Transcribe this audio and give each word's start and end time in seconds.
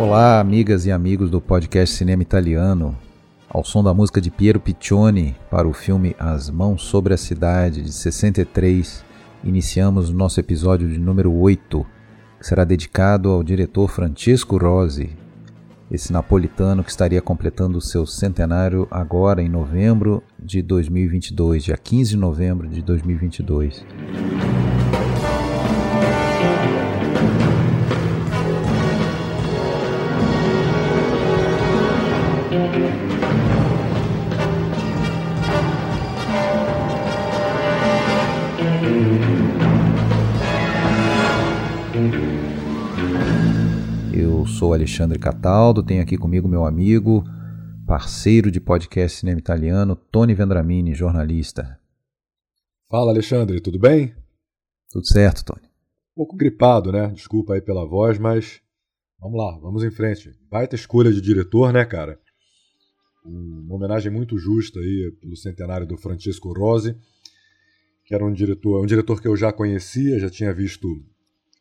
Olá, 0.00 0.40
amigas 0.40 0.84
e 0.86 0.90
amigos 0.90 1.30
do 1.30 1.40
podcast 1.40 1.94
Cinema 1.94 2.22
Italiano. 2.22 2.98
Ao 3.48 3.62
som 3.62 3.84
da 3.84 3.94
música 3.94 4.20
de 4.20 4.28
Piero 4.28 4.58
Piccioni 4.58 5.36
para 5.48 5.68
o 5.68 5.72
filme 5.72 6.16
As 6.18 6.50
Mãos 6.50 6.82
sobre 6.82 7.14
a 7.14 7.16
Cidade 7.16 7.80
de 7.80 7.92
63, 7.92 9.04
iniciamos 9.44 10.10
o 10.10 10.14
nosso 10.14 10.38
episódio 10.40 10.88
de 10.88 10.98
número 10.98 11.32
8, 11.32 11.86
que 12.38 12.46
será 12.46 12.64
dedicado 12.64 13.30
ao 13.30 13.42
diretor 13.42 13.88
Francesco 13.88 14.56
Rosi, 14.56 15.10
esse 15.90 16.12
napolitano 16.12 16.82
que 16.82 16.90
estaria 16.90 17.20
completando 17.20 17.80
seu 17.80 18.06
centenário 18.06 18.88
agora 18.90 19.42
em 19.42 19.48
novembro 19.48 20.22
de 20.38 20.62
2022, 20.62 21.64
dia 21.64 21.76
15 21.76 22.10
de 22.10 22.16
novembro 22.16 22.68
de 22.68 22.80
2022. 22.80 23.84
Sou 44.62 44.72
Alexandre 44.72 45.18
Cataldo, 45.18 45.82
tenho 45.82 46.00
aqui 46.00 46.16
comigo 46.16 46.46
meu 46.46 46.64
amigo, 46.64 47.24
parceiro 47.84 48.48
de 48.48 48.60
podcast 48.60 49.18
Cinema 49.18 49.40
Italiano, 49.40 49.96
Tony 49.96 50.34
Vendramini, 50.34 50.94
jornalista. 50.94 51.80
Fala 52.88 53.10
Alexandre, 53.10 53.60
tudo 53.60 53.76
bem? 53.76 54.14
Tudo 54.88 55.04
certo, 55.04 55.44
Tony. 55.46 55.66
Um 55.66 56.14
pouco 56.14 56.36
gripado, 56.36 56.92
né? 56.92 57.08
Desculpa 57.08 57.54
aí 57.54 57.60
pela 57.60 57.84
voz, 57.84 58.20
mas 58.20 58.60
vamos 59.20 59.36
lá, 59.36 59.58
vamos 59.58 59.82
em 59.82 59.90
frente. 59.90 60.32
Baita 60.48 60.76
escolha 60.76 61.12
de 61.12 61.20
diretor, 61.20 61.72
né, 61.72 61.84
cara? 61.84 62.20
Uma 63.26 63.74
homenagem 63.74 64.12
muito 64.12 64.38
justa 64.38 64.78
aí 64.78 65.12
pelo 65.20 65.36
centenário 65.36 65.88
do 65.88 65.96
Francesco 65.96 66.52
Rosi, 66.52 66.96
que 68.04 68.14
era 68.14 68.24
um 68.24 68.32
diretor, 68.32 68.80
um 68.80 68.86
diretor 68.86 69.20
que 69.20 69.26
eu 69.26 69.36
já 69.36 69.52
conhecia, 69.52 70.20
já 70.20 70.30
tinha 70.30 70.54
visto 70.54 70.86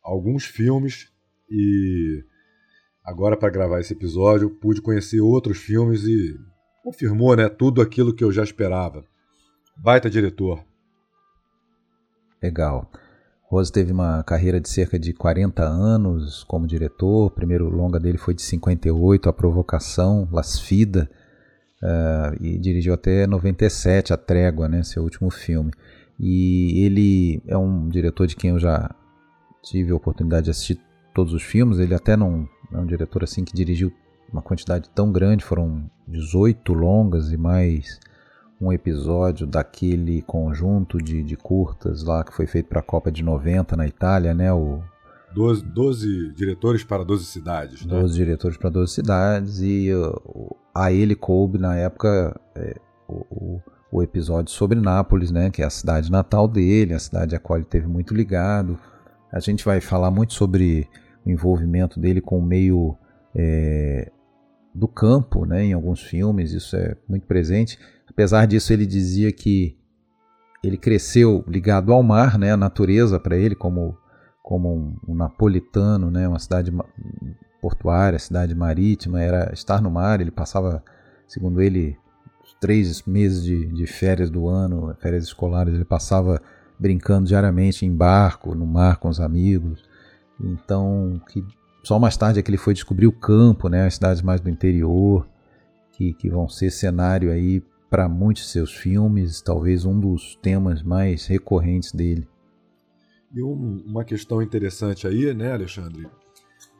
alguns 0.03 0.45
filmes 0.45 1.11
e 1.49 2.23
agora 3.11 3.35
para 3.35 3.49
gravar 3.49 3.81
esse 3.81 3.93
episódio 3.93 4.49
pude 4.49 4.81
conhecer 4.81 5.19
outros 5.19 5.57
filmes 5.57 6.03
e 6.05 6.39
confirmou, 6.81 7.35
né, 7.35 7.49
tudo 7.49 7.81
aquilo 7.81 8.15
que 8.15 8.23
eu 8.23 8.31
já 8.31 8.43
esperava. 8.43 9.03
Baita 9.77 10.09
diretor. 10.09 10.63
Legal. 12.41 12.89
Rose 13.43 13.71
teve 13.71 13.91
uma 13.91 14.23
carreira 14.23 14.61
de 14.61 14.69
cerca 14.69 14.97
de 14.97 15.13
40 15.13 15.61
anos 15.61 16.43
como 16.45 16.65
diretor. 16.65 17.27
O 17.27 17.29
primeiro 17.29 17.69
longa 17.69 17.99
dele 17.99 18.17
foi 18.17 18.33
de 18.33 18.41
58, 18.41 19.27
A 19.27 19.33
Provocação, 19.33 20.27
Las 20.31 20.57
Fida, 20.57 21.09
uh, 21.83 22.43
e 22.43 22.57
dirigiu 22.57 22.93
até 22.93 23.27
97, 23.27 24.13
A 24.13 24.17
Trégua, 24.17 24.69
né, 24.69 24.83
seu 24.83 25.03
último 25.03 25.29
filme. 25.29 25.71
E 26.17 26.85
ele 26.85 27.43
é 27.45 27.57
um 27.57 27.89
diretor 27.89 28.25
de 28.25 28.37
quem 28.37 28.51
eu 28.51 28.59
já 28.59 28.89
tive 29.61 29.91
a 29.91 29.95
oportunidade 29.95 30.45
de 30.45 30.51
assistir 30.51 30.79
todos 31.13 31.33
os 31.33 31.43
filmes. 31.43 31.77
Ele 31.77 31.93
até 31.93 32.15
não 32.15 32.47
é 32.73 32.77
um 32.77 32.85
diretor 32.85 33.23
assim 33.23 33.43
que 33.43 33.53
dirigiu 33.53 33.91
uma 34.31 34.41
quantidade 34.41 34.89
tão 34.89 35.11
grande, 35.11 35.43
foram 35.43 35.89
18 36.07 36.73
longas 36.73 37.31
e 37.31 37.37
mais 37.37 37.99
um 38.61 38.71
episódio 38.71 39.45
daquele 39.45 40.21
conjunto 40.21 40.97
de, 40.99 41.23
de 41.23 41.35
curtas 41.35 42.03
lá 42.03 42.23
que 42.23 42.33
foi 42.33 42.45
feito 42.45 42.67
para 42.67 42.79
a 42.79 42.83
Copa 42.83 43.11
de 43.11 43.23
90 43.23 43.75
na 43.75 43.87
Itália, 43.87 44.33
né? 44.33 44.53
O 44.53 44.81
12, 45.33 45.63
12 45.63 46.33
diretores 46.33 46.83
para 46.83 47.03
12 47.03 47.25
cidades, 47.25 47.85
né? 47.85 47.99
12 47.99 48.13
diretores 48.13 48.57
para 48.57 48.69
12 48.69 48.93
cidades 48.93 49.59
e 49.61 49.91
uh, 49.93 50.55
a 50.75 50.91
ele 50.91 51.15
coube 51.15 51.57
na 51.57 51.75
época 51.75 52.39
é, 52.55 52.79
o, 53.07 53.59
o, 53.91 54.03
episódio 54.03 54.51
sobre 54.53 54.79
Nápoles, 54.79 55.31
né? 55.31 55.49
Que 55.49 55.61
é 55.61 55.65
a 55.65 55.69
cidade 55.69 56.11
natal 56.11 56.47
dele, 56.47 56.93
a 56.93 56.99
cidade 56.99 57.35
a 57.35 57.39
qual 57.39 57.57
ele 57.57 57.65
teve 57.65 57.87
muito 57.87 58.13
ligado. 58.13 58.77
A 59.31 59.39
gente 59.39 59.65
vai 59.65 59.81
falar 59.81 60.11
muito 60.11 60.33
sobre 60.33 60.87
o 61.25 61.29
envolvimento 61.29 61.99
dele 61.99 62.21
com 62.21 62.39
o 62.39 62.45
meio 62.45 62.97
é, 63.35 64.11
do 64.73 64.87
campo, 64.87 65.45
né, 65.45 65.65
em 65.65 65.73
alguns 65.73 66.01
filmes, 66.01 66.51
isso 66.51 66.75
é 66.75 66.95
muito 67.07 67.27
presente. 67.27 67.77
Apesar 68.07 68.45
disso, 68.45 68.71
ele 68.73 68.85
dizia 68.85 69.31
que 69.31 69.77
ele 70.63 70.77
cresceu 70.77 71.43
ligado 71.47 71.91
ao 71.91 72.03
mar, 72.03 72.37
né, 72.37 72.51
a 72.51 72.57
natureza 72.57 73.19
para 73.19 73.35
ele, 73.35 73.55
como, 73.55 73.97
como 74.43 74.73
um, 74.73 74.95
um, 75.07 75.15
napolitano, 75.15 76.11
né, 76.11 76.27
uma 76.27 76.39
cidade 76.39 76.71
portuária, 77.61 78.19
cidade 78.19 78.53
marítima, 78.55 79.21
era 79.21 79.51
estar 79.53 79.81
no 79.81 79.89
mar. 79.89 80.21
Ele 80.21 80.31
passava, 80.31 80.83
segundo 81.27 81.61
ele, 81.61 81.97
três 82.59 83.03
meses 83.03 83.43
de, 83.43 83.65
de 83.67 83.87
férias 83.87 84.29
do 84.29 84.47
ano, 84.47 84.95
férias 84.99 85.23
escolares, 85.23 85.73
ele 85.73 85.85
passava 85.85 86.41
brincando 86.79 87.27
diariamente 87.27 87.85
em 87.85 87.95
barco, 87.95 88.55
no 88.55 88.65
mar 88.65 88.97
com 88.97 89.09
os 89.09 89.19
amigos. 89.19 89.83
Então, 90.43 91.21
que 91.29 91.43
só 91.83 91.99
mais 91.99 92.17
tarde 92.17 92.39
é 92.39 92.43
que 92.43 92.49
ele 92.49 92.57
foi 92.57 92.73
descobrir 92.73 93.07
o 93.07 93.11
campo, 93.11 93.69
né, 93.69 93.85
as 93.85 93.95
cidades 93.95 94.21
mais 94.21 94.39
do 94.39 94.49
interior, 94.49 95.27
que, 95.91 96.13
que 96.13 96.29
vão 96.29 96.47
ser 96.47 96.71
cenário 96.71 97.31
aí 97.31 97.63
para 97.89 98.07
muitos 98.07 98.49
seus 98.49 98.73
filmes, 98.73 99.41
talvez 99.41 99.83
um 99.83 99.99
dos 99.99 100.35
temas 100.41 100.81
mais 100.81 101.25
recorrentes 101.27 101.91
dele. 101.91 102.27
E 103.33 103.43
um, 103.43 103.83
uma 103.85 104.03
questão 104.03 104.41
interessante 104.41 105.07
aí, 105.07 105.33
né, 105.33 105.53
Alexandre? 105.53 106.07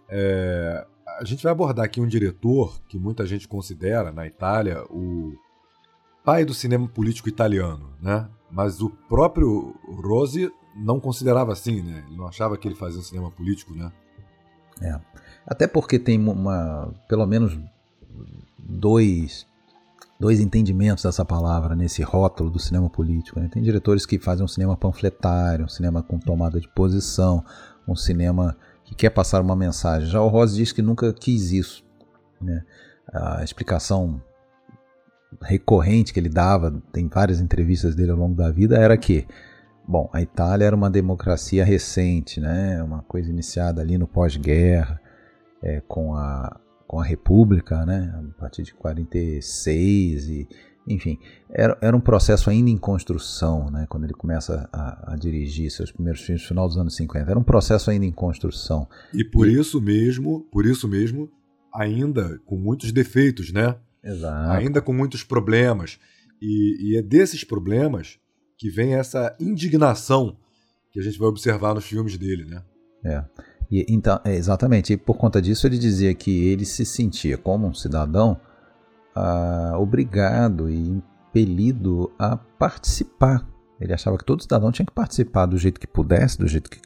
É, 0.10 0.86
a 1.20 1.24
gente 1.24 1.44
vai 1.44 1.52
abordar 1.52 1.86
aqui 1.86 2.00
um 2.00 2.08
diretor 2.08 2.82
que 2.88 2.98
muita 2.98 3.26
gente 3.26 3.48
considera 3.48 4.12
na 4.12 4.26
Itália 4.26 4.84
o 4.90 5.34
pai 6.24 6.46
do 6.46 6.54
cinema 6.54 6.88
político 6.88 7.30
italiano, 7.30 7.94
né? 8.02 8.30
Mas 8.50 8.82
o 8.82 8.90
próprio 8.90 9.76
Rose 10.04 10.52
não 10.76 11.00
considerava 11.00 11.52
assim, 11.54 11.82
né? 11.82 12.04
Ele 12.08 12.18
não 12.18 12.28
achava 12.28 12.58
que 12.58 12.68
ele 12.68 12.76
fazia 12.76 13.00
um 13.00 13.04
cinema 13.04 13.32
político, 13.32 13.74
né? 13.74 13.92
É. 14.82 15.00
Até 15.46 15.68
porque 15.68 16.00
tem 16.00 16.18
uma, 16.20 16.94
pelo 17.08 17.26
menos 17.26 17.58
dois, 18.58 19.46
dois 20.20 20.40
entendimentos 20.40 21.04
dessa 21.04 21.26
palavra 21.26 21.76
nesse 21.76 22.02
rótulo 22.02 22.50
do 22.50 22.60
cinema 22.60 22.90
político. 22.90 23.40
Né? 23.40 23.50
Tem 23.52 23.62
diretores 23.62 24.06
que 24.06 24.20
fazem 24.20 24.44
um 24.44 24.48
cinema 24.48 24.76
panfletário, 24.76 25.66
um 25.66 25.70
cinema 25.70 26.02
com 26.02 26.20
tomada 26.20 26.60
de 26.60 26.68
posição, 26.70 27.44
um 27.88 27.96
cinema 27.96 28.58
que 28.84 28.96
quer 28.96 29.10
passar 29.10 29.42
uma 29.42 29.56
mensagem. 29.56 30.10
Já 30.10 30.22
o 30.22 30.28
Rose 30.28 30.56
diz 30.56 30.72
que 30.72 30.82
nunca 30.82 31.12
quis 31.14 31.52
isso. 31.52 31.84
Né? 32.40 32.64
A 33.12 33.44
explicação 33.44 34.22
recorrente 35.42 36.14
que 36.14 36.20
ele 36.20 36.30
dava, 36.30 36.82
tem 36.92 37.08
várias 37.08 37.40
entrevistas 37.40 37.96
dele 37.96 38.12
ao 38.12 38.18
longo 38.18 38.36
da 38.36 38.52
vida, 38.52 38.78
era 38.78 38.98
que 38.98 39.26
Bom, 39.92 40.10
a 40.14 40.22
Itália 40.22 40.64
era 40.64 40.74
uma 40.74 40.90
democracia 40.90 41.66
recente, 41.66 42.40
né? 42.40 42.82
uma 42.82 43.02
coisa 43.02 43.30
iniciada 43.30 43.82
ali 43.82 43.98
no 43.98 44.08
pós-guerra, 44.08 45.02
é, 45.62 45.82
com, 45.82 46.16
a, 46.16 46.62
com 46.88 46.98
a 46.98 47.04
República, 47.04 47.86
né? 47.86 48.10
a 48.16 48.40
partir 48.40 48.64
de 48.64 48.74
46, 48.74 50.30
e, 50.30 50.48
enfim, 50.88 51.20
era, 51.50 51.78
era 51.82 51.94
um 51.94 52.00
processo 52.00 52.50
ainda 52.50 52.70
em 52.70 52.78
construção, 52.78 53.70
né? 53.70 53.86
quando 53.90 54.06
ele 54.06 54.14
começa 54.14 54.70
a, 54.72 55.12
a 55.12 55.18
dirigir 55.18 55.70
seus 55.70 55.92
primeiros 55.92 56.22
filmes 56.22 56.44
no 56.44 56.48
final 56.48 56.70
dos 56.70 56.78
anos 56.78 56.96
50. 56.96 57.30
Era 57.30 57.38
um 57.38 57.44
processo 57.44 57.92
ainda 57.92 58.06
em 58.06 58.14
construção. 58.14 58.88
E 59.14 59.26
por 59.26 59.46
e, 59.46 59.60
isso 59.60 59.82
mesmo, 59.82 60.48
por 60.54 60.66
isso 60.66 60.88
mesmo, 60.88 61.30
ainda 61.76 62.40
com 62.46 62.56
muitos 62.56 62.94
defeitos, 62.94 63.52
né? 63.52 63.76
Exato. 64.02 64.52
Ainda 64.52 64.82
com 64.82 64.94
muitos 64.94 65.22
problemas. 65.22 66.00
E, 66.42 66.94
e 66.94 66.98
é 66.98 67.02
desses 67.02 67.44
problemas 67.44 68.21
que 68.62 68.70
vem 68.70 68.94
essa 68.94 69.36
indignação 69.40 70.38
que 70.92 71.00
a 71.00 71.02
gente 71.04 71.18
vai 71.18 71.28
observar 71.28 71.74
nos 71.74 71.84
filmes 71.84 72.16
dele, 72.16 72.46
né? 72.46 72.62
É. 73.04 73.24
E, 73.72 73.84
então, 73.90 74.22
é, 74.24 74.36
exatamente. 74.36 74.94
E 74.94 74.98
por 74.98 75.18
conta 75.18 75.42
disso 75.42 75.66
ele 75.66 75.80
dizia 75.80 76.14
que 76.14 76.48
ele 76.48 76.64
se 76.64 76.86
sentia 76.86 77.40
como 77.40 77.66
um 77.66 77.74
cidadão 77.74 78.40
ah, 79.16 79.74
obrigado 79.80 80.70
e 80.70 80.78
impelido 80.78 82.12
a 82.20 82.38
participar. 82.38 83.50
Ele 83.80 83.94
achava 83.96 84.16
que 84.16 84.24
todo 84.24 84.44
cidadão 84.44 84.72
tinha 84.72 84.86
que 84.86 84.94
participar 84.94 85.48
do 85.48 85.58
jeito 85.58 85.80
que 85.80 85.88
pudesse, 85.88 86.38
do 86.38 86.48
jeito 86.48 86.70
que, 86.70 86.80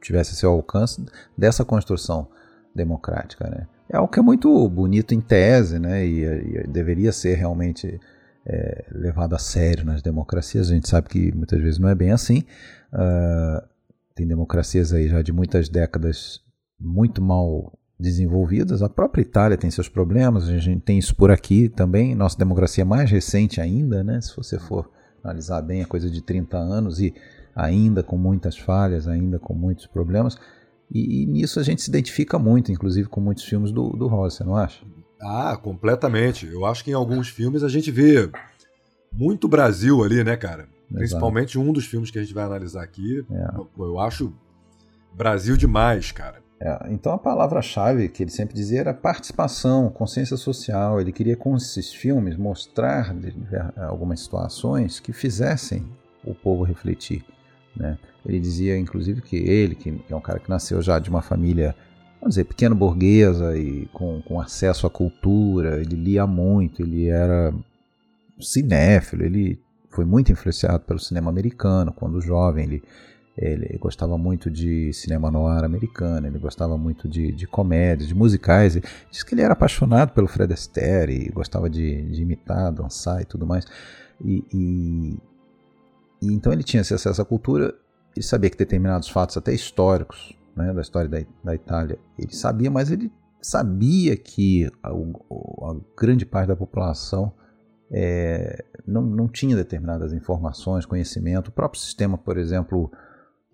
tivesse 0.00 0.34
seu 0.34 0.50
alcance 0.50 1.04
dessa 1.36 1.62
construção 1.62 2.26
democrática, 2.74 3.50
né? 3.50 3.66
É 3.86 3.98
algo 3.98 4.10
que 4.10 4.18
é 4.18 4.22
muito 4.22 4.66
bonito 4.70 5.12
em 5.12 5.20
tese, 5.20 5.78
né? 5.78 6.06
E, 6.06 6.24
e 6.24 6.66
deveria 6.66 7.12
ser 7.12 7.34
realmente 7.34 8.00
é, 8.46 8.86
levado 8.92 9.34
a 9.34 9.38
sério 9.38 9.84
nas 9.84 10.02
democracias. 10.02 10.70
A 10.70 10.74
gente 10.74 10.88
sabe 10.88 11.08
que 11.08 11.32
muitas 11.32 11.60
vezes 11.60 11.78
não 11.78 11.88
é 11.88 11.94
bem 11.94 12.10
assim. 12.10 12.44
Uh, 12.92 13.66
tem 14.14 14.26
democracias 14.26 14.92
aí 14.92 15.08
já 15.08 15.22
de 15.22 15.32
muitas 15.32 15.68
décadas 15.68 16.40
muito 16.78 17.22
mal 17.22 17.78
desenvolvidas. 17.98 18.82
A 18.82 18.88
própria 18.88 19.22
Itália 19.22 19.56
tem 19.56 19.70
seus 19.70 19.88
problemas, 19.88 20.48
a 20.48 20.58
gente 20.58 20.80
tem 20.80 20.98
isso 20.98 21.14
por 21.14 21.30
aqui 21.30 21.68
também. 21.68 22.14
Nossa 22.14 22.38
democracia 22.38 22.82
é 22.82 22.84
mais 22.84 23.10
recente 23.10 23.60
ainda, 23.60 24.02
né? 24.02 24.20
Se 24.20 24.34
você 24.36 24.58
for 24.58 24.90
analisar 25.22 25.60
bem, 25.62 25.82
é 25.82 25.84
coisa 25.84 26.10
de 26.10 26.22
30 26.22 26.56
anos 26.56 27.00
e 27.00 27.14
ainda 27.54 28.02
com 28.02 28.16
muitas 28.16 28.56
falhas, 28.56 29.06
ainda 29.06 29.38
com 29.38 29.54
muitos 29.54 29.86
problemas. 29.86 30.38
E, 30.90 31.22
e 31.22 31.26
nisso 31.26 31.60
a 31.60 31.62
gente 31.62 31.82
se 31.82 31.90
identifica 31.90 32.38
muito, 32.38 32.72
inclusive 32.72 33.08
com 33.08 33.20
muitos 33.20 33.44
filmes 33.44 33.70
do, 33.70 33.90
do 33.90 34.08
Rossi, 34.08 34.38
você 34.38 34.44
não 34.44 34.56
acha? 34.56 34.84
Ah, 35.20 35.56
completamente. 35.56 36.46
Eu 36.46 36.64
acho 36.64 36.82
que 36.84 36.90
em 36.90 36.94
alguns 36.94 37.28
filmes 37.28 37.62
a 37.62 37.68
gente 37.68 37.90
vê 37.90 38.30
muito 39.12 39.48
Brasil 39.48 40.02
ali, 40.02 40.24
né, 40.24 40.36
cara? 40.36 40.62
Exato. 40.62 40.94
Principalmente 40.94 41.58
um 41.58 41.72
dos 41.72 41.86
filmes 41.86 42.10
que 42.10 42.18
a 42.18 42.22
gente 42.22 42.34
vai 42.34 42.44
analisar 42.44 42.82
aqui. 42.82 43.24
É. 43.30 43.60
Eu 43.78 43.98
acho 44.00 44.32
Brasil 45.14 45.56
demais, 45.56 46.10
cara. 46.12 46.40
É, 46.62 46.78
então 46.90 47.12
a 47.12 47.18
palavra-chave 47.18 48.08
que 48.10 48.22
ele 48.22 48.30
sempre 48.30 48.54
dizia 48.54 48.80
era 48.80 48.92
participação, 48.92 49.88
consciência 49.90 50.36
social. 50.36 51.00
Ele 51.00 51.12
queria 51.12 51.36
com 51.36 51.56
esses 51.56 51.92
filmes 51.92 52.36
mostrar 52.36 53.14
algumas 53.76 54.20
situações 54.20 55.00
que 55.00 55.12
fizessem 55.12 55.86
o 56.24 56.34
povo 56.34 56.62
refletir. 56.62 57.24
Né? 57.74 57.98
Ele 58.26 58.38
dizia, 58.38 58.76
inclusive, 58.78 59.22
que 59.22 59.36
ele, 59.36 59.74
que 59.74 60.02
é 60.08 60.14
um 60.14 60.20
cara 60.20 60.38
que 60.38 60.50
nasceu 60.50 60.82
já 60.82 60.98
de 60.98 61.08
uma 61.08 61.22
família, 61.22 61.74
vamos 62.20 62.34
dizer, 62.34 62.44
pequena 62.44 62.74
burguesa 62.74 63.56
e 63.56 63.86
com, 63.92 64.20
com 64.22 64.40
acesso 64.40 64.86
à 64.86 64.90
cultura, 64.90 65.80
ele 65.80 65.96
lia 65.96 66.26
muito, 66.26 66.82
ele 66.82 67.08
era 67.08 67.52
cinéfilo, 68.38 69.24
ele 69.24 69.60
foi 69.88 70.04
muito 70.04 70.30
influenciado 70.30 70.80
pelo 70.80 70.98
cinema 70.98 71.30
americano 71.30 71.92
quando 71.92 72.20
jovem, 72.20 72.64
ele 72.64 72.82
ele 73.40 73.78
gostava 73.78 74.18
muito 74.18 74.50
de 74.50 74.92
cinema 74.92 75.30
noir 75.30 75.64
americano, 75.64 76.26
ele 76.26 76.38
gostava 76.38 76.76
muito 76.76 77.08
de, 77.08 77.32
de 77.32 77.46
comédias, 77.46 78.08
de 78.08 78.14
musicais. 78.14 78.78
Diz 79.10 79.22
que 79.22 79.34
ele 79.34 79.40
era 79.40 79.54
apaixonado 79.54 80.12
pelo 80.12 80.26
Fred 80.26 80.52
Astaire 80.52 81.12
e 81.12 81.30
gostava 81.30 81.70
de, 81.70 82.02
de 82.10 82.20
imitar, 82.20 82.70
dançar 82.70 83.22
e 83.22 83.24
tudo 83.24 83.46
mais. 83.46 83.64
E, 84.22 84.44
e, 84.52 85.18
e, 86.20 86.34
então 86.34 86.52
ele 86.52 86.62
tinha 86.62 86.82
esse 86.82 86.92
acesso 86.92 87.22
à 87.22 87.24
cultura. 87.24 87.74
Ele 88.14 88.24
sabia 88.24 88.50
que 88.50 88.58
determinados 88.58 89.08
fatos, 89.08 89.38
até 89.38 89.54
históricos, 89.54 90.36
né, 90.60 90.72
da 90.72 90.80
história 90.80 91.08
da, 91.08 91.18
da 91.42 91.54
Itália, 91.54 91.98
ele 92.18 92.34
sabia, 92.34 92.70
mas 92.70 92.90
ele 92.90 93.10
sabia 93.40 94.16
que 94.16 94.70
a, 94.82 94.90
a 94.90 95.76
grande 95.96 96.26
parte 96.26 96.48
da 96.48 96.56
população 96.56 97.32
é, 97.90 98.64
não, 98.86 99.02
não 99.02 99.28
tinha 99.28 99.56
determinadas 99.56 100.12
informações, 100.12 100.86
conhecimento. 100.86 101.48
O 101.48 101.52
próprio 101.52 101.80
sistema, 101.80 102.16
por 102.16 102.38
exemplo, 102.38 102.90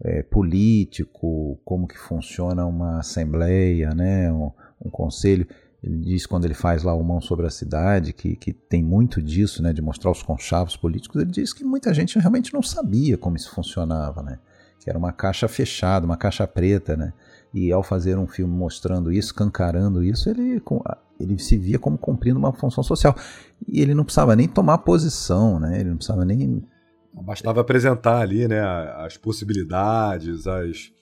é, 0.03 0.23
político, 0.23 1.59
como 1.65 1.89
que 1.89 1.99
funciona 1.99 2.67
uma 2.67 2.99
assembleia, 2.99 3.95
né, 3.95 4.31
um, 4.33 4.51
um, 4.85 4.91
conselho. 4.91 5.47
Ele 5.83 5.99
diz 5.99 6.27
quando 6.27 6.45
ele 6.45 6.55
faz 6.55 6.83
lá 6.83 6.93
o 6.95 7.03
Mão 7.03 7.21
sobre 7.21 7.47
a 7.47 7.51
Cidade, 7.51 8.13
que, 8.13 8.37
que 8.37 8.53
tem 8.53 8.83
muito 8.83 9.23
disso, 9.23 9.63
né, 9.63 9.73
de 9.73 9.81
mostrar 9.81 10.11
os 10.11 10.23
conchavos 10.23 10.77
políticos, 10.77 11.21
ele 11.21 11.31
diz 11.31 11.53
que 11.53 11.65
muita 11.65 11.95
gente 11.95 12.19
realmente 12.19 12.53
não 12.53 12.63
sabia 12.63 13.17
como 13.17 13.37
isso 13.37 13.51
funcionava, 13.55 14.23
né, 14.23 14.39
que 14.81 14.91
era 14.91 14.99
uma 14.99 15.13
caixa 15.13 15.49
fechada, 15.49 16.07
uma 16.07 16.17
caixa 16.17 16.47
preta, 16.47 16.97
né, 16.97 17.13
e 17.53 17.73
ao 17.73 17.83
fazer 17.83 18.19
um 18.19 18.27
filme 18.27 18.55
mostrando 18.55 19.13
isso, 19.13 19.35
cancarando 19.35 20.03
isso, 20.03 20.29
ele, 20.29 20.63
ele 21.19 21.39
se 21.39 21.57
via 21.57 21.79
como 21.79 21.97
cumprindo 21.97 22.39
uma 22.39 22.53
função 22.53 22.83
social. 22.83 23.17
E 23.67 23.81
ele 23.81 23.95
não 23.95 24.05
precisava 24.05 24.37
nem 24.37 24.47
tomar 24.47 24.79
posição, 24.79 25.59
né, 25.59 25.81
ele 25.81 25.91
não 25.91 25.97
precisava 25.97 26.25
nem 26.25 26.67
Bastava 27.23 27.61
apresentar 27.63 28.21
ali 28.21 28.47
né, 28.47 28.61
as 28.61 29.17
possibilidades, 29.17 30.47
as, 30.47 30.93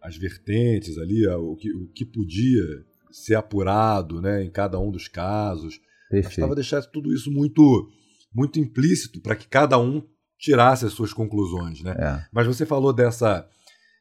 as 0.00 0.16
vertentes 0.16 0.96
ali, 0.98 1.26
o 1.26 1.56
que, 1.56 1.72
o 1.72 1.88
que 1.88 2.04
podia 2.04 2.62
ser 3.10 3.34
apurado 3.34 4.20
né, 4.20 4.44
em 4.44 4.50
cada 4.50 4.78
um 4.78 4.90
dos 4.90 5.08
casos. 5.08 5.80
Perfeito. 6.08 6.36
Bastava 6.36 6.54
deixar 6.54 6.82
tudo 6.82 7.12
isso 7.12 7.32
muito, 7.32 7.88
muito 8.32 8.60
implícito 8.60 9.20
para 9.20 9.34
que 9.34 9.48
cada 9.48 9.76
um 9.78 10.02
tirasse 10.38 10.84
as 10.84 10.92
suas 10.92 11.12
conclusões. 11.12 11.82
Né? 11.82 11.94
É. 11.98 12.26
Mas 12.32 12.46
você 12.46 12.66
falou 12.66 12.92
dessa, 12.92 13.48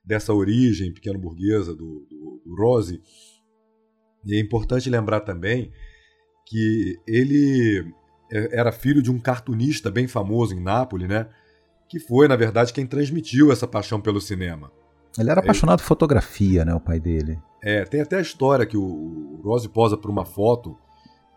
dessa 0.03 0.33
origem 0.33 0.93
pequeno-burguesa 0.93 1.73
do, 1.73 2.05
do, 2.09 2.41
do 2.45 2.55
Rose, 2.55 3.01
e 4.25 4.35
é 4.35 4.39
importante 4.39 4.89
lembrar 4.89 5.21
também 5.21 5.71
que 6.47 6.99
ele 7.07 7.85
é, 8.31 8.59
era 8.59 8.71
filho 8.71 9.01
de 9.01 9.11
um 9.11 9.19
cartunista 9.19 9.89
bem 9.91 10.07
famoso 10.07 10.53
em 10.55 10.61
Nápoles, 10.61 11.07
né? 11.07 11.27
que 11.87 11.99
foi, 11.99 12.27
na 12.27 12.35
verdade, 12.35 12.73
quem 12.73 12.85
transmitiu 12.85 13.51
essa 13.51 13.67
paixão 13.67 14.01
pelo 14.01 14.19
cinema. 14.19 14.71
Ele 15.17 15.29
era 15.29 15.39
apaixonado 15.39 15.79
por 15.79 15.85
fotografia, 15.85 16.65
né, 16.65 16.73
o 16.73 16.79
pai 16.79 16.99
dele. 16.99 17.39
É, 17.63 17.85
tem 17.85 18.01
até 18.01 18.17
a 18.17 18.21
história 18.21 18.65
que 18.65 18.75
o, 18.75 19.39
Rose 19.43 19.69
posa 19.69 19.95
por 19.95 20.09
uma 20.11 20.25
foto 20.25 20.77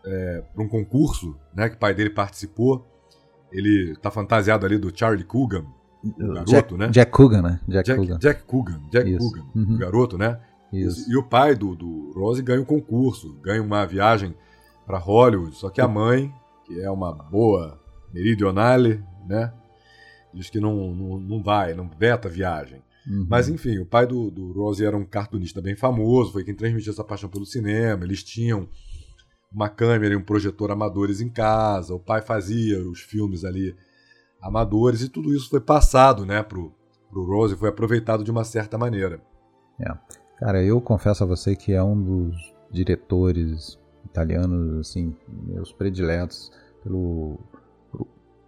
é, 0.05 0.43
para 0.53 0.63
um 0.63 0.67
concurso, 0.67 1.39
né, 1.53 1.69
que 1.69 1.75
o 1.75 1.79
pai 1.79 1.93
dele 1.93 2.09
participou. 2.09 2.85
Ele 3.51 3.95
tá 4.01 4.11
fantasiado 4.11 4.65
ali 4.65 4.77
do 4.77 4.91
Charlie 4.95 5.23
Coogan, 5.23 5.65
o 6.03 6.33
garoto, 6.33 6.51
Jack, 6.51 6.73
né? 6.75 6.87
Jack 6.89 7.11
Coogan, 7.11 7.41
né? 7.41 7.59
Jack, 7.67 7.87
Jack 7.87 7.99
Coogan. 7.99 8.17
Jack 8.19 8.43
Coogan, 8.43 8.81
Jack 8.91 9.09
Isso. 9.09 9.19
Coogan, 9.19 9.45
uhum. 9.55 9.75
o 9.75 9.77
garoto, 9.77 10.17
né? 10.17 10.39
Isso. 10.71 11.11
E 11.11 11.17
o 11.17 11.23
pai 11.23 11.55
do, 11.55 11.75
do 11.75 12.11
Rose 12.13 12.41
ganha 12.41 12.61
um 12.61 12.65
concurso, 12.65 13.33
ganha 13.41 13.61
uma 13.61 13.85
viagem 13.85 14.35
para 14.85 14.97
Hollywood, 14.97 15.55
só 15.55 15.69
que 15.69 15.81
a 15.81 15.87
mãe, 15.87 16.33
que 16.65 16.79
é 16.79 16.89
uma 16.89 17.11
boa 17.11 17.79
meridionale, 18.13 19.03
né? 19.27 19.51
diz 20.33 20.49
que 20.49 20.59
não, 20.59 20.93
não, 20.93 21.19
não 21.19 21.43
vai, 21.43 21.73
não 21.73 21.89
veta 21.89 22.27
a 22.27 22.31
viagem. 22.31 22.81
Uhum. 23.07 23.25
Mas 23.29 23.49
enfim, 23.49 23.79
o 23.79 23.85
pai 23.85 24.05
do, 24.05 24.29
do 24.29 24.51
Rose 24.51 24.85
era 24.85 24.95
um 24.95 25.05
cartunista 25.05 25.61
bem 25.61 25.75
famoso, 25.75 26.31
foi 26.31 26.43
quem 26.43 26.53
transmitiu 26.53 26.91
essa 26.91 27.03
paixão 27.03 27.29
pelo 27.29 27.45
cinema. 27.45 28.03
Eles 28.03 28.23
tinham 28.23 28.67
uma 29.51 29.69
câmera 29.69 30.13
e 30.13 30.17
um 30.17 30.23
projetor 30.23 30.71
amadores 30.71 31.21
em 31.21 31.29
casa, 31.29 31.93
o 31.93 31.99
pai 31.99 32.21
fazia 32.21 32.79
os 32.87 33.01
filmes 33.01 33.43
ali 33.43 33.75
amadores 34.41 35.01
e 35.01 35.09
tudo 35.09 35.33
isso 35.33 35.49
foi 35.49 35.59
passado 35.59 36.25
né, 36.25 36.43
pro, 36.43 36.73
pro 37.09 37.25
Rose, 37.25 37.55
foi 37.55 37.69
aproveitado 37.69 38.23
de 38.23 38.31
uma 38.31 38.43
certa 38.43 38.77
maneira. 38.77 39.21
É. 39.79 39.91
Cara, 40.37 40.63
eu 40.63 40.79
confesso 40.79 41.23
a 41.23 41.27
você 41.27 41.55
que 41.55 41.73
é 41.73 41.83
um 41.83 42.01
dos 42.01 42.53
diretores 42.71 43.77
italianos, 44.05 44.87
assim, 44.87 45.15
meus 45.27 45.71
prediletos 45.71 46.51
pelo 46.83 47.37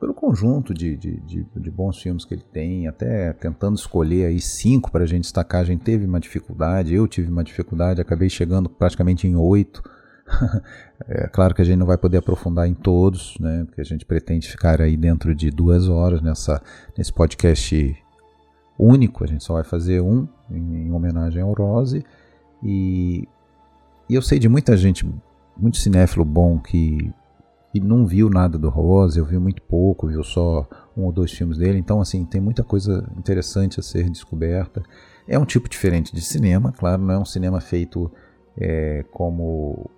pelo 0.02 0.16
conjunto 0.16 0.74
de, 0.74 0.98
de, 0.98 1.20
de, 1.20 1.46
de, 1.56 1.70
bons 1.70 2.02
filmes 2.02 2.26
que 2.26 2.34
ele 2.34 2.44
tem, 2.52 2.88
até 2.88 3.32
tentando 3.34 3.76
escolher 3.76 4.26
aí 4.26 4.42
cinco 4.42 4.92
para 4.92 5.04
a 5.04 5.08
gente 5.08 5.22
destacar, 5.22 5.62
a 5.62 5.64
gente 5.64 5.84
teve 5.84 6.08
uma 6.08 6.20
dificuldade, 6.20 6.96
eu 6.96 7.08
tive 7.08 7.30
uma 7.30 7.44
dificuldade, 7.44 8.02
acabei 8.02 8.28
chegando 8.28 8.68
praticamente 8.68 9.28
em 9.28 9.36
oito. 9.36 9.84
é 11.08 11.28
claro 11.28 11.54
que 11.54 11.62
a 11.62 11.66
gente 11.66 11.78
não 11.78 11.86
vai 11.86 11.98
poder 11.98 12.18
aprofundar 12.18 12.68
em 12.68 12.74
todos, 12.74 13.38
né, 13.40 13.64
porque 13.66 13.82
a 13.82 13.86
gente 13.86 14.06
pretende 14.06 14.50
ficar 14.50 14.82
aí 14.82 14.96
dentro 14.96 15.34
de 15.36 15.50
duas 15.50 15.88
horas 15.88 16.22
nessa, 16.22 16.62
nesse 16.98 17.12
podcast 17.12 17.96
único, 18.78 19.24
a 19.24 19.28
gente 19.28 19.44
só 19.44 19.54
vai 19.54 19.64
fazer 19.64 20.02
um 20.02 20.28
em, 20.50 20.88
em 20.88 20.92
homenagem 20.92 21.42
ao 21.42 21.54
Rose, 21.54 22.04
e, 22.64 23.28
e 24.10 24.16
eu 24.16 24.22
sei 24.22 24.40
de 24.40 24.50
muita 24.50 24.76
gente, 24.78 25.06
muito 25.58 25.78
cinéfilo 25.78 26.26
bom 26.26 26.60
que 26.60 27.14
e 27.74 27.80
não 27.80 28.06
viu 28.06 28.30
nada 28.30 28.58
do 28.58 28.70
Rose, 28.70 29.18
eu 29.18 29.26
vi 29.26 29.38
muito 29.38 29.62
pouco, 29.62 30.08
viu 30.08 30.24
só 30.24 30.68
um 30.96 31.04
ou 31.04 31.12
dois 31.12 31.32
filmes 31.32 31.58
dele, 31.58 31.78
então 31.78 32.02
assim, 32.02 32.26
tem 32.26 32.42
muita 32.42 32.64
coisa 32.64 33.10
interessante 33.18 33.80
a 33.80 33.84
ser 33.84 34.10
descoberta. 34.10 34.84
É 35.28 35.40
um 35.40 35.46
tipo 35.46 35.70
diferente 35.70 36.14
de 36.14 36.22
cinema, 36.22 36.74
claro, 36.74 37.02
não 37.02 37.14
é 37.14 37.18
um 37.18 37.26
cinema 37.26 37.62
feito 37.62 38.12
é, 38.58 39.06
como 39.12 39.90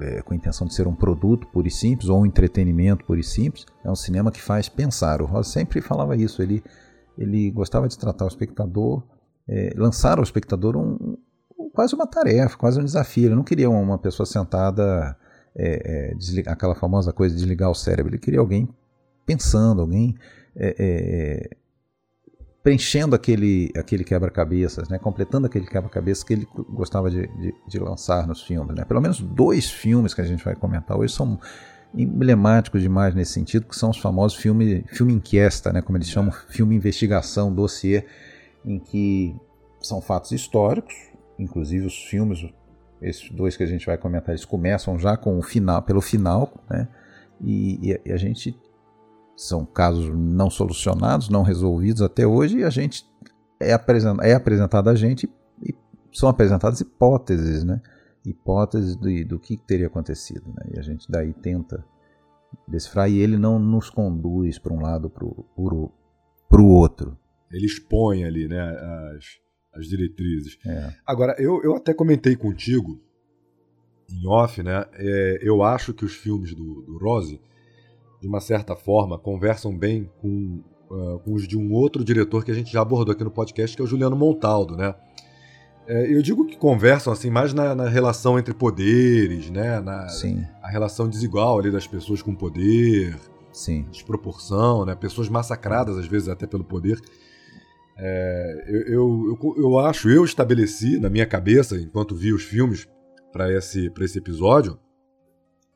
é, 0.00 0.22
com 0.22 0.32
a 0.32 0.36
intenção 0.36 0.66
de 0.66 0.74
ser 0.74 0.86
um 0.86 0.94
produto 0.94 1.46
puro 1.48 1.68
e 1.68 1.70
simples 1.70 2.08
ou 2.08 2.20
um 2.20 2.26
entretenimento 2.26 3.04
puro 3.04 3.20
e 3.20 3.24
simples, 3.24 3.64
é 3.84 3.90
um 3.90 3.94
cinema 3.94 4.32
que 4.32 4.40
faz 4.40 4.68
pensar. 4.68 5.22
O 5.22 5.26
Rose 5.26 5.50
sempre 5.50 5.80
falava 5.80 6.16
isso, 6.16 6.42
ele, 6.42 6.62
ele 7.16 7.50
gostava 7.50 7.88
de 7.88 7.98
tratar 7.98 8.24
o 8.24 8.28
espectador, 8.28 9.02
é, 9.48 9.72
lançar 9.76 10.18
ao 10.18 10.24
espectador 10.24 10.76
um, 10.76 11.16
um, 11.58 11.70
quase 11.70 11.94
uma 11.94 12.06
tarefa, 12.06 12.56
quase 12.56 12.80
um 12.80 12.84
desafio. 12.84 13.26
Ele 13.26 13.34
não 13.34 13.44
queria 13.44 13.70
uma 13.70 13.98
pessoa 13.98 14.26
sentada 14.26 15.16
é, 15.56 16.10
é, 16.10 16.14
desligar, 16.14 16.54
aquela 16.54 16.74
famosa 16.74 17.12
coisa 17.12 17.34
de 17.34 17.40
desligar 17.40 17.70
o 17.70 17.74
cérebro. 17.74 18.10
Ele 18.10 18.18
queria 18.18 18.40
alguém 18.40 18.68
pensando, 19.24 19.80
alguém 19.80 20.14
é, 20.56 20.74
é 20.78 21.56
preenchendo 22.64 23.14
aquele, 23.14 23.70
aquele 23.76 24.02
quebra-cabeças, 24.02 24.88
né? 24.88 24.98
completando 24.98 25.46
aquele 25.46 25.66
quebra-cabeças 25.66 26.24
que 26.24 26.32
ele 26.32 26.48
gostava 26.70 27.10
de, 27.10 27.26
de, 27.26 27.54
de, 27.68 27.78
lançar 27.78 28.26
nos 28.26 28.42
filmes. 28.42 28.74
Né? 28.74 28.86
Pelo 28.86 29.02
menos 29.02 29.20
dois 29.20 29.70
filmes 29.70 30.14
que 30.14 30.22
a 30.22 30.24
gente 30.24 30.42
vai 30.42 30.56
comentar 30.56 30.96
hoje 30.96 31.12
são 31.12 31.38
emblemáticos 31.94 32.80
demais 32.80 33.14
nesse 33.14 33.32
sentido, 33.32 33.66
que 33.66 33.76
são 33.76 33.90
os 33.90 33.98
famosos 33.98 34.38
filmes 34.38 34.82
filme 34.86 35.12
inquiesta, 35.12 35.74
né? 35.74 35.82
como 35.82 35.98
eles 35.98 36.08
chamam, 36.08 36.32
filme 36.48 36.74
investigação, 36.74 37.54
dossiê, 37.54 38.06
em 38.64 38.78
que 38.78 39.36
são 39.78 40.00
fatos 40.00 40.32
históricos, 40.32 40.94
inclusive 41.38 41.84
os 41.84 41.96
filmes 42.04 42.48
esses 43.02 43.30
dois 43.30 43.58
que 43.58 43.62
a 43.62 43.66
gente 43.66 43.84
vai 43.84 43.98
comentar, 43.98 44.30
eles 44.30 44.46
começam 44.46 44.98
já 44.98 45.18
com 45.18 45.38
o 45.38 45.42
final, 45.42 45.82
pelo 45.82 46.00
final, 46.00 46.50
né? 46.70 46.88
E, 47.42 47.98
e, 48.06 48.10
a 48.12 48.16
gente 48.16 48.58
são 49.36 49.64
casos 49.64 50.08
não 50.14 50.48
solucionados, 50.48 51.28
não 51.28 51.42
resolvidos 51.42 52.02
até 52.02 52.26
hoje, 52.26 52.58
e 52.58 52.64
a 52.64 52.70
gente 52.70 53.04
é, 53.60 53.72
apresentado, 53.72 54.26
é 54.26 54.34
apresentado 54.34 54.90
a 54.90 54.94
gente 54.94 55.30
e 55.62 55.74
são 56.12 56.28
apresentadas 56.28 56.80
hipóteses, 56.80 57.64
né? 57.64 57.80
Hipóteses 58.24 58.96
do, 58.96 59.24
do 59.26 59.38
que 59.38 59.56
teria 59.56 59.86
acontecido, 59.86 60.46
né? 60.48 60.72
E 60.74 60.78
a 60.78 60.82
gente 60.82 61.10
daí 61.10 61.32
tenta 61.32 61.84
decifrar 62.68 63.10
e 63.10 63.18
ele 63.18 63.36
não 63.36 63.58
nos 63.58 63.90
conduz 63.90 64.58
para 64.58 64.72
um 64.72 64.80
lado 64.80 65.10
para 65.10 65.24
o 65.24 66.66
outro. 66.66 67.18
Ele 67.50 67.66
expõe 67.66 68.24
ali, 68.24 68.48
né, 68.48 68.60
as, 68.60 69.24
as 69.74 69.86
diretrizes. 69.86 70.58
É. 70.66 70.92
Agora, 71.06 71.34
eu, 71.38 71.62
eu 71.62 71.74
até 71.74 71.92
comentei 71.92 72.36
contigo 72.36 73.00
em 74.10 74.26
off, 74.26 74.62
né? 74.62 74.84
É, 74.94 75.38
eu 75.42 75.62
acho 75.62 75.92
que 75.92 76.04
os 76.04 76.14
filmes 76.14 76.54
do, 76.54 76.82
do 76.82 76.98
Rose, 76.98 77.40
de 78.24 78.28
uma 78.28 78.40
certa 78.40 78.74
forma, 78.74 79.18
conversam 79.18 79.76
bem 79.76 80.10
com, 80.22 80.62
uh, 80.90 81.18
com 81.18 81.34
os 81.34 81.46
de 81.46 81.58
um 81.58 81.70
outro 81.74 82.02
diretor 82.02 82.42
que 82.42 82.50
a 82.50 82.54
gente 82.54 82.72
já 82.72 82.80
abordou 82.80 83.12
aqui 83.12 83.22
no 83.22 83.30
podcast, 83.30 83.76
que 83.76 83.82
é 83.82 83.84
o 83.84 83.86
Juliano 83.86 84.16
Montaldo, 84.16 84.74
né? 84.78 84.94
É, 85.86 86.10
eu 86.10 86.22
digo 86.22 86.46
que 86.46 86.56
conversam 86.56 87.12
assim 87.12 87.28
mais 87.28 87.52
na, 87.52 87.74
na 87.74 87.86
relação 87.86 88.38
entre 88.38 88.54
poderes, 88.54 89.50
né? 89.50 89.78
Na, 89.78 90.08
Sim. 90.08 90.42
A 90.62 90.70
relação 90.70 91.06
desigual 91.06 91.58
ali 91.58 91.70
das 91.70 91.86
pessoas 91.86 92.22
com 92.22 92.34
poder, 92.34 93.14
Sim. 93.52 93.86
desproporção, 93.90 94.86
né? 94.86 94.94
Pessoas 94.94 95.28
massacradas 95.28 95.98
às 95.98 96.06
vezes 96.06 96.30
até 96.30 96.46
pelo 96.46 96.64
poder. 96.64 96.98
É, 97.98 98.64
eu, 98.66 98.80
eu, 98.86 99.38
eu, 99.42 99.54
eu, 99.58 99.78
acho, 99.78 100.08
eu 100.08 100.24
estabeleci 100.24 100.98
na 100.98 101.10
minha 101.10 101.26
cabeça, 101.26 101.76
enquanto 101.76 102.16
vi 102.16 102.32
os 102.32 102.42
filmes 102.42 102.88
para 103.30 103.52
esse, 103.52 103.90
pra 103.90 104.06
esse 104.06 104.16
episódio, 104.16 104.78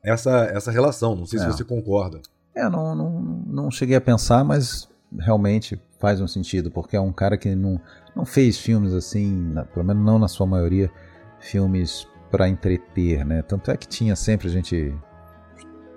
essa, 0.03 0.45
essa 0.45 0.71
relação. 0.71 1.15
Não 1.15 1.27
sei 1.27 1.37
é. 1.37 1.43
se 1.43 1.47
você 1.47 1.63
concorda. 1.63 2.19
É, 2.55 2.69
não, 2.69 2.95
não, 2.95 3.21
não 3.47 3.71
cheguei 3.71 3.95
a 3.95 4.01
pensar, 4.01 4.43
mas 4.43 4.89
realmente 5.17 5.79
faz 5.99 6.21
um 6.21 6.27
sentido, 6.27 6.71
porque 6.71 6.95
é 6.95 7.01
um 7.01 7.11
cara 7.11 7.37
que 7.37 7.53
não, 7.55 7.79
não 8.15 8.25
fez 8.25 8.57
filmes 8.57 8.93
assim, 8.93 9.53
pelo 9.73 9.85
menos 9.85 10.03
não 10.03 10.17
na 10.17 10.27
sua 10.27 10.45
maioria, 10.45 10.91
filmes 11.39 12.07
para 12.31 12.47
entreter, 12.47 13.25
né? 13.25 13.41
Tanto 13.41 13.71
é 13.71 13.77
que 13.77 13.87
tinha 13.87 14.15
sempre 14.15 14.47
a 14.47 14.51
gente 14.51 14.95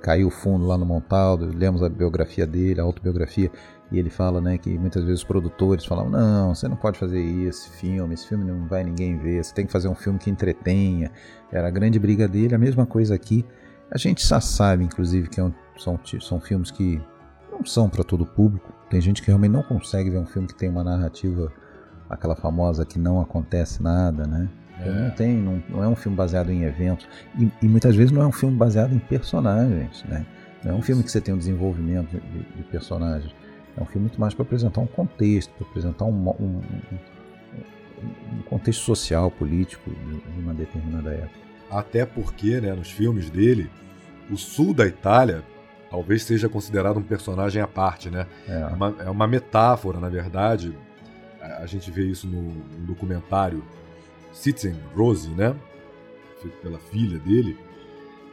caiu 0.03 0.31
fundo 0.31 0.67
lá 0.67 0.77
no 0.77 0.85
Montaldo, 0.85 1.47
lemos 1.57 1.83
a 1.83 1.89
biografia 1.89 2.47
dele, 2.47 2.81
a 2.81 2.85
autobiografia, 2.85 3.51
e 3.91 3.99
ele 3.99 4.11
fala, 4.11 4.41
né, 4.41 4.59
que 4.59 4.77
muitas 4.79 5.05
vezes 5.05 5.21
os 5.21 5.25
produtores 5.25 5.85
falavam: 5.85 6.11
"Não, 6.11 6.55
você 6.55 6.67
não 6.67 6.77
pode 6.77 6.99
fazer 6.99 7.21
esse 7.21 7.71
filme, 7.71 8.15
esse 8.15 8.27
filme 8.27 8.45
não 8.45 8.67
vai 8.67 8.83
ninguém 8.83 9.17
ver, 9.19 9.45
você 9.45 9.55
tem 9.55 9.67
que 9.67 9.73
fazer 9.73 9.89
um 9.89 9.95
filme 9.95 10.19
que 10.19 10.31
entretenha". 10.31 11.11
Era 11.51 11.69
a 11.69 11.71
grande 11.71 11.99
briga 11.99 12.27
dele, 12.27 12.55
a 12.55 12.59
mesma 12.59 12.87
coisa 12.87 13.15
aqui. 13.15 13.45
A 13.91 13.99
gente 13.99 14.27
já 14.27 14.41
sabe, 14.41 14.85
inclusive, 14.85 15.29
que 15.29 15.39
é 15.39 15.45
um, 15.45 15.53
são, 15.83 15.99
são 16.21 16.41
filmes 16.41 16.71
que 16.71 17.01
não 17.51 17.65
são 17.65 17.89
para 17.89 18.05
todo 18.05 18.25
público. 18.25 18.73
Tem 18.89 19.01
gente 19.01 19.21
que 19.21 19.29
realmente 19.29 19.53
não 19.53 19.63
consegue 19.63 20.11
ver 20.11 20.19
um 20.19 20.27
filme 20.27 20.49
que 20.49 20.55
tem 20.55 20.69
uma 20.69 20.85
narrativa 20.85 21.53
aquela 22.09 22.37
famosa 22.37 22.85
que 22.85 22.99
não 22.99 23.21
acontece 23.21 23.83
nada, 23.83 24.27
né? 24.27 24.49
É. 24.81 24.91
Não 24.91 25.11
tem, 25.11 25.37
não, 25.37 25.63
não, 25.69 25.83
é 25.83 25.89
um 25.89 25.97
filme 25.97 26.17
baseado 26.17 26.51
em 26.51 26.63
eventos 26.65 27.09
e, 27.39 27.51
e, 27.63 27.69
muitas 27.69 27.95
vezes 27.95 28.11
não 28.11 28.23
é 28.23 28.27
um 28.27 28.33
filme 28.33 28.57
baseado 28.57 28.95
em 28.95 28.99
personagens, 28.99 30.05
né? 30.05 30.27
Não 30.65 30.73
é 30.73 30.75
um 30.75 30.83
filme 30.83 31.03
que 31.03 31.11
você 31.11 31.21
tem 31.21 31.35
um 31.35 31.39
desenvolvimento 31.39 32.11
de, 32.11 32.57
de 32.57 32.63
personagens. 32.65 33.35
É 33.77 33.83
um 33.83 33.87
filme 33.87 34.03
muito 34.03 34.21
mais 34.21 34.35
para 34.35 34.43
apresentar 34.43 34.81
um 34.81 34.87
contexto, 34.87 35.53
para 35.55 35.67
apresentar 35.67 36.05
um, 36.05 36.29
um, 36.29 36.61
um, 38.03 38.43
contexto 38.49 38.81
social, 38.81 39.31
político 39.31 39.91
de 39.91 40.41
uma 40.41 40.53
determinada 40.53 41.13
época. 41.13 41.41
Até 41.71 42.05
porque, 42.05 42.61
né, 42.61 42.75
nos 42.75 42.91
filmes 42.91 43.31
dele, 43.31 43.71
o 44.31 44.37
sul 44.37 44.75
da 44.75 44.87
Itália 44.87 45.43
talvez 45.93 46.25
seja 46.25 46.49
considerado 46.49 46.97
um 46.97 47.03
personagem 47.03 47.61
à 47.61 47.67
parte, 47.69 48.09
né? 48.09 48.27
É, 48.49 48.53
é 48.53 48.67
uma, 48.67 48.97
é 49.01 49.11
uma 49.11 49.27
metáfora, 49.27 50.01
na 50.01 50.09
verdade, 50.09 50.75
a 51.39 51.67
gente 51.67 51.91
vê 51.91 52.07
isso 52.07 52.27
no, 52.27 52.43
no 52.43 52.87
documentário 52.87 53.63
Citizen 54.33 54.75
Rose, 54.97 55.29
né? 55.29 55.55
Feito 56.41 56.57
pela 56.63 56.79
filha 56.79 57.19
dele. 57.19 57.59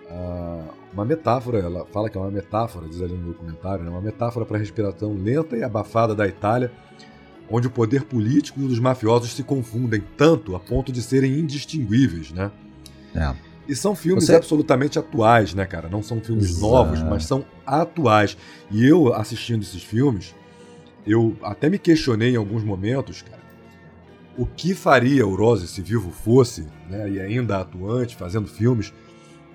Uh, 0.09 0.63
uma 0.93 1.03
metáfora, 1.03 1.59
ela 1.59 1.85
fala 1.87 2.09
que 2.09 2.17
é 2.17 2.21
uma 2.21 2.31
metáfora, 2.31 2.87
diz 2.87 3.01
ali 3.01 3.13
no 3.13 3.33
documentário, 3.33 3.83
né? 3.83 3.91
uma 3.91 4.01
metáfora 4.01 4.45
para 4.45 4.55
a 4.55 4.59
respiração 4.59 5.13
lenta 5.13 5.55
e 5.55 5.63
abafada 5.63 6.15
da 6.15 6.25
Itália, 6.25 6.71
onde 7.51 7.67
o 7.67 7.69
poder 7.69 8.05
político 8.05 8.61
e 8.61 8.67
dos 8.67 8.79
mafiosos 8.79 9.33
se 9.33 9.43
confundem 9.43 10.01
tanto 10.17 10.55
a 10.55 10.59
ponto 10.59 10.91
de 10.91 11.01
serem 11.01 11.37
indistinguíveis, 11.37 12.31
né? 12.31 12.51
É. 13.13 13.48
E 13.69 13.75
são 13.75 13.95
filmes 13.95 14.25
Você... 14.25 14.35
absolutamente 14.35 14.97
atuais, 14.97 15.53
né, 15.53 15.63
cara? 15.63 15.87
Não 15.87 16.01
são 16.01 16.19
filmes 16.19 16.49
Exato. 16.49 16.61
novos, 16.61 17.03
mas 17.03 17.23
são 17.23 17.45
atuais. 17.63 18.35
E 18.71 18.83
eu, 18.83 19.13
assistindo 19.13 19.61
esses 19.61 19.83
filmes, 19.83 20.33
eu 21.05 21.37
até 21.43 21.69
me 21.69 21.77
questionei 21.77 22.33
em 22.33 22.35
alguns 22.35 22.63
momentos, 22.63 23.21
cara, 23.21 23.43
o 24.35 24.47
que 24.47 24.73
faria 24.73 25.27
o 25.27 25.35
Rose 25.35 25.67
se 25.67 25.83
vivo 25.83 26.09
fosse, 26.09 26.65
né, 26.89 27.07
e 27.11 27.19
ainda 27.19 27.59
atuante, 27.59 28.15
fazendo 28.15 28.47
filmes, 28.47 28.91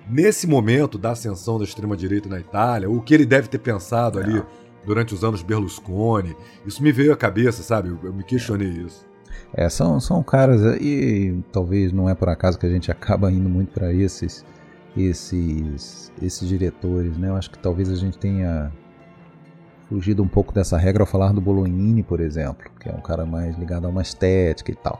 nesse 0.09 0.47
momento 0.47 0.97
da 0.97 1.11
ascensão 1.11 1.57
da 1.57 1.65
extrema-direita 1.65 2.29
na 2.29 2.39
Itália, 2.39 2.89
o 2.89 3.01
que 3.01 3.13
ele 3.13 3.25
deve 3.25 3.49
ter 3.49 3.59
pensado 3.59 4.17
ali 4.17 4.37
é. 4.37 4.45
durante 4.85 5.13
os 5.13 5.25
anos 5.25 5.41
Berlusconi. 5.41 6.37
Isso 6.65 6.81
me 6.81 6.93
veio 6.93 7.11
à 7.11 7.17
cabeça, 7.17 7.61
sabe? 7.61 7.89
Eu, 7.89 7.99
eu 8.01 8.13
me 8.13 8.23
questionei 8.23 8.69
isso. 8.69 9.05
É, 9.53 9.69
são, 9.69 9.99
são 9.99 10.21
caras, 10.21 10.61
e 10.81 11.43
talvez 11.51 11.91
não 11.91 12.09
é 12.09 12.15
por 12.15 12.29
acaso 12.29 12.57
que 12.59 12.65
a 12.65 12.69
gente 12.69 12.89
acaba 12.91 13.31
indo 13.31 13.49
muito 13.49 13.73
para 13.73 13.93
esses, 13.93 14.45
esses, 14.97 16.11
esses 16.21 16.47
diretores, 16.47 17.17
né? 17.17 17.29
Eu 17.29 17.35
acho 17.35 17.49
que 17.49 17.59
talvez 17.59 17.89
a 17.91 17.95
gente 17.95 18.17
tenha 18.17 18.71
fugido 19.87 20.23
um 20.23 20.27
pouco 20.27 20.53
dessa 20.53 20.77
regra 20.77 21.03
ao 21.03 21.07
falar 21.07 21.31
do 21.31 21.39
Bolognini, 21.39 22.03
por 22.03 22.19
exemplo, 22.19 22.69
que 22.79 22.89
é 22.89 22.91
um 22.91 23.01
cara 23.01 23.25
mais 23.25 23.57
ligado 23.57 23.85
a 23.85 23.89
uma 23.89 24.01
estética 24.01 24.71
e 24.71 24.75
tal. 24.75 24.99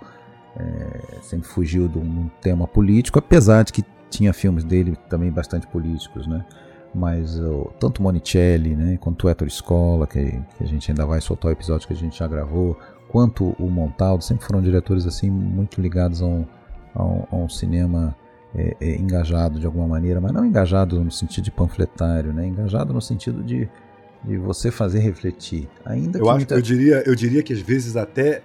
É, 0.57 1.21
sempre 1.21 1.47
fugiu 1.47 1.87
de 1.87 1.97
um 1.97 2.29
tema 2.41 2.67
político, 2.67 3.19
apesar 3.19 3.63
de 3.63 3.73
que 3.73 3.83
tinha 4.09 4.31
filmes 4.31 4.63
dele 4.63 4.97
também 5.09 5.31
bastante 5.31 5.67
políticos, 5.67 6.27
né? 6.27 6.45
Mas 6.93 7.37
uh, 7.37 7.69
tanto 7.77 8.01
Monicelli, 8.01 8.73
né, 8.73 8.97
quanto 9.01 9.27
o 9.27 9.29
Ettore 9.29 9.51
Scola, 9.51 10.07
que, 10.07 10.41
que, 10.57 10.63
a 10.63 10.65
gente 10.65 10.89
ainda 10.89 11.05
vai 11.05 11.19
soltar 11.19 11.49
o 11.49 11.51
episódio 11.51 11.85
que 11.85 11.93
a 11.93 11.97
gente 11.97 12.17
já 12.17 12.25
gravou, 12.25 12.79
quanto 13.15 13.55
o 13.57 13.69
Montaldo, 13.69 14.21
sempre 14.25 14.45
foram 14.45 14.61
diretores 14.61 15.05
assim 15.05 15.31
muito 15.31 15.79
ligados 15.79 16.21
a 16.21 16.25
um, 16.25 16.45
a 16.93 17.01
um, 17.01 17.23
a 17.31 17.35
um 17.37 17.47
cinema 17.47 18.13
é, 18.53 18.75
é, 18.81 18.95
engajado 18.97 19.57
de 19.57 19.65
alguma 19.65 19.87
maneira, 19.87 20.19
mas 20.19 20.33
não 20.33 20.43
engajado 20.43 21.01
no 21.01 21.09
sentido 21.09 21.45
de 21.45 21.51
panfletário, 21.51 22.33
né? 22.33 22.45
Engajado 22.45 22.93
no 22.93 23.01
sentido 23.01 23.41
de 23.41 23.69
de 24.21 24.37
você 24.37 24.69
fazer 24.69 24.99
refletir. 24.99 25.69
Ainda 25.85 26.19
eu, 26.19 26.27
acho, 26.27 26.39
muita... 26.39 26.55
eu, 26.55 26.61
diria, 26.61 27.03
eu 27.05 27.15
diria 27.15 27.41
que 27.41 27.53
às 27.53 27.61
vezes 27.61 27.95
até 27.95 28.41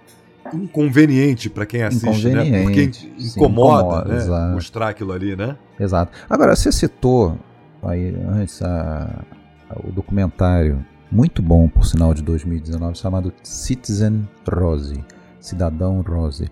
inconveniente 0.55 1.51
para 1.51 1.67
quem 1.67 1.83
assiste, 1.83 2.29
né? 2.29 2.63
Porque 2.63 2.83
incomoda, 3.19 3.19
sim, 3.19 3.29
incomoda 3.29 4.05
né? 4.05 4.55
mostrar 4.55 4.91
aquilo 4.91 5.13
ali, 5.13 5.35
né? 5.35 5.57
Exato. 5.81 6.13
Agora, 6.29 6.55
você 6.55 6.71
citou 6.71 7.37
aí 7.83 8.15
antes 8.29 8.63
a, 8.63 9.25
a, 9.69 9.81
o 9.85 9.91
documentário 9.91 10.85
muito 11.11 11.43
bom, 11.43 11.69
por 11.69 11.85
sinal, 11.85 12.15
de 12.15 12.23
2019, 12.23 12.97
chamado 12.97 13.33
Citizen 13.43 14.29
Rose, 14.49 15.05
Cidadão 15.41 16.01
Rose. 16.03 16.49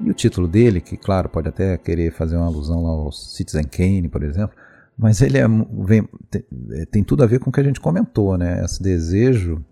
E 0.00 0.10
o 0.10 0.14
título 0.14 0.48
dele, 0.48 0.80
que 0.80 0.96
claro, 0.96 1.28
pode 1.28 1.48
até 1.48 1.76
querer 1.76 2.12
fazer 2.12 2.36
uma 2.36 2.46
alusão 2.46 2.86
ao 2.86 3.12
Citizen 3.12 3.64
Kane, 3.64 4.08
por 4.08 4.22
exemplo, 4.22 4.56
mas 4.96 5.20
ele 5.20 5.38
é, 5.38 5.46
vem, 5.46 6.08
tem, 6.30 6.44
é, 6.72 6.86
tem, 6.86 7.04
tudo 7.04 7.22
a 7.22 7.26
ver 7.26 7.38
com 7.38 7.50
o 7.50 7.52
que 7.52 7.60
a 7.60 7.64
gente 7.64 7.80
comentou, 7.80 8.36
né? 8.36 8.64
Esse 8.64 8.82
desejo 8.82 9.64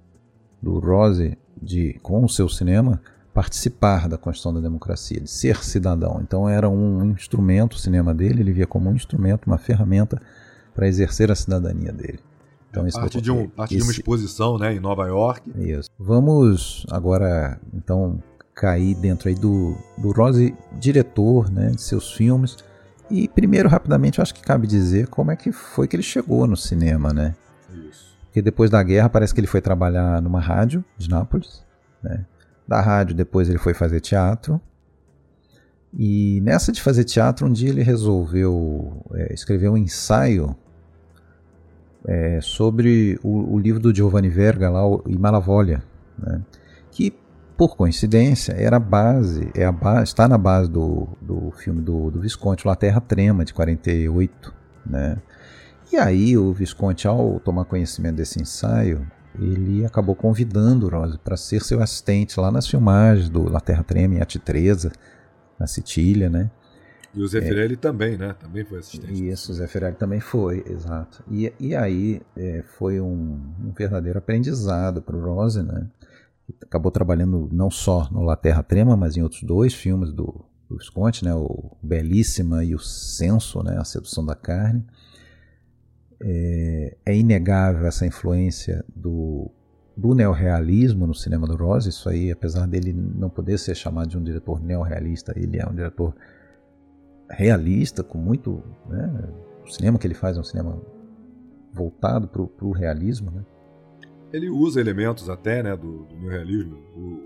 do 0.63 0.79
Rose 0.79 1.37
de, 1.61 1.99
com 2.03 2.25
o 2.25 2.29
seu 2.29 2.49
cinema, 2.49 3.01
participar 3.33 4.09
da 4.09 4.19
construção 4.19 4.55
da 4.55 4.61
democracia, 4.61 5.21
de 5.21 5.31
ser 5.31 5.63
cidadão. 5.65 6.21
Então 6.23 6.49
era 6.49 6.69
um 6.69 7.11
instrumento, 7.11 7.75
o 7.75 7.79
cinema 7.79 8.15
dele, 8.15 8.41
ele 8.41 8.53
via 8.53 8.67
como 8.67 8.91
um 8.91 8.95
instrumento, 8.95 9.47
uma 9.47 9.59
ferramenta 9.59 10.21
para 10.75 10.89
exercer 10.89 11.31
a 11.31 11.35
cidadania 11.35 11.93
dele. 11.93 12.21
Então, 12.71 12.87
isso 12.87 13.01
parte, 13.01 13.21
de, 13.21 13.31
um, 13.31 13.49
parte 13.49 13.75
esse, 13.75 13.79
de 13.79 13.83
uma 13.83 13.93
exposição 13.93 14.59
né, 14.59 14.75
em 14.75 14.81
Nova 14.81 15.07
York. 15.07 15.51
Isso. 15.57 15.89
Vamos 15.99 16.87
agora, 16.91 17.59
então, 17.73 18.23
cair 18.55 18.95
dentro 18.95 19.29
aí 19.29 19.35
do, 19.35 19.77
do 19.97 20.13
Rose, 20.13 20.55
diretor 20.79 21.51
né, 21.51 21.71
de 21.71 21.81
seus 21.81 22.13
filmes, 22.13 22.57
e 23.11 23.27
primeiro, 23.27 23.69
rapidamente, 23.69 24.19
eu 24.19 24.23
acho 24.23 24.35
que 24.35 24.43
cabe 24.43 24.67
dizer 24.67 25.09
como 25.09 25.31
é 25.31 25.37
que 25.37 25.51
foi 25.51 25.89
que 25.89 25.97
ele 25.97 26.03
chegou 26.03 26.47
no 26.47 26.57
cinema, 26.57 27.13
né? 27.13 27.35
Isso. 27.89 28.17
Porque 28.27 28.43
depois 28.43 28.71
da 28.71 28.83
guerra 28.83 29.09
parece 29.09 29.33
que 29.33 29.41
ele 29.41 29.47
foi 29.47 29.61
trabalhar 29.63 30.21
numa 30.21 30.41
rádio 30.41 30.85
de 30.97 31.09
Nápoles, 31.09 31.65
né? 32.03 32.27
Da 32.67 32.81
rádio 32.83 33.17
depois 33.17 33.49
ele 33.49 33.59
foi 33.59 33.73
fazer 33.73 34.01
teatro. 34.01 34.61
E 35.93 36.39
nessa 36.43 36.71
de 36.71 36.83
fazer 36.83 37.05
teatro, 37.05 37.47
um 37.47 37.53
dia 37.53 37.71
ele 37.71 37.83
resolveu 37.83 39.03
é, 39.15 39.33
escrever 39.33 39.71
um 39.71 39.77
ensaio 39.77 40.55
é, 42.09 42.41
sobre 42.41 43.21
o, 43.23 43.55
o, 43.55 43.59
livro 43.59 43.79
do 43.79 43.95
Giovanni 43.95 44.31
Verga 44.31 44.71
lá, 44.71 44.85
o 44.87 45.03
Malavolia, 45.19 45.83
né? 46.19 46.41
que 46.91 47.15
por 47.55 47.77
coincidência, 47.77 48.53
era 48.53 48.79
base, 48.79 49.51
é 49.55 49.65
a 49.65 49.73
base, 49.73 50.05
está 50.05 50.27
na 50.27 50.39
base 50.39 50.71
do, 50.71 51.09
do 51.21 51.51
filme 51.51 51.83
do, 51.83 52.09
do 52.09 52.21
Visconti, 52.21 52.67
La 52.67 52.77
Terra 52.77 53.01
Trema, 53.01 53.45
de 53.45 53.53
48. 53.53 54.55
Né? 54.87 55.19
E 55.93 55.97
aí 55.97 56.39
o 56.39 56.53
Visconti, 56.53 57.07
ao 57.07 57.41
tomar 57.41 57.65
conhecimento 57.65 58.15
desse 58.15 58.41
ensaio, 58.41 59.05
ele 59.39 59.85
acabou 59.85 60.15
convidando 60.15 60.87
o 60.87 60.89
Rose 60.89 61.19
para 61.19 61.37
ser 61.37 61.61
seu 61.61 61.83
assistente 61.83 62.39
lá 62.39 62.51
nas 62.51 62.67
filmagens 62.67 63.29
do 63.29 63.51
La 63.51 63.61
Terra 63.61 63.83
Treme 63.83 64.17
e 64.17 64.23
a 64.23 64.25
Titresa, 64.25 64.93
na 65.59 65.67
Sicília, 65.67 66.31
né? 66.31 66.51
E 67.15 67.23
o 67.23 67.27
Zeffirelli 67.27 67.75
é, 67.75 67.77
também, 67.77 68.17
né? 68.17 68.35
Também 68.39 68.65
foi 68.65 68.79
assistente. 68.79 69.29
Isso, 69.29 69.51
o 69.51 69.55
Zeffirelli 69.55 69.97
também 69.97 70.21
foi, 70.21 70.63
exato. 70.67 71.23
E, 71.31 71.53
e 71.59 71.75
aí 71.75 72.21
é, 72.37 72.63
foi 72.63 73.01
um, 73.01 73.41
um, 73.61 73.73
verdadeiro 73.77 74.19
aprendizado 74.19 75.01
para 75.01 75.17
o 75.17 75.21
Rose, 75.21 75.63
né? 75.63 75.89
Acabou 76.63 76.91
trabalhando 76.91 77.49
não 77.53 77.71
só 77.71 78.09
no 78.11 78.23
La 78.23 78.37
Terra 78.37 78.63
Trema, 78.63 78.97
mas 78.97 79.17
em 79.17 79.23
outros 79.23 79.43
dois 79.43 79.75
filmes 79.75 80.13
do, 80.13 80.45
do 80.69 80.77
Visconti, 80.77 81.25
né? 81.25 81.35
O 81.35 81.77
Belíssima 81.83 82.63
e 82.63 82.75
o 82.75 82.79
Senso, 82.79 83.63
né? 83.63 83.79
A 83.79 83.85
Sedução 83.85 84.25
da 84.25 84.35
Carne. 84.35 84.85
É, 86.21 86.97
é 87.07 87.17
inegável 87.17 87.87
essa 87.87 88.05
influência 88.05 88.85
do, 88.95 89.51
do 89.97 90.15
neorrealismo 90.15 91.07
no 91.07 91.15
cinema 91.15 91.47
do 91.47 91.57
Rose. 91.57 91.89
Isso 91.89 92.09
aí, 92.09 92.31
apesar 92.31 92.67
dele 92.67 92.93
não 92.93 93.31
poder 93.31 93.59
ser 93.59 93.75
chamado 93.75 94.09
de 94.09 94.19
um 94.19 94.23
diretor 94.23 94.61
neorrealista, 94.61 95.33
ele 95.37 95.59
é 95.59 95.67
um 95.67 95.75
diretor 95.75 96.15
realista, 97.31 98.03
com 98.03 98.19
muito. 98.19 98.63
Né, 98.89 99.29
o 99.65 99.71
cinema 99.71 99.99
que 99.99 100.07
ele 100.07 100.15
faz 100.15 100.37
é 100.37 100.41
um 100.41 100.45
cinema 100.45 100.81
voltado 101.73 102.27
para 102.27 102.67
o 102.67 102.73
realismo. 102.73 103.31
Né? 103.31 103.45
Ele 104.33 104.49
usa 104.49 104.81
elementos 104.81 105.29
até 105.29 105.63
né, 105.63 105.77
do, 105.77 106.05
do 106.05 106.17
neorrealismo, 106.17 106.79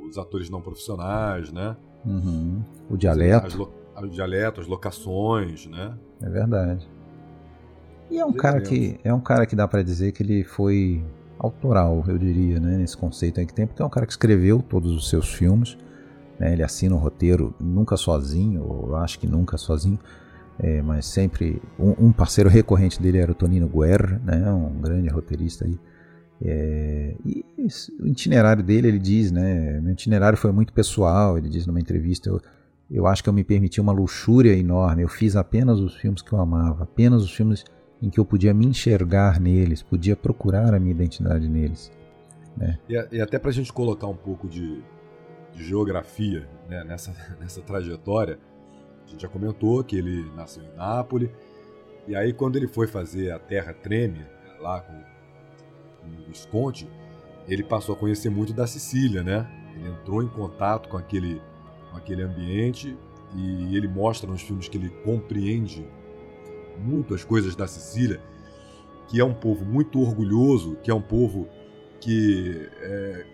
os 0.09 0.19
atores 0.19 0.51
não 0.51 0.61
profissionais, 0.61 1.53
né? 1.53 1.77
Uhum. 2.05 2.63
O 2.91 2.97
dialeto. 2.97 3.47
As, 3.47 3.55
as, 3.97 4.05
os 4.05 4.15
dialetos, 4.15 4.65
as 4.65 4.69
locações, 4.69 5.67
né? 5.67 5.97
É 6.21 6.29
verdade. 6.29 6.89
E 8.11 8.19
é 8.19 8.25
um 8.25 8.33
cara 8.33 8.61
que 8.61 9.01
é 9.03 9.15
um 9.15 9.21
cara 9.21 9.47
que 9.47 9.57
dá 9.57 9.67
para 9.67 9.83
dizer 9.83 10.13
que 10.13 10.23
ele 10.23 10.45
foi 10.45 11.03
autoral, 11.39 12.05
eu 12.07 12.19
diria, 12.19 12.61
né, 12.61 12.77
nesse 12.77 12.97
conceito 12.97 13.41
aí 13.41 13.47
que 13.47 13.55
tem, 13.55 13.67
porque 13.67 13.83
é 13.83 13.85
um 13.85 13.91
cara 13.91 14.07
que 14.07 14.13
escreveu 14.13 14.63
todos 14.63 14.93
os 14.93 15.09
seus 15.09 15.33
filmes, 15.33 15.77
né, 16.43 16.53
ele 16.53 16.63
assina 16.65 16.93
o 16.97 16.99
roteiro 16.99 17.55
nunca 17.61 17.97
sozinho, 17.97 18.65
ou 18.65 18.97
acho 18.97 19.17
que 19.17 19.29
nunca 19.29 19.57
sozinho, 19.57 19.99
é, 20.59 20.83
mas 20.83 21.07
sempre 21.07 21.63
um, 21.79 22.07
um, 22.07 22.13
parceiro 22.13 22.51
recorrente 22.51 23.01
dele 23.01 23.19
era 23.19 23.31
o 23.31 23.35
Tonino 23.35 23.69
Guerra, 23.69 24.21
né, 24.25 24.53
um 24.53 24.81
grande 24.81 25.09
roteirista 25.09 25.65
aí. 25.65 25.79
É, 26.45 27.15
e 27.25 27.45
o 28.01 28.09
itinerário 28.09 28.61
dele, 28.65 28.89
ele 28.89 28.99
diz, 28.99 29.31
né, 29.31 29.81
meu 29.81 29.93
itinerário 29.93 30.37
foi 30.37 30.51
muito 30.51 30.73
pessoal, 30.73 31.39
ele 31.39 31.49
diz 31.49 31.65
numa 31.65 31.79
entrevista, 31.79 32.29
eu, 32.29 32.41
eu 32.91 33.07
acho 33.07 33.23
que 33.23 33.29
eu 33.29 33.33
me 33.33 33.45
permiti 33.45 33.81
uma 33.81 33.93
luxúria 33.93 34.53
enorme, 34.53 35.03
eu 35.03 35.09
fiz 35.09 35.37
apenas 35.37 35.79
os 35.79 35.95
filmes 35.95 36.23
que 36.23 36.33
eu 36.33 36.41
amava, 36.41 36.83
apenas 36.83 37.23
os 37.23 37.33
filmes 37.33 37.65
em 38.03 38.11
que 38.11 38.19
eu 38.19 38.25
podia 38.25 38.53
me 38.53 38.67
enxergar 38.67 39.39
neles, 39.39 39.81
podia 39.81 40.17
procurar 40.17 40.75
a 40.75 40.81
minha 40.81 40.91
identidade 40.91 41.49
neles. 41.49 41.93
Né? 42.57 42.81
E, 42.89 42.95
e 43.13 43.21
até 43.21 43.39
para 43.39 43.51
a 43.51 43.53
gente 43.53 43.73
colocar 43.73 44.09
um 44.09 44.17
pouco 44.17 44.49
de, 44.49 44.83
de 45.55 45.65
geografia 45.65 46.49
né, 46.69 46.85
nessa, 46.85 47.15
nessa 47.41 47.61
trajetória, 47.63 48.39
a 49.07 49.11
gente 49.11 49.23
já 49.23 49.29
comentou 49.29 49.83
que 49.85 49.97
ele 49.97 50.31
nasceu 50.35 50.63
em 50.63 50.77
Nápoles, 50.77 51.31
e 52.07 52.17
aí 52.17 52.33
quando 52.33 52.57
ele 52.57 52.67
foi 52.67 52.87
fazer 52.87 53.31
a 53.31 53.39
Terra 53.39 53.73
Treme, 53.73 54.25
lá 54.61 54.81
com, 54.81 54.93
com 56.01 56.23
o 56.23 56.27
Visconti, 56.27 56.89
ele 57.49 57.63
passou 57.63 57.95
a 57.95 57.99
conhecer 57.99 58.31
muito 58.31 58.53
da 58.53 58.67
Sicília, 58.67 59.23
né? 59.23 59.47
Ele 59.75 59.89
entrou 59.89 60.23
em 60.23 60.29
contato 60.29 60.89
com 60.89 60.97
aquele, 60.97 61.41
com 61.91 61.97
aquele 61.97 62.23
ambiente 62.23 62.97
e 63.35 63.77
ele 63.77 63.89
mostra 63.89 64.31
nos 64.31 64.43
filmes 64.43 64.69
que 64.69 64.77
ele 64.77 64.91
compreende 65.05 65.85
muito 66.79 67.15
as 67.15 67.25
coisas 67.25 67.57
da 67.57 67.67
Sicília, 67.67 68.21
que 69.09 69.21
é 69.21 69.25
um 69.25 69.35
povo 69.35 69.65
muito 69.65 70.01
orgulhoso, 70.01 70.77
que 70.83 70.91
é 70.91 70.95
um 70.95 71.03
povo 71.03 71.49
que 72.01 72.69
é, 72.81 73.27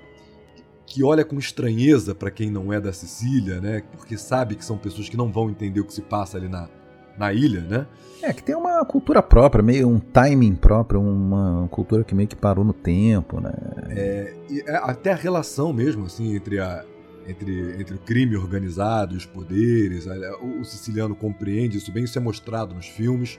que 0.89 1.05
olha 1.05 1.25
com 1.25 1.39
estranheza 1.39 2.15
para 2.15 2.31
quem 2.31 2.51
não 2.51 2.73
é 2.73 2.81
da 2.81 2.93
Sicília, 2.93 3.61
né? 3.61 3.83
Porque 3.97 4.17
sabe 4.17 4.55
que 4.55 4.65
são 4.65 4.79
pessoas 4.79 5.09
que 5.09 5.17
não 5.17 5.31
vão 5.31 5.51
entender 5.51 5.81
o 5.81 5.85
que 5.85 5.93
se 5.93 6.03
passa 6.03 6.39
ali 6.39 6.49
na, 6.49 6.69
na 7.17 7.33
ilha, 7.33 7.61
né? 7.61 7.87
É, 8.23 8.33
que 8.33 8.43
tem 8.43 8.57
uma 8.57 8.85
cultura 8.85 9.23
própria, 9.23 9.63
meio 9.63 9.89
um 9.89 10.01
timing 10.01 10.55
próprio, 10.55 11.01
uma 11.01 11.69
cultura 11.71 12.03
que 12.03 12.15
meio 12.15 12.29
que 12.29 12.35
parou 12.35 12.65
no 12.65 12.73
tempo, 12.73 13.41
né? 13.41 13.53
É, 13.91 14.35
é, 14.67 14.77
até 14.77 15.13
a 15.13 15.17
relação 15.17 15.73
mesmo, 15.73 16.07
assim, 16.07 16.35
entre 16.35 16.59
a, 16.59 16.85
entre, 17.27 17.81
entre 17.81 17.95
o 17.95 17.99
crime 17.99 18.37
organizado 18.37 19.15
e 19.15 19.19
os 19.19 19.27
poderes. 19.27 20.07
O, 20.41 20.61
o, 20.61 20.65
siciliano 20.65 21.15
compreende 21.15 21.77
isso 21.77 21.93
bem, 21.93 22.05
isso 22.05 22.19
é 22.19 22.21
mostrado 22.21 22.75
nos 22.75 22.87
filmes. 22.87 23.39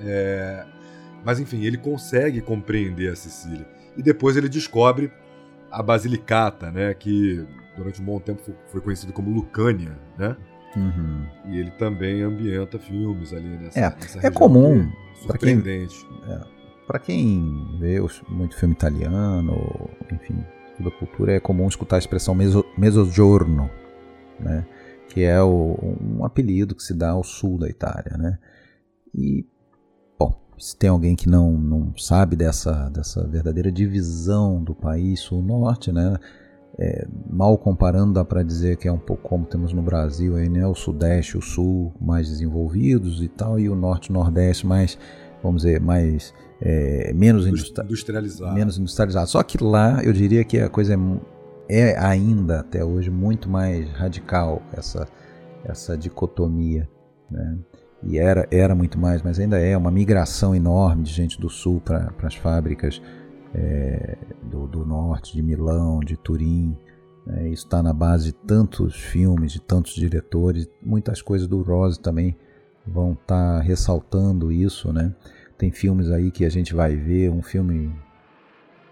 É, 0.00 0.64
mas 1.24 1.40
enfim, 1.40 1.64
ele 1.64 1.78
consegue 1.78 2.40
compreender 2.40 3.10
a 3.10 3.16
Sicília. 3.16 3.66
E 3.96 4.02
depois 4.02 4.36
ele 4.36 4.48
descobre 4.48 5.10
a 5.70 5.82
Basilicata, 5.82 6.70
né, 6.70 6.92
que 6.94 7.46
durante 7.76 8.00
um 8.00 8.04
bom 8.04 8.18
tempo 8.18 8.42
foi 8.66 8.80
conhecido 8.80 9.12
como 9.12 9.30
Lucânia, 9.30 9.96
né? 10.18 10.36
Uhum. 10.76 11.26
E 11.46 11.58
ele 11.58 11.70
também 11.72 12.22
ambienta 12.22 12.78
filmes 12.78 13.32
ali 13.32 13.56
nessa, 13.56 13.78
é, 13.78 13.90
nessa 13.90 14.26
É 14.26 14.30
comum. 14.30 14.80
É 14.80 15.22
surpreendente. 15.22 15.96
Para 16.86 16.98
quem, 16.98 17.16
é, 17.16 17.78
quem 17.78 17.78
vê 17.78 18.00
muito 18.28 18.56
filme 18.56 18.74
italiano, 18.74 19.90
enfim, 20.12 20.44
da 20.78 20.90
cultura 20.90 21.32
é 21.32 21.40
comum 21.40 21.66
escutar 21.66 21.96
a 21.96 21.98
expressão 21.98 22.34
meso, 22.34 22.64
mezzogiorno, 22.76 23.70
né? 24.38 24.66
que 25.08 25.22
é 25.22 25.40
o, 25.42 25.96
um 26.00 26.24
apelido 26.24 26.74
que 26.74 26.82
se 26.82 26.94
dá 26.94 27.10
ao 27.10 27.24
sul 27.24 27.58
da 27.58 27.68
Itália. 27.68 28.16
Né? 28.18 28.38
E, 29.14 29.46
se 30.58 30.76
tem 30.76 30.90
alguém 30.90 31.14
que 31.14 31.28
não, 31.28 31.52
não 31.52 31.92
sabe 31.96 32.36
dessa, 32.36 32.88
dessa 32.90 33.26
verdadeira 33.26 33.70
divisão 33.70 34.62
do 34.62 34.74
país 34.74 35.20
sul-norte, 35.20 35.92
né? 35.92 36.16
É, 36.80 37.06
mal 37.28 37.58
comparando, 37.58 38.12
dá 38.12 38.24
para 38.24 38.42
dizer 38.42 38.76
que 38.76 38.86
é 38.86 38.92
um 38.92 38.98
pouco 38.98 39.28
como 39.28 39.44
temos 39.44 39.72
no 39.72 39.82
Brasil, 39.82 40.36
aí, 40.36 40.48
né? 40.48 40.64
o 40.64 40.76
sudeste 40.76 41.34
e 41.34 41.38
o 41.38 41.42
sul 41.42 41.92
mais 42.00 42.28
desenvolvidos 42.28 43.20
e 43.20 43.26
tal, 43.26 43.58
e 43.58 43.68
o 43.68 43.74
norte 43.74 44.10
e 44.10 44.12
nordeste 44.12 44.64
mais, 44.64 44.96
vamos 45.42 45.62
dizer, 45.62 45.80
mais 45.80 46.32
é, 46.60 47.12
menos 47.14 47.48
industrializado. 47.48 48.54
menos 48.54 48.78
industrializado. 48.78 49.28
Só 49.28 49.42
que 49.42 49.62
lá 49.62 50.04
eu 50.04 50.12
diria 50.12 50.44
que 50.44 50.60
a 50.60 50.68
coisa 50.68 50.94
é, 50.94 50.98
é 51.68 51.98
ainda 51.98 52.60
até 52.60 52.84
hoje 52.84 53.10
muito 53.10 53.48
mais 53.48 53.90
radical 53.90 54.62
essa 54.72 55.08
essa 55.64 55.96
dicotomia, 55.96 56.88
né? 57.30 57.58
E 58.02 58.18
era 58.18 58.46
era 58.50 58.74
muito 58.74 58.98
mais, 58.98 59.22
mas 59.22 59.38
ainda 59.38 59.58
é 59.58 59.76
uma 59.76 59.90
migração 59.90 60.54
enorme 60.54 61.02
de 61.02 61.12
gente 61.12 61.40
do 61.40 61.48
sul 61.48 61.80
para 61.80 62.12
as 62.22 62.34
fábricas 62.34 63.02
é, 63.54 64.16
do, 64.42 64.66
do, 64.66 64.84
norte, 64.84 65.34
de 65.34 65.42
Milão, 65.42 66.00
de 66.00 66.16
Turim. 66.16 66.76
Né? 67.26 67.48
Isso 67.48 67.64
está 67.64 67.82
na 67.82 67.92
base 67.92 68.26
de 68.26 68.32
tantos 68.32 68.94
filmes, 68.94 69.52
de 69.52 69.60
tantos 69.60 69.94
diretores, 69.94 70.68
muitas 70.82 71.20
coisas 71.20 71.48
do 71.48 71.60
Rose 71.62 71.98
também 71.98 72.36
vão 72.86 73.12
estar 73.12 73.58
tá 73.58 73.60
ressaltando 73.60 74.52
isso, 74.52 74.92
né? 74.92 75.14
Tem 75.58 75.70
filmes 75.70 76.10
aí 76.10 76.30
que 76.30 76.44
a 76.44 76.48
gente 76.48 76.72
vai 76.72 76.94
ver, 76.94 77.30
um 77.30 77.42
filme 77.42 77.92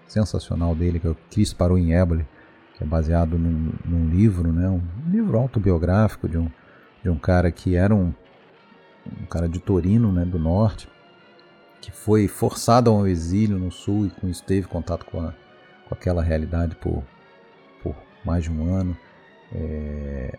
sensacional 0.08 0.74
dele, 0.74 0.98
que 0.98 1.06
é 1.06 1.10
o 1.10 1.16
Cristo 1.30 1.56
Parou 1.56 1.78
em 1.78 1.94
Éboli, 1.94 2.26
que 2.74 2.82
é 2.82 2.86
baseado 2.86 3.38
num, 3.38 3.72
num, 3.84 4.08
livro, 4.08 4.52
né? 4.52 4.68
um 4.68 4.82
livro 5.10 5.38
autobiográfico 5.38 6.28
de 6.28 6.36
um, 6.36 6.50
de 7.02 7.08
um 7.08 7.18
cara 7.18 7.50
que 7.50 7.76
era 7.76 7.94
um, 7.94 8.12
um 9.22 9.26
cara 9.26 9.48
de 9.48 9.58
Torino, 9.60 10.12
né? 10.12 10.24
do 10.24 10.38
norte, 10.38 10.88
que 11.80 11.90
foi 11.90 12.28
forçado 12.28 12.90
ao 12.90 13.06
exílio 13.06 13.58
no 13.58 13.70
sul 13.70 14.06
e 14.06 14.10
com 14.10 14.28
isso 14.28 14.42
teve 14.44 14.66
contato 14.66 15.04
com, 15.06 15.20
a, 15.20 15.32
com 15.88 15.94
aquela 15.94 16.22
realidade 16.22 16.74
por, 16.76 17.02
por 17.82 17.94
mais 18.24 18.44
de 18.44 18.50
um 18.50 18.74
ano. 18.74 18.96
É... 19.52 20.38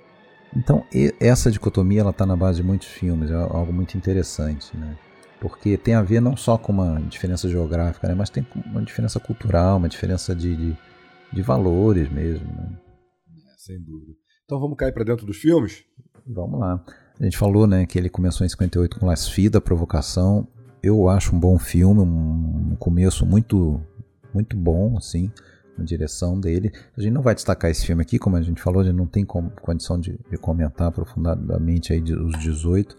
Então, 0.55 0.83
essa 1.19 1.51
dicotomia 1.51 2.01
ela 2.01 2.09
está 2.11 2.25
na 2.25 2.35
base 2.35 2.61
de 2.61 2.67
muitos 2.67 2.87
filmes, 2.87 3.29
é 3.29 3.35
algo 3.35 3.71
muito 3.71 3.97
interessante. 3.97 4.75
Né? 4.75 4.97
porque 5.39 5.77
tem 5.77 5.93
a 5.93 6.01
ver 6.01 6.19
não 6.19 6.35
só 6.35 6.57
com 6.57 6.71
uma 6.71 6.99
diferença 7.01 7.49
geográfica, 7.49 8.07
né, 8.07 8.15
mas 8.15 8.29
tem 8.29 8.45
uma 8.65 8.81
diferença 8.81 9.19
cultural, 9.19 9.77
uma 9.77 9.89
diferença 9.89 10.35
de, 10.35 10.55
de, 10.55 10.77
de 11.31 11.41
valores 11.41 12.09
mesmo. 12.09 12.47
Né? 12.47 12.79
É, 13.29 13.57
sem 13.57 13.81
dúvida. 13.81 14.13
Então 14.45 14.59
vamos 14.59 14.77
cair 14.77 14.93
para 14.93 15.03
dentro 15.03 15.25
dos 15.25 15.37
filmes? 15.37 15.83
Vamos 16.25 16.59
lá. 16.59 16.83
A 17.19 17.23
gente 17.23 17.37
falou 17.37 17.65
né, 17.65 17.85
que 17.85 17.97
ele 17.97 18.09
começou 18.09 18.45
em 18.45 18.49
58 18.49 18.99
com 18.99 19.07
Las 19.07 19.27
Fida, 19.27 19.59
Provocação. 19.59 20.47
Eu 20.83 21.09
acho 21.09 21.35
um 21.35 21.39
bom 21.39 21.57
filme, 21.57 22.01
um 22.01 22.75
começo 22.77 23.25
muito, 23.25 23.81
muito 24.31 24.55
bom, 24.55 24.95
assim, 24.97 25.31
na 25.75 25.83
direção 25.83 26.39
dele. 26.39 26.71
A 26.95 27.01
gente 27.01 27.11
não 27.11 27.23
vai 27.23 27.33
destacar 27.33 27.71
esse 27.71 27.85
filme 27.85 28.03
aqui, 28.03 28.19
como 28.19 28.35
a 28.35 28.41
gente 28.41 28.61
falou, 28.61 28.81
a 28.81 28.85
gente 28.85 28.95
não 28.95 29.07
tem 29.07 29.25
condição 29.25 29.99
de, 29.99 30.19
de 30.29 30.37
comentar 30.37 30.89
aprofundadamente 30.89 31.91
aí 31.91 32.01
os 32.01 32.37
18, 32.37 32.95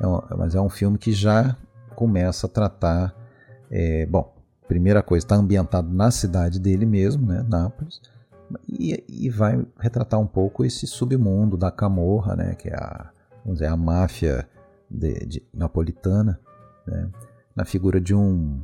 é 0.00 0.06
um, 0.06 0.20
mas 0.38 0.54
é 0.54 0.60
um 0.60 0.68
filme 0.68 0.96
que 0.96 1.12
já 1.12 1.56
começa 1.96 2.46
a 2.46 2.50
tratar. 2.50 3.14
É, 3.68 4.06
bom, 4.06 4.32
primeira 4.68 5.02
coisa, 5.02 5.26
está 5.26 5.34
ambientado 5.34 5.92
na 5.92 6.12
cidade 6.12 6.60
dele 6.60 6.86
mesmo, 6.86 7.26
né, 7.26 7.44
Nápoles, 7.48 8.00
e, 8.68 9.02
e, 9.08 9.28
vai 9.28 9.66
retratar 9.80 10.20
um 10.20 10.26
pouco 10.26 10.64
esse 10.64 10.86
submundo 10.86 11.56
da 11.56 11.72
Camorra, 11.72 12.36
né, 12.36 12.54
que 12.54 12.68
é 12.68 12.74
a, 12.74 13.10
vamos 13.46 13.60
dizer, 13.60 13.66
a 13.66 13.76
máfia 13.76 14.48
de, 14.90 15.24
de, 15.24 15.42
napolitana, 15.54 16.40
né, 16.84 17.10
na 17.54 17.64
figura 17.64 18.00
de 18.00 18.12
um 18.14 18.60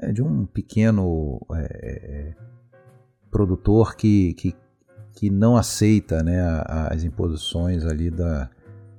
é, 0.00 0.12
de 0.12 0.22
um 0.22 0.46
pequeno 0.46 1.44
é, 1.52 2.32
produtor 3.28 3.96
que, 3.96 4.34
que, 4.34 4.54
que 5.12 5.28
não 5.28 5.56
aceita 5.56 6.22
né, 6.22 6.40
as 6.88 7.02
imposições 7.02 7.84
ali 7.84 8.08
da, 8.08 8.48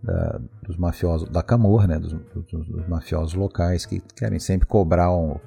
da, 0.03 0.41
dos 0.63 0.75
mafiosos, 0.75 1.29
da 1.29 1.41
Camorra, 1.41 1.88
né, 1.88 1.99
dos, 1.99 2.12
dos, 2.12 2.67
dos, 2.67 2.88
mafiosos 2.88 3.33
locais 3.33 3.85
que 3.85 4.01
querem 4.13 4.39
sempre 4.39 4.67
cobrar 4.67 5.15
um, 5.15 5.39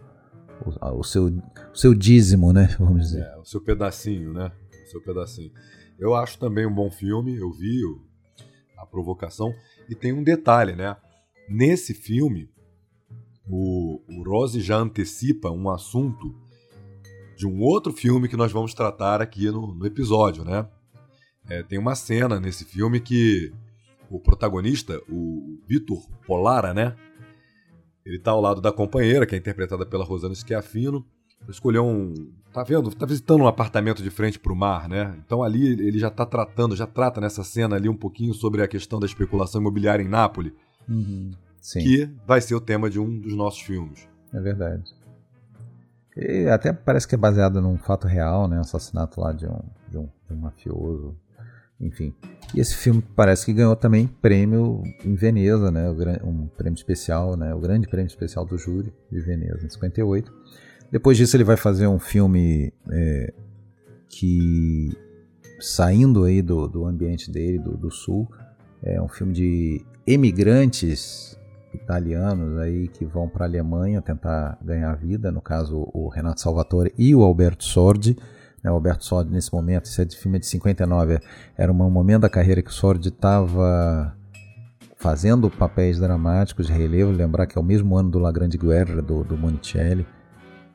o, 0.65 0.99
o, 0.99 1.05
seu, 1.05 1.27
o 1.27 1.77
seu 1.77 1.95
dízimo, 1.95 2.55
né, 2.55 2.75
vamos 2.81 3.03
dizer. 3.03 3.25
É, 3.25 3.37
o 3.37 3.45
seu 3.45 3.61
pedacinho, 3.61 4.33
né, 4.33 4.51
o 4.87 4.91
seu 4.91 5.03
pedacinho. 5.03 5.53
Eu 5.99 6.15
acho 6.15 6.39
também 6.39 6.67
um 6.67 6.75
bom 6.75 6.91
filme, 6.91 7.37
eu 7.37 7.53
vi 7.53 7.85
a 8.83 8.87
provocação, 8.87 9.53
e 9.89 9.95
tem 9.95 10.13
um 10.13 10.23
detalhe, 10.23 10.75
né, 10.75 10.97
nesse 11.49 11.95
filme 11.95 12.51
o, 13.49 14.01
o 14.09 14.23
Rose 14.23 14.61
já 14.61 14.77
antecipa 14.77 15.51
um 15.51 15.69
assunto 15.69 16.35
de 17.37 17.47
um 17.47 17.61
outro 17.61 17.93
filme 17.93 18.29
que 18.29 18.37
nós 18.37 18.53
vamos 18.53 18.73
tratar 18.73 19.21
aqui 19.21 19.51
no, 19.51 19.75
no 19.75 19.87
episódio, 19.87 20.45
né? 20.45 20.69
É, 21.49 21.63
tem 21.63 21.79
uma 21.79 21.95
cena 21.95 22.39
nesse 22.39 22.65
filme 22.65 23.01
que 23.01 23.53
o 24.09 24.21
protagonista, 24.21 25.01
o 25.09 25.59
Vitor 25.67 26.07
Polara, 26.25 26.73
né? 26.73 26.95
Ele 28.05 28.19
tá 28.19 28.31
ao 28.31 28.41
lado 28.41 28.61
da 28.61 28.73
companheira, 28.73 29.27
que 29.27 29.35
é 29.35 29.39
interpretada 29.39 29.85
pela 29.87 30.05
Rosana 30.05 30.35
Schiaffino. 30.35 31.05
Escolheu 31.49 31.85
um. 31.85 32.15
Tá 32.53 32.63
vendo? 32.63 32.91
Tá 32.95 33.07
visitando 33.07 33.43
um 33.43 33.47
apartamento 33.47 34.03
de 34.03 34.11
frente 34.11 34.39
para 34.39 34.53
o 34.53 34.57
mar, 34.57 34.89
né? 34.89 35.17
Então 35.25 35.43
ali 35.43 35.69
ele 35.69 35.99
já 35.99 36.11
tá 36.11 36.27
tratando, 36.27 36.77
já 36.77 36.87
trata 36.87 37.21
nessa 37.21 37.43
cena 37.43 37.77
ali 37.77 37.89
um 37.89 37.97
pouquinho 37.97 38.35
sobre 38.35 38.63
a 38.63 38.69
questão 38.69 39.01
da 39.01 39.07
especulação 39.07 39.61
imobiliária 39.61 40.03
em 40.03 40.09
Nápoles. 40.09 40.53
Uhum. 40.89 41.31
Que 41.73 42.11
vai 42.27 42.41
ser 42.41 42.55
o 42.55 42.61
tema 42.61 42.91
de 42.91 42.99
um 43.01 43.21
dos 43.21 43.35
nossos 43.35 43.61
filmes. 43.61 44.07
É 44.35 44.41
verdade. 44.41 44.83
E 46.15 46.47
até 46.49 46.73
parece 46.73 47.09
que 47.09 47.15
é 47.15 47.19
baseado 47.19 47.61
num 47.61 47.79
fato 47.79 48.07
real, 48.07 48.47
né? 48.47 48.59
Assassinato 48.59 49.21
lá 49.21 49.33
de 49.33 49.47
um, 49.47 49.61
de 49.89 49.97
um, 49.97 50.09
de 50.29 50.35
um 50.35 50.37
mafioso. 50.37 51.17
Enfim. 51.81 52.15
E 52.55 52.61
esse 52.61 52.77
filme 52.77 53.03
parece 53.17 53.47
que 53.47 53.53
ganhou 53.53 53.75
também 53.75 54.07
prêmio 54.07 54.83
em 55.05 55.15
Veneza, 55.15 55.71
né? 55.71 55.89
Um 56.23 56.47
prêmio 56.49 56.77
especial, 56.77 57.37
né? 57.37 57.55
O 57.55 57.61
grande 57.61 57.89
prêmio 57.89 58.09
especial 58.09 58.45
do 58.45 58.59
júri 58.59 58.93
de 59.11 59.21
Veneza, 59.21 59.65
em 59.65 59.71
58. 59.71 60.33
Depois 60.93 61.17
disso 61.17 61.35
ele 61.35 61.45
vai 61.45 61.57
fazer 61.57 61.87
um 61.87 61.99
filme 61.99 62.71
é, 62.91 63.33
que 64.11 64.93
saindo 65.59 66.25
aí 66.25 66.43
do, 66.43 66.69
do 66.69 66.85
ambiente 66.85 67.31
dele, 67.31 67.59
do, 67.59 67.79
do 67.79 67.91
sul, 67.91 68.31
é 68.83 69.01
um 69.01 69.09
filme 69.09 69.33
de 69.33 69.87
emigrantes 70.07 71.39
italianos 71.73 72.59
aí 72.59 72.89
que 72.89 73.07
vão 73.07 73.27
para 73.27 73.47
a 73.47 73.49
Alemanha 73.49 74.03
tentar 74.03 74.59
ganhar 74.63 74.95
vida, 74.97 75.33
no 75.33 75.41
caso 75.41 75.89
o 75.95 76.09
Renato 76.09 76.43
Salvatore 76.43 76.93
e 76.99 77.15
o 77.15 77.23
Alberto 77.23 77.65
Sordi. 77.65 78.15
Né, 78.63 78.71
o 78.71 78.75
Alberto 78.75 79.05
Sordi 79.05 79.33
nesse 79.33 79.51
momento, 79.51 79.87
esse 79.87 80.03
é 80.03 80.05
de 80.05 80.17
filme 80.17 80.39
de 80.39 80.47
59, 80.47 81.21
era 81.57 81.73
um 81.73 81.91
momento 81.91 82.23
da 82.23 82.29
carreira 82.29 82.61
que 82.61 82.71
o 82.71 82.75
Sordi 82.75 83.09
estava 83.09 84.15
fazendo 84.97 85.49
papéis 85.49 85.99
dramáticos 85.99 86.67
de 86.67 86.73
relevo, 86.73 87.11
lembrar 87.11 87.47
que 87.47 87.57
é 87.57 87.61
o 87.61 87.65
mesmo 87.65 87.97
ano 87.97 88.11
do 88.11 88.19
La 88.19 88.31
Grande 88.31 88.59
Guerra, 88.59 89.01
do, 89.01 89.25
do 89.25 89.39
Monicelli, 89.39 90.07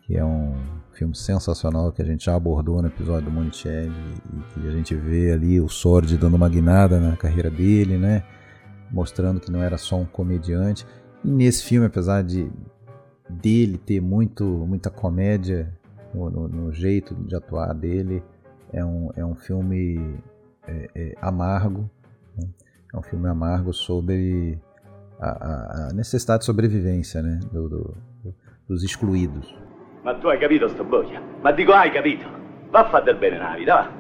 que 0.08 0.16
é 0.16 0.24
um 0.24 0.56
filme 0.94 1.14
sensacional 1.14 1.92
que 1.92 2.02
a 2.02 2.06
gente 2.06 2.26
já 2.26 2.34
abordou 2.34 2.82
no 2.82 2.88
episódio 2.88 3.26
do 3.26 3.32
Monicelli 3.32 3.92
e 4.34 4.54
que 4.54 4.66
a 4.66 4.72
gente 4.72 4.96
vê 4.96 5.34
ali 5.34 5.60
o 5.60 5.68
Sordi 5.68 6.18
dando 6.18 6.36
uma 6.36 6.48
guinada 6.48 6.98
na 6.98 7.18
carreira 7.18 7.52
dele, 7.52 7.98
né? 7.98 8.24
mostrando 8.90 9.42
que 9.42 9.52
não 9.52 9.62
era 9.62 9.78
só 9.78 9.98
um 9.98 10.06
comediante. 10.06 10.88
E 11.26 11.30
nesse 11.30 11.62
filme, 11.66 11.88
apesar 11.88 12.24
de 12.24 12.50
dele 13.30 13.78
ter 13.78 14.00
muito, 14.00 14.46
muita 14.46 14.90
comédia 14.90 15.78
no, 16.14 16.30
no, 16.30 16.48
no 16.48 16.72
jeito 16.72 17.14
de 17.14 17.36
atuar 17.36 17.74
dele, 17.74 18.24
é 18.72 18.86
um, 18.86 19.10
é 19.14 19.26
um 19.26 19.36
filme 19.36 20.18
é, 20.66 20.90
é, 20.96 21.16
amargo, 21.22 21.90
né? 22.38 22.48
é 22.94 22.98
um 22.98 23.02
filme 23.02 23.28
amargo 23.28 23.74
sobre 23.74 24.58
a, 25.20 25.90
a, 25.90 25.94
necessidade 25.94 26.40
de 26.40 26.46
sobrevivência 26.46 27.22
né? 27.22 27.42
Do, 27.52 27.68
do, 27.68 27.98
dos 28.70 28.84
excluídos. 28.84 29.67
Ma 30.08 30.16
tu 30.16 30.28
hai 30.30 30.38
capito 30.38 30.70
sto 30.70 30.86
boia? 30.86 31.22
Ma 31.42 31.52
dico 31.52 31.74
hai 31.74 31.92
capito? 31.92 32.26
Va 32.70 32.80
a 32.80 32.88
fare 32.88 33.04
del 33.04 33.18
bene 33.18 33.38
nella 33.38 33.56
vita, 33.58 33.92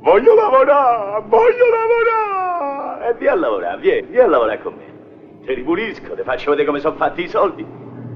Voglio 0.00 0.34
lavorare, 0.34 1.22
voglio 1.28 1.64
lavorare! 1.68 3.10
E 3.10 3.18
via 3.18 3.32
a 3.32 3.34
lavorare, 3.34 3.78
vieni, 3.78 4.06
vieni 4.06 4.24
a 4.24 4.26
lavorare 4.26 4.62
con 4.62 4.72
me. 4.72 5.44
Ti 5.44 5.52
ripulisco, 5.52 6.14
ti 6.14 6.22
faccio 6.22 6.48
vedere 6.48 6.66
come 6.66 6.80
sono 6.80 6.96
fatti 6.96 7.24
i 7.24 7.28
soldi. 7.28 7.62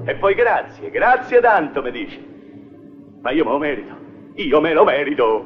E 0.05 0.15
poi 0.15 0.33
grazie, 0.33 0.89
grazie 0.89 1.39
tanto, 1.39 1.83
mi 1.83 1.91
dici. 1.91 2.27
Ma 3.21 3.29
io 3.29 3.45
me 3.45 3.51
lo 3.51 3.59
merito, 3.59 3.95
io 4.33 4.59
me 4.59 4.73
lo 4.73 4.83
merito. 4.83 5.45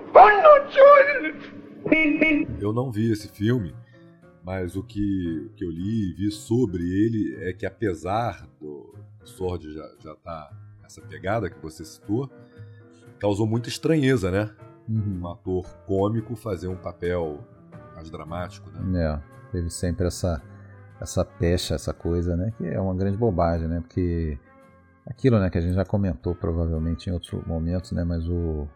Eu 2.62 2.72
não 2.72 2.92
vi 2.92 3.12
esse 3.12 3.28
filme, 3.28 3.76
mas 4.42 4.78
o 4.78 4.84
que, 4.84 5.52
que 5.58 5.66
eu 5.66 5.70
li 5.70 6.12
e 6.12 6.14
vi 6.14 6.32
sobre 6.32 6.82
ele 6.82 7.44
é 7.44 7.52
que 7.52 7.66
apesar 7.66 8.48
do 8.58 8.96
Sword 9.26 9.74
já, 9.74 9.86
já 10.02 10.16
tá 10.16 10.63
essa 10.86 11.02
pegada 11.02 11.50
que 11.50 11.60
você 11.62 11.84
citou, 11.86 12.30
causou 13.20 13.48
muita 13.48 13.70
estranheza, 13.70 14.30
né? 14.30 14.54
uhum. 14.88 15.22
um 15.22 15.28
ator 15.28 15.66
cômico 15.86 16.36
fazer 16.36 16.68
um 16.68 16.76
papel 16.76 17.40
mais 17.96 18.10
dramático, 18.10 18.70
né? 18.72 19.04
É, 19.04 19.20
teve 19.52 19.70
sempre 19.70 20.08
essa 20.08 20.42
essa 21.02 21.26
pecha, 21.26 21.76
essa 21.76 21.94
coisa, 21.94 22.36
né? 22.36 22.54
Que 22.58 22.66
é 22.66 22.80
uma 22.80 22.96
grande 22.96 23.18
bobagem, 23.18 23.68
né? 23.68 23.82
Porque 23.82 24.38
aquilo, 25.06 25.40
né? 25.40 25.50
Que 25.50 25.58
a 25.58 25.62
gente 25.62 25.74
já 25.74 25.84
comentou 25.84 26.34
provavelmente 26.34 27.10
em 27.10 27.14
outros 27.14 27.46
momentos, 27.46 27.92
né? 27.92 28.04
Mas 28.04 28.28
o 28.28 28.68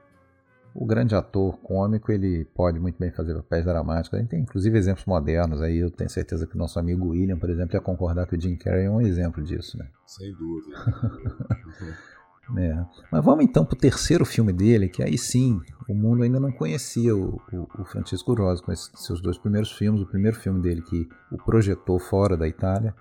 o 0.80 0.86
grande 0.86 1.16
ator 1.16 1.58
cômico 1.58 2.12
ele 2.12 2.46
pode 2.54 2.80
muito 2.80 3.00
bem 3.00 3.12
fazer 3.12 3.34
papéis 3.34 3.66
dramáticos. 3.66 4.14
A 4.14 4.22
gente 4.22 4.30
tem 4.30 4.42
inclusive 4.42 4.78
exemplos 4.78 5.06
modernos 5.08 5.60
aí. 5.60 5.78
Eu 5.80 5.90
tenho 5.90 6.08
certeza 6.08 6.46
que 6.46 6.54
o 6.54 6.58
nosso 6.58 6.78
amigo 6.78 7.08
William, 7.08 7.36
por 7.36 7.50
exemplo, 7.50 7.76
ia 7.76 7.82
concordar 7.82 8.28
que 8.28 8.36
o 8.36 8.40
Jim 8.40 8.56
Carrey 8.56 8.86
é 8.86 8.90
um 8.90 9.02
exemplo 9.02 9.44
disso, 9.44 9.76
né? 9.76 9.88
Sem 10.06 10.32
dúvida. 10.34 10.78
É. 12.56 12.86
Mas 13.12 13.26
vamos 13.26 13.44
então 13.44 13.66
para 13.66 13.76
o 13.76 13.78
terceiro 13.78 14.24
filme 14.24 14.54
dele, 14.54 14.88
que 14.88 15.04
aí 15.04 15.18
sim 15.18 15.60
o 15.86 15.94
mundo 15.94 16.24
ainda 16.24 16.40
não 16.40 16.50
conhecia 16.50 17.14
o, 17.14 17.42
o, 17.52 17.82
o 17.82 17.84
Francisco 17.84 18.34
Rosa 18.34 18.64
com 18.64 18.72
esses 18.72 18.90
seus 18.96 19.22
dois 19.22 19.38
primeiros 19.38 19.74
filmes. 19.74 20.02
O 20.02 20.06
primeiro 20.06 20.38
filme 20.38 20.62
dele 20.62 20.82
que 20.82 21.10
o 21.30 21.38
projetou 21.38 22.00
fora 22.00 22.38
da 22.38 22.48
Itália 22.48 22.96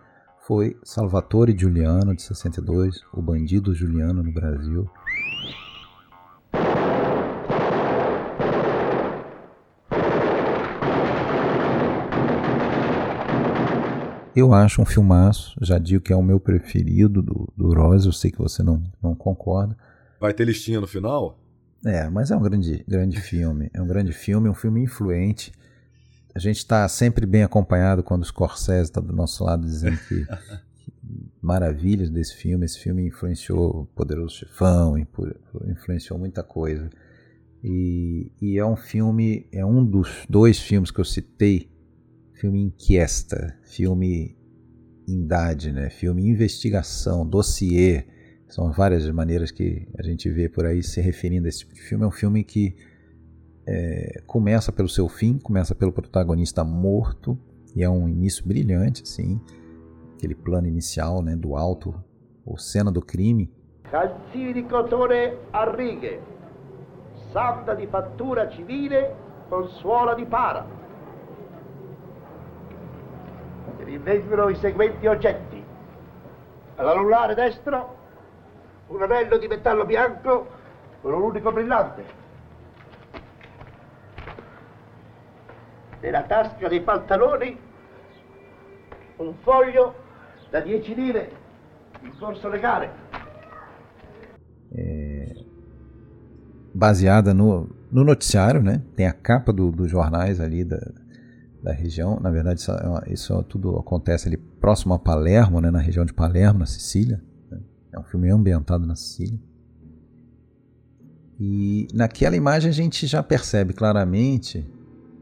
foi 0.46 0.76
Salvatore 0.82 1.56
Giuliano, 1.56 2.12
de 2.12 2.22
62, 2.22 3.02
O 3.12 3.22
Bandido 3.22 3.72
Giuliano 3.72 4.20
no 4.20 4.32
Brasil. 4.32 4.90
Eu 14.37 14.53
acho 14.53 14.83
um 14.83 14.85
filmaço, 14.85 15.57
já 15.62 15.79
digo 15.79 16.05
que 16.05 16.12
é 16.12 16.16
o 16.16 16.22
meu 16.22 16.38
preferido 16.38 17.22
do, 17.22 17.51
do 17.57 17.72
Rose, 17.72 18.07
eu 18.07 18.12
sei 18.12 18.31
que 18.31 18.37
você 18.37 18.62
não, 18.62 18.83
não 19.03 19.14
concorda. 19.14 19.75
Vai 20.20 20.35
ter 20.35 20.44
listinha 20.44 20.79
no 20.79 20.87
final? 20.87 21.40
É, 21.83 22.07
mas 22.11 22.31
é 22.31 22.37
um 22.37 22.42
grande, 22.42 22.85
grande 22.87 23.18
filme. 23.18 23.70
É 23.72 23.81
um 23.81 23.87
grande 23.87 24.12
filme, 24.12 24.46
um 24.46 24.55
filme 24.55 24.83
influente. 24.83 25.53
A 26.35 26.38
gente 26.38 26.59
está 26.59 26.87
sempre 26.87 27.25
bem 27.25 27.44
acompanhado 27.44 28.03
quando 28.03 28.25
o 28.25 28.27
Scorsese 28.27 28.90
está 28.90 29.01
do 29.01 29.14
nosso 29.14 29.42
lado 29.42 29.64
dizendo 29.64 29.96
que, 30.07 30.27
que, 30.27 30.92
maravilhas 31.40 32.11
desse 32.11 32.37
filme. 32.37 32.66
Esse 32.66 32.79
filme 32.79 33.07
influenciou 33.07 33.70
o 33.70 33.87
Poderoso 33.87 34.35
Chefão, 34.35 34.99
influenciou 35.66 36.18
muita 36.18 36.42
coisa. 36.42 36.90
E, 37.64 38.31
e, 38.42 38.59
é 38.59 38.66
um 38.66 38.77
filme, 38.77 39.49
é 39.51 39.64
um 39.64 39.83
dos 39.83 40.27
dois 40.29 40.59
filmes 40.59 40.90
que 40.90 41.01
eu 41.01 41.05
citei 41.07 41.70
filme 42.37 42.62
inquiesta, 42.62 43.59
filme 43.64 44.37
indade, 45.09 45.72
né? 45.72 45.88
filme 45.90 46.29
investigação, 46.29 47.27
dossiê. 47.27 48.05
São 48.49 48.70
várias 48.70 49.09
maneiras 49.11 49.51
que 49.51 49.88
a 49.99 50.03
gente 50.03 50.31
vê 50.31 50.49
por 50.49 50.66
aí 50.66 50.83
se 50.83 51.01
referindo 51.01 51.46
a 51.46 51.49
esse 51.49 51.61
tipo 51.61 51.75
de 51.75 51.81
filme. 51.81 52.05
É 52.05 52.07
um 52.07 52.12
filme 52.12 52.44
que 52.44 52.77
é, 53.66 54.22
começa 54.27 54.70
pelo 54.70 54.88
seu 54.88 55.09
fim, 55.09 55.38
começa 55.38 55.75
pelo 55.75 55.92
protagonista 55.92 56.62
morto, 56.62 57.38
e 57.75 57.83
é 57.83 57.90
um 57.90 58.09
início 58.09 58.46
brilhante, 58.46 59.03
assim, 59.03 59.40
aquele 60.14 60.35
plano 60.35 60.66
inicial 60.66 61.22
né, 61.22 61.35
do 61.35 61.57
alto, 61.57 61.94
ou 62.44 62.57
cena 62.57 62.92
do 62.92 63.03
crime. 63.03 63.51
Cotone 64.68 65.37
a 65.53 65.70
righe, 65.70 66.20
di 67.77 67.87
fattura 67.87 68.51
civile 68.51 69.14
con 69.49 69.68
suola 69.68 70.14
di 70.14 70.25
para. 70.25 70.86
Rinvengono 73.79 74.48
i 74.48 74.57
seguenti 74.57 75.07
oggetti. 75.07 75.64
All'anulare 76.76 77.35
destro 77.35 77.96
un 78.88 79.02
anello 79.02 79.38
di 79.38 79.46
metallo 79.46 79.85
bianco 79.85 80.46
con 81.00 81.14
un 81.14 81.22
unico 81.22 81.52
brillante. 81.52 82.05
Nella 86.00 86.22
tasca 86.22 86.68
dei 86.68 86.81
pantaloni 86.81 87.59
un 89.16 89.35
foglio 89.42 89.94
da 90.50 90.61
10 90.61 90.94
lire 90.94 91.31
in 92.02 92.16
corso 92.18 92.48
legale. 92.48 93.05
baseada 96.76 97.33
no, 97.33 97.68
no 97.90 98.05
noticiário, 98.05 98.62
né? 98.62 98.83
Tem 98.94 99.07
a 99.07 99.12
capa 99.12 99.52
do, 99.52 99.70
dos 99.72 99.90
jornais 99.90 100.40
ali 100.40 100.62
da, 100.62 100.79
da 101.66 101.72
região. 101.72 102.20
Na 102.20 102.31
verdade, 102.31 102.61
isso, 102.61 102.70
é 102.70 103.12
isso, 103.12 103.42
tudo 103.44 103.76
acontece 103.76 104.29
ali 104.29 104.37
próximo 104.37 104.94
a 104.94 104.98
Palermo, 104.98 105.61
né? 105.61 105.68
Na 105.68 105.81
região 105.81 106.05
de 106.05 106.12
Palermo, 106.12 106.61
na 106.61 106.66
Sicília. 106.66 107.20
Né? 107.50 107.61
É 107.92 107.98
um 107.98 108.05
filme 108.05 108.31
ambientado 108.31 108.87
na 108.87 108.94
Sicília. 108.94 109.38
E 111.38 111.88
naquela 111.92 112.37
imagem 112.37 112.70
a 112.70 112.72
gente 112.72 113.07
já 113.07 113.20
percebe 113.22 113.74
claramente 113.74 114.64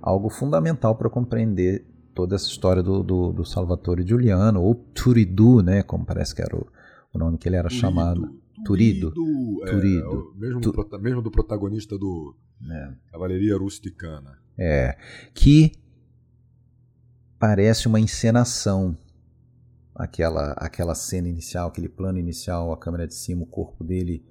algo 0.03 0.29
fundamental 0.29 0.95
para 0.95 1.09
compreender 1.09 1.87
toda 2.15 2.37
essa 2.37 2.47
história 2.47 2.83
do, 2.83 3.03
do, 3.03 3.33
do 3.33 3.45
Salvatore 3.45 4.07
Giuliano, 4.07 4.63
ou 4.63 4.75
Turidu, 4.75 5.63
né? 5.63 5.83
Como 5.83 6.05
parece 6.05 6.35
que 6.35 6.43
era 6.43 6.55
o, 6.55 6.67
o 7.13 7.19
nome 7.19 7.39
que 7.39 7.49
ele 7.49 7.57
era 7.57 7.71
chamado. 7.71 8.21
Turido. 8.67 9.11
Turido. 9.13 9.65
É, 9.65 9.71
Turido. 9.71 10.35
mesmo, 10.37 10.61
tu... 10.61 10.73
do, 10.73 10.99
mesmo 11.01 11.23
do 11.23 11.31
protagonista 11.31 11.99
do 11.99 12.37
é. 12.71 12.93
Cavalaria 13.11 13.57
Rusticana. 13.57 14.39
É. 14.57 14.97
Que 15.35 15.73
parece 17.45 17.87
uma 17.87 18.01
encenação. 18.01 18.97
Aquela, 19.95 20.53
aquela 20.53 20.95
cena 20.95 21.29
inicial, 21.29 21.69
aquele 21.69 21.91
plano 21.91 22.19
inicial, 22.19 22.73
a 22.73 22.77
câmera 22.77 23.07
de 23.07 23.15
cima, 23.15 23.43
o 23.43 23.47
corpo 23.47 23.85
dele 23.85 24.25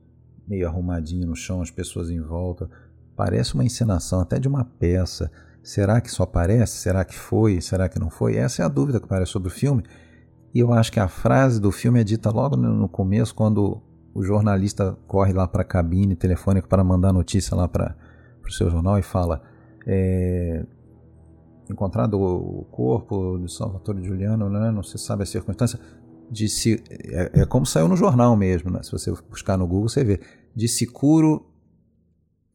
meio 0.48 0.68
arrumadinho 0.68 1.28
no 1.28 1.36
chão, 1.36 1.62
as 1.62 1.70
pessoas 1.70 2.10
em 2.10 2.20
volta. 2.20 2.68
Parece 3.16 3.54
uma 3.54 3.64
encenação 3.64 4.20
até 4.20 4.40
de 4.40 4.48
uma 4.48 4.66
peça. 4.66 5.32
Será 5.62 6.02
que 6.02 6.10
só 6.10 6.26
parece? 6.26 6.78
Será 6.78 7.06
que 7.06 7.16
foi? 7.16 7.62
Será 7.62 7.88
que 7.88 8.00
não 8.00 8.10
foi? 8.10 8.36
Essa 8.36 8.64
é 8.64 8.66
a 8.66 8.68
dúvida 8.68 9.00
que 9.00 9.08
parece 9.08 9.32
sobre 9.32 9.48
o 9.48 9.52
filme. 9.52 9.84
E 10.52 10.60
eu 10.60 10.74
acho 10.74 10.92
que 10.92 11.00
a 11.00 11.08
frase 11.08 11.62
do 11.62 11.72
filme 11.72 12.02
é 12.02 12.04
dita 12.04 12.32
logo 12.32 12.58
no 12.58 12.90
começo, 12.90 13.36
quando 13.36 13.80
o 14.12 14.24
jornalista 14.24 14.98
corre 15.06 15.34
lá 15.34 15.48
para 15.48 15.62
a 15.62 15.66
cabine 15.66 16.16
telefônica 16.16 16.68
para 16.68 16.84
mandar 16.84 17.14
notícia 17.14 17.56
lá 17.56 17.68
para 17.68 17.96
o 18.44 18.52
seu 18.52 18.72
jornal 18.72 18.98
e 18.98 19.04
fala: 19.04 19.44
é, 19.86 20.66
encontrado 21.74 22.20
o 22.20 22.66
corpo 22.72 23.38
de 23.38 23.52
Salvatore 23.52 24.04
Giuliano, 24.04 24.50
né, 24.50 24.72
não 24.72 24.84
se 24.84 24.98
sabe 24.98 25.24
a 25.24 25.26
circunstância. 25.26 25.80
Disse, 26.30 26.82
é, 26.90 27.42
é, 27.42 27.46
como 27.46 27.66
saiu 27.66 27.88
no 27.88 27.96
jornal 27.96 28.36
mesmo, 28.36 28.72
né? 28.72 28.82
se 28.82 28.92
você 28.92 29.12
buscar 29.30 29.58
no 29.58 29.68
Google 29.68 29.90
você 29.90 30.04
vê. 30.04 30.20
De 30.56 30.68
sicuro 30.68 31.46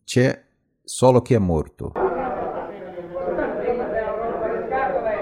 c'è 0.04 0.42
solo 0.84 1.20
che 1.20 1.36
è 1.36 1.38
morto. 1.38 1.92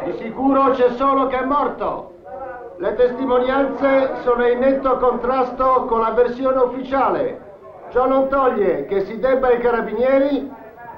Di 0.04 0.12
sicuro 0.22 0.70
c'è 0.70 0.94
solo 0.96 1.26
che 1.26 1.38
è 1.38 1.44
morto. 1.44 2.14
Le 2.78 2.94
testimonianze 2.94 4.22
sono 4.22 4.46
in 4.46 4.58
netto 4.58 4.96
contrasto 4.98 5.86
con 5.86 6.00
la 6.00 6.12
versione 6.12 6.58
ufficiale. 6.60 7.40
Ciò 7.90 8.06
non 8.06 8.28
toglie 8.28 8.86
che 8.86 9.04
si 9.04 9.18
debba 9.18 9.48
ai 9.48 9.60
carabinieri 9.60 10.50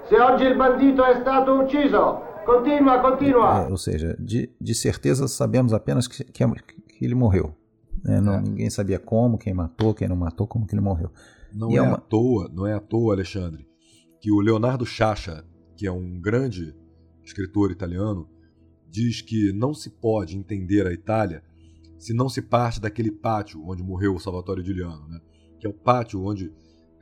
se 0.09 0.19
oggi 0.19 0.45
il 0.45 0.57
bandito 0.57 1.05
è 1.05 1.19
stato 1.21 1.53
ucciso. 1.53 2.28
Continua, 2.49 2.99
continua. 3.03 3.67
É, 3.67 3.69
ou 3.69 3.77
seja, 3.77 4.17
de, 4.19 4.51
de 4.59 4.75
certeza 4.75 5.29
sabemos 5.29 5.75
apenas 5.75 6.09
que, 6.09 6.25
que, 6.25 6.45
que 6.47 7.05
ele 7.05 7.15
morreu. 7.15 7.55
É, 8.07 8.23
não, 8.23 8.37
é. 8.37 8.41
Ninguém 8.41 8.71
sabia 8.71 8.99
como, 8.99 9.37
quem 9.37 9.53
matou, 9.53 9.93
quem 9.93 10.09
não 10.09 10.17
matou, 10.17 10.47
como 10.47 10.67
que 10.67 10.75
ele 10.75 10.81
morreu. 10.81 11.11
Não 11.53 11.71
é, 11.73 11.77
é 11.77 11.83
uma... 11.83 11.97
à 11.97 12.01
toa, 12.01 12.51
não 12.51 12.67
é 12.67 12.73
à 12.73 12.81
toa, 12.81 13.13
Alexandre, 13.13 13.67
que 14.19 14.33
o 14.33 14.41
Leonardo 14.41 14.87
Sciascia, 14.87 15.45
que 15.77 15.87
é 15.87 15.93
um 15.93 16.19
grande 16.19 16.75
escritor 17.23 17.71
italiano, 17.71 18.27
diz 18.89 19.21
que 19.21 19.53
não 19.53 19.75
se 19.75 19.91
pode 19.91 20.35
entender 20.35 20.87
a 20.87 20.93
Itália 20.93 21.43
se 21.99 22.15
não 22.15 22.31
se 22.31 22.41
parte 22.41 22.81
daquele 22.81 23.11
pátio 23.11 23.63
onde 23.67 23.83
morreu 23.83 24.15
o 24.15 24.21
Salvatore 24.21 24.65
Giuliano, 24.65 25.07
né? 25.07 25.21
que 25.61 25.67
é 25.67 25.71
o 25.71 25.75
pátio 25.75 26.25
onde 26.25 26.51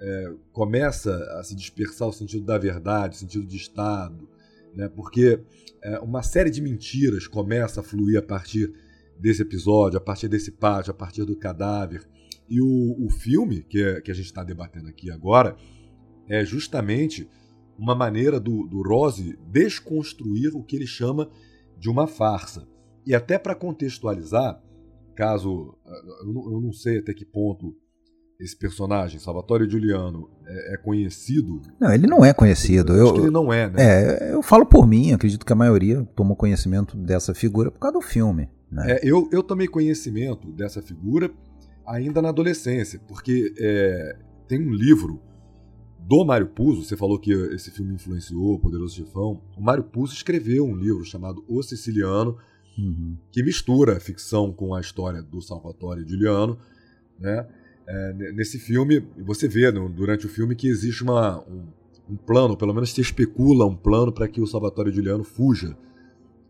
é, 0.00 0.34
começa 0.50 1.14
a 1.38 1.44
se 1.44 1.54
dispersar 1.54 2.08
o 2.08 2.12
sentido 2.12 2.44
da 2.44 2.58
verdade, 2.58 3.14
o 3.14 3.18
sentido 3.20 3.46
de 3.46 3.56
Estado, 3.56 4.28
né? 4.76 4.88
porque 4.88 5.40
é, 5.82 5.98
uma 6.00 6.22
série 6.22 6.50
de 6.50 6.60
mentiras 6.60 7.26
começa 7.26 7.80
a 7.80 7.82
fluir 7.82 8.18
a 8.18 8.22
partir 8.22 8.72
desse 9.18 9.42
episódio, 9.42 9.96
a 9.96 10.00
partir 10.00 10.28
desse 10.28 10.52
pátio, 10.52 10.90
a 10.90 10.94
partir 10.94 11.24
do 11.24 11.36
cadáver. 11.36 12.06
E 12.48 12.60
o, 12.60 13.06
o 13.06 13.10
filme 13.10 13.62
que, 13.62 13.82
é, 13.82 14.00
que 14.00 14.10
a 14.10 14.14
gente 14.14 14.26
está 14.26 14.44
debatendo 14.44 14.88
aqui 14.88 15.10
agora 15.10 15.56
é 16.28 16.44
justamente 16.44 17.28
uma 17.78 17.94
maneira 17.94 18.38
do, 18.38 18.66
do 18.66 18.82
Rose 18.82 19.38
desconstruir 19.48 20.54
o 20.54 20.62
que 20.62 20.76
ele 20.76 20.86
chama 20.86 21.30
de 21.78 21.88
uma 21.88 22.06
farsa. 22.06 22.68
E 23.06 23.14
até 23.14 23.38
para 23.38 23.54
contextualizar, 23.54 24.60
caso 25.14 25.76
eu 26.22 26.60
não, 26.60 26.72
sei 26.72 26.98
até 26.98 27.14
que 27.14 27.24
ponto 27.24 27.76
esse 28.38 28.56
personagem, 28.56 29.18
Salvatore 29.18 29.68
Giuliano, 29.68 30.30
é, 30.46 30.74
é 30.74 30.76
conhecido. 30.76 31.60
Não, 31.80 31.92
ele 31.92 32.06
não 32.06 32.24
é 32.24 32.32
conhecido. 32.32 32.92
Eu, 32.92 32.98
eu 32.98 33.04
acho 33.04 33.14
que 33.14 33.20
ele 33.20 33.30
não 33.30 33.52
é, 33.52 33.68
né? 33.68 33.76
É, 33.78 34.34
eu 34.34 34.42
falo 34.42 34.64
por 34.64 34.86
mim, 34.86 35.12
acredito 35.12 35.44
que 35.44 35.52
a 35.52 35.56
maioria 35.56 36.02
tomou 36.14 36.36
conhecimento 36.36 36.96
dessa 36.96 37.34
figura 37.34 37.70
por 37.70 37.78
causa 37.78 37.98
do 37.98 38.02
filme. 38.02 38.48
Né? 38.70 38.92
É, 38.92 39.00
eu, 39.02 39.28
eu 39.32 39.42
tomei 39.42 39.68
conhecimento 39.68 40.50
dessa 40.52 40.82
figura 40.82 41.30
ainda 41.86 42.20
na 42.20 42.30
adolescência, 42.30 43.00
porque 43.06 43.54
é, 43.58 44.16
tem 44.48 44.60
um 44.60 44.72
livro 44.72 45.20
do 46.00 46.24
Mário 46.24 46.46
Puzo, 46.46 46.84
você 46.84 46.96
falou 46.96 47.18
que 47.18 47.32
esse 47.32 47.70
filme 47.70 47.94
influenciou 47.94 48.54
o 48.54 48.58
Poderoso 48.58 48.94
Chefão. 48.94 49.42
O 49.56 49.60
Mário 49.60 49.82
Puzo 49.82 50.14
escreveu 50.14 50.64
um 50.64 50.76
livro 50.76 51.04
chamado 51.04 51.44
O 51.48 51.62
Siciliano, 51.62 52.36
uhum. 52.78 53.16
que 53.32 53.42
mistura 53.42 53.96
a 53.96 54.00
ficção 54.00 54.52
com 54.52 54.72
a 54.74 54.80
história 54.80 55.20
do 55.20 55.40
Salvatore 55.40 56.06
Giuliano. 56.06 56.58
Né? 57.18 57.46
É, 57.88 58.32
nesse 58.32 58.58
filme, 58.58 59.06
você 59.24 59.46
vê 59.46 59.70
no, 59.70 59.88
durante 59.88 60.26
o 60.26 60.28
filme 60.28 60.56
que 60.56 60.66
existe 60.66 61.04
uma, 61.04 61.40
um, 61.40 61.62
um, 62.10 62.16
plano, 62.16 62.56
pelo 62.56 62.74
menos 62.74 62.90
se 62.92 63.00
especula 63.00 63.64
um 63.64 63.76
plano 63.76 64.10
para 64.10 64.26
que 64.26 64.40
o 64.40 64.46
Salvatore 64.46 64.90
Giuliano 64.90 65.22
fuja 65.22 65.76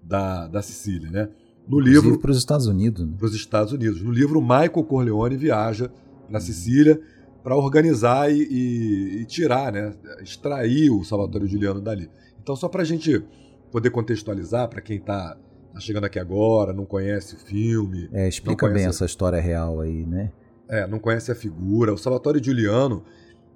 da, 0.02 0.48
da 0.48 0.62
Sicília. 0.62 1.10
Né? 1.10 1.28
No 1.68 1.78
livro 1.78 2.18
para 2.18 2.30
os 2.30 2.38
Estados 2.38 2.66
Unidos. 2.66 3.04
Né? 3.06 3.14
Para 3.18 3.26
os 3.26 3.34
Estados 3.34 3.72
Unidos. 3.72 4.00
No 4.00 4.10
livro, 4.10 4.40
Michael 4.40 4.84
Corleone 4.84 5.36
viaja 5.36 5.90
para 6.28 6.40
Sicília 6.40 7.00
para 7.42 7.54
organizar 7.54 8.32
e, 8.32 8.42
e, 8.42 9.20
e, 9.20 9.24
tirar, 9.26 9.72
né? 9.72 9.94
extrair 10.22 10.90
o 10.90 11.04
Salvatore 11.04 11.46
Giuliano 11.46 11.80
dali. 11.80 12.10
Então, 12.42 12.56
só 12.56 12.68
para 12.68 12.82
a 12.82 12.84
gente 12.84 13.22
poder 13.70 13.90
contextualizar, 13.90 14.68
para 14.68 14.80
quem 14.80 14.96
está 14.96 15.36
tá 15.72 15.80
chegando 15.80 16.04
aqui 16.04 16.18
agora, 16.18 16.72
não 16.72 16.86
conhece 16.86 17.34
o 17.34 17.38
filme. 17.38 18.08
É, 18.10 18.26
explica 18.26 18.66
bem 18.68 18.86
essa 18.86 19.04
história 19.04 19.38
real 19.38 19.80
aí, 19.80 20.06
né? 20.06 20.32
É, 20.68 20.86
não 20.86 20.98
conhece 20.98 21.30
a 21.30 21.34
figura. 21.34 21.92
O 21.92 21.98
Salvatore 21.98 22.42
Giuliano, 22.42 23.04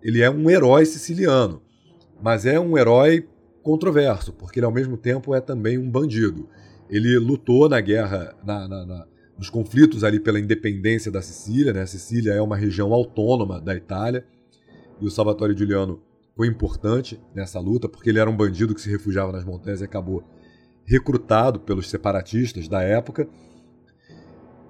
ele 0.03 0.21
é 0.21 0.31
um 0.31 0.49
herói 0.49 0.87
siciliano, 0.87 1.61
mas 2.23 2.47
é 2.47 2.59
um 2.59 2.79
herói 2.79 3.29
controverso, 3.63 4.33
porque 4.33 4.59
ele 4.59 4.67
ao 4.67 4.73
mesmo 4.73 4.97
tempo 4.97 5.35
é 5.35 5.41
também 5.41 5.79
um 5.79 5.91
bandido. 5.91 6.49
Ele 6.89 7.19
lutou 7.19 7.69
na 7.69 7.81
guerra, 7.81 8.35
na, 8.45 8.67
na, 8.67 8.87
na, 8.87 9.07
nos 9.37 9.51
conflitos 9.51 10.03
ali 10.03 10.19
pela 10.19 10.41
independência 10.41 11.11
da 11.11 11.23
Sicília. 11.23 11.73
Né? 11.73 11.83
A 11.83 11.87
Sicília 11.87 12.33
é 12.33 12.41
uma 12.41 12.57
região 12.57 12.93
autônoma 12.93 13.61
da 13.61 13.75
Itália 13.75 14.25
e 15.01 15.07
o 15.07 15.11
Salvatore 15.11 15.57
Giuliano 15.57 16.03
foi 16.37 16.47
importante 16.47 17.21
nessa 17.35 17.61
luta, 17.61 17.89
porque 17.89 18.09
ele 18.09 18.19
era 18.19 18.31
um 18.31 18.37
bandido 18.37 18.75
que 18.75 18.81
se 18.81 18.91
refugiava 18.91 19.33
nas 19.33 19.45
montanhas 19.45 19.81
e 19.81 19.85
acabou 19.85 20.25
recrutado 20.85 21.61
pelos 21.61 21.89
separatistas 21.89 22.67
da 22.67 22.83
época. 22.83 23.29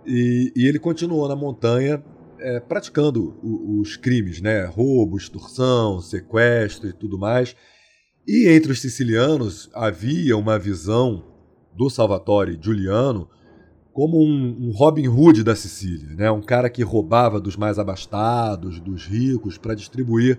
E, 0.04 0.52
e 0.56 0.66
ele 0.66 0.78
continuou 0.78 1.28
na 1.28 1.36
montanha 1.36 2.02
é, 2.40 2.60
praticando 2.60 3.38
o, 3.42 3.80
os 3.80 3.96
crimes, 3.96 4.40
né? 4.40 4.64
roubo, 4.64 5.16
extorsão, 5.16 6.00
sequestro 6.00 6.88
e 6.88 6.92
tudo 6.92 7.18
mais. 7.18 7.54
E 8.26 8.48
entre 8.48 8.72
os 8.72 8.80
sicilianos 8.80 9.70
havia 9.74 10.36
uma 10.36 10.58
visão 10.58 11.24
do 11.76 11.88
Salvatore 11.88 12.58
Giuliano 12.60 13.28
como 13.92 14.18
um, 14.18 14.68
um, 14.68 14.70
Robin 14.70 15.08
Hood 15.08 15.42
da 15.42 15.56
Sicília, 15.56 16.14
né? 16.14 16.30
um 16.30 16.40
cara 16.40 16.70
que 16.70 16.82
roubava 16.82 17.40
dos 17.40 17.56
mais 17.56 17.78
abastados, 17.78 18.80
dos 18.80 19.06
ricos, 19.06 19.58
para 19.58 19.74
distribuir 19.74 20.38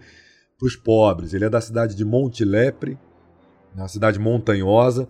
para 0.58 0.68
os 0.68 0.76
pobres. 0.76 1.34
Ele 1.34 1.46
é 1.46 1.50
da 1.50 1.60
cidade 1.60 1.96
de 1.96 2.06
Monte 2.06 2.46
Lepre, 2.46 2.98
uma 3.76 3.88
cidade 3.88 4.20
montanhosa, 4.20 5.08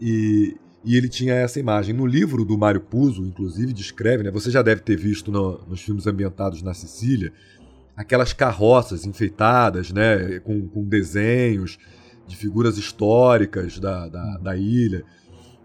e, 0.00 0.56
e 0.86 0.96
ele 0.96 1.08
tinha 1.08 1.34
essa 1.34 1.58
imagem. 1.58 1.92
No 1.92 2.06
livro 2.06 2.44
do 2.44 2.56
Mário 2.56 2.80
Puzo, 2.80 3.26
inclusive, 3.26 3.72
descreve, 3.72 4.22
né, 4.22 4.30
você 4.30 4.52
já 4.52 4.62
deve 4.62 4.82
ter 4.82 4.96
visto 4.96 5.32
no, 5.32 5.60
nos 5.66 5.80
filmes 5.82 6.06
ambientados 6.06 6.62
na 6.62 6.72
Sicília, 6.72 7.32
aquelas 7.96 8.32
carroças 8.32 9.04
enfeitadas, 9.04 9.90
né, 9.90 10.38
com, 10.38 10.68
com 10.68 10.84
desenhos 10.84 11.76
de 12.24 12.36
figuras 12.36 12.78
históricas 12.78 13.80
da, 13.80 14.08
da, 14.08 14.38
da, 14.38 14.56
ilha. 14.56 15.02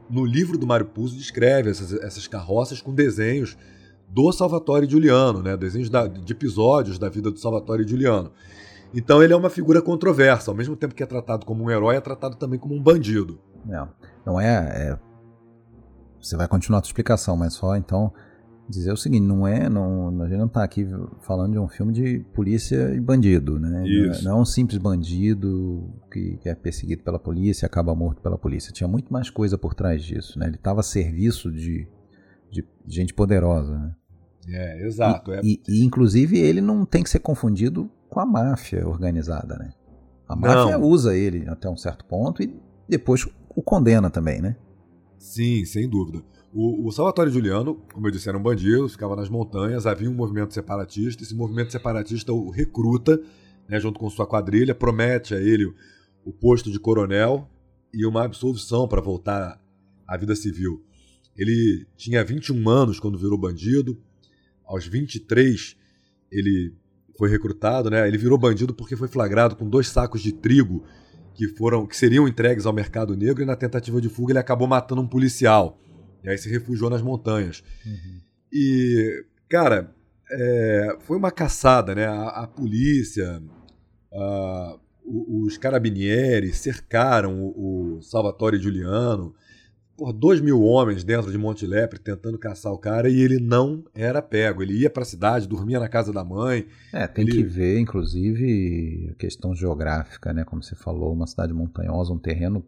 No 0.10 0.26
livro 0.26 0.58
do 0.58 0.66
Mário 0.66 0.88
Puzo 0.88 1.16
descreve 1.16 1.70
essas, 1.70 1.94
essas 1.94 2.28
carroças 2.28 2.82
com 2.82 2.92
desenhos 2.92 3.56
do 4.10 4.32
Salvatore 4.32 4.90
Giuliano, 4.90 5.44
né, 5.44 5.56
desenhos 5.56 5.90
da, 5.90 6.08
de 6.08 6.34
episódios 6.34 6.98
da 6.98 7.10
vida 7.10 7.30
do 7.30 7.38
Salvatore 7.38 7.88
Giuliano. 7.88 8.32
Então 8.92 9.22
ele 9.22 9.34
é 9.34 9.36
uma 9.36 9.52
figura 9.52 9.84
controversa, 9.84 10.50
ao 10.50 10.58
mesmo 10.58 10.76
tempo 10.76 10.96
que 10.96 11.04
é 11.04 11.06
tratado 11.06 11.46
como 11.46 11.64
um 11.64 11.70
herói, 11.70 11.96
é 11.96 12.02
tratado 12.02 12.38
também 12.38 12.58
como 12.60 12.74
um 12.74 12.82
bandido. 12.82 13.40
É. 13.70 13.88
Não 14.26 14.40
é, 14.40 14.98
é, 14.98 15.11
Você 16.22 16.38
vai 16.38 16.48
continuar 16.48 16.80
a 16.80 16.82
tua 16.82 16.90
explicação, 16.90 17.36
mas 17.36 17.54
só 17.54 17.76
então 17.76 18.14
dizer 18.70 18.92
o 18.92 18.98
seguinte, 18.98 19.26
não 19.26 19.46
é, 19.46 19.70
não, 19.70 20.22
a 20.22 20.28
gente 20.28 20.38
não 20.38 20.46
está 20.46 20.64
aqui 20.64 20.88
falando 21.22 21.54
de 21.54 21.60
um 21.60 21.68
filme 21.68 21.92
de 21.92 22.20
polícia 22.34 22.94
e 22.96 23.00
bandido, 23.00 23.60
né? 23.60 23.86
Isso. 23.86 24.24
Não 24.24 24.38
é 24.38 24.42
um 24.42 24.46
simples 24.46 24.78
bandido 24.78 25.94
que, 26.12 26.38
que, 26.38 26.50
é 26.50 26.56
perseguido 26.56 27.04
pela 27.04 27.20
polícia 27.20 27.66
e 27.66 27.68
acaba 27.68 27.94
morto 27.94 28.22
pela 28.22 28.38
polícia. 28.38 28.72
Tinha 28.72 28.88
muito 28.88 29.12
mais 29.12 29.30
coisa 29.30 29.58
por 29.58 29.74
trás 29.74 30.04
disso, 30.04 30.40
né? 30.40 30.48
Ele 30.48 30.56
estava 30.56 30.80
a 30.80 30.84
serviço 30.84 31.52
de, 31.52 31.88
de, 32.50 32.66
gente 32.88 33.14
poderosa, 33.14 33.78
né? 33.78 33.96
É, 34.48 34.88
exato. 34.88 35.32
E, 35.34 35.36
é... 35.36 35.42
E, 35.44 35.62
e, 35.68 35.84
inclusive 35.84 36.40
ele 36.40 36.62
não 36.62 36.86
tem 36.86 37.04
que 37.04 37.10
ser 37.10 37.20
confundido 37.20 37.92
com 38.10 38.20
a 38.20 38.26
máfia 38.26 38.88
organizada, 38.88 39.58
né? 39.58 39.72
A 40.28 40.36
máfia 40.36 40.78
Não. 40.78 40.88
usa 40.88 41.16
ele 41.16 41.48
até 41.50 41.70
um 41.70 41.76
certo 41.76 42.06
ponto 42.06 42.42
e 42.42 42.56
depois 42.88 43.28
o 43.54 43.62
condena 43.62 44.10
também, 44.10 44.42
né? 44.42 44.56
Sim, 45.22 45.64
sem 45.66 45.88
dúvida. 45.88 46.24
O, 46.52 46.88
o 46.88 46.92
Salvatore 46.92 47.30
Giuliano, 47.30 47.76
como 47.94 48.08
eu 48.08 48.12
disse, 48.12 48.28
era 48.28 48.36
um 48.36 48.42
bandido, 48.42 48.90
ficava 48.90 49.16
nas 49.16 49.30
montanhas, 49.30 49.86
havia 49.86 50.10
um 50.10 50.16
movimento 50.16 50.52
separatista, 50.52 51.22
esse 51.22 51.36
movimento 51.36 51.72
separatista 51.72 52.34
o 52.34 52.50
recruta, 52.50 53.22
né, 53.70 53.80
junto 53.80 54.00
com 54.00 54.10
sua 54.10 54.26
quadrilha, 54.26 54.74
promete 54.74 55.36
a 55.36 55.40
ele 55.40 55.68
o, 55.68 55.76
o 56.26 56.34
posto 56.34 56.72
de 56.72 56.80
coronel 56.80 57.48
e 57.94 58.04
uma 58.04 58.26
absolvição 58.26 58.88
para 58.88 59.00
voltar 59.00 59.62
à 60.08 60.18
vida 60.18 60.36
civil. 60.36 60.84
Ele 61.38 61.86
tinha 61.96 62.26
21 62.26 62.68
anos 62.68 63.00
quando 63.00 63.16
virou 63.16 63.38
bandido, 63.38 64.02
aos 64.66 64.88
23 64.88 65.78
ele 66.32 66.74
foi 67.16 67.30
recrutado, 67.30 67.92
né? 67.92 68.08
Ele 68.08 68.18
virou 68.18 68.40
bandido 68.40 68.74
porque 68.74 68.96
foi 68.96 69.08
flagrado 69.08 69.56
com 69.56 69.70
dois 69.70 69.88
sacos 69.88 70.20
de 70.20 70.32
trigo 70.32 70.84
que 71.34 71.48
foram 71.48 71.86
que 71.86 71.96
seriam 71.96 72.28
entregues 72.28 72.66
ao 72.66 72.74
mercado 72.74 73.16
negro 73.16 73.44
e 73.44 73.46
na 73.46 73.56
tentativa 73.56 74.02
de 74.02 74.10
fuga 74.10 74.32
ele 74.32 74.40
acabou 74.40 74.68
matando 74.68 75.02
um 75.02 75.08
policial. 75.08 75.80
E 76.24 76.30
aí 76.30 76.38
se 76.38 76.50
refugiou 76.50 76.90
nas 76.90 77.02
montanhas. 77.02 77.64
E, 78.52 79.26
cara, 79.50 79.94
é, 80.30 80.98
foi 81.00 81.18
uma 81.18 81.32
caçada, 81.32 81.96
né? 81.96 82.06
A, 82.06 82.44
a 82.44 82.48
polícia, 82.48 83.42
a, 84.14 84.78
os 85.06 85.58
carabinieri 85.58 86.54
cercaram 86.54 87.42
o, 87.42 87.98
o 87.98 88.02
Salvatore 88.02 88.60
Giuliano. 88.60 89.34
Por 90.02 90.14
dois 90.14 90.42
mil 90.42 90.64
homens 90.64 91.04
dentro 91.04 91.32
de 91.32 91.38
Monte 91.38 91.68
Lepre 91.68 92.00
tentando 92.00 92.36
caçar 92.36 92.74
o 92.74 92.78
cara 92.80 93.08
e 93.08 93.22
ele 93.22 93.40
não 93.40 93.84
era 93.94 94.20
pego. 94.20 94.64
Ele 94.64 94.74
ia 94.74 94.90
pra 94.90 95.06
cidade, 95.06 95.48
dormia 95.48 95.80
na 95.80 95.88
casa 95.88 96.12
da 96.12 96.24
mãe. 96.24 96.66
É, 96.92 97.06
tem 97.06 97.24
Ele- 97.24 97.34
que 97.38 97.44
ver, 97.44 97.78
inclusive, 97.80 99.10
a 99.12 99.14
questão 99.14 99.54
geográfica, 99.54 100.34
né? 100.34 100.44
Como 100.44 100.64
você 100.64 100.74
falou, 100.74 101.14
uma 101.14 101.28
cidade 101.28 101.54
montanhosa, 101.54 102.12
um 102.12 102.18
terreno 102.18 102.66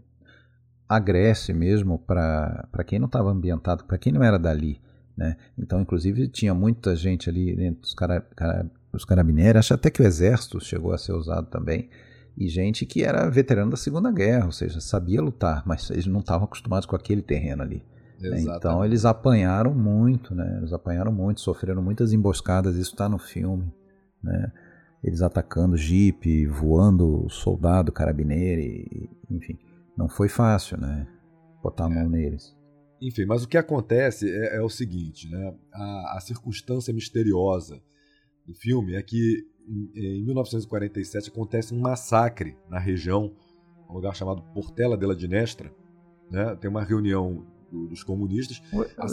agreste 0.88 1.52
mesmo 1.54 1.98
para 1.98 2.67
quem 2.86 3.00
não 3.00 3.08
estava 3.08 3.32
ambientado, 3.32 3.84
para 3.86 3.98
quem 3.98 4.13
não 4.13 4.24
era 4.24 4.38
dali, 4.38 4.80
né? 5.17 5.36
Então, 5.58 5.82
inclusive, 5.82 6.28
tinha 6.28 6.54
muita 6.54 6.96
gente 6.96 7.32
ali 7.32 7.56
dentro 7.56 7.82
dos 7.82 7.96
cara, 7.96 8.22
cara, 8.36 8.69
os 8.93 9.04
carabineiros, 9.06 9.58
acho 9.58 9.74
até 9.74 9.89
que 9.89 10.04
o 10.04 10.06
exército 10.06 10.60
chegou 10.63 10.93
a 10.93 11.00
ser 11.00 11.13
usado 11.13 11.48
também, 11.48 11.89
e 12.38 12.48
gente 12.48 12.86
que 12.86 13.04
era 13.04 13.30
veterano 13.30 13.72
da 13.72 13.78
Segunda 13.78 14.12
Guerra, 14.12 14.46
ou 14.48 14.52
seja, 14.52 14.80
sabia 14.82 15.22
lutar, 15.22 15.63
mas 15.65 15.89
eles 15.89 16.06
não 16.08 16.19
estavam 16.19 16.46
acostumados 16.46 16.86
com 16.86 16.96
aquele 16.96 17.22
terreno 17.22 17.62
ali. 17.62 17.84
né? 18.32 18.38
Então 18.58 18.84
eles 18.86 19.06
apanharam 19.06 19.74
muito, 19.74 20.34
né? 20.34 20.58
Eles 20.58 20.74
apanharam 20.74 21.12
muito, 21.12 21.41
sofreram 21.41 21.82
muitas 21.82 22.13
emboscadas, 22.13 22.76
isso 22.76 22.91
está 22.91 23.08
no 23.10 23.17
filme, 23.19 23.72
né? 24.24 24.52
Eles 25.04 25.22
atacando 25.22 25.76
jipe, 25.76 26.48
voando 26.48 27.28
soldado, 27.30 27.91
carabineiro, 27.91 28.62
e- 28.62 29.10
enfim, 29.30 29.58
não 29.98 30.08
foi 30.08 30.30
fácil, 30.30 30.78
né? 30.80 31.06
Botar 31.62 31.86
a 31.86 31.89
mão 31.89 32.08
neles. 32.10 32.56
Enfim, 33.02 33.26
mas 33.26 33.43
o 33.43 33.48
que 33.50 33.58
acontece 33.58 34.30
é, 34.32 34.56
é 34.58 34.62
o 34.62 34.69
seguinte, 34.69 35.30
né? 35.30 35.54
A, 35.74 36.17
a 36.17 36.19
circunstância 36.22 36.93
misteriosa 36.93 37.82
do 38.48 38.54
filme 38.56 38.96
é 38.96 39.02
que 39.04 39.46
em, 39.67 40.19
em 40.19 40.23
1947 40.26 41.30
acontece 41.30 41.73
um 41.73 41.80
massacre 41.80 42.58
na 42.69 42.80
região, 42.80 43.32
um 43.89 43.93
lugar 43.93 44.15
chamado 44.15 44.41
Portela 44.54 44.97
della 44.97 45.17
Ginestra, 45.17 45.71
né? 46.32 46.56
Tem 46.56 46.69
uma 46.69 46.84
reunião 46.84 47.45
do- 47.71 47.88
dos 47.88 48.04
comunistas. 48.04 48.62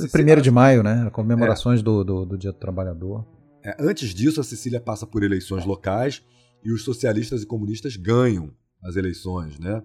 O 0.07 0.13
primeiro 0.13 0.41
de 0.43 0.51
maio, 0.51 0.83
né? 0.83 1.09
Comemorações 1.11 1.83
do, 1.83 2.03
do, 2.05 2.25
do 2.27 2.39
Dia 2.39 2.53
do 2.53 2.59
Trabalhador. 2.59 3.27
É, 3.63 3.77
antes 3.79 4.15
disso, 4.15 4.41
a 4.41 4.45
Sicília 4.45 4.81
passa 4.81 5.07
por 5.07 5.23
eleições 5.23 5.65
locais 5.67 6.23
e 6.65 6.73
os 6.73 6.83
socialistas 6.85 7.43
e 7.43 7.47
comunistas 7.47 7.97
ganham 7.97 8.51
as 8.83 8.97
eleições, 8.97 9.59
né? 9.59 9.83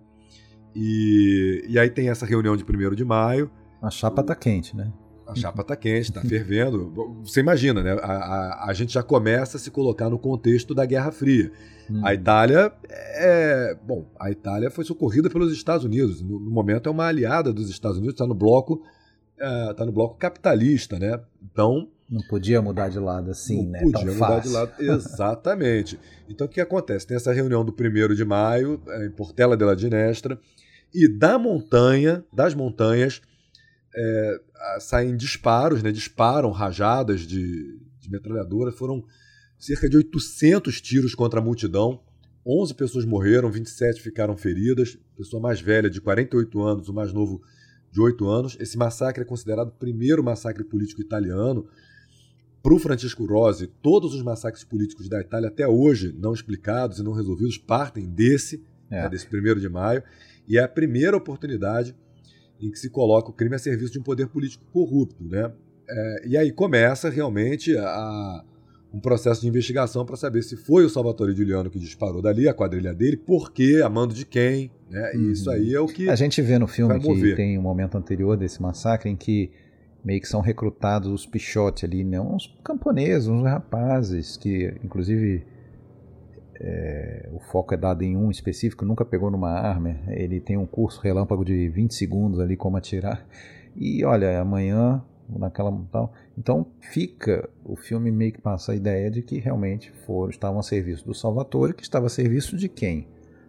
E, 0.74 1.66
e 1.70 1.80
aí 1.80 1.90
tem 1.90 2.10
essa 2.10 2.26
reunião 2.26 2.56
de 2.58 2.64
1 2.64 2.96
de 2.96 3.06
maio, 3.06 3.50
A 3.82 3.90
chapa 3.90 4.24
tá 4.24 4.36
quente, 4.36 4.76
né? 4.76 4.92
A 5.28 5.34
chapa 5.36 5.64
tá 5.64 5.76
quente, 5.76 6.12
tá 6.12 6.22
fervendo. 6.22 6.92
Você 7.24 7.40
imagina, 7.40 7.82
né? 7.82 7.94
A, 8.02 8.12
a, 8.12 8.70
a 8.70 8.74
gente 8.74 8.94
já 8.94 9.02
começa 9.02 9.58
a 9.58 9.60
se 9.60 9.72
colocar 9.72 10.10
no 10.10 10.20
contexto 10.20 10.74
da 10.76 10.86
Guerra 10.86 11.12
Fria. 11.12 11.52
Hum. 11.90 12.02
A 12.06 12.14
Itália 12.14 12.72
é. 12.90 13.76
Bom, 13.84 14.06
a 14.20 14.30
Itália 14.32 14.70
foi 14.70 14.84
socorrida 14.86 15.30
pelos 15.30 15.52
Estados 15.52 15.84
Unidos. 15.86 16.22
No, 16.22 16.40
no 16.40 16.52
momento 16.52 16.88
é 16.88 16.92
uma 16.92 17.06
aliada 17.08 17.52
dos 17.52 17.70
Estados 17.70 17.98
Unidos, 17.98 18.14
está 18.16 18.28
no 18.28 18.36
bloco. 18.36 18.82
é, 19.40 19.74
tá 19.74 19.86
no 19.86 19.92
bloco 19.92 20.16
capitalista, 20.18 20.98
né? 21.00 21.20
Então, 21.44 21.88
Não 22.10 22.22
podia 22.30 22.62
mudar 22.62 22.90
de 22.90 23.00
lado 23.00 23.32
assim, 23.32 23.64
não 23.64 23.72
né? 23.72 23.80
podia 23.82 24.06
Tão 24.06 24.14
mudar 24.14 24.28
fácil. 24.28 24.50
de 24.50 24.56
lado. 24.56 24.72
Exatamente. 24.80 26.00
Então 26.30 26.46
o 26.48 26.50
que 26.50 26.62
acontece? 26.62 27.08
Tem 27.08 27.18
essa 27.18 27.34
reunião 27.34 27.66
do 27.66 27.72
1 27.74 28.14
de 28.14 28.24
maio, 28.26 28.80
é, 28.88 29.06
em 29.08 29.12
Portela 29.12 29.58
della 29.58 29.76
Ginestra, 29.78 30.40
e 30.94 31.08
da 31.08 31.38
montanha, 31.38 32.24
das 32.32 32.54
montanhas, 32.54 33.22
é, 33.96 34.40
saem 34.80 35.16
disparos, 35.16 35.82
né? 35.84 35.92
disparam 35.92 36.52
rajadas 36.52 37.22
de, 37.22 37.80
de 38.00 38.10
metralhadora. 38.10 38.72
Foram 38.72 39.04
cerca 39.58 39.90
de 39.90 39.98
800 39.98 40.82
tiros 40.82 41.16
contra 41.16 41.40
a 41.40 41.44
multidão. 41.44 42.02
11 42.46 42.74
pessoas 42.76 43.06
morreram, 43.06 43.50
27 43.52 44.02
ficaram 44.02 44.38
feridas. 44.38 44.98
Pessoa 45.18 45.42
mais 45.42 45.60
velha, 45.62 45.90
de 45.90 46.00
48 46.00 46.62
anos, 46.62 46.90
o 46.90 46.94
mais 46.94 47.12
novo, 47.12 47.42
de 47.92 48.00
8 48.00 48.28
anos. 48.28 48.58
Esse 48.60 48.78
massacre 48.78 49.24
é 49.24 49.26
considerado 49.26 49.70
o 49.70 49.80
primeiro 49.80 50.24
massacre 50.24 50.64
político 50.64 51.02
italiano 51.02 51.68
para 52.62 52.74
o 52.74 52.80
Francisco 52.80 53.26
Rossi, 53.26 53.68
todos 53.68 54.16
os 54.16 54.24
massacres 54.24 54.64
políticos 54.64 55.08
da 55.08 55.22
Itália 55.22 55.50
até 55.50 55.68
hoje 55.68 56.12
não 56.18 56.34
explicados 56.34 56.98
e 56.98 57.04
não 57.04 57.14
resolvidos 57.14 57.60
partem 57.60 58.08
desse, 58.10 58.64
É. 58.90 59.04
né, 59.04 59.10
desse 59.10 59.28
1 59.28 59.60
de 59.60 59.70
maio, 59.70 60.02
e 60.48 60.58
é 60.58 60.64
a 60.64 60.68
primeira 60.68 61.16
oportunidade 61.16 61.96
em 62.62 62.72
que 62.72 62.80
se 62.80 62.90
coloca 62.90 63.30
o 63.30 63.34
crime 63.34 63.56
a 63.56 63.60
serviço 63.60 63.94
de 63.94 64.00
um 64.00 64.04
poder 64.04 64.28
político 64.28 64.64
corrupto. 64.72 65.24
Né? 65.24 65.52
É, 65.90 66.28
e 66.28 66.38
aí 66.38 66.52
começa 66.52 67.10
realmente 67.10 67.76
a- 67.78 68.44
um 68.94 69.00
processo 69.00 69.42
de 69.42 69.48
investigação 69.50 70.06
para 70.06 70.16
saber 70.16 70.42
se 70.42 70.56
foi 70.56 70.86
o 70.86 70.90
Salvatore 70.90 71.36
Giuliano 71.36 71.70
que 71.70 71.78
disparou 71.78 72.22
dali, 72.22 72.48
a 72.48 72.54
quadrilha 72.54 72.94
dele, 72.94 73.18
por 73.18 73.52
quê, 73.52 73.82
a 73.84 73.90
mando 73.90 74.14
de 74.14 74.26
quem. 74.26 74.72
Né? 74.90 75.12
E 75.16 75.18
Uhum. 75.18 75.32
isso 75.32 75.50
aí 75.52 75.74
é 75.74 75.80
o 75.82 75.86
que. 75.86 76.08
A 76.10 76.16
gente 76.16 76.42
vê 76.42 76.58
no 76.58 76.66
filme 76.68 76.98
que 77.00 77.36
tem 77.36 77.58
um 77.58 77.62
momento 77.62 77.98
anterior 77.98 78.38
desse 78.38 78.62
massacre 78.62 79.10
em 79.10 79.16
que 79.18 79.52
meio 80.04 80.22
que 80.22 80.28
são 80.28 80.40
recrutados 80.40 81.12
os 81.12 81.26
pichotes 81.26 81.84
ali, 81.84 82.04
né? 82.06 82.22
uns 82.22 82.56
camponeses, 82.64 83.28
uns 83.28 83.44
rapazes, 83.44 84.38
que 84.38 84.74
inclusive 84.84 85.44
é, 86.60 87.30
o 87.32 87.40
foco 87.40 87.74
é 87.74 87.78
dado 87.78 88.04
em 88.04 88.16
um 88.16 88.32
específico, 88.32 88.86
nunca 88.86 89.06
pegou 89.06 89.30
numa 89.30 89.52
arma, 89.52 89.98
ele 90.10 90.40
tem 90.40 90.58
um 90.58 90.66
curso 90.66 91.02
relâmpago 91.02 91.44
de 91.44 91.70
20 91.70 91.94
segundos 91.94 92.40
ali 92.40 92.56
como 92.56 92.78
atirar, 92.78 93.26
e 93.76 94.04
olha, 94.06 94.40
amanhã 94.40 95.04
naquela 95.30 95.72
tal. 95.92 96.14
Então 96.38 96.68
fica, 96.80 97.50
o 97.64 97.76
filme 97.76 98.12
meio 98.12 98.34
que 98.34 98.42
passa 98.42 98.72
a 98.72 98.76
ideia 98.76 99.10
de 99.10 99.22
que 99.22 99.40
realmente 99.40 99.92
foram, 100.06 100.30
estavam 100.30 100.60
a 100.60 100.64
serviço 100.64 101.06
do 101.06 101.14
Salvatore, 101.14 101.74
que 101.74 101.84
estava 101.84 102.08
a 102.08 102.10
serviço 102.10 102.58
de 102.58 102.70
quem? 102.70 103.08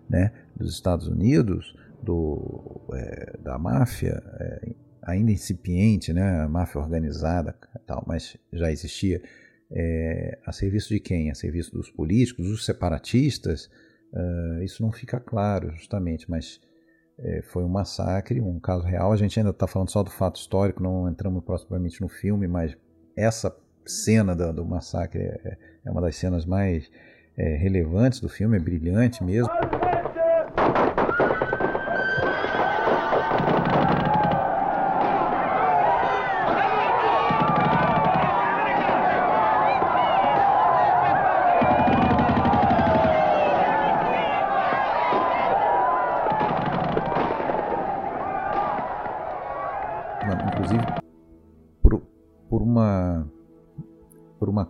Né? 0.08 0.32
Dos 0.54 0.72
Estados 0.72 1.08
Unidos, 1.08 1.76
do, 2.02 2.80
é, 2.92 3.36
da 3.42 3.58
máfia, 3.58 4.22
é, 4.38 4.68
ainda 5.02 5.30
incipiente, 5.30 6.12
né? 6.12 6.40
a 6.40 6.48
máfia 6.48 6.80
organizada, 6.80 7.54
tal, 7.86 8.04
mas 8.06 8.36
já 8.52 8.70
existia. 8.70 9.22
É, 9.70 10.38
a 10.46 10.52
serviço 10.52 10.88
de 10.90 11.00
quem? 11.00 11.30
A 11.30 11.34
serviço 11.34 11.72
dos 11.72 11.90
políticos, 11.90 12.46
dos 12.48 12.64
separatistas? 12.64 13.70
Uh, 14.12 14.62
isso 14.62 14.82
não 14.82 14.92
fica 14.92 15.18
claro, 15.18 15.72
justamente, 15.72 16.30
mas 16.30 16.60
é, 17.18 17.42
foi 17.42 17.64
um 17.64 17.68
massacre, 17.68 18.40
um 18.40 18.60
caso 18.60 18.84
real. 18.84 19.12
A 19.12 19.16
gente 19.16 19.38
ainda 19.38 19.50
está 19.50 19.66
falando 19.66 19.90
só 19.90 20.02
do 20.02 20.10
fato 20.10 20.36
histórico, 20.36 20.82
não 20.82 21.08
entramos 21.08 21.42
propriamente 21.44 22.00
no 22.00 22.08
filme, 22.08 22.46
mas 22.46 22.76
essa 23.16 23.54
cena 23.84 24.34
do, 24.34 24.52
do 24.52 24.64
massacre 24.64 25.22
é, 25.22 25.58
é, 25.84 25.90
uma 25.90 26.00
das 26.00 26.16
cenas 26.16 26.44
mais 26.44 26.90
é, 27.36 27.56
relevantes 27.56 28.20
do 28.20 28.28
filme, 28.28 28.56
é 28.56 28.60
brilhante 28.60 29.22
mesmo. 29.24 29.50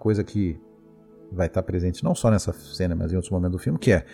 Coisa 0.06 0.22
que 0.22 0.56
vai 1.32 1.48
estar 1.48 1.64
presente 1.64 2.04
não 2.04 2.14
só 2.14 2.30
nessa 2.30 2.52
cena, 2.52 2.94
mas 2.94 3.12
em 3.12 3.16
outros 3.16 3.32
momentos 3.32 3.58
do 3.58 3.58
filme, 3.58 3.76
que 3.76 3.90
é 3.90 4.06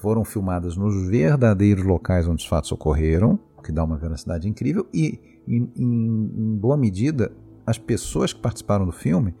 foram 0.00 0.24
filmadas 0.24 0.76
nos 0.76 1.08
verdadeiros 1.08 1.82
locais 1.84 2.28
onde 2.28 2.40
os 2.40 2.48
fatos 2.48 2.70
ocorreram, 2.70 3.36
que 3.64 3.72
dá 3.72 3.82
uma 3.82 3.96
veracidade 3.96 4.48
incrível, 4.48 4.86
e 4.94 5.18
em, 5.48 5.72
em, 5.74 6.32
em 6.36 6.56
boa 6.56 6.76
medida 6.76 7.32
as 7.66 7.76
pessoas 7.76 8.32
que 8.32 8.40
participaram 8.40 8.86
do 8.86 8.92
filme, 8.92 9.34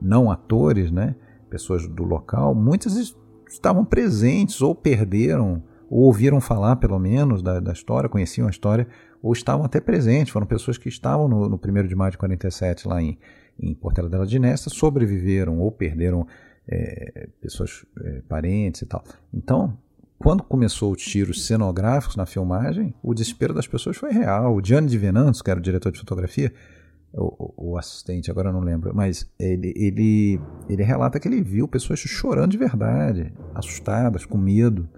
não 0.00 0.30
atores, 0.30 0.90
né, 0.90 1.14
pessoas 1.50 1.86
do 1.86 2.02
local, 2.02 2.54
muitas 2.54 3.14
estavam 3.50 3.84
presentes 3.84 4.62
ou 4.62 4.74
perderam 4.74 5.62
ou 5.90 6.04
ouviram 6.04 6.40
falar 6.40 6.76
pelo 6.76 6.98
menos 6.98 7.42
da, 7.42 7.60
da, 7.60 7.72
história, 7.74 8.08
conheciam 8.08 8.46
a 8.46 8.50
história, 8.50 8.88
ou 9.22 9.34
estavam 9.34 9.66
até 9.66 9.78
presentes, 9.78 10.32
foram 10.32 10.46
pessoas 10.46 10.78
que 10.78 10.88
estavam 10.88 11.28
no, 11.28 11.50
no 11.50 11.60
1 11.62 11.86
de 11.86 11.94
maio 11.94 12.12
de 12.12 12.18
47 12.18 12.88
lá 12.88 13.02
em, 13.02 13.18
em 13.58 13.74
Portela 13.74 14.08
della 14.08 14.26
Ginesta, 14.26 14.70
sobreviveram 14.70 15.58
ou 15.58 15.70
perderam 15.70 16.26
é, 16.68 17.28
pessoas, 17.40 17.84
é, 18.02 18.22
parentes 18.28 18.82
e 18.82 18.86
tal. 18.86 19.02
Então, 19.32 19.78
quando 20.18 20.42
começou 20.42 20.92
os 20.92 21.02
tiros 21.02 21.46
cenográficos 21.46 22.16
na 22.16 22.26
filmagem, 22.26 22.94
o 23.02 23.14
desespero 23.14 23.52
das 23.52 23.66
pessoas 23.66 23.96
foi 23.96 24.12
real. 24.12 24.54
O 24.54 24.64
Gianni 24.64 24.88
Di 24.88 24.98
Venanzo, 24.98 25.44
que 25.44 25.50
era 25.50 25.60
o 25.60 25.62
diretor 25.62 25.92
de 25.92 25.98
fotografia, 25.98 26.52
o, 27.12 27.70
o, 27.72 27.78
assistente, 27.78 28.30
agora 28.30 28.52
não 28.52 28.60
lembro, 28.60 28.94
mas 28.94 29.30
ele, 29.38 29.72
ele, 29.76 30.40
ele 30.68 30.82
relata 30.82 31.18
que 31.18 31.26
ele 31.26 31.42
viu 31.42 31.66
pessoas 31.66 31.98
chorando 32.00 32.50
de 32.50 32.58
verdade, 32.58 33.32
assustadas, 33.54 34.26
com 34.26 34.36
medo, 34.36 34.88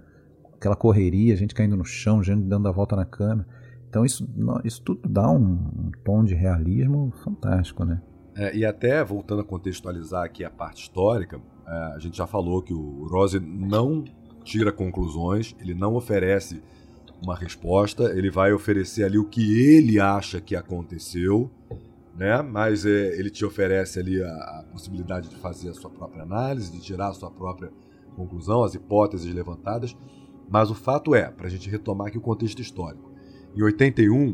aquela 0.53 0.75
correria, 0.75 1.35
gente 1.35 1.55
caindo 1.55 1.77
no 1.77 1.85
chão, 1.85 2.21
gente 2.21 2.43
dando 2.43 2.67
a 2.67 2.71
volta 2.71 2.95
na 2.95 3.05
cama. 3.05 3.45
Então 3.89 4.05
isso, 4.05 4.29
isso 4.63 4.81
tudo 4.83 5.07
dá 5.07 5.29
um, 5.31 5.43
um 5.43 5.91
tom 6.03 6.23
de 6.23 6.35
realismo 6.35 7.11
fantástico, 7.23 7.85
né? 7.85 8.01
É, 8.39 8.55
e 8.55 8.65
até 8.65 9.03
voltando 9.03 9.41
a 9.41 9.43
contextualizar 9.43 10.23
aqui 10.23 10.45
a 10.45 10.49
parte 10.49 10.83
histórica, 10.83 11.41
é, 11.67 11.71
a 11.71 11.99
gente 11.99 12.17
já 12.17 12.25
falou 12.25 12.61
que 12.61 12.73
o 12.73 13.05
Rose 13.09 13.37
não 13.37 14.05
tira 14.45 14.71
conclusões, 14.71 15.53
ele 15.59 15.73
não 15.73 15.93
oferece 15.95 16.63
uma 17.21 17.35
resposta, 17.35 18.17
ele 18.17 18.31
vai 18.31 18.53
oferecer 18.53 19.03
ali 19.03 19.17
o 19.17 19.25
que 19.25 19.75
ele 19.75 19.99
acha 19.99 20.39
que 20.39 20.55
aconteceu, 20.55 21.51
né? 22.15 22.41
Mas 22.41 22.85
é, 22.85 23.19
ele 23.19 23.29
te 23.29 23.43
oferece 23.43 23.99
ali 23.99 24.23
a, 24.23 24.29
a, 24.29 24.65
possibilidade 24.71 25.27
de 25.27 25.35
fazer 25.35 25.67
a 25.67 25.73
sua 25.73 25.89
própria 25.89 26.23
análise, 26.23 26.71
de 26.71 26.79
tirar 26.79 27.09
a 27.09 27.13
sua 27.13 27.29
própria 27.29 27.69
conclusão, 28.15 28.63
as 28.63 28.73
hipóteses 28.73 29.33
levantadas. 29.35 29.97
Mas 30.49 30.71
o 30.71 30.75
fato 30.75 31.13
é, 31.13 31.29
para 31.29 31.47
a 31.47 31.49
gente 31.49 31.69
retomar 31.69 32.07
aqui 32.07 32.17
o 32.17 32.21
contexto 32.21 32.61
histórico, 32.61 33.11
em 33.53 33.61
81, 33.61 34.33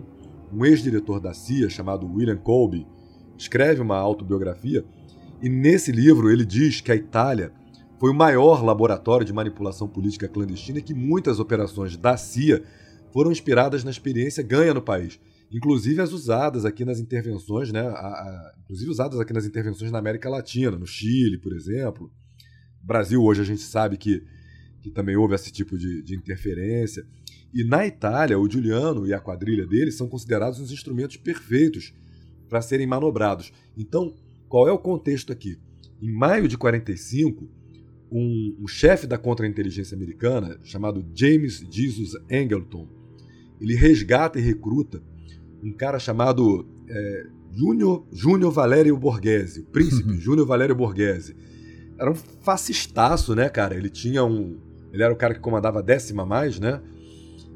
um 0.53 0.63
ex-diretor 0.63 1.19
da 1.19 1.33
CIA 1.33 1.71
chamado 1.71 2.05
William 2.05 2.37
Colby 2.37 2.85
escreve 3.37 3.81
uma 3.81 3.97
autobiografia 3.97 4.85
e 5.41 5.49
nesse 5.49 5.91
livro 5.91 6.31
ele 6.31 6.45
diz 6.45 6.81
que 6.81 6.91
a 6.91 6.95
Itália 6.95 7.51
foi 7.99 8.09
o 8.09 8.13
maior 8.13 8.63
laboratório 8.63 9.25
de 9.25 9.33
manipulação 9.33 9.87
política 9.87 10.27
clandestina 10.27 10.79
e 10.79 10.81
que 10.81 10.93
muitas 10.93 11.39
operações 11.39 11.95
da 11.97 12.17
CIA 12.17 12.63
foram 13.11 13.31
inspiradas 13.31 13.83
na 13.83 13.91
experiência 13.91 14.43
ganha 14.43 14.73
no 14.73 14.81
país, 14.81 15.19
inclusive 15.51 16.01
as 16.01 16.11
usadas 16.11 16.65
aqui 16.65 16.83
nas 16.83 16.99
intervenções, 16.99 17.71
né, 17.71 17.79
a, 17.79 18.07
a, 18.07 18.53
inclusive 18.63 18.91
usadas 18.91 19.19
aqui 19.19 19.31
nas 19.31 19.45
intervenções 19.45 19.91
na 19.91 19.99
América 19.99 20.29
Latina, 20.29 20.71
no 20.71 20.85
Chile, 20.85 21.37
por 21.37 21.53
exemplo. 21.53 22.11
Brasil 22.81 23.23
hoje 23.23 23.41
a 23.41 23.45
gente 23.45 23.61
sabe 23.61 23.97
que, 23.97 24.21
que 24.81 24.91
também 24.91 25.15
houve 25.15 25.33
esse 25.33 25.51
tipo 25.51 25.77
de, 25.77 26.03
de 26.03 26.15
interferência. 26.15 27.05
E 27.53 27.63
na 27.63 27.87
Itália, 27.87 28.37
o 28.37 28.49
Giuliano 28.49 29.07
e 29.07 29.13
a 29.13 29.19
quadrilha 29.19 29.65
dele 29.65 29.91
são 29.91 30.09
considerados 30.09 30.59
os 30.59 30.71
instrumentos 30.71 31.17
perfeitos 31.17 31.93
para 32.55 32.61
serem 32.61 32.87
manobrados. 32.87 33.51
Então, 33.77 34.13
qual 34.47 34.65
é 34.65 34.71
o 34.71 34.79
contexto 34.79 35.33
aqui? 35.33 35.57
Em 36.01 36.09
maio 36.09 36.47
de 36.47 36.57
45, 36.57 37.49
um, 38.09 38.55
um 38.61 38.65
chefe 38.67 39.05
da 39.05 39.17
contra-inteligência 39.17 39.93
americana, 39.93 40.57
chamado 40.63 41.05
James 41.13 41.65
Jesus 41.69 42.13
Angleton, 42.31 42.87
ele 43.59 43.75
resgata 43.75 44.39
e 44.39 44.41
recruta 44.41 45.03
um 45.61 45.73
cara 45.73 45.99
chamado 45.99 46.65
é, 46.87 47.27
Júnior, 47.51 48.07
Júnior 48.09 48.53
Valério 48.53 48.95
Borghese, 48.95 49.59
o 49.59 49.65
príncipe 49.65 50.15
Júnior 50.15 50.47
Valério 50.47 50.75
Borghese. 50.75 51.35
Era 51.99 52.09
um 52.09 52.15
fascistaço, 52.15 53.35
né, 53.35 53.49
cara? 53.49 53.75
Ele 53.75 53.89
tinha 53.89 54.23
um. 54.23 54.57
Ele 54.93 55.03
era 55.03 55.13
o 55.13 55.17
cara 55.17 55.33
que 55.33 55.41
comandava 55.41 55.79
a 55.79 55.81
décima 55.81 56.25
mais, 56.25 56.57
né? 56.57 56.81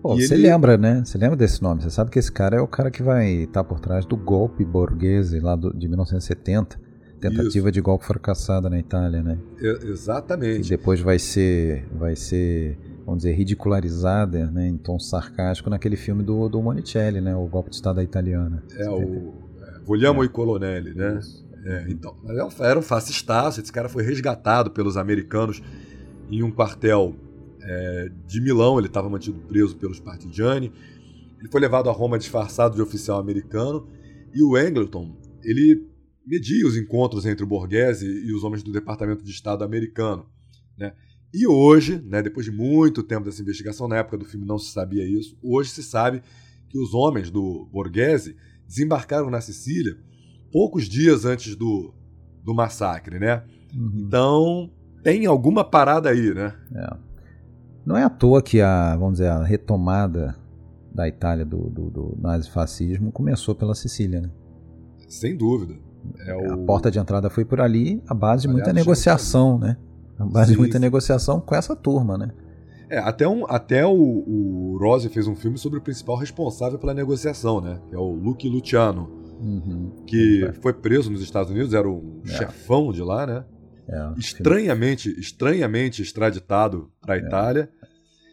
Pô, 0.01 0.15
você 0.15 0.33
ele... 0.33 0.43
lembra, 0.43 0.77
né? 0.77 1.03
Você 1.03 1.17
lembra 1.17 1.35
desse 1.35 1.61
nome? 1.61 1.81
Você 1.81 1.89
sabe 1.89 2.09
que 2.09 2.19
esse 2.19 2.31
cara 2.31 2.57
é 2.57 2.61
o 2.61 2.67
cara 2.67 2.89
que 2.89 3.03
vai 3.03 3.27
estar 3.43 3.63
por 3.63 3.79
trás 3.79 4.05
do 4.05 4.15
golpe 4.15 4.63
Borghese 4.63 5.39
lá 5.39 5.55
do, 5.55 5.73
de 5.73 5.87
1970. 5.87 6.79
Tentativa 7.19 7.67
Isso. 7.67 7.71
de 7.71 7.81
golpe 7.81 8.05
fracassada 8.05 8.69
na 8.69 8.79
Itália, 8.79 9.21
né? 9.21 9.37
exatamente. 9.83 10.67
E 10.67 10.69
depois 10.69 11.01
vai 11.01 11.19
ser, 11.19 11.85
vai 11.91 12.15
ser, 12.15 12.77
vamos 13.05 13.23
dizer, 13.23 13.33
ridicularizada, 13.33 14.49
né, 14.49 14.69
em 14.69 14.77
tom 14.77 14.97
sarcástico 14.97 15.69
naquele 15.69 15.97
filme 15.97 16.23
do, 16.23 16.47
do 16.47 16.61
Monicelli, 16.61 17.19
né? 17.19 17.35
O 17.35 17.45
golpe 17.45 17.71
de 17.71 17.75
Estado 17.75 18.01
italiana. 18.01 18.63
É 18.77 18.89
o 18.89 19.33
é, 19.61 19.79
Vogliamo 19.85 20.23
é. 20.23 20.27
i 20.27 20.29
Colonnelli, 20.29 20.93
né? 20.93 21.19
É, 21.65 21.85
então, 21.89 22.15
é 22.29 22.69
era 22.69 22.79
um 22.79 22.81
fascistaço. 22.81 23.59
Esse 23.59 23.71
cara 23.71 23.89
foi 23.89 24.03
resgatado 24.03 24.71
pelos 24.71 24.95
americanos 24.95 25.61
em 26.31 26.41
um 26.41 26.49
quartel 26.49 27.15
é, 27.69 28.11
de 28.25 28.41
Milão, 28.41 28.79
ele 28.79 28.87
estava 28.87 29.07
mantido 29.07 29.39
preso 29.41 29.77
pelos 29.77 29.99
partigiani. 29.99 30.71
Ele 31.39 31.47
foi 31.49 31.61
levado 31.61 31.87
a 31.87 31.93
Roma 31.93 32.17
disfarçado 32.17 32.75
de 32.75 32.81
oficial 32.81 33.19
americano 33.19 33.87
e 34.33 34.41
o 34.41 34.55
Angleton, 34.55 35.15
ele 35.43 35.87
media 36.25 36.67
os 36.67 36.75
encontros 36.75 37.25
entre 37.25 37.43
o 37.43 37.47
Borghese 37.47 38.05
e 38.05 38.33
os 38.33 38.43
homens 38.43 38.63
do 38.63 38.71
Departamento 38.71 39.23
de 39.23 39.31
Estado 39.31 39.63
americano. 39.63 40.25
Né? 40.77 40.93
E 41.33 41.47
hoje, 41.47 42.01
né, 42.05 42.21
depois 42.21 42.45
de 42.45 42.51
muito 42.51 43.03
tempo 43.03 43.25
dessa 43.25 43.41
investigação, 43.41 43.87
na 43.87 43.97
época 43.97 44.17
do 44.17 44.25
filme 44.25 44.45
não 44.45 44.57
se 44.57 44.71
sabia 44.71 45.07
isso, 45.07 45.37
hoje 45.41 45.69
se 45.69 45.83
sabe 45.83 46.21
que 46.69 46.77
os 46.77 46.93
homens 46.93 47.29
do 47.29 47.67
Borghese 47.71 48.35
desembarcaram 48.67 49.29
na 49.29 49.41
Sicília 49.41 49.97
poucos 50.51 50.87
dias 50.89 51.25
antes 51.25 51.55
do, 51.55 51.93
do 52.43 52.53
massacre, 52.53 53.19
né? 53.19 53.43
Uhum. 53.73 54.03
Então, 54.05 54.71
tem 55.03 55.25
alguma 55.25 55.63
parada 55.63 56.09
aí, 56.09 56.33
né? 56.33 56.55
É. 56.75 57.08
Não 57.89 57.97
é 57.97 58.03
à 58.03 58.09
toa 58.09 58.39
que 58.39 58.61
a, 58.61 58.95
vamos 58.95 59.13
dizer, 59.13 59.29
a 59.29 59.43
retomada 59.43 60.35
da 60.93 61.07
Itália 61.07 61.43
do, 61.43 61.57
do, 61.71 61.89
do 61.89 62.17
nazifascismo 62.21 63.11
começou 63.11 63.55
pela 63.55 63.73
Sicília, 63.73 64.21
né? 64.21 64.29
Sem 65.07 65.35
dúvida. 65.35 65.73
É 66.19 66.35
o... 66.35 66.53
A 66.53 66.57
porta 66.67 66.91
de 66.91 66.99
entrada 66.99 67.31
foi 67.31 67.43
por 67.43 67.59
ali, 67.59 67.99
a 68.07 68.13
base 68.13 68.43
de 68.43 68.47
muita 68.47 68.71
negociação, 68.71 69.57
né? 69.57 69.75
A 70.19 70.23
base 70.23 70.49
sim, 70.49 70.53
de 70.53 70.59
muita 70.59 70.77
sim. 70.77 70.81
negociação 70.83 71.41
com 71.41 71.55
essa 71.55 71.75
turma, 71.75 72.15
né? 72.15 72.29
É, 72.91 72.99
até, 72.99 73.27
um, 73.27 73.43
até 73.47 73.83
o, 73.83 73.91
o 73.91 74.77
Rose 74.79 75.09
fez 75.09 75.25
um 75.25 75.35
filme 75.35 75.57
sobre 75.57 75.79
o 75.79 75.81
principal 75.81 76.15
responsável 76.15 76.77
pela 76.77 76.93
negociação, 76.93 77.59
né? 77.59 77.79
Que 77.89 77.95
é 77.95 77.97
o 77.97 78.11
Luke 78.11 78.47
Luciano, 78.47 79.09
uhum. 79.41 80.03
que 80.05 80.47
foi 80.61 80.73
preso 80.73 81.09
nos 81.09 81.23
Estados 81.23 81.51
Unidos, 81.51 81.73
era 81.73 81.89
um 81.89 82.21
é. 82.23 82.29
chefão 82.33 82.91
de 82.91 83.01
lá, 83.01 83.25
né? 83.25 83.43
É, 83.89 84.19
estranhamente, 84.19 85.09
estranhamente 85.19 86.01
extraditado 86.01 86.91
para 87.01 87.15
a 87.15 87.17
é. 87.17 87.21
Itália. 87.21 87.69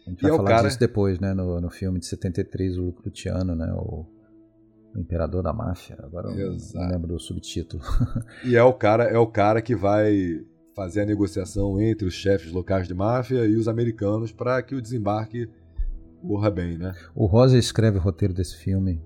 A 0.05 0.09
gente 0.09 0.21
vai 0.21 0.31
é 0.31 0.35
falar 0.35 0.49
cara... 0.49 0.67
disso 0.67 0.79
depois, 0.79 1.19
né? 1.19 1.33
No, 1.33 1.59
no 1.59 1.69
filme 1.69 1.99
de 1.99 2.05
73, 2.05 2.77
o 2.77 2.83
Luke 2.83 3.09
Luciano, 3.09 3.55
né? 3.55 3.71
O, 3.73 4.05
Imperador 4.97 5.43
da 5.43 5.53
Máfia. 5.53 5.95
Agora 5.99 6.29
eu 6.31 6.57
não 6.73 6.87
lembro 6.89 7.07
do 7.07 7.19
subtítulo. 7.19 7.83
e 8.43 8.55
é 8.55 8.63
o 8.63 8.73
cara, 8.73 9.03
é 9.03 9.17
o 9.17 9.27
cara 9.27 9.61
que 9.61 9.75
vai 9.75 10.43
fazer 10.75 11.01
a 11.01 11.05
negociação 11.05 11.79
entre 11.79 12.07
os 12.07 12.13
chefes 12.13 12.51
locais 12.51 12.87
de 12.87 12.93
máfia 12.93 13.45
e 13.45 13.55
os 13.55 13.67
americanos 13.67 14.31
para 14.31 14.61
que 14.61 14.75
o 14.75 14.81
desembarque 14.81 15.49
corra 16.21 16.49
bem, 16.49 16.77
né? 16.77 16.93
O 17.15 17.25
Rosa 17.25 17.57
escreve 17.57 17.97
o 17.97 18.01
roteiro 18.01 18.33
desse 18.33 18.57
filme 18.57 19.01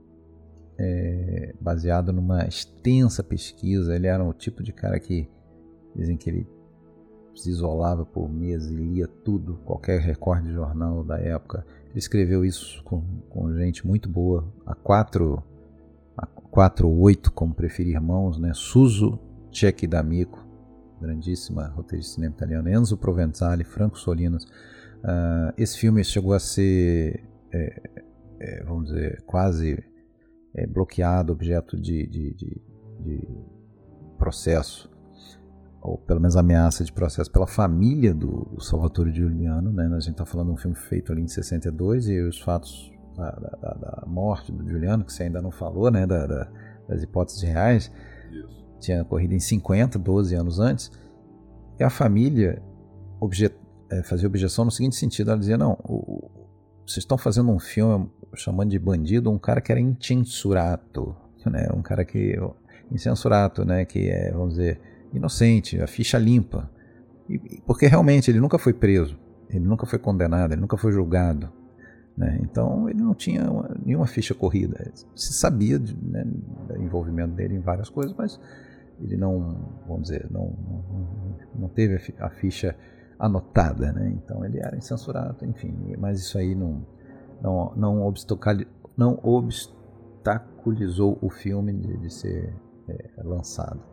é, 0.77 1.53
baseado 1.59 2.13
numa 2.13 2.45
extensa 2.45 3.23
pesquisa. 3.23 3.95
Ele 3.95 4.07
era 4.07 4.23
o 4.23 4.33
tipo 4.33 4.63
de 4.63 4.71
cara 4.71 4.99
que 4.99 5.29
dizem 5.95 6.17
que 6.17 6.29
ele 6.29 6.47
se 7.35 7.49
isolava 7.49 8.05
por 8.05 8.29
meses 8.29 8.69
e 8.69 8.75
lia 8.75 9.07
tudo, 9.07 9.59
qualquer 9.65 9.99
recorde 9.99 10.47
de 10.47 10.53
jornal 10.53 11.03
da 11.03 11.19
época. 11.19 11.65
Ele 11.89 11.99
escreveu 11.99 12.45
isso 12.45 12.83
com, 12.83 13.01
com 13.29 13.53
gente 13.55 13.85
muito 13.85 14.09
boa, 14.09 14.47
a 14.65 14.75
quatro, 14.75 15.43
a 16.17 16.25
quatro 16.25 16.87
ou 16.87 16.99
oito, 16.99 17.31
como 17.31 17.53
preferir 17.53 17.95
irmãos, 17.95 18.37
né? 18.37 18.51
Suso 18.53 19.19
Cecchi 19.51 19.87
D'Amico, 19.87 20.45
grandíssima 20.99 21.67
roteirista 21.67 22.11
de 22.11 22.15
cinema 22.15 22.35
italiano, 22.35 22.69
Enzo 22.69 22.97
Provenzali, 22.97 23.63
Franco 23.63 23.97
Solinas. 23.97 24.43
Uh, 24.43 25.51
esse 25.57 25.77
filme 25.77 26.03
chegou 26.03 26.33
a 26.33 26.39
ser, 26.39 27.23
é, 27.51 27.81
é, 28.39 28.63
vamos 28.63 28.89
dizer, 28.89 29.23
quase 29.23 29.83
é, 30.53 30.67
bloqueado, 30.67 31.33
objeto 31.33 31.79
de, 31.79 32.05
de, 32.05 32.33
de, 32.35 32.61
de 32.99 33.27
processo 34.17 34.90
ou 35.81 35.97
pelo 35.97 36.19
menos 36.19 36.37
ameaça 36.37 36.83
de 36.83 36.91
processo 36.91 37.31
pela 37.31 37.47
família 37.47 38.13
do, 38.13 38.55
Salvatore 38.59 39.11
Giuliano, 39.11 39.71
né? 39.71 39.87
A 39.87 39.99
gente 39.99 40.11
está 40.11 40.25
falando 40.25 40.47
de 40.47 40.53
um 40.53 40.57
filme 40.57 40.75
feito 40.75 41.11
ali 41.11 41.23
em 41.23 41.27
62 41.27 42.07
e 42.07 42.21
os 42.21 42.39
fatos 42.39 42.91
da, 43.17 43.31
da, 43.31 43.73
da 43.73 44.03
morte 44.05 44.51
do 44.51 44.67
Giuliano, 44.67 45.03
que 45.03 45.11
você 45.11 45.23
ainda 45.23 45.41
não 45.41 45.51
falou, 45.51 45.89
né? 45.89 46.05
Da, 46.05 46.47
das 46.87 47.01
hipóteses 47.01 47.41
reais, 47.41 47.91
tinha 48.79 49.01
ocorrido 49.01 49.33
em 49.33 49.39
50, 49.39 49.97
12 49.97 50.35
anos 50.35 50.59
antes, 50.59 50.91
e 51.79 51.83
a 51.83 51.89
família 51.89 52.61
objet, 53.19 53.55
é, 53.89 54.03
fazia 54.03 54.27
objeção 54.27 54.65
no 54.65 54.71
seguinte 54.71 54.95
sentido: 54.95 55.31
ela 55.31 55.39
dizia, 55.39 55.57
não, 55.57 55.73
o, 55.83 56.29
vocês 56.85 57.03
estão 57.03 57.17
fazendo 57.17 57.51
um 57.51 57.59
filme 57.59 58.09
chamando 58.35 58.69
de 58.69 58.79
bandido 58.79 59.31
um 59.31 59.39
cara 59.39 59.61
que 59.61 59.71
era 59.71 59.79
incensurato, 59.79 61.15
né? 61.45 61.67
um 61.73 61.81
cara 61.81 62.05
que. 62.05 62.37
incensurato, 62.91 63.65
né? 63.65 63.85
que 63.85 64.09
é, 64.09 64.31
vamos 64.31 64.51
dizer, 64.51 64.79
inocente, 65.13 65.79
a 65.81 65.87
ficha 65.87 66.17
limpa. 66.17 66.69
E, 67.29 67.61
porque 67.65 67.87
realmente 67.87 68.29
ele 68.29 68.39
nunca 68.39 68.57
foi 68.57 68.73
preso, 68.73 69.17
ele 69.49 69.65
nunca 69.65 69.85
foi 69.85 69.99
condenado, 69.99 70.53
ele 70.53 70.61
nunca 70.61 70.77
foi 70.77 70.91
julgado. 70.91 71.51
Né? 72.17 72.39
Então 72.43 72.89
ele 72.89 73.01
não 73.01 73.13
tinha 73.13 73.49
uma, 73.49 73.75
nenhuma 73.85 74.07
ficha 74.07 74.33
corrida. 74.33 74.91
Se 75.15 75.33
sabia 75.33 75.79
de, 75.79 75.95
né, 75.95 76.25
do 76.67 76.77
envolvimento 76.77 77.33
dele 77.33 77.55
em 77.55 77.61
várias 77.61 77.89
coisas, 77.89 78.13
mas 78.17 78.39
ele 79.01 79.17
não, 79.17 79.57
vamos 79.87 80.03
dizer, 80.03 80.27
não, 80.29 80.45
não, 80.45 81.35
não 81.55 81.69
teve 81.69 82.13
a 82.19 82.29
ficha 82.29 82.75
anotada, 83.17 83.91
né? 83.93 84.13
Então 84.15 84.45
ele 84.45 84.59
era 84.59 84.75
incensurado, 84.75 85.45
enfim. 85.45 85.73
Mas 85.97 86.19
isso 86.19 86.37
aí 86.37 86.53
não, 86.53 86.85
não, 87.41 87.73
não, 87.75 88.13
não 88.97 89.17
obstaculizou 89.23 91.17
o 91.21 91.29
filme 91.29 91.73
de, 91.73 91.97
de 91.97 92.13
ser 92.13 92.53
é, 92.87 93.09
lançado. 93.23 93.90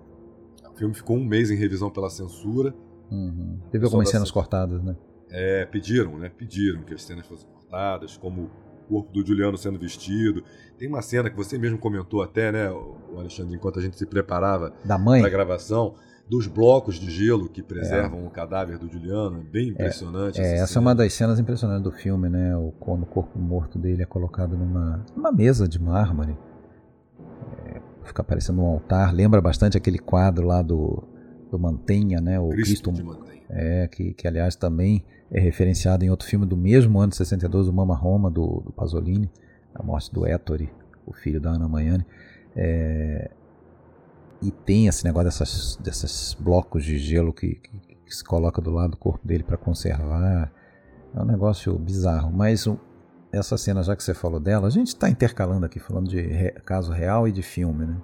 O 0.78 0.82
filme 0.86 0.94
ficou 0.94 1.16
um 1.16 1.24
mês 1.24 1.50
em 1.50 1.56
revisão 1.56 1.90
pela 1.90 2.08
censura. 2.08 2.72
Uhum. 3.10 3.58
Teve 3.68 3.84
algumas 3.84 4.08
cenas 4.08 4.30
cortadas, 4.30 4.80
né? 4.80 4.94
É, 5.28 5.64
pediram, 5.66 6.16
né? 6.16 6.28
Pediram 6.28 6.84
que 6.84 6.94
as 6.94 7.02
cenas 7.02 7.26
fossem 7.26 7.48
cortadas, 7.50 8.16
como 8.16 8.42
o 8.44 8.50
corpo 8.88 9.12
do 9.12 9.26
Juliano 9.26 9.58
sendo 9.58 9.76
vestido. 9.76 10.44
Tem 10.78 10.86
uma 10.86 11.02
cena 11.02 11.28
que 11.28 11.36
você 11.36 11.58
mesmo 11.58 11.78
comentou 11.78 12.22
até, 12.22 12.52
né, 12.52 12.70
o 12.70 13.18
Alexandre, 13.18 13.56
enquanto 13.56 13.80
a 13.80 13.82
gente 13.82 13.98
se 13.98 14.06
preparava 14.06 14.72
da 14.84 14.96
mãe 14.96 15.20
para 15.20 15.28
a 15.28 15.32
gravação, 15.32 15.96
dos 16.30 16.46
blocos 16.46 16.94
de 16.94 17.10
gelo 17.10 17.48
que 17.48 17.60
preservam 17.60 18.20
é. 18.20 18.26
o 18.28 18.30
cadáver 18.30 18.78
do 18.78 18.88
Juliano, 18.88 19.42
bem 19.42 19.70
impressionante. 19.70 20.40
É, 20.40 20.54
essa, 20.54 20.62
essa 20.62 20.78
é 20.78 20.80
uma 20.80 20.94
das 20.94 21.12
cenas 21.12 21.40
impressionantes 21.40 21.82
do 21.82 21.90
filme, 21.90 22.28
né? 22.28 22.56
O, 22.56 22.70
quando 22.78 23.02
o 23.02 23.06
corpo 23.06 23.36
morto 23.36 23.80
dele 23.80 24.04
é 24.04 24.06
colocado 24.06 24.56
numa, 24.56 25.04
numa 25.16 25.32
mesa 25.32 25.66
de 25.66 25.82
mármore, 25.82 26.32
é, 26.32 26.47
fica 28.08 28.24
parecendo 28.24 28.62
um 28.62 28.66
altar. 28.66 29.14
Lembra 29.14 29.40
bastante 29.40 29.76
aquele 29.76 29.98
quadro 29.98 30.46
lá 30.46 30.62
do, 30.62 31.02
do 31.50 31.58
Mantenha, 31.58 32.20
né? 32.20 32.38
O 32.40 32.48
Cristo, 32.48 32.92
Cristo 32.92 33.18
é, 33.48 33.88
que, 33.88 34.12
que 34.12 34.26
aliás 34.26 34.56
também 34.56 35.04
é 35.30 35.40
referenciado 35.40 36.04
em 36.04 36.10
outro 36.10 36.26
filme 36.26 36.46
do 36.46 36.56
mesmo 36.56 36.98
ano 36.98 37.10
de 37.10 37.16
62, 37.16 37.68
o 37.68 37.72
Mama 37.72 37.94
Roma, 37.94 38.30
do, 38.30 38.62
do 38.64 38.72
Pasolini, 38.72 39.30
a 39.74 39.82
morte 39.82 40.12
do 40.12 40.26
Ettore, 40.26 40.70
o 41.06 41.12
filho 41.12 41.40
da 41.40 41.50
Ana 41.50 41.68
Maiani. 41.68 42.04
É, 42.56 43.30
e 44.40 44.50
tem 44.50 44.86
esse 44.86 45.04
negócio 45.04 45.26
dessas, 45.26 45.76
desses 45.76 46.34
blocos 46.34 46.84
de 46.84 46.98
gelo 46.98 47.32
que, 47.32 47.56
que, 47.56 47.78
que 48.06 48.14
se 48.14 48.24
coloca 48.24 48.60
do 48.60 48.70
lado 48.70 48.92
do 48.92 48.96
corpo 48.96 49.26
dele 49.26 49.42
para 49.42 49.56
conservar. 49.56 50.52
É 51.14 51.20
um 51.20 51.24
negócio 51.24 51.78
bizarro. 51.78 52.32
Mas 52.32 52.66
essa 53.32 53.56
cena, 53.56 53.82
já 53.82 53.94
que 53.94 54.02
você 54.02 54.14
falou 54.14 54.40
dela, 54.40 54.66
a 54.66 54.70
gente 54.70 54.88
está 54.88 55.08
intercalando 55.08 55.66
aqui, 55.66 55.78
falando 55.78 56.08
de 56.08 56.20
re, 56.20 56.50
caso 56.64 56.92
real 56.92 57.28
e 57.28 57.32
de 57.32 57.42
filme, 57.42 57.86
né? 57.86 57.96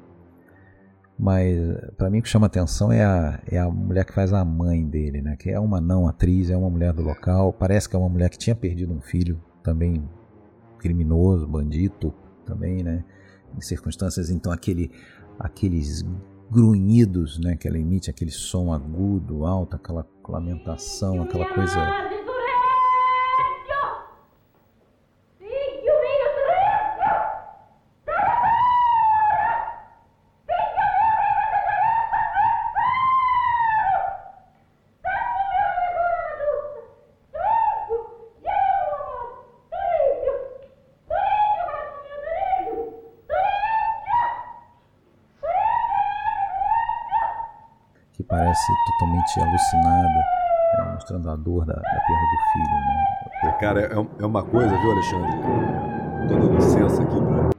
Mas 1.18 1.56
para 1.96 2.10
mim 2.10 2.18
o 2.18 2.22
que 2.22 2.28
chama 2.28 2.46
atenção 2.46 2.90
é 2.90 3.04
a, 3.04 3.40
é 3.46 3.58
a 3.58 3.70
mulher 3.70 4.04
que 4.04 4.12
faz 4.12 4.32
a 4.32 4.44
mãe 4.44 4.84
dele, 4.84 5.22
né? 5.22 5.36
Que 5.36 5.50
é 5.50 5.60
uma 5.60 5.80
não 5.80 6.08
atriz, 6.08 6.50
é 6.50 6.56
uma 6.56 6.68
mulher 6.68 6.92
do 6.92 7.02
local. 7.02 7.52
Parece 7.52 7.88
que 7.88 7.94
é 7.94 7.98
uma 7.98 8.08
mulher 8.08 8.28
que 8.28 8.36
tinha 8.36 8.54
perdido 8.54 8.92
um 8.92 9.00
filho, 9.00 9.40
também 9.62 10.08
criminoso, 10.78 11.46
bandido, 11.46 12.12
também, 12.44 12.82
né? 12.82 13.04
Em 13.56 13.60
circunstâncias, 13.60 14.28
então 14.28 14.52
aquele, 14.52 14.90
aqueles 15.38 16.04
grunhidos, 16.50 17.38
né? 17.38 17.56
Que 17.56 17.68
ela 17.68 17.78
emite, 17.78 18.10
aquele 18.10 18.32
som 18.32 18.72
agudo, 18.72 19.46
alto, 19.46 19.76
aquela 19.76 20.04
lamentação, 20.28 21.22
aquela 21.22 21.46
coisa 21.54 21.80
totalmente 49.24 49.40
alucinada, 49.40 50.08
né, 50.08 50.92
mostrando 50.94 51.30
a 51.30 51.36
dor 51.36 51.64
da, 51.64 51.74
da 51.74 51.80
perda 51.80 52.26
do 52.30 52.52
filho. 52.52 52.74
Né? 53.44 53.58
Cara, 53.60 53.80
é, 53.80 54.22
é 54.22 54.26
uma 54.26 54.44
coisa, 54.44 54.76
viu, 54.76 54.92
Alexandre? 54.92 55.30
Tô 56.28 56.34
dando 56.34 56.54
licença 56.54 57.02
aqui 57.02 57.54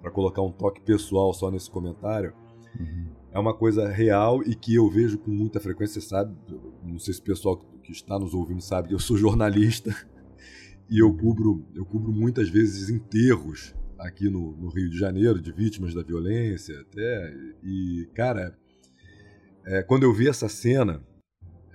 para 0.00 0.10
colocar 0.10 0.42
um 0.42 0.52
toque 0.52 0.80
pessoal 0.80 1.32
só 1.32 1.50
nesse 1.50 1.70
comentário. 1.70 2.32
Uhum. 2.78 3.06
É 3.32 3.38
uma 3.38 3.54
coisa 3.54 3.88
real 3.88 4.42
e 4.42 4.54
que 4.54 4.74
eu 4.74 4.88
vejo 4.88 5.18
com 5.18 5.30
muita 5.30 5.60
frequência, 5.60 6.00
sabe? 6.00 6.34
Não 6.82 6.98
sei 6.98 7.14
se 7.14 7.20
o 7.20 7.24
pessoal 7.24 7.56
que 7.82 7.92
está 7.92 8.18
nos 8.18 8.34
ouvindo 8.34 8.60
sabe, 8.60 8.92
eu 8.92 8.98
sou 8.98 9.16
jornalista 9.18 9.94
e 10.90 10.98
eu 10.98 11.14
cubro, 11.14 11.64
eu 11.74 11.84
cubro 11.84 12.12
muitas 12.12 12.48
vezes 12.48 12.88
enterros 12.88 13.74
aqui 13.98 14.30
no, 14.30 14.56
no 14.56 14.68
Rio 14.68 14.88
de 14.88 14.98
Janeiro 14.98 15.40
de 15.40 15.52
vítimas 15.52 15.92
da 15.92 16.02
violência 16.02 16.80
até. 16.80 17.34
E, 17.62 18.08
cara, 18.14 18.56
é, 19.68 19.82
quando 19.82 20.02
eu 20.02 20.12
vi 20.12 20.28
essa 20.28 20.48
cena, 20.48 21.02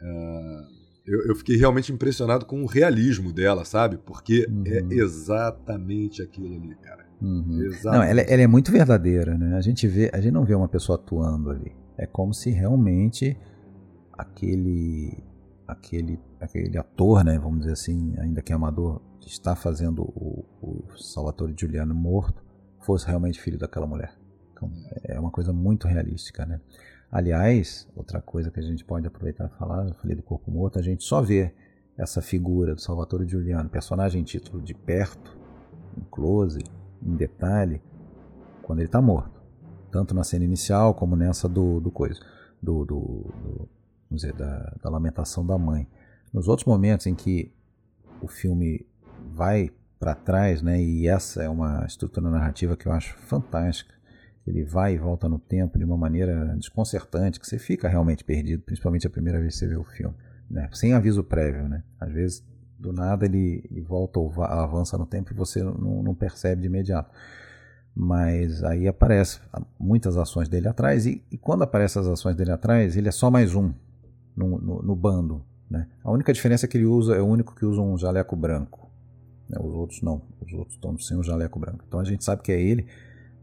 uh, 0.02 0.74
eu, 1.06 1.28
eu, 1.28 1.36
fiquei 1.36 1.58
realmente 1.58 1.92
impressionado 1.92 2.46
com 2.46 2.64
o 2.64 2.66
realismo 2.66 3.32
dela, 3.32 3.64
sabe? 3.64 3.98
Porque 3.98 4.48
é 4.66 4.82
uhum. 4.82 4.92
é 4.92 4.96
exatamente 4.96 6.22
aquilo 6.22 6.56
ali, 6.56 6.76
cara. 6.76 7.06
Uhum. 7.22 7.70
Não, 7.84 8.04
ela, 8.04 8.22
ela, 8.22 8.42
é 8.42 8.48
muito 8.48 8.72
verdadeira, 8.72 9.38
né? 9.38 9.56
A 9.56 9.62
gente 9.62 9.88
vê, 9.88 10.10
a 10.12 10.20
gente 10.20 10.34
não 10.34 10.44
vê 10.44 10.56
uma 10.56 10.68
pessoa 10.68 10.98
atuando 10.98 11.52
ali. 11.52 11.72
É 11.98 12.08
como 12.08 12.34
se 12.34 12.50
realmente 12.50 13.38
aquele 14.12 15.24
aquele 15.68 16.20
aquele 16.42 16.78
ator, 16.78 17.24
né, 17.24 17.38
vamos 17.38 17.60
dizer 17.60 17.74
assim, 17.74 18.16
ainda 18.18 18.42
que 18.42 18.52
amador, 18.52 19.02
que 19.22 19.30
está 19.30 19.56
fazendo 19.56 20.02
o, 20.02 20.44
o 20.62 20.98
Salvatore 20.98 21.56
Giuliano 21.58 21.94
morto, 21.94 22.44
fosse 22.82 23.08
realmente 23.08 23.40
filho 23.40 23.58
daquela 23.58 23.88
mulher. 23.88 24.14
Então, 24.52 24.70
é 25.04 25.20
uma 25.20 25.32
coisa 25.32 25.54
muito 25.54 25.88
realística, 25.88 26.46
né? 26.46 26.60
Aliás, 27.14 27.88
outra 27.96 28.20
coisa 28.20 28.50
que 28.50 28.60
a 28.60 28.64
gente 28.64 28.84
pode 28.84 29.06
aproveitar 29.06 29.48
para 29.48 29.56
falar, 29.60 29.88
eu 29.88 29.94
falei 29.94 30.16
do 30.16 30.24
corpo 30.24 30.50
morto, 30.50 30.80
a 30.80 30.82
gente 30.82 31.04
só 31.04 31.22
vê 31.22 31.54
essa 31.96 32.24
figura 32.24 32.74
do 32.74 32.82
Salvatore 32.82 33.28
Giuliano, 33.28 33.70
personagem 33.70 34.22
em 34.22 34.24
título 34.24 34.60
de 34.60 34.74
perto, 34.74 35.38
em 35.96 36.02
close, 36.10 36.64
em 37.04 37.16
detalhe, 37.16 37.84
quando 38.64 38.80
ele 38.80 38.88
está 38.88 39.00
morto. 39.00 39.40
Tanto 39.92 40.16
na 40.16 40.24
cena 40.24 40.44
inicial 40.44 40.96
como 40.96 41.16
nessa 41.16 41.48
do, 41.48 41.80
do 41.80 41.92
coisa, 41.92 42.20
do, 42.60 42.84
do, 42.84 43.00
do 43.00 43.70
vamos 44.10 44.24
dizer, 44.24 44.34
da, 44.34 44.74
da 44.82 44.90
lamentação 44.90 45.46
da 45.46 45.56
mãe. 45.56 45.88
Nos 46.34 46.48
outros 46.48 46.66
momentos 46.66 47.06
em 47.06 47.14
que 47.14 47.54
o 48.24 48.28
filme 48.28 48.88
vai 49.36 49.70
para 50.00 50.16
trás, 50.16 50.64
né, 50.64 50.82
e 50.82 51.08
essa 51.08 51.44
é 51.44 51.48
uma 51.48 51.86
estrutura 51.86 52.28
narrativa 52.32 52.76
que 52.76 52.88
eu 52.88 52.92
acho 52.92 53.16
fantástica, 53.20 53.93
ele 54.46 54.64
vai 54.64 54.96
e 54.96 54.98
volta 54.98 55.30
no 55.30 55.40
tempo 55.40 55.78
de 55.78 55.86
uma 55.86 55.98
maneira 55.98 56.56
desconcertante, 56.58 57.40
que 57.40 57.48
você 57.48 57.58
fica 57.58 57.88
realmente 57.88 58.24
perdido, 58.24 58.62
principalmente 58.64 59.08
a 59.08 59.10
primeira 59.10 59.40
vez 59.40 59.54
que 59.54 59.60
você 59.60 59.68
vê 59.68 59.78
o 59.78 59.84
filme, 59.84 60.16
né? 60.50 60.70
sem 60.74 60.94
aviso 60.94 61.24
prévio. 61.24 61.68
Né? 61.70 61.82
Às 62.00 62.12
vezes, 62.12 62.46
do 62.78 62.92
nada, 62.92 63.26
ele, 63.26 63.64
ele 63.72 63.82
volta 63.82 64.20
ou 64.20 64.32
avança 64.44 64.98
no 64.98 65.06
tempo 65.06 65.32
e 65.32 65.36
você 65.36 65.64
não, 65.64 66.04
não, 66.04 66.14
percebe 66.14 66.62
de 66.62 66.68
imediato. 66.68 67.10
Mas 67.96 68.64
aí 68.64 68.88
aparece 68.88 69.40
muitas 69.80 70.18
ações 70.18 70.50
dele 70.50 70.68
atrás, 70.68 71.06
e, 71.06 71.24
e 71.32 71.38
quando 71.38 71.62
aparecem 71.62 72.02
as 72.02 72.08
ações 72.08 72.36
dele 72.36 72.52
atrás, 72.52 72.98
ele 72.98 73.08
é 73.08 73.12
só 73.12 73.32
mais 73.32 73.56
um 73.56 73.72
no, 74.36 74.60
no, 74.60 74.82
no 74.82 74.96
bando. 74.96 75.46
Né? 75.70 75.88
A 76.04 76.12
única 76.12 76.34
diferença 76.34 76.66
é 76.66 76.70
que 76.70 76.78
ele 76.78 76.86
usa, 76.86 77.16
é 77.16 77.22
o 77.22 77.26
único 77.26 77.56
que 77.56 77.66
usa 77.66 77.82
um 77.82 77.98
jaleco 77.98 78.36
branco. 78.36 78.92
Né? 79.48 79.58
Os 79.62 79.74
outros 79.74 80.02
não, 80.02 80.22
os 80.42 80.52
outros 80.54 80.76
estão 80.76 80.98
sem 80.98 81.16
um 81.16 81.24
jaleco 81.24 81.58
branco. 81.60 81.86
Então 81.88 82.00
a 82.00 82.04
gente 82.04 82.26
sabe 82.26 82.42
que 82.42 82.52
é 82.52 82.60
ele 82.60 82.88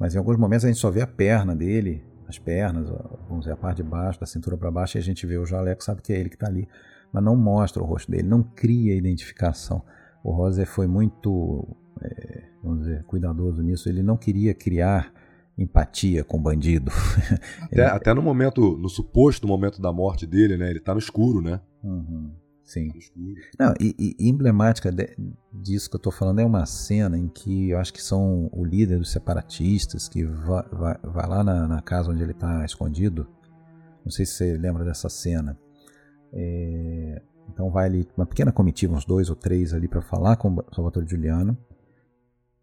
mas 0.00 0.14
em 0.14 0.18
alguns 0.18 0.38
momentos 0.38 0.64
a 0.64 0.68
gente 0.68 0.80
só 0.80 0.90
vê 0.90 1.02
a 1.02 1.06
perna 1.06 1.54
dele, 1.54 2.02
as 2.26 2.38
pernas, 2.38 2.88
vamos 3.28 3.40
dizer, 3.40 3.52
a 3.52 3.56
parte 3.56 3.76
de 3.76 3.82
baixo, 3.82 4.18
da 4.18 4.24
cintura 4.24 4.56
para 4.56 4.70
baixo, 4.70 4.96
e 4.96 4.98
a 4.98 5.02
gente 5.02 5.26
vê 5.26 5.36
o 5.36 5.44
jaleco, 5.44 5.84
sabe 5.84 6.00
que 6.00 6.10
é 6.10 6.18
ele 6.18 6.30
que 6.30 6.36
está 6.36 6.46
ali. 6.46 6.66
Mas 7.12 7.22
não 7.22 7.36
mostra 7.36 7.82
o 7.82 7.86
rosto 7.86 8.10
dele, 8.10 8.22
não 8.22 8.42
cria 8.42 8.94
identificação. 8.94 9.82
O 10.24 10.32
Roser 10.32 10.66
foi 10.66 10.86
muito, 10.86 11.76
é, 12.00 12.44
vamos 12.62 12.80
dizer, 12.80 13.04
cuidadoso 13.04 13.62
nisso. 13.62 13.90
Ele 13.90 14.02
não 14.02 14.16
queria 14.16 14.54
criar 14.54 15.12
empatia 15.58 16.24
com 16.24 16.38
o 16.38 16.40
bandido. 16.40 16.90
Até, 17.60 17.82
ele... 17.82 17.82
até, 17.82 18.14
no 18.14 18.22
momento, 18.22 18.78
no 18.78 18.88
suposto 18.88 19.46
momento 19.46 19.82
da 19.82 19.92
morte 19.92 20.26
dele, 20.26 20.56
né? 20.56 20.70
Ele 20.70 20.78
está 20.78 20.94
no 20.94 20.98
escuro, 20.98 21.42
né? 21.42 21.60
Uhum. 21.84 22.32
Sim. 22.70 22.88
Não, 23.58 23.74
e, 23.80 23.96
e 23.98 24.28
emblemática 24.28 24.92
de, 24.92 25.16
disso 25.52 25.90
que 25.90 25.96
eu 25.96 25.98
estou 25.98 26.12
falando 26.12 26.38
é 26.38 26.44
uma 26.44 26.64
cena 26.66 27.18
em 27.18 27.26
que 27.26 27.70
eu 27.70 27.78
acho 27.80 27.92
que 27.92 28.00
são 28.00 28.48
o 28.52 28.64
líder 28.64 29.00
dos 29.00 29.10
separatistas 29.10 30.08
que 30.08 30.22
vai, 30.22 30.62
vai, 30.70 30.98
vai 31.02 31.28
lá 31.28 31.42
na, 31.42 31.66
na, 31.66 31.82
casa 31.82 32.12
onde 32.12 32.22
ele 32.22 32.30
está 32.30 32.64
escondido. 32.64 33.26
Não 34.04 34.12
sei 34.12 34.24
se 34.24 34.34
você 34.34 34.56
lembra 34.56 34.84
dessa 34.84 35.08
cena. 35.08 35.58
É, 36.32 37.20
então 37.52 37.72
vai 37.72 37.86
ali 37.86 38.08
uma 38.16 38.24
pequena 38.24 38.52
comitiva, 38.52 38.94
uns 38.94 39.04
dois 39.04 39.28
ou 39.28 39.34
três 39.34 39.74
ali 39.74 39.88
para 39.88 40.00
falar 40.00 40.36
com 40.36 40.54
o 40.54 40.64
Salvatore 40.72 41.08
Giuliano. 41.08 41.58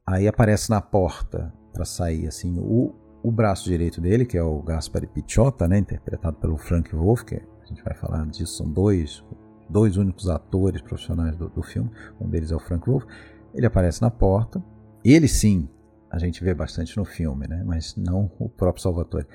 Aí 0.05 0.25
aparece 0.25 0.69
na 0.69 0.79
porta 0.79 1.53
para 1.73 1.83
sair 1.83 2.27
assim 2.27 2.57
o, 2.57 2.95
o 3.21 3.29
braço 3.29 3.65
direito 3.65 3.99
dele, 3.99 4.25
que 4.25 4.37
é 4.37 4.41
o 4.41 4.61
Gaspar 4.61 5.05
Picciotta, 5.05 5.67
né, 5.67 5.79
interpretado 5.79 6.37
pelo 6.37 6.55
Frank 6.55 6.95
Wolf, 6.95 7.23
que 7.23 7.35
a 7.35 7.65
gente 7.65 7.83
vai 7.83 7.93
falar 7.93 8.25
disso, 8.27 8.55
são 8.55 8.71
dois 8.71 9.21
dois 9.70 9.97
únicos 9.97 10.30
atores 10.30 10.82
profissionais 10.82 11.36
do, 11.36 11.49
do 11.49 11.61
filme, 11.61 11.91
um 12.20 12.30
deles 12.30 12.51
é 12.51 12.55
o 12.55 12.59
Frank 12.59 12.89
Wolf. 12.89 13.05
Ele 13.53 13.65
aparece 13.65 14.01
na 14.01 14.11
porta, 14.11 14.63
ele 15.03 15.28
sim, 15.28 15.70
a 16.09 16.18
gente 16.18 16.43
vê 16.43 16.53
bastante 16.53 16.95
no 16.97 17.05
filme, 17.05 17.47
né? 17.47 17.63
mas 17.65 17.95
não 17.95 18.32
o 18.39 18.49
próprio 18.49 18.82
Salvatore. 18.82 19.28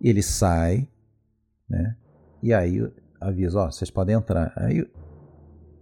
Ele 0.00 0.22
sai, 0.22 0.88
né? 1.68 1.96
e 2.42 2.52
aí 2.52 2.80
avisa: 3.20 3.60
ó, 3.60 3.70
vocês 3.70 3.90
podem 3.90 4.16
entrar. 4.16 4.52
Aí 4.56 4.82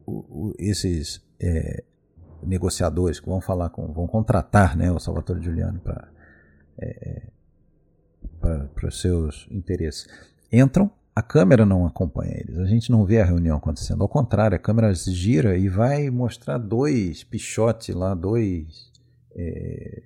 o, 0.06 0.12
o, 0.12 0.54
esses 0.58 1.24
é, 1.40 1.84
negociadores 2.42 3.20
que 3.20 3.28
vão 3.28 3.40
falar 3.40 3.70
com, 3.70 3.92
vão 3.92 4.06
contratar 4.06 4.76
né, 4.76 4.90
o 4.90 4.98
Salvatore 4.98 5.42
Giuliano 5.42 5.80
para 5.80 6.08
é, 6.80 7.28
para 8.40 8.86
os 8.86 9.00
seus 9.00 9.46
interesses, 9.50 10.06
entram 10.52 10.90
a 11.18 11.22
câmera 11.22 11.66
não 11.66 11.84
acompanha 11.84 12.32
eles, 12.32 12.56
a 12.58 12.64
gente 12.64 12.92
não 12.92 13.04
vê 13.04 13.20
a 13.20 13.24
reunião 13.24 13.56
acontecendo. 13.56 14.02
Ao 14.02 14.08
contrário, 14.08 14.54
a 14.54 14.58
câmera 14.58 14.94
gira 14.94 15.58
e 15.58 15.68
vai 15.68 16.08
mostrar 16.10 16.58
dois 16.58 17.24
pichotes 17.24 17.92
lá, 17.92 18.14
dois 18.14 18.88
é, 19.34 20.04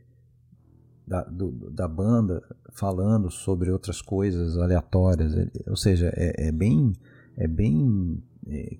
da, 1.06 1.22
do, 1.24 1.70
da 1.70 1.86
banda 1.86 2.42
falando 2.72 3.30
sobre 3.30 3.70
outras 3.70 4.00
coisas 4.00 4.56
aleatórias. 4.56 5.34
Ou 5.66 5.76
seja, 5.76 6.10
é, 6.16 6.48
é 6.48 6.50
bem, 6.50 6.94
é 7.36 7.46
bem 7.46 8.22
é, 8.48 8.78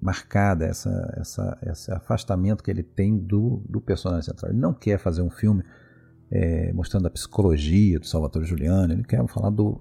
marcada 0.00 0.64
essa, 0.64 1.14
essa, 1.18 1.58
esse 1.66 1.92
afastamento 1.92 2.64
que 2.64 2.70
ele 2.70 2.82
tem 2.82 3.18
do, 3.18 3.62
do 3.68 3.78
personagem 3.78 4.22
central. 4.22 4.52
Ele 4.52 4.60
não 4.60 4.72
quer 4.72 4.98
fazer 4.98 5.20
um 5.20 5.28
filme 5.28 5.62
é, 6.30 6.72
mostrando 6.72 7.08
a 7.08 7.10
psicologia 7.10 7.98
do 7.98 8.06
Salvatore 8.06 8.46
Giuliano, 8.46 8.94
ele 8.94 9.04
quer 9.04 9.22
falar 9.28 9.50
do, 9.50 9.78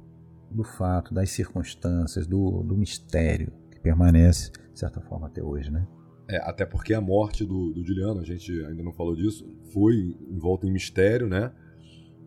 do 0.58 0.64
fato, 0.64 1.14
das 1.14 1.30
circunstâncias, 1.30 2.28
do, 2.28 2.64
do 2.64 2.76
mistério 2.76 3.54
que 3.72 3.80
permanece, 3.80 4.52
de 4.74 4.80
certa 4.80 5.00
forma, 5.00 5.28
até 5.28 5.42
hoje, 5.42 5.72
né? 5.72 5.88
É, 6.30 6.38
até 6.38 6.66
porque 6.66 6.94
a 6.94 7.00
morte 7.00 7.46
do, 7.46 7.72
do 7.72 7.86
Juliano, 7.86 8.20
a 8.20 8.26
gente 8.26 8.52
ainda 8.66 8.84
não 8.84 8.92
falou 8.92 9.16
disso, 9.16 9.48
foi 9.72 10.18
envolta 10.30 10.68
em 10.68 10.72
mistério, 10.72 11.28
né? 11.28 11.54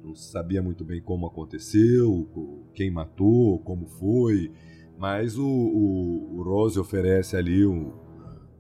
Não 0.03 0.15
sabia 0.15 0.63
muito 0.63 0.83
bem 0.83 1.03
como 1.03 1.27
aconteceu, 1.27 2.27
quem 2.73 2.91
matou, 2.91 3.59
como 3.59 3.87
foi, 3.87 4.51
mas 4.99 5.37
o, 5.37 5.47
o, 5.47 6.39
o 6.39 6.43
Rose 6.43 6.79
oferece 6.79 7.37
ali 7.37 7.63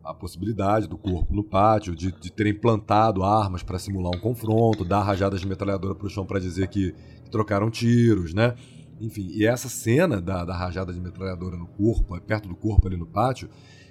a 0.04 0.12
possibilidade 0.12 0.86
do 0.86 0.98
corpo 0.98 1.34
no 1.34 1.44
pátio, 1.44 1.94
de, 1.94 2.12
de 2.12 2.30
terem 2.30 2.54
plantado 2.54 3.22
armas 3.22 3.62
para 3.62 3.78
simular 3.78 4.14
um 4.14 4.20
confronto, 4.20 4.84
dar 4.84 5.02
rajadas 5.02 5.40
de 5.40 5.46
metralhadora 5.46 5.94
para 5.94 6.06
o 6.06 6.10
chão 6.10 6.26
para 6.26 6.38
dizer 6.38 6.68
que, 6.68 6.92
que 7.24 7.30
trocaram 7.30 7.70
tiros, 7.70 8.34
né? 8.34 8.54
Enfim, 9.00 9.30
e 9.32 9.46
essa 9.46 9.68
cena 9.68 10.20
da, 10.20 10.44
da 10.44 10.54
rajada 10.54 10.92
de 10.92 11.00
metralhadora 11.00 11.56
no 11.56 11.66
corpo, 11.66 12.20
perto 12.20 12.48
do 12.48 12.54
corpo 12.54 12.86
ali 12.86 12.96
no 12.96 13.06
pátio, 13.06 13.48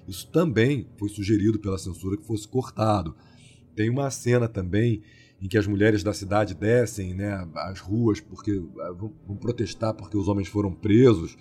isso 0.07 0.27
também 0.31 0.87
foi 0.97 1.09
sugerido 1.09 1.59
pela 1.59 1.77
censura 1.77 2.15
que 2.15 2.25
fosse 2.25 2.47
cortado. 2.47 3.15
Tem 3.75 3.89
uma 3.89 4.09
cena 4.11 4.47
também 4.47 5.01
em 5.41 5.47
que 5.47 5.57
as 5.57 5.65
mulheres 5.65 6.03
da 6.03 6.13
cidade 6.13 6.53
descem 6.53 7.13
né, 7.13 7.47
as 7.55 7.79
ruas 7.79 8.19
porque 8.19 8.61
ah, 8.81 8.91
vão 8.91 9.37
protestar 9.37 9.93
porque 9.93 10.17
os 10.17 10.27
homens 10.27 10.47
foram 10.47 10.73
presos. 10.73 11.37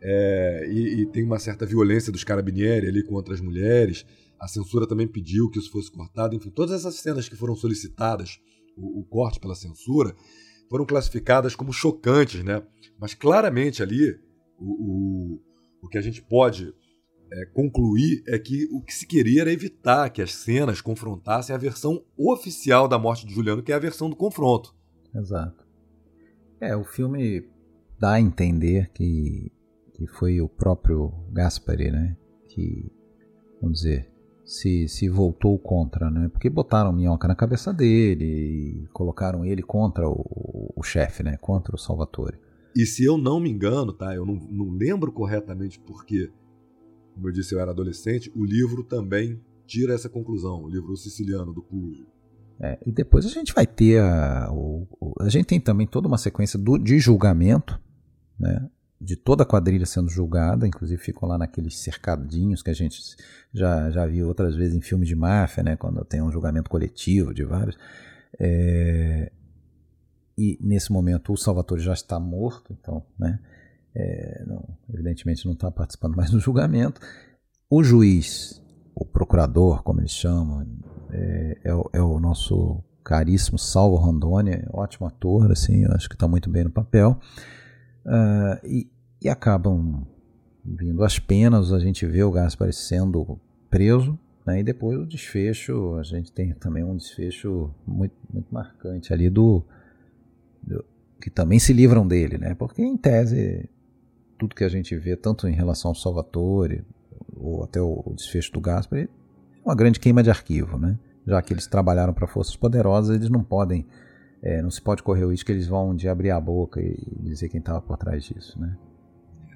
É, 0.00 0.68
e, 0.70 1.02
e, 1.02 1.06
tem 1.06 1.24
uma 1.24 1.38
certa 1.38 1.64
violência 1.64 2.12
dos 2.12 2.24
carabinieri 2.24 2.86
ali 2.86 3.02
contra 3.02 3.34
as 3.34 3.40
mulheres. 3.40 4.04
A 4.38 4.48
censura 4.48 4.86
também 4.86 5.06
pediu 5.06 5.50
que 5.50 5.58
isso 5.58 5.70
fosse 5.70 5.90
cortado. 5.90 6.34
Enfim, 6.34 6.50
todas 6.50 6.74
essas 6.74 6.96
cenas 6.96 7.28
que 7.28 7.36
foram 7.36 7.54
solicitadas, 7.54 8.38
o, 8.76 9.00
o 9.00 9.04
corte 9.04 9.40
pela 9.40 9.54
censura, 9.54 10.14
foram 10.68 10.84
classificadas 10.84 11.54
como 11.54 11.72
chocantes, 11.72 12.42
né? 12.44 12.62
Mas 12.98 13.14
claramente 13.14 13.82
ali 13.82 14.18
o, 14.58 14.64
o, 14.64 15.40
o 15.82 15.88
que 15.88 15.98
a 15.98 16.02
gente 16.02 16.22
pode 16.22 16.72
é, 17.32 17.46
concluir 17.46 18.22
é 18.28 18.38
que 18.38 18.68
o 18.72 18.80
que 18.80 18.94
se 18.94 19.06
queria 19.06 19.42
era 19.42 19.52
evitar 19.52 20.10
que 20.10 20.22
as 20.22 20.32
cenas 20.32 20.80
confrontassem 20.80 21.54
a 21.54 21.58
versão 21.58 22.04
oficial 22.16 22.88
da 22.88 22.98
morte 22.98 23.26
de 23.26 23.34
Juliano, 23.34 23.62
que 23.62 23.72
é 23.72 23.74
a 23.74 23.80
versão 23.80 24.08
do 24.08 24.16
confronto. 24.16 24.74
Exato. 25.14 25.64
É, 26.60 26.76
o 26.76 26.84
filme 26.84 27.48
dá 27.98 28.12
a 28.12 28.20
entender 28.20 28.90
que, 28.92 29.52
que 29.94 30.06
foi 30.06 30.40
o 30.40 30.48
próprio 30.48 31.12
Gaspari, 31.32 31.90
né? 31.90 32.16
Que, 32.48 32.90
vamos 33.60 33.80
dizer, 33.80 34.10
se, 34.44 34.88
se 34.88 35.08
voltou 35.08 35.58
contra, 35.58 36.10
né? 36.10 36.28
Porque 36.28 36.48
botaram 36.48 36.92
minhoca 36.92 37.26
na 37.26 37.34
cabeça 37.34 37.72
dele 37.72 38.24
e 38.24 38.86
colocaram 38.92 39.44
ele 39.44 39.62
contra 39.62 40.08
o, 40.08 40.72
o 40.74 40.82
chefe, 40.82 41.22
né? 41.22 41.36
Contra 41.38 41.74
o 41.74 41.78
Salvatore. 41.78 42.38
E 42.76 42.84
se 42.84 43.02
eu 43.02 43.16
não 43.16 43.40
me 43.40 43.50
engano, 43.50 43.90
tá? 43.90 44.14
Eu 44.14 44.26
não, 44.26 44.34
não 44.34 44.70
lembro 44.70 45.10
corretamente 45.10 45.80
porque, 45.80 46.30
como 47.14 47.28
eu 47.28 47.32
disse, 47.32 47.54
eu 47.54 47.58
era 47.58 47.70
adolescente, 47.70 48.30
o 48.36 48.44
livro 48.44 48.84
também 48.84 49.40
tira 49.66 49.94
essa 49.94 50.10
conclusão, 50.10 50.62
o 50.62 50.68
livro 50.68 50.94
siciliano 50.94 51.54
do 51.54 51.62
Clujo. 51.62 52.06
É, 52.60 52.78
e 52.84 52.92
depois 52.92 53.24
a 53.24 53.30
gente 53.30 53.54
vai 53.54 53.66
ter 53.66 54.00
a, 54.00 54.50
o, 54.52 54.86
a 55.20 55.28
gente 55.30 55.46
tem 55.46 55.58
também 55.58 55.86
toda 55.86 56.06
uma 56.06 56.18
sequência 56.18 56.58
do, 56.58 56.76
de 56.76 56.98
julgamento, 56.98 57.80
né? 58.38 58.68
de 59.00 59.16
toda 59.16 59.42
a 59.42 59.46
quadrilha 59.46 59.86
sendo 59.86 60.08
julgada, 60.08 60.66
inclusive 60.66 61.00
ficam 61.02 61.28
lá 61.28 61.38
naqueles 61.38 61.78
cercadinhos 61.78 62.62
que 62.62 62.70
a 62.70 62.74
gente 62.74 62.98
já, 63.52 63.90
já 63.90 64.06
viu 64.06 64.28
outras 64.28 64.54
vezes 64.54 64.74
em 64.74 64.80
filmes 64.80 65.08
de 65.08 65.14
máfia, 65.14 65.62
né, 65.62 65.76
quando 65.76 66.02
tem 66.04 66.22
um 66.22 66.32
julgamento 66.32 66.70
coletivo 66.70 67.34
de 67.34 67.44
vários. 67.44 67.76
É, 68.38 69.30
e 70.38 70.58
nesse 70.60 70.92
momento 70.92 71.32
o 71.32 71.36
Salvatore 71.36 71.80
já 71.80 71.94
está 71.94 72.20
morto, 72.20 72.76
então, 72.78 73.02
né, 73.18 73.38
é, 73.94 74.44
não, 74.46 74.62
evidentemente 74.92 75.46
não 75.46 75.54
está 75.54 75.70
participando 75.70 76.14
mais 76.14 76.30
do 76.30 76.38
julgamento. 76.38 77.00
O 77.70 77.82
juiz, 77.82 78.62
o 78.94 79.04
procurador, 79.04 79.82
como 79.82 80.00
eles 80.00 80.12
chamam, 80.12 80.66
é, 81.10 81.60
é, 81.64 81.74
o, 81.74 81.90
é 81.92 82.02
o 82.02 82.20
nosso 82.20 82.84
caríssimo 83.02 83.58
Salvo 83.58 83.96
Rondoni, 83.96 84.64
ótimo 84.72 85.06
ator, 85.06 85.50
assim, 85.50 85.86
acho 85.86 86.08
que 86.08 86.14
está 86.14 86.28
muito 86.28 86.50
bem 86.50 86.64
no 86.64 86.70
papel. 86.70 87.18
Uh, 88.04 88.66
e, 88.66 88.90
e, 89.22 89.28
acabam 89.28 90.06
vindo 90.64 91.02
as 91.02 91.18
penas, 91.18 91.72
a 91.72 91.78
gente 91.78 92.04
vê 92.04 92.22
o 92.22 92.30
Gaspar 92.30 92.72
sendo 92.72 93.40
preso, 93.70 94.18
né, 94.44 94.60
e 94.60 94.62
depois 94.62 94.98
o 94.98 95.06
desfecho, 95.06 95.94
a 95.94 96.02
gente 96.02 96.30
tem 96.32 96.52
também 96.52 96.84
um 96.84 96.96
desfecho 96.96 97.74
muito, 97.86 98.14
muito 98.32 98.52
marcante 98.52 99.12
ali 99.12 99.30
do, 99.30 99.64
que 101.20 101.30
também 101.30 101.58
se 101.58 101.72
livram 101.72 102.06
dele, 102.06 102.38
né, 102.38 102.54
porque 102.54 102.82
em 102.82 102.96
tese 102.96 103.68
tudo 104.38 104.54
que 104.54 104.64
a 104.64 104.68
gente 104.68 104.96
vê, 104.96 105.16
tanto 105.16 105.48
em 105.48 105.52
relação 105.52 105.90
ao 105.90 105.94
Salvatore 105.94 106.84
ou 107.34 107.64
até 107.64 107.80
o, 107.80 108.12
desfecho 108.14 108.52
do 108.52 108.60
Gaspar, 108.60 108.98
é 109.00 109.08
uma 109.64 109.74
grande 109.74 109.98
queima 109.98 110.22
de 110.22 110.30
arquivo, 110.30 110.78
né, 110.78 110.98
já 111.26 111.40
que 111.40 111.52
eles 111.52 111.66
trabalharam 111.66 112.12
para 112.12 112.26
forças 112.26 112.54
poderosas, 112.54 113.16
eles 113.16 113.30
não 113.30 113.42
podem 113.42 113.86
é, 114.42 114.62
não 114.62 114.70
se 114.70 114.80
pode 114.80 115.02
correr 115.02 115.24
o 115.24 115.30
risco 115.30 115.46
que 115.46 115.52
eles 115.52 115.66
vão 115.66 115.94
de 115.94 116.08
abrir 116.08 116.30
a 116.30 116.40
boca 116.40 116.80
e 116.80 116.96
dizer 117.20 117.48
quem 117.48 117.58
estava 117.58 117.80
por 117.80 117.96
trás 117.96 118.22
disso, 118.22 118.60
né? 118.60 118.76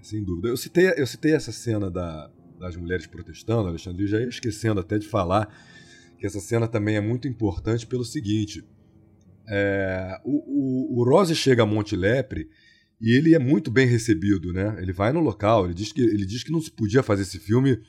Sem 0.02 0.24
dúvida. 0.24 0.48
Eu 0.48 0.56
citei, 0.56 0.92
eu 0.96 1.06
citei 1.06 1.32
essa 1.32 1.52
cena 1.52 1.90
da, 1.90 2.30
das 2.58 2.76
mulheres 2.76 3.06
protestando, 3.06 3.68
Alexandre, 3.68 4.06
já 4.06 4.18
ia 4.18 4.28
esquecendo 4.28 4.80
até 4.80 4.98
de 4.98 5.06
falar 5.06 5.48
que 6.18 6.26
essa 6.26 6.40
cena 6.40 6.66
também 6.66 6.96
é 6.96 7.00
muito 7.00 7.28
importante 7.28 7.86
pelo 7.86 8.04
seguinte. 8.04 8.64
É, 9.52 10.20
o, 10.24 10.98
o, 10.98 11.00
o 11.00 11.04
Rose 11.04 11.34
chega 11.34 11.64
a 11.64 11.66
Monte 11.66 11.96
Lepre 11.96 12.48
e 13.00 13.16
ele 13.16 13.34
é 13.34 13.38
muito 13.38 13.70
bem 13.70 13.86
recebido, 13.86 14.52
né? 14.52 14.76
Ele 14.80 14.92
vai 14.92 15.12
no 15.12 15.20
local, 15.20 15.64
ele 15.64 15.74
diz 15.74 15.90
que, 15.90 16.00
ele 16.00 16.24
diz 16.24 16.44
que 16.44 16.52
não 16.52 16.60
se 16.60 16.70
podia 16.70 17.02
fazer 17.02 17.22
esse 17.22 17.40
filme 17.40 17.80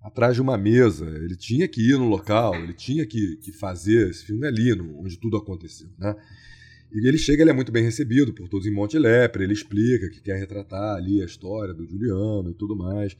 atrás 0.00 0.34
de 0.34 0.42
uma 0.42 0.56
mesa. 0.56 1.06
Ele 1.06 1.34
tinha 1.34 1.66
que 1.66 1.80
ir 1.80 1.98
no 1.98 2.08
local, 2.08 2.54
ele 2.54 2.72
tinha 2.72 3.04
que, 3.04 3.36
que 3.38 3.50
fazer 3.50 4.10
esse 4.10 4.24
filme 4.24 4.46
ali, 4.46 4.74
no, 4.74 5.00
onde 5.00 5.18
tudo 5.18 5.36
aconteceu. 5.36 5.88
Né? 5.98 6.14
E 6.92 7.08
ele 7.08 7.18
chega, 7.18 7.42
ele 7.42 7.50
é 7.50 7.54
muito 7.54 7.72
bem 7.72 7.82
recebido 7.82 8.32
por 8.32 8.48
todos 8.48 8.66
em 8.66 8.70
Monte 8.70 8.98
Lepre, 8.98 9.42
ele 9.42 9.54
explica 9.54 10.10
que 10.10 10.20
quer 10.20 10.38
retratar 10.38 10.96
ali 10.96 11.22
a 11.22 11.24
história 11.24 11.72
do 11.72 11.86
Juliano 11.86 12.50
e 12.50 12.54
tudo 12.54 12.76
mais. 12.76 13.16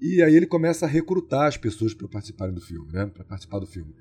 E 0.00 0.22
aí 0.22 0.34
ele 0.34 0.46
começa 0.46 0.86
a 0.86 0.88
recrutar 0.88 1.48
as 1.48 1.56
pessoas 1.56 1.92
para 1.92 2.08
participarem 2.08 2.54
do 2.54 2.60
filme, 2.60 2.92
né? 2.92 3.06
para 3.06 3.24
participar 3.24 3.58
do 3.58 3.66
filme. 3.66 3.92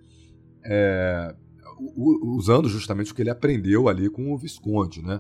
É, 0.64 1.36
usando 1.95 2.69
justamente 2.69 3.11
o 3.11 3.15
que 3.15 3.21
ele 3.21 3.29
aprendeu 3.29 3.89
ali 3.89 4.09
com 4.09 4.32
o 4.32 4.38
Visconde. 4.38 5.01
Né? 5.01 5.19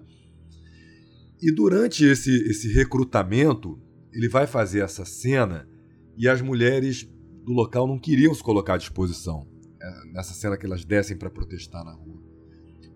E 1.41 1.51
durante 1.51 2.05
esse, 2.05 2.31
esse 2.49 2.71
recrutamento, 2.71 3.79
ele 4.13 4.29
vai 4.29 4.45
fazer 4.45 4.81
essa 4.81 5.05
cena 5.05 5.67
e 6.17 6.27
as 6.27 6.41
mulheres 6.41 7.09
do 7.43 7.53
local 7.53 7.87
não 7.87 7.97
queriam 7.97 8.33
se 8.33 8.43
colocar 8.43 8.75
à 8.75 8.77
disposição 8.77 9.47
é, 9.81 10.13
nessa 10.13 10.33
cena 10.33 10.55
que 10.55 10.65
elas 10.65 10.85
descem 10.85 11.17
para 11.17 11.29
protestar 11.29 11.83
na 11.83 11.93
rua. 11.93 12.21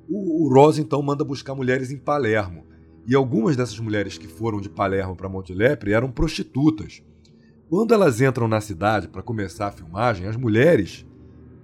O, 0.07 0.45
o 0.45 0.53
Rosa 0.53 0.81
então 0.81 1.01
manda 1.01 1.23
buscar 1.23 1.55
mulheres 1.55 1.89
em 1.89 1.97
Palermo 1.97 2.67
e 3.07 3.15
algumas 3.15 3.55
dessas 3.55 3.79
mulheres 3.79 4.17
que 4.17 4.27
foram 4.27 4.61
de 4.61 4.69
Palermo 4.69 5.15
para 5.15 5.29
Monte 5.29 5.53
Lepre 5.53 5.93
eram 5.93 6.11
prostitutas. 6.11 7.01
Quando 7.67 7.93
elas 7.93 8.21
entram 8.21 8.47
na 8.47 8.61
cidade 8.61 9.07
para 9.07 9.23
começar 9.23 9.67
a 9.67 9.71
filmagem, 9.71 10.27
as 10.27 10.35
mulheres 10.35 11.05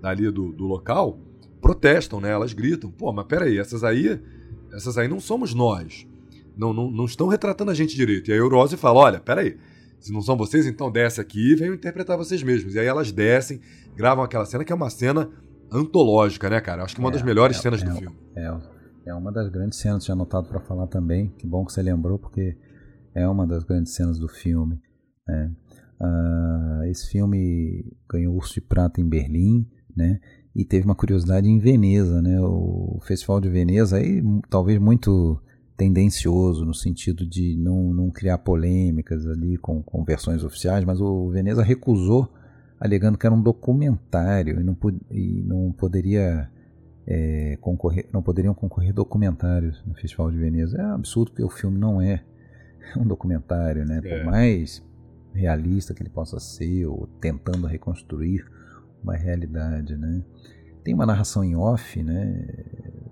dali 0.01 0.31
do, 0.31 0.51
do 0.51 0.65
local 0.65 1.19
protestam, 1.61 2.19
né? 2.19 2.31
Elas 2.31 2.53
gritam: 2.53 2.91
pô, 2.91 3.13
mas 3.13 3.25
peraí, 3.25 3.57
essas 3.57 3.83
aí, 3.83 4.19
essas 4.73 4.97
aí 4.97 5.07
não 5.07 5.19
somos 5.19 5.53
nós. 5.53 6.07
Não, 6.57 6.73
não, 6.73 6.91
não 6.91 7.05
estão 7.05 7.27
retratando 7.27 7.71
a 7.71 7.73
gente 7.73 7.95
direito. 7.95 8.29
E 8.29 8.33
aí 8.33 8.41
o 8.41 8.49
Rose 8.49 8.75
fala: 8.75 8.99
olha, 8.99 9.19
peraí, 9.19 9.57
se 9.99 10.11
não 10.11 10.21
são 10.21 10.35
vocês, 10.35 10.65
então 10.65 10.91
desce 10.91 11.21
aqui 11.21 11.51
e 11.51 11.55
venham 11.55 11.75
interpretar 11.75 12.17
vocês 12.17 12.41
mesmos. 12.43 12.75
E 12.75 12.79
aí 12.79 12.87
elas 12.87 13.11
descem, 13.11 13.61
gravam 13.95 14.23
aquela 14.23 14.45
cena 14.45 14.65
que 14.65 14.73
é 14.73 14.75
uma 14.75 14.89
cena 14.89 15.29
antológica, 15.71 16.49
né, 16.49 16.59
cara? 16.59 16.83
Acho 16.83 16.95
que 16.95 16.99
uma 16.99 17.09
é, 17.09 17.13
das 17.13 17.21
melhores 17.21 17.57
é, 17.57 17.61
cenas 17.61 17.81
é, 17.81 17.85
do 17.85 17.95
filme. 17.95 18.17
É, 18.35 18.57
é 19.05 19.13
uma 19.13 19.31
das 19.31 19.49
grandes 19.49 19.79
cenas, 19.79 20.03
tinha 20.03 20.13
anotado 20.13 20.47
para 20.47 20.59
falar 20.59 20.87
também. 20.87 21.29
Que 21.37 21.47
bom 21.47 21.63
que 21.65 21.71
você 21.71 21.81
lembrou, 21.81 22.19
porque 22.19 22.57
é 23.13 23.27
uma 23.27 23.47
das 23.47 23.63
grandes 23.63 23.93
cenas 23.93 24.19
do 24.19 24.27
filme. 24.27 24.79
Né? 25.27 25.51
Uh, 26.01 26.83
esse 26.85 27.09
filme 27.09 27.85
ganhou 28.09 28.35
Urso 28.35 28.55
de 28.55 28.61
Prata 28.61 28.99
em 28.99 29.07
Berlim, 29.07 29.67
né? 29.95 30.19
E 30.55 30.65
teve 30.65 30.85
uma 30.85 30.95
curiosidade 30.95 31.49
em 31.49 31.59
Veneza, 31.59 32.21
né? 32.21 32.39
O 32.41 32.99
Festival 33.03 33.39
de 33.39 33.49
Veneza 33.49 33.97
aí 33.97 34.21
talvez 34.49 34.77
muito 34.79 35.41
tendencioso 35.77 36.65
no 36.65 36.73
sentido 36.73 37.25
de 37.25 37.55
não, 37.57 37.93
não 37.93 38.11
criar 38.11 38.37
polêmicas 38.37 39.25
ali 39.25 39.57
com, 39.57 39.81
com 39.81 40.03
versões 40.03 40.43
oficiais, 40.43 40.85
mas 40.85 41.01
o 41.01 41.29
Veneza 41.29 41.63
recusou, 41.63 42.31
alegando 42.79 43.17
que 43.17 43.25
era 43.25 43.33
um 43.33 43.41
documentário 43.41 44.59
e 44.59 44.63
não, 44.63 44.77
e 45.09 45.41
não 45.41 45.71
poderia 45.71 46.49
é, 47.07 47.57
concorrer, 47.61 48.07
não 48.13 48.21
poderiam 48.21 48.53
concorrer 48.53 48.93
documentários 48.93 49.81
no 49.85 49.95
Festival 49.95 50.29
de 50.31 50.37
Veneza. 50.37 50.77
É 50.77 50.83
absurdo 50.83 51.31
porque 51.31 51.43
o 51.43 51.49
filme 51.49 51.79
não 51.79 52.01
é 52.01 52.23
um 52.97 53.07
documentário, 53.07 53.85
né? 53.85 54.01
É. 54.03 54.17
Por 54.17 54.25
mais 54.25 54.83
realista 55.33 55.93
que 55.93 56.03
ele 56.03 56.09
possa 56.09 56.39
ser 56.39 56.85
ou 56.85 57.07
tentando 57.19 57.65
reconstruir 57.65 58.45
uma 59.03 59.15
realidade, 59.15 59.97
né? 59.97 60.23
Tem 60.83 60.93
uma 60.93 61.05
narração 61.05 61.43
em 61.43 61.55
off, 61.55 62.01
né, 62.01 62.47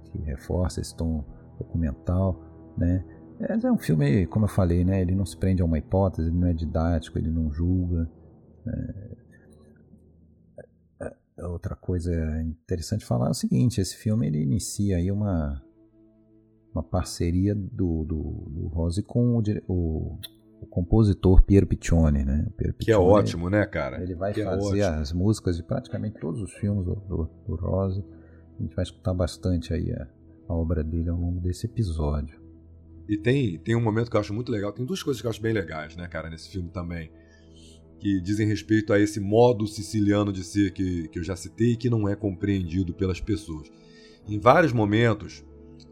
que 0.05 0.17
reforça 0.19 0.81
esse 0.81 0.95
tom 0.95 1.23
documental, 1.57 2.43
né? 2.77 3.03
É, 3.39 3.67
é 3.67 3.71
um 3.71 3.77
filme, 3.77 4.25
como 4.27 4.45
eu 4.45 4.49
falei, 4.49 4.83
né, 4.83 5.01
ele 5.01 5.15
não 5.15 5.25
se 5.25 5.37
prende 5.37 5.61
a 5.61 5.65
uma 5.65 5.77
hipótese, 5.77 6.29
ele 6.29 6.37
não 6.37 6.47
é 6.47 6.53
didático, 6.53 7.17
ele 7.17 7.29
não 7.29 7.51
julga. 7.51 8.09
Né? 8.65 8.93
Outra 11.41 11.75
coisa 11.75 12.11
interessante 12.41 13.05
falar 13.05 13.27
é 13.27 13.31
o 13.31 13.33
seguinte, 13.33 13.79
esse 13.79 13.95
filme 13.95 14.27
ele 14.27 14.41
inicia 14.41 14.97
aí 14.97 15.09
uma 15.11 15.61
uma 16.71 16.83
parceria 16.83 17.55
do, 17.55 18.03
do, 18.03 18.21
do 18.49 18.67
Rose 18.67 19.01
com 19.01 19.37
o 19.37 19.43
o 19.67 20.19
compositor 20.79 21.41
Piero 21.41 21.67
Piccioni, 21.67 22.23
né? 22.23 22.47
Piero 22.55 22.73
Piccioni, 22.73 22.85
que 22.85 22.91
é 22.91 22.97
ótimo, 22.97 23.49
né, 23.49 23.65
cara? 23.65 24.01
Ele 24.01 24.15
vai 24.15 24.33
que 24.33 24.41
é 24.41 24.45
fazer 24.45 24.79
é 24.79 24.85
as 24.85 25.11
músicas 25.11 25.57
de 25.57 25.63
praticamente 25.63 26.17
todos 26.19 26.41
os 26.41 26.53
filmes 26.53 26.85
do, 26.85 26.95
do, 26.95 27.29
do 27.47 27.55
Rose. 27.55 28.03
A 28.57 28.61
gente 28.61 28.75
vai 28.75 28.83
escutar 28.83 29.13
bastante 29.13 29.73
aí 29.73 29.91
a, 29.91 30.07
a, 30.47 30.53
obra 30.53 30.83
dele 30.83 31.09
ao 31.09 31.17
longo 31.17 31.41
desse 31.41 31.65
episódio. 31.65 32.39
E 33.07 33.17
tem, 33.17 33.57
tem 33.59 33.75
um 33.75 33.81
momento 33.81 34.09
que 34.09 34.15
eu 34.15 34.21
acho 34.21 34.33
muito 34.33 34.51
legal, 34.51 34.71
tem 34.71 34.85
duas 34.85 35.03
coisas 35.03 35.19
que 35.19 35.27
eu 35.27 35.31
acho 35.31 35.41
bem 35.41 35.51
legais, 35.51 35.95
né, 35.95 36.07
cara, 36.07 36.29
nesse 36.29 36.49
filme 36.49 36.69
também, 36.69 37.11
que 37.99 38.21
dizem 38.21 38.47
respeito 38.47 38.93
a 38.93 38.99
esse 38.99 39.19
modo 39.19 39.65
siciliano 39.65 40.31
de 40.31 40.43
ser 40.43 40.71
que, 40.71 41.07
que 41.07 41.17
eu 41.17 41.23
já 41.23 41.35
citei 41.35 41.71
e 41.71 41.77
que 41.77 41.89
não 41.89 42.07
é 42.07 42.15
compreendido 42.15 42.93
pelas 42.93 43.19
pessoas. 43.19 43.69
Em 44.27 44.39
vários 44.39 44.71
momentos, 44.71 45.43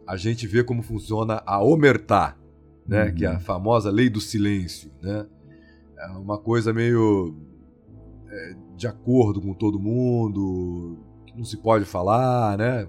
a 0.06 0.16
gente 0.16 0.46
vê 0.46 0.62
como 0.62 0.82
funciona 0.82 1.42
a 1.44 1.62
omertá, 1.62 2.38
né? 2.88 3.04
Uhum. 3.04 3.14
Que 3.14 3.24
é 3.26 3.28
a 3.28 3.38
famosa 3.38 3.90
lei 3.90 4.08
do 4.08 4.20
silêncio, 4.20 4.90
né? 5.02 5.26
É 5.98 6.06
uma 6.12 6.38
coisa 6.38 6.72
meio 6.72 7.36
é, 8.28 8.56
de 8.76 8.86
acordo 8.86 9.40
com 9.40 9.52
todo 9.52 9.78
mundo, 9.78 10.98
que 11.26 11.36
não 11.36 11.44
se 11.44 11.58
pode 11.58 11.84
falar, 11.84 12.56
né? 12.56 12.88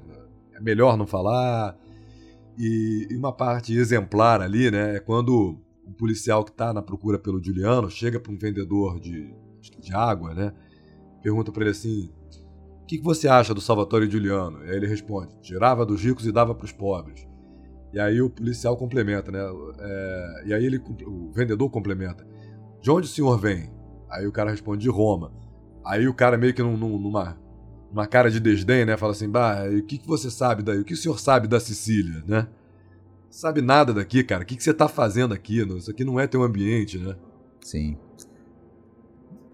É 0.54 0.62
melhor 0.62 0.96
não 0.98 1.06
falar. 1.06 1.78
E, 2.58 3.08
e 3.10 3.16
uma 3.18 3.34
parte 3.34 3.76
exemplar 3.76 4.42
ali, 4.42 4.72
né? 4.72 4.96
É 4.96 5.00
quando 5.00 5.60
o 5.86 5.92
policial 5.94 6.46
que 6.46 6.52
está 6.52 6.72
na 6.72 6.82
procura 6.82 7.18
pelo 7.20 7.44
Juliano 7.44 7.90
chega 7.90 8.20
para 8.20 8.32
um 8.32 8.38
vendedor 8.38 9.00
de, 9.00 9.34
de 9.80 9.94
água, 9.94 10.34
né? 10.34 10.54
Pergunta 11.22 11.52
para 11.52 11.64
ele 11.64 11.72
assim: 11.72 12.10
o 12.82 12.86
que, 12.86 12.98
que 12.98 13.04
você 13.04 13.28
acha 13.28 13.54
do 13.54 13.62
Salvatore 13.62 14.10
Giuliano? 14.10 14.64
E 14.66 14.70
aí 14.70 14.78
ele 14.78 14.88
responde: 14.88 15.36
tirava 15.42 15.86
dos 15.86 16.02
ricos 16.04 16.26
e 16.26 16.32
dava 16.32 16.54
para 16.56 16.66
os 16.66 16.72
pobres. 16.72 17.28
E 17.92 18.00
aí 18.00 18.22
o 18.22 18.30
policial 18.30 18.78
complementa, 18.78 19.32
né? 19.32 19.40
É, 19.80 20.44
e 20.48 20.54
aí 20.54 20.66
ele, 20.66 20.78
o 21.06 21.32
vendedor 21.32 21.70
complementa. 21.70 22.26
De 22.82 22.92
onde 22.92 23.08
o 23.08 23.10
senhor 23.10 23.40
vem? 23.40 23.72
Aí 24.10 24.28
o 24.28 24.32
cara 24.32 24.52
responde 24.52 24.82
de 24.82 24.90
Roma. 24.90 25.32
Aí 25.86 26.08
o 26.08 26.14
cara 26.14 26.38
meio 26.38 26.54
que 26.54 26.62
num, 26.62 26.78
numa, 26.78 27.38
numa 27.92 28.08
cara 28.08 28.30
de 28.30 28.40
desdém, 28.40 28.86
né? 28.86 28.96
Fala 28.96 29.12
assim, 29.12 29.30
bah, 29.30 29.64
o 29.66 29.84
que, 29.84 29.98
que 29.98 30.08
você 30.08 30.30
sabe 30.30 30.62
daí? 30.62 30.80
O 30.80 30.86
que 30.86 30.94
o 30.94 30.98
senhor 30.98 31.20
sabe 31.20 31.48
da 31.48 31.60
Sicília, 31.60 32.24
né? 32.28 32.48
Sabe 33.30 33.62
nada 33.62 33.94
daqui, 33.94 34.24
cara. 34.24 34.44
O 34.44 34.46
que, 34.46 34.56
que 34.56 34.64
você 34.64 34.74
tá 34.74 34.88
fazendo 34.88 35.34
aqui? 35.34 35.60
Isso 35.78 35.92
aqui 35.92 36.04
não 36.04 36.20
é 36.20 36.28
teu 36.28 36.44
ambiente, 36.44 36.98
né? 36.98 37.16
Sim. 37.62 37.98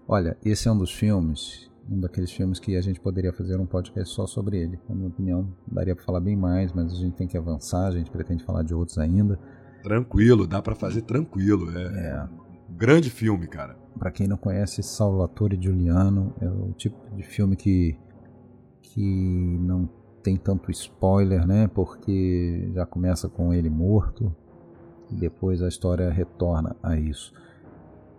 Olha, 0.08 0.36
esse 0.44 0.68
é 0.68 0.72
um 0.72 0.78
dos 0.78 0.92
filmes 0.92 1.65
um 1.90 2.00
daqueles 2.00 2.30
filmes 2.30 2.58
que 2.58 2.76
a 2.76 2.80
gente 2.80 3.00
poderia 3.00 3.32
fazer 3.32 3.58
um 3.58 3.66
podcast 3.66 4.14
só 4.14 4.26
sobre 4.26 4.58
ele. 4.58 4.78
Na 4.88 4.94
minha 4.94 5.08
opinião, 5.08 5.48
daria 5.66 5.94
para 5.94 6.04
falar 6.04 6.20
bem 6.20 6.36
mais, 6.36 6.72
mas 6.72 6.92
a 6.92 6.96
gente 6.96 7.14
tem 7.14 7.28
que 7.28 7.36
avançar, 7.36 7.86
a 7.86 7.92
gente 7.92 8.10
pretende 8.10 8.44
falar 8.44 8.62
de 8.62 8.74
outros 8.74 8.98
ainda. 8.98 9.38
Tranquilo, 9.82 10.46
dá 10.46 10.60
para 10.60 10.74
fazer 10.74 11.02
tranquilo. 11.02 11.70
É, 11.76 11.82
é. 11.82 12.28
Um 12.68 12.76
grande 12.76 13.10
filme, 13.10 13.46
cara. 13.46 13.76
Para 13.98 14.10
quem 14.10 14.26
não 14.26 14.36
conhece, 14.36 14.82
Salvatore 14.82 15.58
Giuliano 15.60 16.34
é 16.40 16.48
o 16.48 16.72
tipo 16.72 16.98
de 17.14 17.22
filme 17.22 17.56
que 17.56 17.96
que 18.82 19.58
não 19.60 19.88
tem 20.22 20.36
tanto 20.36 20.70
spoiler, 20.70 21.46
né? 21.46 21.68
Porque 21.68 22.70
já 22.74 22.86
começa 22.86 23.28
com 23.28 23.52
ele 23.52 23.68
morto 23.68 24.34
e 25.10 25.14
depois 25.14 25.62
a 25.62 25.68
história 25.68 26.10
retorna 26.10 26.74
a 26.82 26.96
isso. 26.96 27.32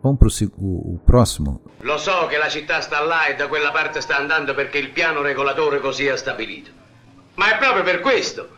Vamos 0.01 0.19
pro 0.19 0.29
o, 0.57 0.93
o 0.95 0.99
próximo. 1.05 1.61
Lo 1.79 1.97
so 1.97 2.27
che 2.27 2.37
la 2.37 2.49
città 2.49 2.81
sta 2.81 3.01
là 3.01 3.25
e 3.25 3.35
da 3.35 3.47
quella 3.47 3.71
parte 3.71 4.01
sta 4.01 4.17
andando 4.17 4.53
perché 4.53 4.77
il 4.77 4.89
piano 4.89 5.21
regolatore 5.21 5.79
così 5.79 6.07
ha 6.07 6.15
stabilito. 6.15 6.71
Ma 7.35 7.53
è 7.53 7.57
proprio 7.57 7.83
per 7.83 7.99
questo 7.99 8.55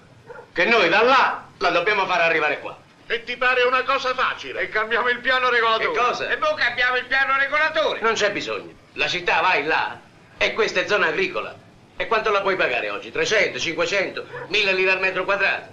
che 0.52 0.66
noi 0.66 0.90
da 0.90 1.02
là 1.04 1.46
la 1.58 1.70
dobbiamo 1.70 2.06
far 2.06 2.22
arrivare 2.22 2.60
qua. 2.60 2.78
E 3.08 3.24
ti 3.24 3.38
pare 3.38 3.64
una 3.64 3.84
cosa 3.84 4.14
facile? 4.14 4.62
E 4.62 4.70
cambiamo 4.70 5.10
il 5.10 5.20
piano 5.20 5.50
regolatore. 5.50 5.92
Che 5.92 5.98
cosa? 5.98 6.30
E 6.30 6.38
poi 6.38 6.56
cambiamo 6.56 6.98
il 6.98 7.06
piano 7.06 7.36
regolatore. 7.38 8.02
Non 8.02 8.14
c'è 8.14 8.32
bisogno. 8.32 8.74
La 8.94 9.08
città 9.08 9.42
vai 9.42 9.64
là 9.64 10.00
e 10.38 10.54
questa 10.54 10.82
è 10.82 10.88
zona 10.88 11.08
agricola. 11.08 11.56
E 11.96 12.08
quanto 12.08 12.32
la 12.32 12.42
puoi 12.42 12.56
pagare 12.56 12.90
oggi? 12.90 13.12
300, 13.12 13.58
500, 13.60 14.26
1000 14.48 14.74
lire 14.74 14.92
al 14.92 15.00
metro 15.00 15.26
quadrato. 15.26 15.68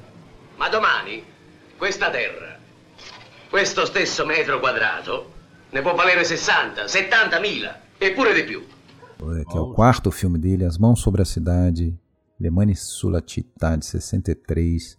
Ma 0.56 0.68
domani 0.68 1.24
questa 1.76 2.10
terra, 2.10 2.56
questo 3.50 3.84
stesso 3.84 4.24
metro 4.24 4.58
quadrato, 4.58 5.34
ne 5.76 5.82
può 5.82 5.94
valere 5.94 6.24
60, 6.24 6.88
70 6.88 7.38
mila, 7.38 7.78
e 7.98 8.10
pure 8.12 8.32
di 8.32 8.44
più. 8.44 8.62
Que 9.18 9.56
é 9.56 9.60
o 9.60 9.74
quarto 9.74 10.10
filme 10.10 10.38
dele, 10.38 10.64
As 10.64 10.78
Mãos 10.78 11.00
sobre 11.00 11.20
a 11.20 11.24
Cidade, 11.24 11.94
Le 12.38 12.50
Mani 12.50 12.72
de 12.72 13.84
63. 13.84 14.96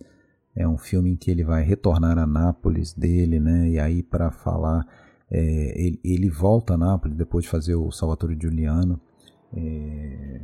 É 0.56 0.68
um 0.68 0.78
filme 0.78 1.12
em 1.12 1.16
que 1.16 1.32
ele 1.32 1.44
vai 1.44 1.64
retornar 1.64 2.20
a 2.20 2.28
Nápoles 2.28 2.94
dele, 2.94 3.40
né? 3.40 3.70
E 3.70 3.80
aí 3.80 4.04
para 4.04 4.30
falar, 4.32 4.86
é, 5.32 5.74
ele, 5.76 6.00
ele, 6.04 6.30
volta 6.30 6.76
a 6.76 6.78
Nápoles 6.78 7.18
depois 7.18 7.46
de 7.46 7.50
fazer 7.50 7.76
o 7.76 7.92
Salvatore 7.92 8.38
Giuliano. 8.40 9.02
É, 9.56 10.42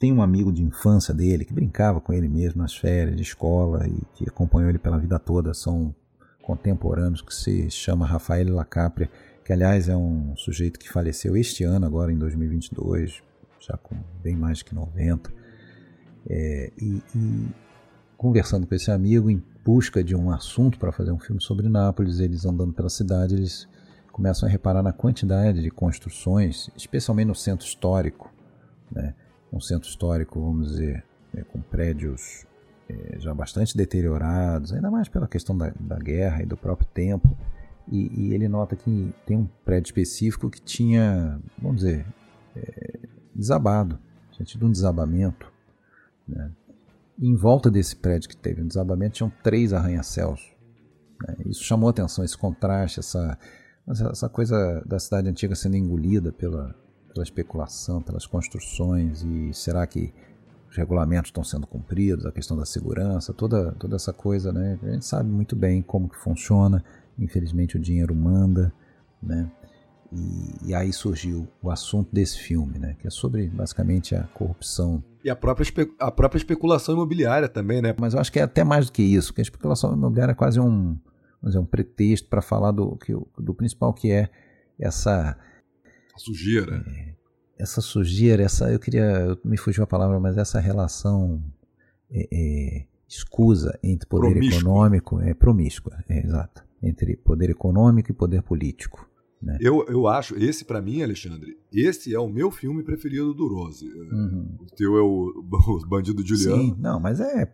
tem 0.00 0.12
um 0.12 0.22
amigo 0.22 0.52
de 0.52 0.64
infância 0.64 1.14
dele 1.14 1.44
que 1.44 1.52
brincava 1.52 2.00
com 2.00 2.12
ele 2.12 2.28
mesmo 2.28 2.60
nas 2.62 2.76
férias 2.76 3.14
de 3.14 3.22
escola 3.22 3.86
e 3.86 4.00
que 4.14 4.28
acompanhou 4.28 4.68
ele 4.68 4.78
pela 4.78 4.98
vida 4.98 5.18
toda. 5.18 5.54
São 5.54 5.94
contemporâneos 6.44 7.22
que 7.22 7.34
se 7.34 7.70
chama 7.70 8.06
Rafael 8.06 8.54
Lacapria, 8.54 9.10
que 9.44 9.52
aliás 9.52 9.88
é 9.88 9.96
um 9.96 10.36
sujeito 10.36 10.78
que 10.78 10.90
faleceu 10.90 11.36
este 11.36 11.64
ano, 11.64 11.86
agora 11.86 12.12
em 12.12 12.18
2022, 12.18 13.22
já 13.60 13.76
com 13.76 13.96
bem 14.22 14.36
mais 14.36 14.62
que 14.62 14.74
90. 14.74 15.32
É, 16.28 16.72
e, 16.78 17.02
e, 17.14 17.48
conversando 18.16 18.66
com 18.66 18.74
esse 18.74 18.90
amigo 18.90 19.30
em 19.30 19.42
busca 19.64 20.02
de 20.02 20.14
um 20.14 20.30
assunto 20.30 20.78
para 20.78 20.92
fazer 20.92 21.12
um 21.12 21.18
filme 21.18 21.42
sobre 21.42 21.68
Nápoles, 21.68 22.20
eles 22.20 22.44
andando 22.44 22.72
pela 22.72 22.88
cidade, 22.88 23.34
eles 23.34 23.68
começam 24.12 24.48
a 24.48 24.52
reparar 24.52 24.82
na 24.82 24.92
quantidade 24.92 25.62
de 25.62 25.70
construções, 25.70 26.70
especialmente 26.76 27.28
no 27.28 27.34
centro 27.34 27.66
histórico, 27.66 28.32
né? 28.90 29.14
um 29.52 29.60
centro 29.60 29.88
histórico, 29.88 30.40
vamos 30.40 30.70
dizer, 30.70 31.04
é, 31.34 31.42
com 31.42 31.60
prédios 31.60 32.46
é, 32.88 33.18
já 33.18 33.34
bastante 33.34 33.76
deteriorados, 33.76 34.72
ainda 34.72 34.90
mais 34.90 35.08
pela 35.08 35.26
questão 35.26 35.56
da, 35.56 35.72
da, 35.78 35.98
guerra 35.98 36.42
e 36.42 36.46
do 36.46 36.56
próprio 36.56 36.88
tempo. 36.92 37.36
E, 37.90 38.28
e, 38.28 38.34
ele 38.34 38.48
nota 38.48 38.76
que 38.76 39.12
tem 39.26 39.36
um 39.36 39.48
prédio 39.64 39.88
específico 39.88 40.50
que 40.50 40.60
tinha, 40.60 41.40
vamos 41.60 41.78
dizer, 41.78 42.06
é, 42.56 42.98
desabado, 43.34 43.98
tinha 44.32 44.46
tido 44.46 44.66
um 44.66 44.70
desabamento. 44.70 45.52
Né? 46.26 46.50
em 47.18 47.34
volta 47.34 47.70
desse 47.70 47.94
prédio 47.96 48.28
que 48.28 48.36
teve 48.36 48.62
um 48.62 48.66
desabamento 48.66 49.14
tinham 49.14 49.32
três 49.42 49.72
arranha-céus. 49.72 50.52
Né? 51.26 51.36
Isso 51.46 51.62
chamou 51.62 51.88
atenção, 51.88 52.24
esse 52.24 52.36
contraste, 52.36 53.00
essa, 53.00 53.38
essa 53.88 54.28
coisa 54.28 54.82
da 54.86 54.98
cidade 54.98 55.28
antiga 55.28 55.54
sendo 55.54 55.76
engolida 55.76 56.32
pela, 56.32 56.74
pela 57.12 57.22
especulação, 57.22 58.02
pelas 58.02 58.26
construções, 58.26 59.22
e 59.22 59.52
será 59.54 59.86
que 59.86 60.12
os 60.74 60.76
regulamentos 60.76 61.28
estão 61.28 61.44
sendo 61.44 61.68
cumpridos, 61.68 62.26
a 62.26 62.32
questão 62.32 62.56
da 62.56 62.66
segurança, 62.66 63.32
toda, 63.32 63.72
toda 63.72 63.94
essa 63.94 64.12
coisa, 64.12 64.52
né? 64.52 64.76
A 64.82 64.90
gente 64.90 65.06
sabe 65.06 65.30
muito 65.30 65.54
bem 65.54 65.80
como 65.80 66.08
que 66.08 66.16
funciona, 66.16 66.84
infelizmente 67.16 67.76
o 67.76 67.80
dinheiro 67.80 68.12
manda, 68.12 68.72
né? 69.22 69.48
E, 70.12 70.70
e, 70.70 70.74
aí 70.74 70.92
surgiu 70.92 71.48
o 71.62 71.70
assunto 71.70 72.12
desse 72.12 72.38
filme, 72.38 72.78
né? 72.78 72.96
Que 73.00 73.06
é 73.06 73.10
sobre 73.10 73.48
basicamente 73.48 74.16
a 74.16 74.24
corrupção. 74.24 75.02
E 75.24 75.30
a 75.30 75.36
própria, 75.36 75.66
a 75.98 76.10
própria 76.10 76.38
especulação 76.38 76.94
imobiliária 76.94 77.48
também, 77.48 77.80
né? 77.80 77.94
Mas 77.98 78.14
eu 78.14 78.20
acho 78.20 78.32
que 78.32 78.40
é 78.40 78.42
até 78.42 78.64
mais 78.64 78.86
do 78.86 78.92
que 78.92 79.02
isso, 79.02 79.28
porque 79.28 79.40
a 79.40 79.42
especulação 79.42 79.92
imobiliária 79.92 80.32
é 80.32 80.36
quase 80.36 80.58
um, 80.58 80.98
dizer, 81.42 81.58
um 81.58 81.64
pretexto 81.64 82.28
para 82.28 82.42
falar 82.42 82.72
do, 82.72 82.96
que, 82.96 83.12
do 83.38 83.54
principal 83.54 83.94
que 83.94 84.10
é 84.10 84.28
essa. 84.78 85.36
A 86.14 86.18
sujeira. 86.18 86.84
É, 86.86 87.14
essa 87.58 87.80
sujeira, 87.80 88.42
essa. 88.42 88.70
Eu 88.72 88.78
queria. 88.78 89.38
Me 89.44 89.56
fugiu 89.56 89.84
a 89.84 89.86
palavra, 89.86 90.18
mas 90.18 90.36
essa 90.36 90.60
relação 90.60 91.42
é, 92.10 92.28
é, 92.32 92.86
escusa 93.08 93.78
entre 93.82 94.08
poder 94.08 94.32
promíscua. 94.32 94.60
econômico. 94.60 95.20
É 95.20 95.34
promíscua, 95.34 96.04
é, 96.08 96.24
exato. 96.24 96.64
Entre 96.82 97.16
poder 97.16 97.50
econômico 97.50 98.10
e 98.10 98.14
poder 98.14 98.42
político. 98.42 99.08
Né? 99.40 99.58
Eu, 99.60 99.84
eu 99.88 100.06
acho, 100.08 100.34
esse 100.36 100.64
para 100.64 100.80
mim, 100.80 101.02
Alexandre, 101.02 101.58
esse 101.72 102.14
é 102.14 102.18
o 102.18 102.28
meu 102.28 102.50
filme 102.50 102.82
preferido 102.82 103.34
do 103.34 103.46
Rose. 103.46 103.86
Uhum. 103.86 104.56
O 104.58 104.66
teu 104.74 104.96
é 104.96 105.02
o, 105.02 105.32
o 105.84 105.86
Bandido 105.86 106.26
Juliano. 106.26 106.62
Sim, 106.62 106.76
não, 106.78 106.98
mas 106.98 107.20
é 107.20 107.52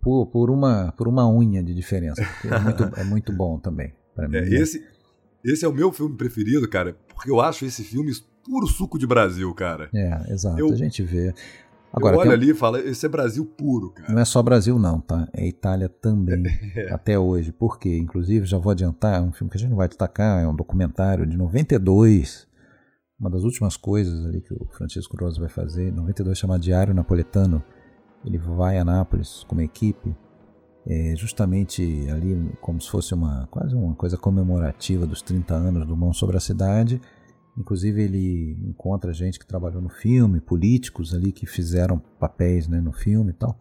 por, 0.00 0.26
por, 0.26 0.50
uma, 0.50 0.92
por 0.92 1.08
uma 1.08 1.28
unha 1.30 1.62
de 1.62 1.74
diferença. 1.74 2.22
É 2.44 2.58
muito, 2.58 3.00
é 3.00 3.04
muito 3.04 3.32
bom 3.32 3.58
também. 3.58 3.92
Mim, 4.16 4.36
é, 4.36 4.40
né? 4.40 4.48
esse, 4.48 4.82
esse 5.44 5.64
é 5.64 5.68
o 5.68 5.72
meu 5.72 5.92
filme 5.92 6.16
preferido, 6.16 6.68
cara, 6.68 6.96
porque 7.08 7.30
eu 7.30 7.40
acho 7.40 7.64
esse 7.64 7.82
filme 7.82 8.12
puro 8.44 8.66
suco 8.66 8.98
de 8.98 9.06
Brasil, 9.06 9.52
cara. 9.54 9.88
É, 9.94 10.32
exato. 10.32 10.58
Eu, 10.58 10.72
a 10.72 10.76
gente 10.76 11.02
vê. 11.02 11.34
Agora, 11.92 12.16
olha 12.18 12.32
ali 12.32 12.50
e 12.50 12.54
fala, 12.54 12.80
esse 12.80 13.06
é 13.06 13.08
Brasil 13.08 13.44
puro, 13.46 13.90
cara. 13.90 14.12
Não 14.12 14.20
é 14.20 14.24
só 14.24 14.42
Brasil 14.42 14.78
não, 14.78 15.00
tá? 15.00 15.28
É 15.32 15.46
Itália 15.46 15.88
também, 15.88 16.42
é. 16.74 16.92
até 16.92 17.16
hoje. 17.16 17.52
Por 17.52 17.78
quê? 17.78 17.96
Inclusive, 17.96 18.46
já 18.46 18.58
vou 18.58 18.72
adiantar, 18.72 19.18
é 19.18 19.20
um 19.20 19.32
filme 19.32 19.48
que 19.48 19.56
a 19.56 19.60
gente 19.60 19.70
não 19.70 19.76
vai 19.76 19.86
destacar, 19.86 20.42
é 20.42 20.48
um 20.48 20.56
documentário 20.56 21.24
de 21.24 21.36
92, 21.36 22.48
uma 23.18 23.30
das 23.30 23.44
últimas 23.44 23.76
coisas 23.76 24.26
ali 24.26 24.40
que 24.40 24.52
o 24.52 24.66
Francisco 24.72 25.16
Rosa 25.16 25.38
vai 25.38 25.48
fazer, 25.48 25.92
92 25.92 26.36
chamado 26.36 26.60
Diário 26.60 26.92
Napoletano. 26.92 27.62
Ele 28.24 28.38
vai 28.38 28.78
a 28.78 28.84
Nápoles 28.84 29.44
com 29.46 29.54
uma 29.54 29.62
equipe, 29.62 30.16
é, 30.86 31.14
justamente 31.16 32.06
ali 32.10 32.52
como 32.60 32.80
se 32.80 32.90
fosse 32.90 33.14
uma 33.14 33.46
quase 33.50 33.74
uma 33.74 33.94
coisa 33.94 34.16
comemorativa 34.16 35.06
dos 35.06 35.22
30 35.22 35.54
anos 35.54 35.86
do 35.86 35.96
Mão 35.96 36.12
sobre 36.12 36.36
a 36.36 36.40
Cidade, 36.40 37.00
Inclusive 37.56 38.02
ele 38.02 38.58
encontra 38.68 39.12
gente 39.12 39.38
que 39.38 39.46
trabalhou 39.46 39.80
no 39.80 39.88
filme, 39.88 40.40
políticos 40.40 41.14
ali 41.14 41.30
que 41.30 41.46
fizeram 41.46 41.98
papéis 42.18 42.66
né, 42.66 42.80
no 42.80 42.92
filme 42.92 43.30
e 43.30 43.34
tal. 43.34 43.58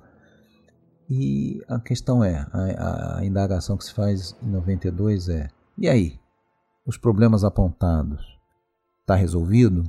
E 1.10 1.62
a 1.68 1.80
questão 1.80 2.24
é, 2.24 2.48
a, 2.52 3.20
a 3.20 3.26
indagação 3.26 3.78
que 3.78 3.86
se 3.86 3.94
faz 3.94 4.36
em 4.42 4.50
92 4.50 5.30
é, 5.30 5.50
e 5.78 5.88
aí? 5.88 6.20
Os 6.86 6.98
problemas 6.98 7.44
apontados, 7.44 8.26
está 9.02 9.16
resolvido? 9.16 9.84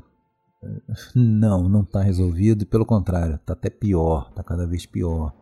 Não, 1.14 1.68
não 1.68 1.82
está 1.82 2.00
resolvido 2.00 2.62
e 2.62 2.66
pelo 2.66 2.86
contrário, 2.86 3.34
está 3.34 3.52
até 3.52 3.68
pior, 3.68 4.28
está 4.30 4.42
cada 4.42 4.66
vez 4.66 4.86
pior. 4.86 5.34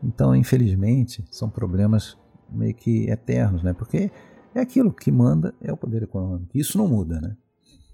Então, 0.00 0.36
infelizmente, 0.36 1.24
são 1.32 1.50
problemas 1.50 2.16
meio 2.48 2.72
que 2.74 3.10
eternos, 3.10 3.60
né? 3.64 3.72
Porque 3.72 4.08
é 4.54 4.60
aquilo 4.60 4.92
que 4.92 5.10
manda 5.10 5.52
é 5.60 5.72
o 5.72 5.76
poder 5.76 6.04
econômico. 6.04 6.56
Isso 6.56 6.78
não 6.78 6.86
muda, 6.86 7.20
né? 7.20 7.36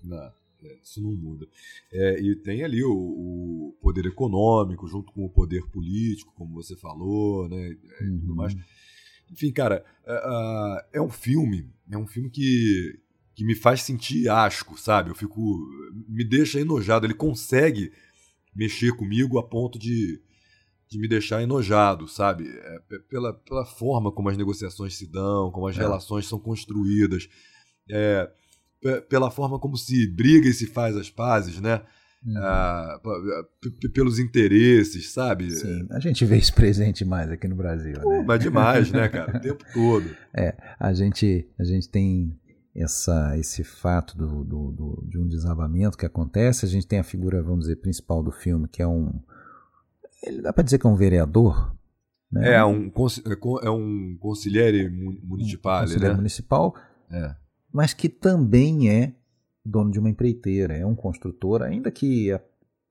Não, 0.04 0.32
é, 0.64 0.78
isso 0.82 1.02
não 1.02 1.12
muda. 1.12 1.46
É, 1.92 2.20
e 2.20 2.34
tem 2.36 2.62
ali 2.64 2.82
o, 2.82 2.92
o, 2.92 3.76
poder 3.80 4.06
econômico 4.06 4.86
junto 4.86 5.12
com 5.12 5.24
o 5.24 5.30
poder 5.30 5.66
político, 5.68 6.32
como 6.34 6.54
você 6.54 6.76
falou, 6.76 7.48
né? 7.48 7.76
É, 8.00 8.04
uhum. 8.04 8.18
tudo 8.18 8.34
mais. 8.34 8.56
Enfim, 9.30 9.52
cara, 9.52 9.84
é, 10.06 10.86
é, 10.94 11.02
um 11.02 11.10
filme, 11.10 11.70
é 11.90 11.98
um 11.98 12.06
filme 12.06 12.30
que, 12.30 12.98
que 13.34 13.44
me 13.44 13.54
faz 13.54 13.82
sentir 13.82 14.28
asco, 14.28 14.78
sabe? 14.78 15.10
Eu 15.10 15.14
fico. 15.14 15.40
me 16.08 16.24
deixa 16.24 16.60
enojado. 16.60 17.06
Ele 17.06 17.14
consegue 17.14 17.92
mexer 18.54 18.94
comigo 18.96 19.38
a 19.38 19.42
ponto 19.42 19.78
de, 19.78 20.20
de 20.88 20.98
me 20.98 21.08
deixar 21.08 21.42
enojado, 21.42 22.06
sabe? 22.06 22.48
É, 22.48 22.98
pela, 23.08 23.34
pela 23.34 23.64
forma 23.64 24.12
como 24.12 24.28
as 24.28 24.36
negociações 24.36 24.96
se 24.96 25.10
dão, 25.10 25.50
como 25.50 25.66
as 25.66 25.76
é. 25.76 25.80
relações 25.80 26.26
são 26.26 26.38
construídas. 26.38 27.28
É, 27.90 28.30
pela 29.08 29.30
forma 29.30 29.58
como 29.58 29.76
se 29.76 30.06
briga 30.06 30.48
e 30.48 30.52
se 30.52 30.66
faz 30.66 30.96
as 30.96 31.10
pazes, 31.10 31.60
né? 31.60 31.80
Uhum. 32.24 32.34
Ah, 32.38 33.00
pelos 33.92 34.18
interesses, 34.18 35.12
sabe? 35.12 35.50
Sim, 35.50 35.86
a 35.90 36.00
gente 36.00 36.24
vê 36.24 36.38
isso 36.38 36.54
presente 36.54 37.04
mais 37.04 37.30
aqui 37.30 37.46
no 37.46 37.54
Brasil, 37.54 37.94
Pô, 38.00 38.10
né? 38.10 38.24
Mas 38.26 38.40
demais, 38.40 38.90
né, 38.90 39.08
cara? 39.08 39.36
O 39.36 39.40
tempo 39.40 39.64
todo. 39.72 40.16
É, 40.34 40.56
a 40.78 40.92
gente, 40.94 41.46
a 41.58 41.64
gente 41.64 41.88
tem 41.88 42.34
essa, 42.74 43.36
esse 43.38 43.62
fato 43.62 44.16
do, 44.16 44.42
do, 44.42 44.72
do, 44.72 45.06
de 45.06 45.18
um 45.18 45.26
desabamento 45.26 45.98
que 45.98 46.06
acontece, 46.06 46.64
a 46.64 46.68
gente 46.68 46.86
tem 46.86 46.98
a 46.98 47.04
figura, 47.04 47.42
vamos 47.42 47.60
dizer, 47.60 47.76
principal 47.76 48.22
do 48.22 48.32
filme, 48.32 48.68
que 48.68 48.80
é 48.80 48.86
um... 48.86 49.20
Ele 50.22 50.40
dá 50.40 50.52
para 50.52 50.64
dizer 50.64 50.78
que 50.78 50.86
é 50.86 50.90
um 50.90 50.96
vereador, 50.96 51.76
né? 52.32 52.54
É, 52.54 52.64
um, 52.64 52.90
é 53.62 53.70
um 53.70 54.16
conselheiro 54.18 54.90
municipal, 55.22 55.76
um 55.76 55.80
conselheiro 55.82 56.14
né? 56.14 56.16
municipal, 56.16 56.74
é 57.10 57.43
mas 57.74 57.92
que 57.92 58.08
também 58.08 58.88
é 58.88 59.12
dono 59.66 59.90
de 59.90 59.98
uma 59.98 60.08
empreiteira, 60.08 60.76
é 60.76 60.86
um 60.86 60.94
construtor, 60.94 61.60
ainda 61.60 61.90
que, 61.90 62.28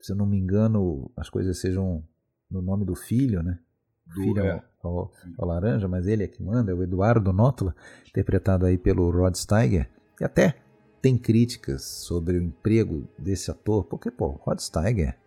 se 0.01 0.11
eu 0.11 0.15
não 0.17 0.25
me 0.25 0.37
engano, 0.37 1.09
as 1.15 1.29
coisas 1.29 1.57
sejam 1.57 2.03
no 2.51 2.61
nome 2.61 2.83
do 2.83 2.93
filho, 2.93 3.41
né? 3.41 3.57
Do, 4.05 4.21
filho 4.21 4.41
é, 4.41 4.49
é 4.49 4.61
o, 4.83 5.09
o, 5.37 5.45
Laranja, 5.45 5.87
mas 5.87 6.05
ele 6.05 6.25
é 6.25 6.27
que 6.27 6.43
manda, 6.43 6.73
é 6.73 6.75
o 6.75 6.83
Eduardo 6.83 7.31
Nótula, 7.31 7.73
interpretado 8.05 8.65
aí 8.65 8.77
pelo 8.77 9.09
Rod 9.09 9.35
Steiger, 9.35 9.89
que 10.17 10.25
até 10.25 10.57
tem 11.01 11.17
críticas 11.17 11.83
sobre 11.83 12.37
o 12.37 12.43
emprego 12.43 13.07
desse 13.17 13.49
ator, 13.49 13.85
porque, 13.85 14.11
pô, 14.11 14.31
Rod 14.31 14.59
Steiger 14.59 15.17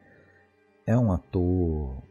é 0.86 0.98
um 0.98 1.10
ator 1.10 2.02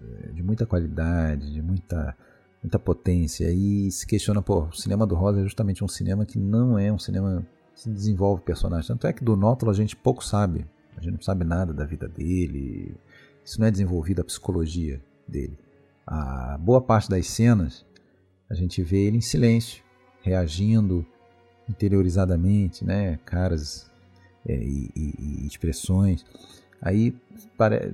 eh, 0.00 0.32
de 0.32 0.42
muita 0.42 0.64
qualidade, 0.64 1.52
de 1.52 1.60
muita 1.60 2.16
muita 2.64 2.78
potência. 2.78 3.50
E 3.50 3.90
se 3.90 4.06
questiona, 4.06 4.40
pô, 4.40 4.62
o 4.64 4.72
cinema 4.72 5.06
do 5.06 5.14
Rosa 5.14 5.40
é 5.40 5.44
justamente 5.44 5.84
um 5.84 5.88
cinema 5.88 6.24
que 6.24 6.38
não 6.38 6.78
é 6.78 6.90
um 6.90 6.98
cinema 6.98 7.46
que 7.76 7.90
desenvolve 7.90 8.42
personagens. 8.42 8.88
Tanto 8.88 9.06
é 9.06 9.12
que 9.12 9.22
do 9.22 9.36
Nótolo 9.36 9.70
a 9.70 9.74
gente 9.74 9.94
pouco 9.94 10.24
sabe. 10.24 10.66
A 10.96 11.00
gente 11.00 11.14
não 11.14 11.22
sabe 11.22 11.44
nada 11.44 11.72
da 11.72 11.84
vida 11.84 12.08
dele. 12.08 12.96
Isso 13.44 13.60
não 13.60 13.66
é 13.66 13.70
desenvolvido 13.70 14.22
a 14.22 14.24
psicologia 14.24 15.00
dele. 15.28 15.58
A 16.06 16.58
boa 16.58 16.80
parte 16.80 17.10
das 17.10 17.26
cenas 17.26 17.84
a 18.48 18.54
gente 18.54 18.82
vê 18.82 19.06
ele 19.06 19.18
em 19.18 19.22
silêncio, 19.22 19.82
reagindo 20.22 21.04
interiorizadamente, 21.68 22.84
né? 22.84 23.18
Caras 23.24 23.90
é, 24.46 24.54
e, 24.54 24.90
e, 24.96 25.42
e 25.42 25.46
expressões. 25.46 26.24
Aí 26.84 27.16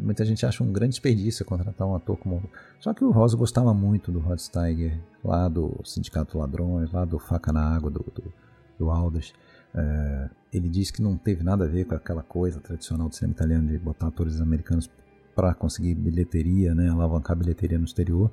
muita 0.00 0.24
gente 0.24 0.44
acha 0.44 0.64
um 0.64 0.72
grande 0.72 0.90
desperdício 0.90 1.44
contratar 1.44 1.86
um 1.86 1.94
ator 1.94 2.16
como. 2.16 2.42
Só 2.80 2.92
que 2.92 3.04
o 3.04 3.12
Rosa 3.12 3.36
gostava 3.36 3.72
muito 3.72 4.10
do 4.10 4.18
Rod 4.18 4.40
Steiger, 4.40 4.98
lá 5.24 5.48
do 5.48 5.80
Sindicato 5.84 6.36
Ladrões, 6.36 6.90
lá 6.90 7.04
do 7.04 7.16
Faca 7.16 7.52
na 7.52 7.62
Água, 7.62 7.88
do, 7.88 8.00
do, 8.00 8.32
do 8.76 8.90
Aldous. 8.90 9.32
É, 9.72 10.28
ele 10.52 10.68
disse 10.68 10.92
que 10.92 11.00
não 11.00 11.16
teve 11.16 11.44
nada 11.44 11.66
a 11.66 11.68
ver 11.68 11.84
com 11.84 11.94
aquela 11.94 12.24
coisa 12.24 12.58
tradicional 12.58 13.08
do 13.08 13.14
cinema 13.14 13.34
italiano 13.34 13.68
de 13.68 13.78
botar 13.78 14.08
atores 14.08 14.40
americanos 14.40 14.90
para 15.36 15.54
conseguir 15.54 15.94
bilheteria, 15.94 16.74
né, 16.74 16.88
alavancar 16.88 17.36
bilheteria 17.36 17.78
no 17.78 17.84
exterior. 17.84 18.28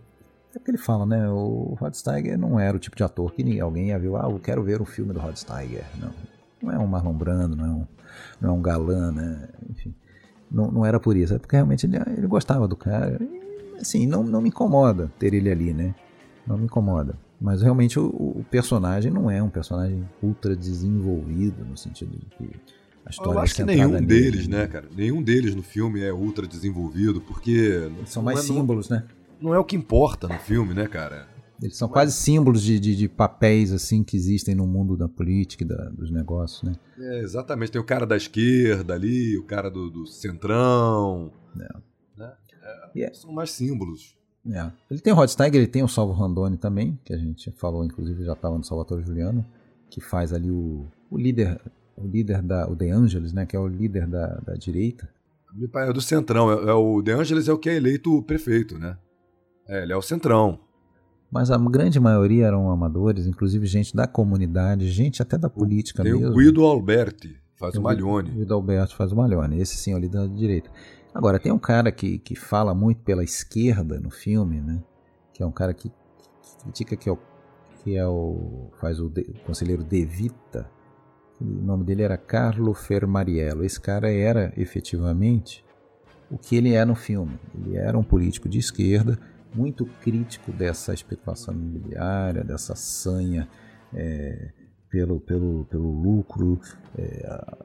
É 0.55 0.57
porque 0.57 0.71
ele 0.71 0.79
fala, 0.79 1.05
né, 1.05 1.29
o 1.29 1.77
Rod 1.79 1.93
Steiger 1.93 2.35
não 2.35 2.59
era 2.59 2.75
o 2.75 2.79
tipo 2.79 2.95
de 2.95 3.03
ator 3.03 3.31
que 3.31 3.59
alguém 3.59 3.89
ia 3.89 3.99
ver, 3.99 4.07
ah, 4.15 4.27
eu 4.27 4.39
quero 4.39 4.63
ver 4.63 4.81
um 4.81 4.85
filme 4.85 5.13
do 5.13 5.19
Rod 5.19 5.35
Steiger. 5.35 5.85
Não, 5.99 6.11
não 6.63 6.71
é 6.71 6.79
um 6.79 6.87
Marlon 6.87 7.13
Brando, 7.13 7.55
não 7.55 7.65
é 7.65 7.69
um, 7.69 7.87
não 8.41 8.49
é 8.49 8.53
um 8.53 8.61
galã, 8.61 9.11
né, 9.11 9.49
enfim. 9.69 9.93
Não, 10.49 10.71
não 10.71 10.85
era 10.85 10.99
por 10.99 11.15
isso, 11.15 11.33
é 11.33 11.39
porque 11.39 11.55
realmente 11.55 11.85
ele, 11.85 11.97
ele 12.15 12.27
gostava 12.27 12.67
do 12.67 12.75
cara. 12.75 13.17
E, 13.21 13.81
assim, 13.81 14.07
não, 14.07 14.23
não 14.23 14.41
me 14.41 14.49
incomoda 14.49 15.11
ter 15.19 15.33
ele 15.33 15.49
ali, 15.49 15.73
né? 15.73 15.93
Não 16.45 16.57
me 16.57 16.65
incomoda. 16.65 17.15
Mas 17.39 17.61
realmente 17.61 17.99
o, 17.99 18.05
o 18.05 18.45
personagem 18.49 19.11
não 19.11 19.29
é 19.29 19.41
um 19.43 19.49
personagem 19.49 20.07
ultra 20.23 20.55
desenvolvido, 20.55 21.63
no 21.65 21.77
sentido 21.77 22.11
de 22.17 22.25
que 22.35 22.55
a 23.05 23.09
história 23.09 23.37
Eu 23.37 23.39
acho 23.39 23.55
que 23.55 23.63
nenhum 23.63 23.91
nele, 23.91 24.05
deles, 24.05 24.47
né, 24.47 24.67
cara? 24.67 24.85
Nenhum 24.95 25.21
deles 25.21 25.55
no 25.55 25.63
filme 25.63 26.01
é 26.01 26.11
ultra 26.11 26.47
desenvolvido, 26.47 27.21
porque. 27.21 27.89
São 28.05 28.23
mais 28.23 28.39
é, 28.39 28.41
símbolos, 28.41 28.89
não, 28.89 28.97
né? 28.97 29.03
Não 29.39 29.53
é 29.53 29.59
o 29.59 29.63
que 29.63 29.75
importa 29.75 30.27
no 30.27 30.39
filme, 30.39 30.73
né, 30.73 30.87
cara? 30.87 31.27
Eles 31.61 31.75
são 31.75 31.89
quase 31.89 32.13
símbolos 32.13 32.61
de, 32.61 32.79
de, 32.79 32.95
de, 32.95 33.09
papéis 33.09 33.73
assim 33.73 34.03
que 34.03 34.15
existem 34.15 34.53
no 34.53 34.67
mundo 34.67 34.95
da 34.95 35.07
política 35.07 35.63
e 35.63 35.67
da, 35.67 35.89
dos 35.89 36.11
negócios, 36.11 36.61
né? 36.63 36.75
É, 36.99 37.19
exatamente. 37.21 37.71
Tem 37.71 37.81
o 37.81 37.85
cara 37.85 38.05
da 38.05 38.15
esquerda 38.15 38.93
ali, 38.93 39.37
o 39.37 39.43
cara 39.43 39.69
do, 39.69 39.89
do 39.89 40.05
centrão. 40.05 41.31
É. 41.59 41.77
Né? 42.17 42.33
É, 42.95 43.01
é. 43.01 43.13
São 43.13 43.31
mais 43.31 43.51
símbolos. 43.51 44.15
É. 44.51 44.71
Ele 44.89 44.99
tem 44.99 45.11
o 45.11 45.15
Rod 45.15 45.29
Steiger, 45.29 45.55
ele 45.55 45.67
tem 45.67 45.83
o 45.83 45.87
Salvo 45.87 46.13
Randoni 46.13 46.57
também, 46.57 46.97
que 47.03 47.13
a 47.13 47.17
gente 47.17 47.51
falou, 47.51 47.83
inclusive 47.83 48.23
já 48.23 48.33
estava 48.33 48.57
no 48.57 48.63
Salvatore 48.63 49.03
Juliano, 49.03 49.45
que 49.89 49.99
faz 49.99 50.31
ali 50.31 50.49
o, 50.49 50.87
o 51.09 51.17
líder, 51.17 51.59
o 51.97 52.05
líder 52.07 52.41
da, 52.41 52.67
o 52.67 52.75
De 52.75 52.89
Angelis, 52.89 53.33
né, 53.33 53.45
que 53.45 53.55
é 53.55 53.59
o 53.59 53.67
líder 53.67 54.07
da, 54.07 54.27
da 54.35 54.53
direita. 54.53 55.09
É 55.75 55.91
do 55.91 56.01
Centrão, 56.01 56.51
é, 56.51 56.69
é, 56.69 56.73
o 56.73 57.01
De 57.01 57.11
Angelis 57.11 57.47
é 57.47 57.53
o 57.53 57.57
que 57.57 57.69
é 57.69 57.75
eleito 57.75 58.21
prefeito, 58.23 58.77
né? 58.77 58.97
É, 59.67 59.83
ele 59.83 59.91
é 59.91 59.97
o 59.97 60.01
Centrão. 60.01 60.59
Mas 61.31 61.51
a 61.51 61.57
grande 61.57 61.99
maioria 61.99 62.45
eram 62.45 62.71
amadores, 62.71 63.27
inclusive 63.27 63.65
gente 63.65 63.95
da 63.95 64.07
comunidade, 64.07 64.89
gente 64.89 65.21
até 65.21 65.37
da 65.37 65.49
política 65.49 66.03
Tem 66.03 66.13
mesmo. 66.13 66.29
o 66.29 66.37
Guido 66.37 66.63
Alberti, 66.63 67.37
faz 67.55 67.73
tem 67.73 67.81
o 67.81 67.83
Malhone. 67.83 68.31
Guido 68.31 68.53
Alberti 68.53 68.95
faz 68.95 69.11
o 69.11 69.15
Malhone, 69.15 69.59
esse 69.59 69.75
sim 69.75 69.93
líder 69.99 70.19
da 70.19 70.27
direita. 70.27 70.69
Agora, 71.13 71.39
tem 71.39 71.51
um 71.51 71.59
cara 71.59 71.91
que, 71.91 72.19
que 72.19 72.35
fala 72.35 72.73
muito 72.73 73.01
pela 73.01 73.23
esquerda 73.23 73.99
no 73.99 74.09
filme, 74.09 74.61
né? 74.61 74.81
Que 75.33 75.43
é 75.43 75.45
um 75.45 75.51
cara 75.51 75.73
que, 75.73 75.89
que 75.89 76.63
critica 76.63 76.95
que 76.95 77.09
é 77.09 77.11
o, 77.11 77.17
que 77.83 77.95
é 77.95 78.07
o 78.07 78.69
faz 78.79 78.99
o, 78.99 79.09
de, 79.09 79.21
o 79.21 79.45
conselheiro 79.45 79.83
De 79.83 80.05
Vita. 80.05 80.69
O 81.41 81.45
nome 81.45 81.83
dele 81.83 82.03
era 82.03 82.17
Carlo 82.17 82.73
Fermariello. 82.73 83.65
Esse 83.65 83.79
cara 83.79 84.11
era 84.11 84.53
efetivamente 84.55 85.65
o 86.29 86.37
que 86.37 86.55
ele 86.55 86.73
é 86.73 86.85
no 86.85 86.95
filme. 86.95 87.39
Ele 87.55 87.77
era 87.77 87.97
um 87.97 88.03
político 88.03 88.47
de 88.47 88.59
esquerda, 88.59 89.19
muito 89.57 89.85
crítico 90.01 90.51
dessa 90.51 90.93
especulação 90.93 91.53
imobiliária, 91.53 92.43
dessa 92.43 92.75
sanha 92.75 93.49
é, 93.93 94.51
pelo, 94.89 95.19
pelo, 95.19 95.65
pelo 95.65 95.89
lucro, 95.89 96.59
é, 96.97 97.57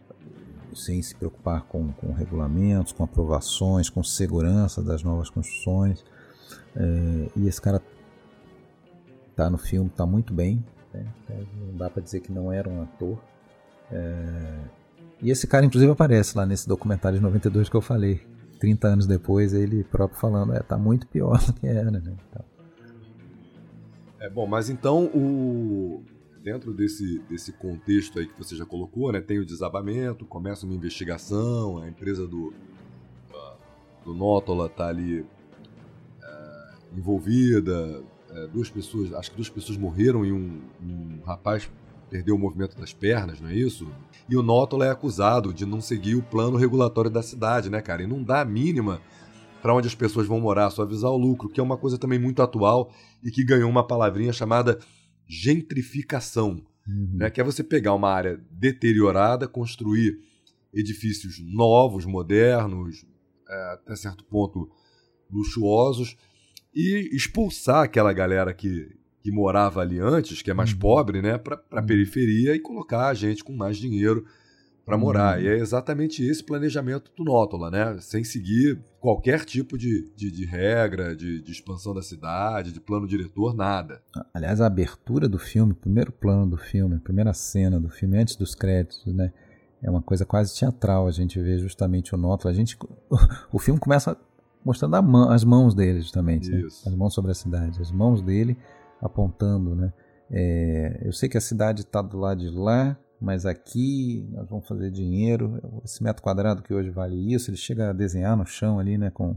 sem 0.74 1.02
se 1.02 1.14
preocupar 1.14 1.62
com, 1.64 1.92
com 1.92 2.12
regulamentos, 2.12 2.92
com 2.92 3.04
aprovações, 3.04 3.90
com 3.90 4.02
segurança 4.02 4.82
das 4.82 5.02
novas 5.02 5.28
construções. 5.28 6.02
É, 6.74 7.28
e 7.36 7.46
esse 7.46 7.60
cara 7.60 7.82
tá 9.36 9.50
no 9.50 9.58
filme, 9.58 9.90
tá 9.90 10.06
muito 10.06 10.32
bem. 10.32 10.64
Né? 10.94 11.06
Não 11.60 11.76
dá 11.76 11.90
para 11.90 12.02
dizer 12.02 12.20
que 12.20 12.32
não 12.32 12.50
era 12.50 12.68
um 12.68 12.82
ator. 12.82 13.18
É, 13.90 14.58
e 15.20 15.30
esse 15.30 15.46
cara, 15.46 15.66
inclusive, 15.66 15.92
aparece 15.92 16.36
lá 16.36 16.46
nesse 16.46 16.66
documentário 16.66 17.18
de 17.18 17.22
92 17.22 17.68
que 17.68 17.76
eu 17.76 17.82
falei. 17.82 18.31
30 18.62 18.86
anos 18.86 19.06
depois, 19.08 19.52
ele 19.52 19.82
próprio 19.82 20.20
falando: 20.20 20.54
é, 20.54 20.60
tá 20.60 20.78
muito 20.78 21.04
pior 21.08 21.44
do 21.44 21.52
que 21.52 21.66
era. 21.66 21.90
Né? 21.90 22.00
Então, 22.30 22.44
é 24.20 24.30
bom, 24.30 24.46
mas 24.46 24.70
então 24.70 25.06
o, 25.06 26.04
dentro 26.44 26.72
desse, 26.72 27.18
desse 27.28 27.50
contexto 27.50 28.20
aí 28.20 28.28
que 28.28 28.38
você 28.38 28.54
já 28.54 28.64
colocou, 28.64 29.10
né, 29.10 29.20
tem 29.20 29.40
o 29.40 29.44
desabamento, 29.44 30.24
começa 30.24 30.64
uma 30.64 30.76
investigação, 30.76 31.78
a 31.78 31.88
empresa 31.88 32.24
do, 32.24 32.54
do 34.04 34.14
Nótola 34.14 34.66
está 34.66 34.86
ali 34.86 35.26
é, 36.22 36.70
envolvida, 36.96 38.04
é, 38.30 38.46
duas 38.46 38.70
pessoas, 38.70 39.12
acho 39.12 39.30
que 39.30 39.36
duas 39.36 39.48
pessoas 39.48 39.76
morreram 39.76 40.24
e 40.24 40.32
um, 40.32 40.60
um, 40.80 41.18
rapaz 41.26 41.68
perdeu 42.12 42.34
o 42.34 42.38
movimento 42.38 42.78
das 42.78 42.92
pernas, 42.92 43.40
não 43.40 43.48
é 43.48 43.54
isso? 43.54 43.90
E 44.28 44.36
o 44.36 44.42
Nótola 44.42 44.84
é 44.84 44.90
acusado 44.90 45.52
de 45.52 45.64
não 45.64 45.80
seguir 45.80 46.14
o 46.14 46.22
plano 46.22 46.58
regulatório 46.58 47.10
da 47.10 47.22
cidade, 47.22 47.70
né, 47.70 47.80
cara? 47.80 48.02
E 48.02 48.06
não 48.06 48.22
dá 48.22 48.42
a 48.42 48.44
mínima 48.44 49.00
para 49.62 49.74
onde 49.74 49.88
as 49.88 49.94
pessoas 49.94 50.26
vão 50.26 50.38
morar, 50.38 50.68
só 50.70 50.82
avisar 50.82 51.10
o 51.10 51.16
lucro, 51.16 51.48
que 51.48 51.58
é 51.58 51.62
uma 51.62 51.78
coisa 51.78 51.96
também 51.96 52.18
muito 52.18 52.42
atual 52.42 52.92
e 53.24 53.30
que 53.30 53.42
ganhou 53.42 53.70
uma 53.70 53.86
palavrinha 53.86 54.32
chamada 54.32 54.78
gentrificação, 55.26 56.62
uhum. 56.86 57.14
né? 57.14 57.30
que 57.30 57.40
é 57.40 57.44
você 57.44 57.64
pegar 57.64 57.94
uma 57.94 58.10
área 58.10 58.38
deteriorada, 58.50 59.48
construir 59.48 60.18
edifícios 60.74 61.40
novos, 61.40 62.04
modernos, 62.04 63.06
é, 63.48 63.72
até 63.72 63.96
certo 63.96 64.22
ponto 64.24 64.68
luxuosos, 65.30 66.14
e 66.74 67.08
expulsar 67.12 67.84
aquela 67.84 68.12
galera 68.12 68.52
que, 68.52 68.94
que 69.22 69.30
morava 69.30 69.80
ali 69.80 70.00
antes, 70.00 70.42
que 70.42 70.50
é 70.50 70.54
mais 70.54 70.72
uhum. 70.72 70.78
pobre, 70.78 71.22
né, 71.22 71.38
para 71.38 71.62
a 71.70 71.80
uhum. 71.80 71.86
periferia 71.86 72.54
e 72.54 72.58
colocar 72.58 73.08
a 73.08 73.14
gente 73.14 73.44
com 73.44 73.52
mais 73.52 73.76
dinheiro 73.76 74.24
para 74.84 74.98
morar. 74.98 75.38
Uhum. 75.38 75.44
E 75.44 75.48
é 75.48 75.56
exatamente 75.58 76.24
esse 76.24 76.42
planejamento 76.42 77.10
do 77.16 77.22
Nótola, 77.24 77.70
né? 77.70 77.96
Sem 78.00 78.24
seguir 78.24 78.80
qualquer 79.00 79.44
tipo 79.44 79.78
de, 79.78 80.10
de, 80.16 80.30
de 80.30 80.44
regra, 80.44 81.14
de, 81.14 81.40
de, 81.40 81.52
expansão 81.52 81.94
da 81.94 82.02
cidade, 82.02 82.72
de 82.72 82.80
plano 82.80 83.06
diretor, 83.06 83.54
nada. 83.54 84.02
Aliás, 84.34 84.60
a 84.60 84.66
abertura 84.66 85.28
do 85.28 85.38
filme, 85.38 85.72
o 85.72 85.76
primeiro 85.76 86.10
plano 86.10 86.50
do 86.50 86.56
filme, 86.56 86.96
a 86.96 87.00
primeira 87.00 87.32
cena 87.32 87.78
do 87.78 87.88
filme, 87.88 88.18
antes 88.18 88.34
dos 88.34 88.54
créditos, 88.54 89.06
né? 89.14 89.32
É 89.80 89.90
uma 89.90 90.02
coisa 90.02 90.24
quase 90.24 90.56
teatral. 90.56 91.06
A 91.06 91.12
gente 91.12 91.40
vê 91.40 91.58
justamente 91.58 92.14
o 92.14 92.18
Nótola. 92.18 92.52
A 92.52 92.56
gente, 92.56 92.76
o 93.52 93.58
filme 93.58 93.78
começa 93.78 94.16
mostrando 94.64 95.00
mão, 95.02 95.30
as 95.30 95.44
mãos 95.44 95.74
dele, 95.74 96.00
justamente. 96.00 96.50
Né? 96.50 96.62
As 96.64 96.94
mãos 96.94 97.14
sobre 97.14 97.32
a 97.32 97.34
cidade. 97.34 97.80
As 97.80 97.90
mãos 97.90 98.22
dele 98.22 98.56
apontando, 99.02 99.74
né? 99.74 99.92
É, 100.30 101.00
eu 101.02 101.12
sei 101.12 101.28
que 101.28 101.36
a 101.36 101.40
cidade 101.40 101.82
está 101.82 102.00
do 102.00 102.16
lado 102.18 102.40
de 102.40 102.48
lá, 102.48 102.96
mas 103.20 103.44
aqui 103.44 104.26
nós 104.32 104.48
vamos 104.48 104.66
fazer 104.66 104.90
dinheiro. 104.90 105.60
Esse 105.84 106.02
metro 106.02 106.22
quadrado 106.22 106.62
que 106.62 106.72
hoje 106.72 106.88
vale 106.88 107.16
isso, 107.34 107.50
ele 107.50 107.56
chega 107.58 107.90
a 107.90 107.92
desenhar 107.92 108.36
no 108.36 108.46
chão 108.46 108.78
ali, 108.78 108.96
né, 108.96 109.10
com, 109.10 109.36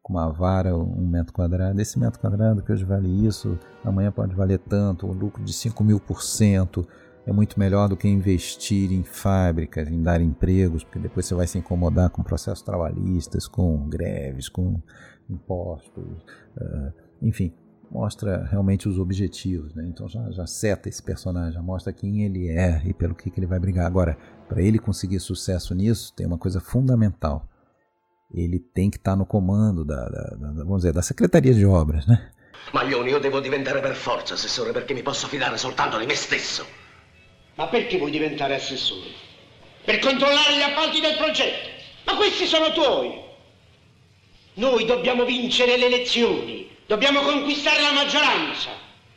com 0.00 0.12
uma 0.12 0.30
vara, 0.30 0.76
um 0.76 1.06
metro 1.06 1.32
quadrado. 1.32 1.80
Esse 1.80 1.98
metro 1.98 2.20
quadrado 2.20 2.62
que 2.62 2.70
hoje 2.70 2.84
vale 2.84 3.08
isso, 3.26 3.58
amanhã 3.84 4.12
pode 4.12 4.34
valer 4.36 4.58
tanto, 4.60 5.06
um 5.06 5.12
lucro 5.12 5.42
de 5.42 5.52
5 5.52 5.82
mil 5.82 5.98
por 5.98 6.22
cento. 6.22 6.86
É 7.26 7.32
muito 7.32 7.58
melhor 7.58 7.88
do 7.88 7.96
que 7.96 8.08
investir 8.08 8.92
em 8.92 9.02
fábricas, 9.02 9.88
em 9.88 10.02
dar 10.02 10.20
empregos, 10.20 10.84
porque 10.84 10.98
depois 10.98 11.26
você 11.26 11.34
vai 11.34 11.46
se 11.46 11.58
incomodar 11.58 12.08
com 12.08 12.22
processos 12.22 12.62
trabalhistas, 12.62 13.46
com 13.46 13.88
greves, 13.88 14.48
com 14.48 14.80
impostos, 15.28 16.24
uh, 16.56 16.92
enfim 17.20 17.52
mostra 17.90 18.46
realmente 18.50 18.88
os 18.88 18.98
objetivos, 18.98 19.74
né? 19.74 19.84
Então 19.88 20.08
já, 20.08 20.30
já 20.30 20.46
seta 20.46 20.88
esse 20.88 21.02
personagem, 21.02 21.52
já 21.52 21.62
mostra 21.62 21.92
quem 21.92 22.22
ele 22.22 22.48
é 22.48 22.80
e 22.84 22.94
pelo 22.94 23.14
que, 23.14 23.30
que 23.30 23.40
ele 23.40 23.46
vai 23.46 23.58
brigar. 23.58 23.86
Agora, 23.86 24.16
para 24.48 24.62
ele 24.62 24.78
conseguir 24.78 25.18
sucesso 25.18 25.74
nisso, 25.74 26.14
tem 26.14 26.26
uma 26.26 26.38
coisa 26.38 26.60
fundamental. 26.60 27.48
Ele 28.32 28.60
tem 28.60 28.88
que 28.90 28.96
estar 28.96 29.12
tá 29.12 29.16
no 29.16 29.26
comando 29.26 29.84
da, 29.84 30.08
da, 30.08 30.22
da, 30.36 30.52
vamos 30.62 30.78
dizer, 30.78 30.92
da 30.92 31.02
Secretaria 31.02 31.52
de 31.52 31.66
Obras, 31.66 32.06
né? 32.06 32.30
Maglione, 32.72 33.10
io 33.10 33.18
devo 33.18 33.40
diventare 33.40 33.80
per 33.80 33.96
forza 33.96 34.34
assessore 34.34 34.70
perché 34.70 34.94
mi 34.94 35.02
posso 35.02 35.26
fidare 35.26 35.58
soltanto 35.58 35.98
di 35.98 36.06
me 36.06 36.14
stesso. 36.14 36.64
Ma 37.56 37.66
perché 37.66 37.98
vuoi 37.98 38.12
diventare 38.12 38.54
assessore? 38.54 39.08
Per 39.84 39.98
controllare 39.98 40.56
gli 40.56 40.62
appalti 40.62 41.00
del 41.00 41.16
progetto. 41.16 41.68
Ma 42.06 42.14
questi 42.14 42.46
sono 42.46 42.72
tuoi. 42.72 43.28
Noi 44.54 44.84
dobbiamo 44.84 45.24
vincere 45.24 45.76
le 45.76 45.86
elezioni. 45.86 46.68
Dobbiamo 46.90 47.20
conquistare 47.20 47.82
la 47.82 47.92
maggioranza. 47.92 48.70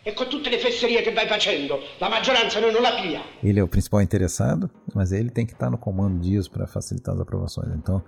E 0.03 0.13
com 0.13 0.27
tutte 0.27 0.51
le 0.51 0.59
fesserie 0.59 1.01
che 1.01 1.11
vai 1.11 1.25
facendo, 1.25 1.79
la 1.97 2.07
maggioranza 2.07 2.59
noi 2.59 2.71
non 2.71 2.83
la 2.83 2.93
pigliamo. 2.93 3.25
Ele 3.41 3.59
é 3.59 3.63
o 3.63 3.67
principal 3.67 3.99
interessado, 3.99 4.69
mas 4.93 5.11
ele 5.11 5.31
tem 5.31 5.43
que 5.43 5.53
estar 5.53 5.71
no 5.71 5.77
comando 5.79 6.19
disso 6.19 6.51
para 6.51 6.67
facilitar 6.67 7.15
as 7.15 7.21
aprovações. 7.21 7.73
Então, 7.73 8.03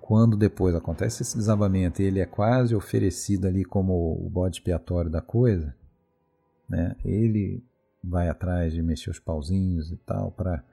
quando 0.00 0.34
depois 0.34 0.74
acontece 0.74 1.20
esse 1.22 1.36
desabamento 1.36 2.00
e 2.00 2.06
ele 2.06 2.20
é 2.20 2.24
quase 2.24 2.74
oferecido 2.74 3.46
ali 3.46 3.66
como 3.66 3.92
o 4.18 4.30
bode 4.30 4.56
expiatório 4.56 5.10
da 5.10 5.20
coisa, 5.20 5.76
né? 6.66 6.96
Ele 7.04 7.62
vai 8.02 8.30
atrás 8.30 8.72
de 8.72 8.80
mexer 8.80 9.10
os 9.10 9.18
pauzinhos 9.18 9.92
e 9.92 9.96
tal 9.98 10.30
para 10.30 10.64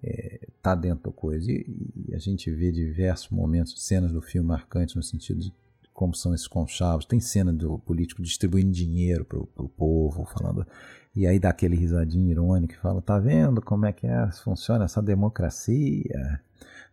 é, 0.00 0.46
tá 0.62 0.76
dentro 0.76 1.10
da 1.10 1.16
coisa. 1.16 1.50
E, 1.50 1.66
e, 2.08 2.14
a 2.14 2.18
gente 2.20 2.48
vê 2.48 2.70
diversos 2.70 3.28
momentos, 3.28 3.74
cenas 3.84 4.12
do 4.12 4.22
filme 4.22 4.46
marcantes 4.46 4.94
no 4.94 5.02
sentido 5.02 5.40
de 5.40 5.52
como 6.00 6.14
são 6.14 6.34
esses 6.34 6.48
conchavos. 6.48 7.04
Tem 7.04 7.20
cena 7.20 7.52
do 7.52 7.78
político 7.78 8.22
distribuindo 8.22 8.72
dinheiro 8.72 9.22
pro, 9.22 9.46
pro 9.48 9.68
povo, 9.68 10.24
falando. 10.24 10.66
E 11.14 11.26
aí 11.26 11.38
dá 11.38 11.50
aquele 11.50 11.76
risadinho 11.76 12.30
irônico 12.30 12.72
e 12.72 12.78
fala: 12.78 13.02
tá 13.02 13.18
vendo 13.18 13.60
como 13.60 13.84
é 13.84 13.92
que 13.92 14.06
é, 14.06 14.32
funciona 14.42 14.86
essa 14.86 15.02
democracia? 15.02 16.40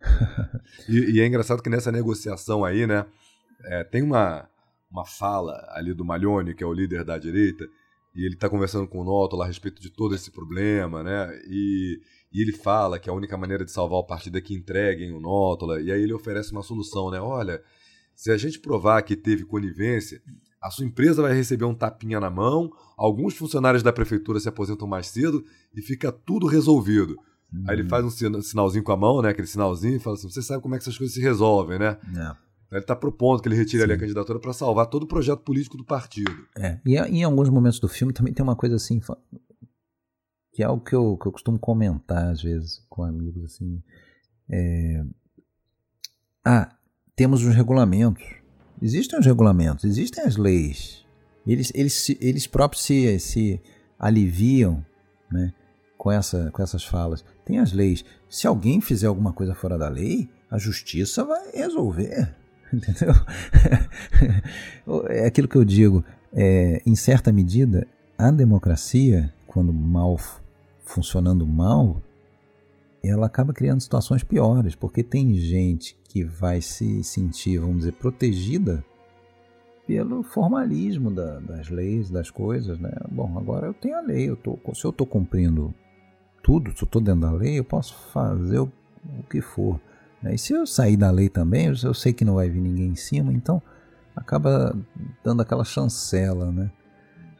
e, 0.86 1.16
e, 1.16 1.20
é 1.20 1.26
engraçado 1.26 1.62
que 1.62 1.70
nessa 1.70 1.90
negociação 1.90 2.66
aí, 2.66 2.86
né, 2.86 3.06
é, 3.64 3.82
tem 3.82 4.02
uma, 4.02 4.46
uma 4.90 5.06
fala 5.06 5.66
ali 5.70 5.94
do 5.94 6.04
Malhone, 6.04 6.54
que 6.54 6.62
é 6.62 6.66
o 6.66 6.72
líder 6.74 7.02
da 7.02 7.16
direita, 7.16 7.64
e 8.14 8.26
ele 8.26 8.34
está 8.34 8.50
conversando 8.50 8.86
com 8.86 9.00
o 9.00 9.04
Noto 9.04 9.40
a 9.40 9.46
respeito 9.46 9.80
de 9.80 9.88
todo 9.88 10.14
esse 10.14 10.30
problema, 10.30 11.02
né? 11.02 11.30
E, 11.48 11.98
e, 12.30 12.42
ele 12.42 12.52
fala 12.52 12.98
que 12.98 13.08
a 13.08 13.14
única 13.14 13.38
maneira 13.38 13.64
de 13.64 13.72
salvar 13.72 14.00
o 14.00 14.06
partido 14.06 14.36
é 14.36 14.42
que 14.42 14.54
entreguem 14.54 15.12
o 15.12 15.20
Nótola, 15.20 15.80
e 15.80 15.90
aí 15.90 16.02
ele 16.02 16.12
oferece 16.12 16.52
uma 16.52 16.62
solução, 16.62 17.10
né? 17.10 17.18
Olha, 17.18 17.62
se 18.18 18.32
a 18.32 18.36
gente 18.36 18.58
provar 18.58 19.00
que 19.02 19.14
teve 19.14 19.44
conivência, 19.44 20.20
a 20.60 20.72
sua 20.72 20.84
empresa 20.84 21.22
vai 21.22 21.32
receber 21.32 21.64
um 21.64 21.74
tapinha 21.74 22.18
na 22.18 22.28
mão, 22.28 22.68
alguns 22.96 23.36
funcionários 23.36 23.80
da 23.80 23.92
prefeitura 23.92 24.40
se 24.40 24.48
aposentam 24.48 24.88
mais 24.88 25.06
cedo 25.06 25.44
e 25.72 25.80
fica 25.80 26.10
tudo 26.10 26.48
resolvido. 26.48 27.16
Uhum. 27.52 27.64
Aí 27.68 27.76
ele 27.76 27.84
uhum. 27.84 27.88
faz 27.88 28.04
um 28.04 28.42
sinalzinho 28.42 28.82
com 28.82 28.90
a 28.90 28.96
mão, 28.96 29.22
né? 29.22 29.28
Aquele 29.28 29.46
sinalzinho, 29.46 29.94
e 29.94 29.98
fala 30.00 30.16
assim: 30.16 30.28
você 30.28 30.42
sabe 30.42 30.60
como 30.60 30.74
é 30.74 30.78
que 30.78 30.82
essas 30.82 30.98
coisas 30.98 31.14
se 31.14 31.20
resolvem, 31.20 31.78
né? 31.78 31.96
É. 32.16 32.36
Ele 32.72 32.80
está 32.80 32.96
propondo 32.96 33.40
que 33.40 33.48
ele 33.48 33.54
retire 33.54 33.84
ali 33.84 33.92
a 33.92 33.98
candidatura 33.98 34.40
para 34.40 34.52
salvar 34.52 34.86
todo 34.86 35.04
o 35.04 35.06
projeto 35.06 35.42
político 35.42 35.76
do 35.76 35.84
partido. 35.84 36.44
É, 36.56 36.80
e 36.84 36.96
em 36.96 37.22
alguns 37.22 37.48
momentos 37.48 37.78
do 37.78 37.86
filme 37.86 38.12
também 38.12 38.34
tem 38.34 38.42
uma 38.42 38.56
coisa 38.56 38.74
assim, 38.74 39.00
que 40.52 40.60
é 40.60 40.66
algo 40.66 40.82
que 40.82 40.94
eu, 40.94 41.16
que 41.16 41.28
eu 41.28 41.32
costumo 41.32 41.56
comentar 41.56 42.32
às 42.32 42.42
vezes 42.42 42.84
com 42.88 43.04
amigos, 43.04 43.44
assim. 43.44 43.80
É... 44.50 45.04
Ah, 46.44 46.76
temos 47.18 47.42
os 47.42 47.52
regulamentos. 47.52 48.24
Existem 48.80 49.18
os 49.18 49.26
regulamentos, 49.26 49.84
existem 49.84 50.22
as 50.22 50.36
leis. 50.36 51.04
Eles, 51.44 51.72
eles, 51.74 52.16
eles 52.20 52.46
próprios 52.46 52.84
se, 52.84 53.18
se 53.18 53.60
aliviam 53.98 54.86
né, 55.28 55.52
com, 55.96 56.12
essa, 56.12 56.48
com 56.52 56.62
essas 56.62 56.84
falas. 56.84 57.24
Tem 57.44 57.58
as 57.58 57.72
leis. 57.72 58.04
Se 58.30 58.46
alguém 58.46 58.80
fizer 58.80 59.08
alguma 59.08 59.32
coisa 59.32 59.52
fora 59.52 59.76
da 59.76 59.88
lei, 59.88 60.30
a 60.48 60.58
justiça 60.58 61.24
vai 61.24 61.50
resolver. 61.50 62.36
Entendeu? 62.72 63.12
é 65.08 65.26
aquilo 65.26 65.48
que 65.48 65.56
eu 65.56 65.64
digo. 65.64 66.04
É, 66.32 66.80
em 66.86 66.94
certa 66.94 67.32
medida, 67.32 67.84
a 68.16 68.30
democracia, 68.30 69.34
quando 69.44 69.72
mal 69.72 70.20
funcionando 70.84 71.44
mal, 71.44 72.00
ela 73.02 73.26
acaba 73.26 73.52
criando 73.52 73.80
situações 73.80 74.22
piores, 74.22 74.76
porque 74.76 75.02
tem 75.02 75.34
gente 75.34 75.97
que 76.08 76.24
vai 76.24 76.60
se 76.60 77.04
sentir, 77.04 77.58
vamos 77.58 77.78
dizer, 77.78 77.92
protegida 77.92 78.82
pelo 79.86 80.22
formalismo 80.22 81.10
da, 81.10 81.38
das 81.38 81.68
leis, 81.68 82.10
das 82.10 82.30
coisas, 82.30 82.78
né? 82.78 82.92
Bom, 83.10 83.38
agora 83.38 83.66
eu 83.66 83.74
tenho 83.74 83.96
a 83.96 84.00
lei, 84.00 84.28
eu 84.28 84.36
tô, 84.36 84.58
se 84.74 84.84
eu 84.84 84.90
estou 84.90 85.06
cumprindo 85.06 85.74
tudo, 86.42 86.76
se 86.76 86.82
eu 86.82 86.86
estou 86.86 87.00
dentro 87.00 87.22
da 87.22 87.30
lei, 87.30 87.58
eu 87.58 87.64
posso 87.64 87.94
fazer 88.12 88.58
o, 88.58 88.72
o 89.18 89.22
que 89.30 89.40
for. 89.40 89.80
Né? 90.22 90.34
E 90.34 90.38
se 90.38 90.52
eu 90.52 90.66
sair 90.66 90.96
da 90.96 91.10
lei 91.10 91.28
também, 91.28 91.72
eu 91.82 91.94
sei 91.94 92.12
que 92.12 92.24
não 92.24 92.34
vai 92.34 92.48
vir 92.48 92.60
ninguém 92.60 92.88
em 92.88 92.96
cima, 92.96 93.32
então 93.32 93.62
acaba 94.14 94.76
dando 95.22 95.42
aquela 95.42 95.64
chancela, 95.64 96.50
né? 96.50 96.70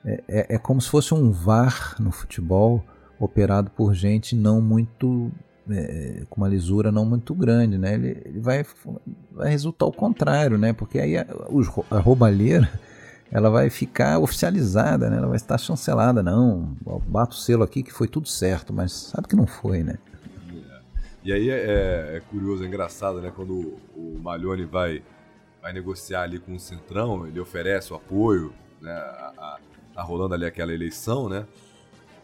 É, 0.05 0.25
é, 0.29 0.55
é 0.55 0.59
como 0.59 0.81
se 0.81 0.89
fosse 0.89 1.13
um 1.13 1.31
VAR 1.31 1.97
no 2.01 2.13
futebol 2.13 2.85
operado 3.19 3.71
por 3.71 3.95
gente 3.95 4.37
não 4.37 4.61
muito 4.61 5.31
é, 5.71 6.23
com 6.29 6.41
uma 6.41 6.49
lisura 6.49 6.91
não 6.91 7.05
muito 7.05 7.35
grande, 7.35 7.79
né? 7.79 7.95
Ele, 7.95 8.23
ele, 8.25 8.41
vai, 8.41 8.65
vai 9.31 9.51
resultar 9.51 9.87
o 9.87 9.93
contrário, 9.93 10.59
né? 10.59 10.73
Porque 10.73 10.99
aí 10.99 11.17
a, 11.17 11.27
a 11.91 11.99
roubalheira 11.99 12.71
ela 13.31 13.51
vai 13.51 13.69
ficar 13.69 14.19
oficializada, 14.19 15.11
né? 15.11 15.19
Ela 15.19 15.27
vai 15.27 15.37
estar 15.37 15.59
chancelada, 15.59 16.23
não. 16.23 16.77
Bato 17.07 17.37
o 17.37 17.39
selo 17.39 17.63
aqui 17.63 17.83
que 17.83 17.93
foi 17.93 18.09
tudo 18.09 18.29
certo, 18.29 18.73
mas 18.73 18.93
sabe 18.93 19.29
que 19.29 19.37
não 19.37 19.47
foi, 19.47 19.83
né? 19.83 19.99
E 21.25 21.33
aí 21.33 21.51
é, 21.51 22.17
é, 22.17 22.23
curioso, 22.31 22.65
é 22.65 22.67
engraçado, 22.67 23.21
né? 23.21 23.31
Quando 23.35 23.79
o, 23.95 24.17
o 24.17 24.23
vai, 24.71 25.03
vai 25.61 25.73
negociar 25.73 26.23
ali 26.23 26.39
com 26.39 26.55
o 26.55 26.59
Centrão, 26.61 27.27
ele 27.27 27.39
oferece 27.39 27.93
o 27.93 27.97
apoio, 27.97 28.53
né? 28.81 28.93
A, 28.93 29.33
a, 29.37 29.59
tá 29.95 30.03
rolando 30.03 30.35
ali 30.35 30.47
aquela 30.47 30.73
eleição, 30.73 31.29
né? 31.29 31.45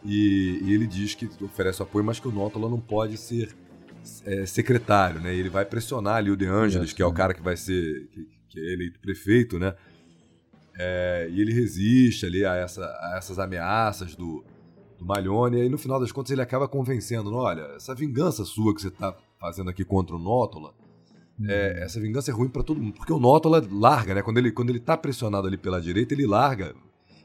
E, 0.05 0.61
e, 0.63 0.75
ele 0.75 0.87
diz 0.87 1.15
que 1.15 1.29
oferece 1.43 1.83
apoio, 1.83 2.05
mas 2.05 2.21
que 2.21 2.29
o 2.29 2.33
Nótola 2.33 2.69
não 2.69 2.79
pode 2.79 3.17
ser 3.17 3.55
é, 4.27 4.45
secretário, 4.45 5.21
né? 5.21 5.35
Ele 5.35 5.49
vai 5.49 5.65
pressionar 5.65 6.17
ali 6.17 6.31
o 6.31 6.37
De 6.37 6.47
Angelis, 6.47 6.93
que 6.93 7.03
é 7.03 7.07
o 7.07 7.13
cara 7.13 7.33
que 7.33 7.43
vai 7.43 7.57
ser 7.57 8.07
que, 8.09 8.29
que 8.49 8.61
é 8.61 8.73
eleito 8.75 9.01
prefeito, 9.01 9.59
né? 9.59 9.75
É, 10.77 11.29
e 11.31 11.41
ele 11.41 11.53
resiste 11.53 12.27
ali 12.27 12.45
a, 12.45 12.55
essa, 12.55 12.85
a 12.85 13.15
essas 13.17 13.39
ameaças 13.39 14.15
do, 14.15 14.45
do 14.99 15.07
Malhone, 15.07 15.57
e 15.57 15.61
aí 15.63 15.69
no 15.69 15.79
final 15.79 16.01
das 16.01 16.13
contas 16.13 16.33
ele 16.33 16.43
acaba 16.43 16.69
convencendo, 16.69 17.33
olha, 17.35 17.63
essa 17.77 17.95
vingança 17.95 18.45
sua 18.45 18.75
que 18.75 18.83
você 18.83 18.89
está 18.89 19.17
fazendo 19.41 19.71
aqui 19.71 19.85
contra 19.85 20.17
o 20.17 20.19
Nótola, 20.19 20.75
hum. 21.39 21.47
é, 21.49 21.85
essa 21.85 22.01
vingança 22.01 22.31
é 22.31 22.35
ruim 22.35 22.49
para 22.49 22.63
todo 22.63 22.81
mundo, 22.81 22.95
porque 22.95 23.13
o 23.13 23.19
Nótola 23.19 23.65
larga, 23.71 24.15
né? 24.15 24.23
Quando 24.23 24.39
ele, 24.39 24.53
quando 24.53 24.71
ele 24.71 24.81
tá 24.81 24.97
pressionado 24.97 25.47
ali 25.47 25.57
pela 25.57 25.81
direita, 25.81 26.13
ele 26.13 26.27
larga 26.27 26.75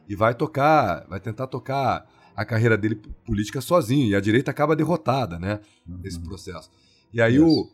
e 0.07 0.15
vai 0.15 0.33
tocar, 0.33 1.05
vai 1.09 1.19
tentar 1.19 1.47
tocar 1.47 2.07
a 2.39 2.45
carreira 2.45 2.77
dele 2.77 2.95
política 3.25 3.59
sozinho. 3.59 4.07
E 4.07 4.15
a 4.15 4.21
direita 4.21 4.49
acaba 4.49 4.73
derrotada, 4.73 5.37
né? 5.37 5.59
Uhum. 5.85 5.99
Nesse 6.01 6.19
processo. 6.19 6.71
E 7.11 7.21
aí, 7.21 7.37
o, 7.37 7.69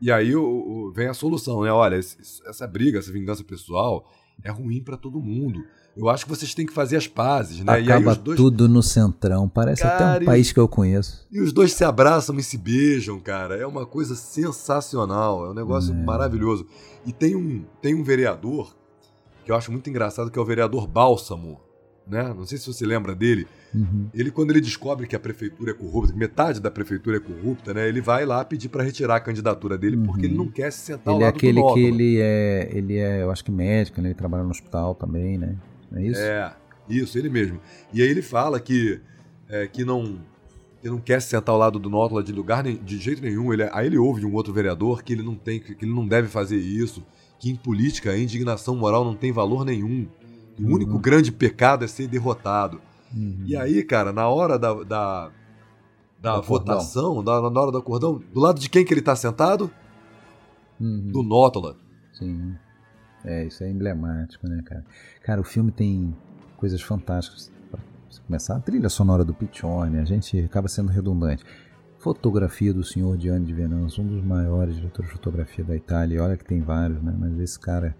e 0.00 0.12
aí 0.12 0.36
o, 0.36 0.44
o, 0.44 0.92
vem 0.92 1.08
a 1.08 1.14
solução, 1.14 1.62
né? 1.62 1.72
Olha, 1.72 1.96
esse, 1.96 2.16
essa 2.46 2.64
briga, 2.64 3.00
essa 3.00 3.10
vingança 3.10 3.42
pessoal 3.42 4.08
é 4.42 4.52
ruim 4.52 4.80
para 4.80 4.96
todo 4.96 5.20
mundo. 5.20 5.64
Eu 5.96 6.08
acho 6.08 6.24
que 6.24 6.30
vocês 6.30 6.54
têm 6.54 6.64
que 6.64 6.72
fazer 6.72 6.96
as 6.96 7.08
pazes, 7.08 7.58
né? 7.58 7.72
Acaba 7.72 8.14
dois... 8.14 8.36
tudo 8.36 8.68
no 8.68 8.84
centrão. 8.84 9.48
Parece 9.48 9.82
cara, 9.82 10.14
até 10.14 10.22
um 10.22 10.26
país 10.26 10.52
que 10.52 10.60
eu 10.60 10.68
conheço. 10.68 11.26
E 11.32 11.40
os 11.40 11.52
dois 11.52 11.72
se 11.72 11.82
abraçam 11.82 12.38
e 12.38 12.42
se 12.42 12.56
beijam, 12.56 13.18
cara. 13.18 13.56
É 13.56 13.66
uma 13.66 13.84
coisa 13.84 14.14
sensacional. 14.14 15.44
É 15.46 15.50
um 15.50 15.54
negócio 15.54 15.92
é. 15.92 16.04
maravilhoso. 16.04 16.68
E 17.04 17.12
tem 17.12 17.34
um, 17.34 17.64
tem 17.82 17.94
um 17.96 18.04
vereador 18.04 18.76
que 19.44 19.50
eu 19.50 19.56
acho 19.56 19.72
muito 19.72 19.90
engraçado, 19.90 20.30
que 20.30 20.38
é 20.38 20.42
o 20.42 20.44
vereador 20.44 20.86
Bálsamo 20.86 21.60
né? 22.06 22.34
Não 22.36 22.46
sei 22.46 22.58
se 22.58 22.66
você 22.66 22.86
lembra 22.86 23.14
dele. 23.14 23.46
Uhum. 23.74 24.08
Ele, 24.12 24.30
quando 24.30 24.50
ele 24.50 24.60
descobre 24.60 25.06
que 25.06 25.16
a 25.16 25.20
prefeitura 25.20 25.70
é 25.70 25.74
corrupta, 25.74 26.12
que 26.12 26.18
metade 26.18 26.60
da 26.60 26.70
prefeitura 26.70 27.16
é 27.16 27.20
corrupta, 27.20 27.72
né? 27.74 27.88
Ele 27.88 28.00
vai 28.00 28.24
lá 28.24 28.44
pedir 28.44 28.68
para 28.68 28.82
retirar 28.82 29.16
a 29.16 29.20
candidatura 29.20 29.76
dele 29.76 29.96
uhum. 29.96 30.04
porque 30.04 30.26
ele 30.26 30.36
não 30.36 30.48
quer 30.48 30.70
se 30.70 30.80
sentar 30.80 31.14
ele 31.14 31.22
ao 31.24 31.28
é 31.28 31.32
lado 31.32 31.34
é 31.34 31.38
aquele 31.38 31.60
do 31.60 31.74
que 31.74 31.80
ele 31.80 32.20
é, 32.20 32.70
ele 32.72 32.96
é, 32.98 33.22
eu 33.22 33.30
acho 33.30 33.44
que 33.44 33.50
médico, 33.50 34.00
né? 34.00 34.08
Ele 34.08 34.14
trabalha 34.14 34.44
no 34.44 34.50
hospital 34.50 34.94
também, 34.94 35.38
né? 35.38 35.56
É 35.94 36.02
isso? 36.02 36.20
É, 36.20 36.54
isso, 36.88 37.18
ele 37.18 37.28
mesmo. 37.28 37.60
E 37.92 38.02
aí 38.02 38.08
ele 38.08 38.22
fala 38.22 38.60
que, 38.60 39.00
é, 39.48 39.66
que 39.66 39.84
não 39.84 40.18
ele 40.82 40.92
não 40.92 41.00
quer 41.00 41.20
se 41.22 41.28
sentar 41.28 41.54
ao 41.54 41.58
lado 41.58 41.78
do 41.78 41.88
Nótula 41.88 42.22
de 42.22 42.30
lugar 42.30 42.62
nem, 42.62 42.76
de 42.76 42.98
jeito 42.98 43.22
nenhum. 43.22 43.50
Ele, 43.54 43.62
é, 43.62 43.70
aí 43.72 43.86
ele 43.86 43.96
ouve 43.96 44.20
de 44.20 44.26
um 44.26 44.34
outro 44.34 44.52
vereador 44.52 45.02
que 45.02 45.14
ele 45.14 45.22
não 45.22 45.34
tem, 45.34 45.58
que 45.58 45.72
ele 45.80 45.92
não 45.92 46.06
deve 46.06 46.28
fazer 46.28 46.58
isso, 46.58 47.02
que 47.38 47.50
em 47.50 47.56
política 47.56 48.10
a 48.10 48.18
indignação 48.18 48.76
moral 48.76 49.02
não 49.02 49.14
tem 49.14 49.32
valor 49.32 49.64
nenhum. 49.64 50.06
O 50.58 50.74
único 50.74 50.92
uhum. 50.92 51.00
grande 51.00 51.32
pecado 51.32 51.84
é 51.84 51.88
ser 51.88 52.06
derrotado. 52.06 52.80
Uhum. 53.14 53.42
E 53.44 53.56
aí, 53.56 53.82
cara, 53.82 54.12
na 54.12 54.28
hora 54.28 54.58
da, 54.58 54.72
da, 54.84 55.30
da 56.20 56.40
votação, 56.40 57.22
da, 57.22 57.50
na 57.50 57.60
hora 57.60 57.72
do 57.72 57.78
acordão, 57.78 58.22
do 58.32 58.40
lado 58.40 58.60
de 58.60 58.68
quem 58.68 58.84
que 58.84 58.92
ele 58.92 59.02
tá 59.02 59.16
sentado? 59.16 59.70
Uhum. 60.80 61.10
Do 61.12 61.22
Nótola. 61.22 61.76
Sim. 62.12 62.54
É, 63.24 63.44
isso 63.46 63.64
é 63.64 63.70
emblemático, 63.70 64.46
né, 64.46 64.62
cara? 64.64 64.84
Cara, 65.22 65.40
o 65.40 65.44
filme 65.44 65.72
tem 65.72 66.14
coisas 66.56 66.80
fantásticas. 66.80 67.50
Pra 67.70 67.80
começar, 68.26 68.56
a 68.56 68.60
trilha 68.60 68.88
sonora 68.88 69.24
do 69.24 69.32
Piccione, 69.32 69.98
a 69.98 70.04
gente 70.04 70.38
acaba 70.40 70.68
sendo 70.68 70.90
redundante. 70.90 71.44
Fotografia 71.98 72.72
do 72.72 72.84
senhor 72.84 73.18
Gianni 73.18 73.46
de 73.46 73.54
Venanzo, 73.54 74.02
um 74.02 74.06
dos 74.06 74.22
maiores 74.22 74.76
diretores 74.76 75.10
de 75.10 75.16
fotografia 75.16 75.64
da 75.64 75.74
Itália. 75.74 76.22
Olha 76.22 76.36
que 76.36 76.44
tem 76.44 76.60
vários, 76.60 77.02
né? 77.02 77.14
Mas 77.18 77.38
esse 77.38 77.58
cara 77.58 77.96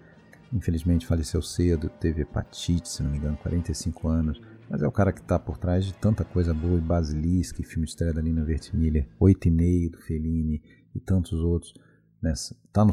Infelizmente 0.55 1.05
faleceu 1.05 1.41
cedo, 1.41 1.89
teve 1.89 2.21
hepatite, 2.21 2.87
se 2.87 3.03
não 3.03 3.11
me 3.11 3.17
engano, 3.17 3.35
45 3.37 4.07
anos. 4.07 4.41
Mas 4.69 4.81
é 4.81 4.87
o 4.87 4.91
cara 4.91 5.11
que 5.11 5.19
está 5.19 5.37
por 5.37 5.57
trás 5.57 5.83
de 5.83 5.93
tanta 5.93 6.23
coisa 6.23 6.53
boa, 6.53 6.79
Basilisca, 6.79 7.61
filme 7.61 7.85
de 7.85 7.91
estreia 7.91 8.13
da 8.13 8.21
Lina 8.21 8.43
Vertimiglia, 8.43 9.05
Oito 9.19 9.49
e 9.49 9.51
Meio 9.51 9.91
do 9.91 9.97
Fellini 9.97 10.63
e 10.95 10.99
tantos 11.01 11.41
outros. 11.41 11.73
Nessa, 12.21 12.55
tá 12.71 12.85
no, 12.85 12.91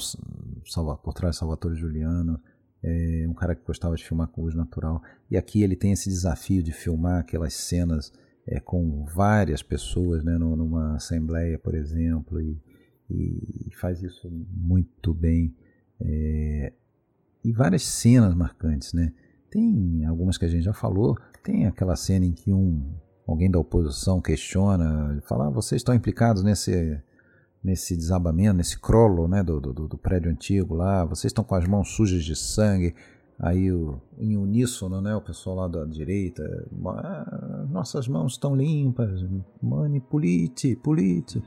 por 0.98 1.14
trás 1.14 1.36
de 1.36 1.38
Salvatore 1.38 1.76
Giuliano, 1.76 2.40
é 2.82 3.26
um 3.28 3.32
cara 3.32 3.54
que 3.54 3.64
gostava 3.64 3.94
de 3.94 4.04
filmar 4.04 4.26
com 4.26 4.42
luz 4.42 4.56
natural. 4.56 5.00
E 5.30 5.36
aqui 5.36 5.62
ele 5.62 5.76
tem 5.76 5.92
esse 5.92 6.08
desafio 6.08 6.64
de 6.64 6.72
filmar 6.72 7.20
aquelas 7.20 7.54
cenas 7.54 8.12
é, 8.44 8.58
com 8.58 9.04
várias 9.04 9.62
pessoas, 9.62 10.24
né, 10.24 10.36
numa 10.36 10.96
assembleia, 10.96 11.60
por 11.60 11.76
exemplo, 11.76 12.40
e, 12.40 12.60
e 13.08 13.70
faz 13.76 14.02
isso 14.02 14.28
muito 14.28 15.14
bem. 15.14 15.54
É, 16.00 16.72
e 17.44 17.52
várias 17.52 17.84
cenas 17.84 18.34
marcantes, 18.34 18.92
né? 18.92 19.12
Tem 19.50 20.04
algumas 20.06 20.38
que 20.38 20.44
a 20.44 20.48
gente 20.48 20.64
já 20.64 20.72
falou, 20.72 21.16
tem 21.42 21.66
aquela 21.66 21.96
cena 21.96 22.24
em 22.24 22.32
que 22.32 22.52
um 22.52 22.94
alguém 23.26 23.50
da 23.50 23.58
oposição 23.58 24.20
questiona, 24.20 25.20
fala, 25.26 25.46
ah, 25.46 25.50
vocês 25.50 25.80
estão 25.80 25.94
implicados 25.94 26.42
nesse 26.42 27.00
nesse 27.62 27.96
desabamento, 27.96 28.56
nesse 28.56 28.76
crollo, 28.76 29.28
né, 29.28 29.40
do, 29.40 29.60
do, 29.60 29.72
do, 29.86 29.96
prédio 29.96 30.28
antigo 30.28 30.74
lá, 30.74 31.04
vocês 31.04 31.30
estão 31.30 31.44
com 31.44 31.54
as 31.54 31.64
mãos 31.64 31.94
sujas 31.94 32.24
de 32.24 32.34
sangue, 32.34 32.92
aí 33.38 33.70
o, 33.70 34.00
em 34.18 34.36
uníssono, 34.36 35.00
né, 35.00 35.14
o 35.14 35.20
pessoal 35.20 35.54
lá 35.54 35.68
da 35.68 35.84
direita, 35.84 36.42
ah, 36.86 37.64
nossas 37.70 38.08
mãos 38.08 38.32
estão 38.32 38.56
limpas, 38.56 39.24
mani, 39.62 40.00
polite, 40.00 40.74
polite, 40.74 41.40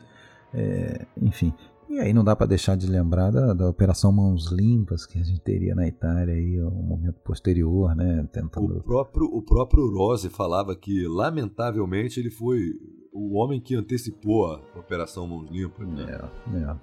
é, 0.54 1.06
enfim, 1.22 1.54
e 1.90 1.99
aí 1.99 2.14
não 2.14 2.24
dá 2.24 2.36
para 2.36 2.48
deixar 2.48 2.76
de 2.76 2.88
lembrar 2.88 3.32
da, 3.32 3.53
da, 3.53 3.70
Operação 3.70 4.12
Mãos 4.12 4.52
Limpas 4.52 5.06
que 5.06 5.20
a 5.20 5.24
gente 5.24 5.40
teria 5.41 5.76
na 5.76 5.88
Itália 5.88 6.34
aí 6.34 6.62
um 6.62 6.84
momento 6.84 7.20
posterior, 7.22 7.95
né, 7.95 8.28
tentando... 8.32 8.78
O 8.78 8.84
próprio 8.84 9.26
o 9.26 9.41
próprio 9.41 9.90
Rose 9.94 10.30
falava 10.30 10.76
que 10.76 11.07
lamentavelmente 11.07 12.20
ele 12.20 12.32
foi 12.32 12.74
o 13.14 13.38
homem 13.38 13.62
que 13.62 13.76
antecipou 13.76 14.48
a 14.48 14.80
Operação 14.80 15.28
Mãos 15.28 15.49
Limpas. 15.49 15.88
Né? 15.88 16.06
É, 16.53 16.57
é. 16.57 16.76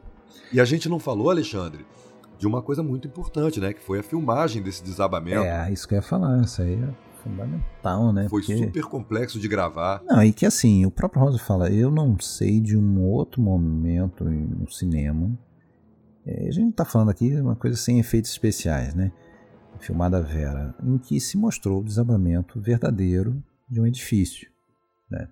E 0.53 0.61
a 0.61 0.65
gente 0.65 0.89
não 0.89 0.99
falou, 0.99 1.31
Alexandre, 1.31 1.85
de 2.39 2.47
uma 2.47 2.63
coisa 2.63 2.83
muito 2.83 3.07
importante, 3.07 3.61
né, 3.61 3.73
que 3.73 3.81
foi 3.81 4.01
a 4.01 4.03
filmagem 4.03 4.63
desse 4.63 4.83
desabamento. 4.83 5.45
É, 5.45 5.73
isso 5.73 5.87
que 5.87 5.95
eu 5.95 5.97
ia 5.97 6.03
falar, 6.03 6.43
isso 6.43 6.63
aí 6.63 6.75
é 6.75 7.12
fundamental, 7.23 8.13
né? 8.13 8.29
Foi 8.29 8.43
Porque... 8.43 8.57
super 8.57 8.85
complexo 8.85 9.39
de 9.39 9.49
gravar. 9.49 10.03
Não, 10.05 10.23
e 10.23 10.33
que 10.33 10.45
assim, 10.45 10.85
o 10.85 10.91
próprio 10.91 11.23
Rosa 11.23 11.39
fala, 11.39 11.71
eu 11.71 11.91
não 11.91 12.19
sei 12.19 12.61
de 12.61 12.77
um 12.77 13.03
outro 13.03 13.41
momento 13.41 14.25
no 14.25 14.71
cinema 14.71 15.39
É, 16.25 16.49
a 16.49 16.53
gente 16.53 16.71
está 16.71 16.85
falando 16.85 17.11
aqui 17.11 17.31
de 17.31 17.41
uma 17.41 17.57
coisa 17.57 17.77
sem 17.77 17.99
efeitos 17.99 18.31
especiais, 18.31 18.95
né? 18.95 19.11
Filmada 19.81 20.23
Vera, 20.23 20.75
em 20.85 20.97
que 20.97 21.21
se 21.21 21.37
mostrou 21.37 21.81
o 21.81 21.85
desabamento 21.85 22.61
verdadeiro 22.61 23.43
de 23.69 23.81
um 23.81 23.87
edifício, 23.87 24.49
né? 25.11 25.29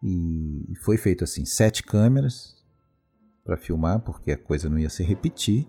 E 0.00 0.74
foi 0.84 0.96
feito 0.96 1.24
assim, 1.24 1.44
sete 1.44 1.82
câmeras 1.82 2.54
para 3.44 3.56
filmar, 3.56 4.00
porque 4.00 4.30
a 4.30 4.38
coisa 4.38 4.68
não 4.68 4.78
ia 4.78 4.88
se 4.88 5.02
repetir. 5.02 5.66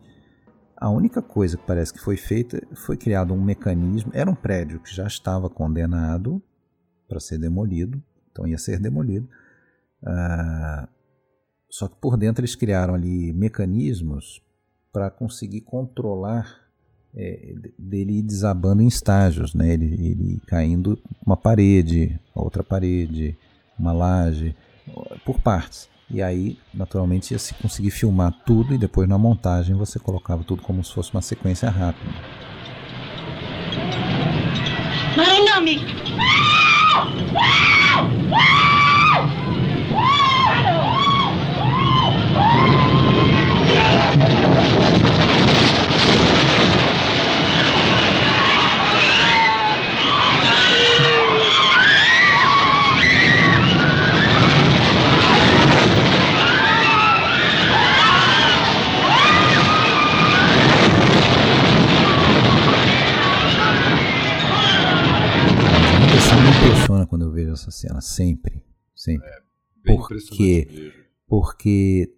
A 0.78 0.90
única 0.90 1.22
coisa 1.22 1.58
que 1.58 1.66
parece 1.66 1.94
que 1.94 2.00
foi 2.00 2.18
feita 2.18 2.62
foi 2.76 2.98
criado 2.98 3.34
um 3.34 3.42
mecanismo. 3.42 4.12
Era 4.14 4.30
um 4.30 4.36
prédio 4.36 4.80
que 4.80 4.94
já 4.94 5.08
estava 5.08 5.50
condenado 5.50 6.42
para 7.08 7.20
ser 7.20 7.38
demolido, 7.38 8.02
então 8.32 8.46
ia 8.46 8.58
ser 8.58 8.80
demolido. 8.80 9.28
Ah, 10.06 10.90
só 11.70 11.88
que 11.88 11.96
por 11.96 12.18
dentro 12.18 12.42
eles 12.42 12.56
criaram 12.56 12.94
ali 12.94 13.34
mecanismos 13.34 14.42
para 14.92 15.10
conseguir 15.10 15.62
controlar 15.62 16.66
é, 17.16 17.54
dele 17.78 18.22
desabando 18.22 18.82
em 18.82 18.88
estágios, 18.88 19.54
né? 19.54 19.74
ele, 19.74 19.86
ele 19.86 20.42
caindo 20.48 21.00
uma 21.26 21.38
parede, 21.38 22.20
outra 22.34 22.64
parede, 22.64 23.38
uma 23.80 23.94
laje, 23.94 24.56
por 25.26 25.40
partes. 25.42 25.90
E 26.10 26.22
aí, 26.22 26.58
naturalmente, 26.74 27.32
ia 27.32 27.40
se 27.40 27.54
conseguir 27.56 27.92
filmar 27.92 28.32
tudo 28.46 28.74
e 28.74 28.78
depois 28.78 29.10
na 29.10 29.18
montagem 29.18 29.76
você 29.76 29.98
colocava 29.98 30.44
tudo 30.44 30.62
como 30.62 30.84
se 30.84 30.94
fosse 30.94 31.12
uma 31.12 31.22
sequência 31.22 31.70
rápida. 31.70 32.12
Impressiona 66.96 67.06
quando 67.06 67.24
eu 67.24 67.32
vejo 67.32 67.52
essa 67.52 67.72
cena, 67.72 68.02
sempre, 68.02 68.64
sempre. 68.96 69.28
É, 69.28 69.42
porque, 69.86 70.94
porque, 71.28 72.16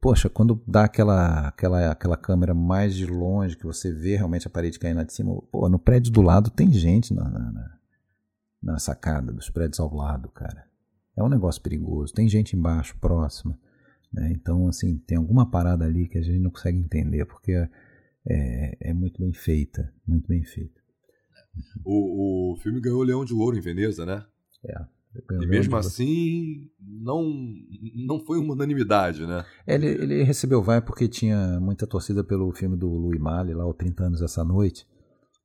poxa, 0.00 0.28
quando 0.28 0.62
dá 0.66 0.84
aquela, 0.84 1.48
aquela, 1.48 1.90
aquela 1.90 2.16
câmera 2.16 2.54
mais 2.54 2.94
de 2.94 3.06
longe, 3.06 3.56
que 3.56 3.66
você 3.66 3.92
vê 3.92 4.16
realmente 4.16 4.46
a 4.46 4.50
parede 4.50 4.78
caindo 4.78 4.96
lá 4.96 5.04
de 5.04 5.12
cima, 5.12 5.40
pô, 5.50 5.68
no 5.68 5.78
prédio 5.78 6.12
do 6.12 6.22
lado 6.22 6.50
tem 6.50 6.72
gente 6.72 7.12
na, 7.12 7.28
na, 7.28 7.78
na 8.62 8.78
sacada 8.78 9.32
dos 9.32 9.50
prédios 9.50 9.80
ao 9.80 9.94
lado, 9.94 10.28
cara. 10.30 10.64
É 11.16 11.22
um 11.22 11.28
negócio 11.28 11.62
perigoso, 11.62 12.12
tem 12.12 12.28
gente 12.28 12.56
embaixo, 12.56 12.96
próxima. 13.00 13.56
Né? 14.12 14.32
Então, 14.32 14.66
assim, 14.68 14.98
tem 14.98 15.16
alguma 15.16 15.48
parada 15.48 15.84
ali 15.84 16.08
que 16.08 16.18
a 16.18 16.22
gente 16.22 16.40
não 16.40 16.50
consegue 16.50 16.78
entender, 16.78 17.24
porque 17.24 17.52
é, 18.26 18.76
é 18.80 18.92
muito 18.92 19.20
bem 19.20 19.32
feita, 19.32 19.92
muito 20.06 20.26
bem 20.26 20.42
feita. 20.42 20.83
O, 21.84 22.52
o 22.52 22.56
filme 22.56 22.80
ganhou 22.80 23.00
o 23.00 23.04
Leão 23.04 23.24
de 23.24 23.34
Ouro 23.34 23.56
em 23.56 23.60
Veneza, 23.60 24.04
né? 24.04 24.24
É. 24.64 24.94
E 25.40 25.46
mesmo 25.46 25.76
assim, 25.76 26.68
não, 26.80 27.22
não 27.94 28.18
foi 28.18 28.38
uma 28.38 28.54
unanimidade, 28.54 29.24
né? 29.26 29.44
Ele, 29.66 29.86
ele 29.86 30.22
recebeu 30.24 30.60
vai 30.60 30.80
porque 30.80 31.06
tinha 31.06 31.60
muita 31.60 31.86
torcida 31.86 32.24
pelo 32.24 32.50
filme 32.52 32.76
do 32.76 32.88
Louis 32.88 33.20
Malle, 33.20 33.54
lá, 33.54 33.64
o 33.64 33.72
30 33.72 34.04
anos 34.04 34.22
essa 34.22 34.42
noite, 34.42 34.84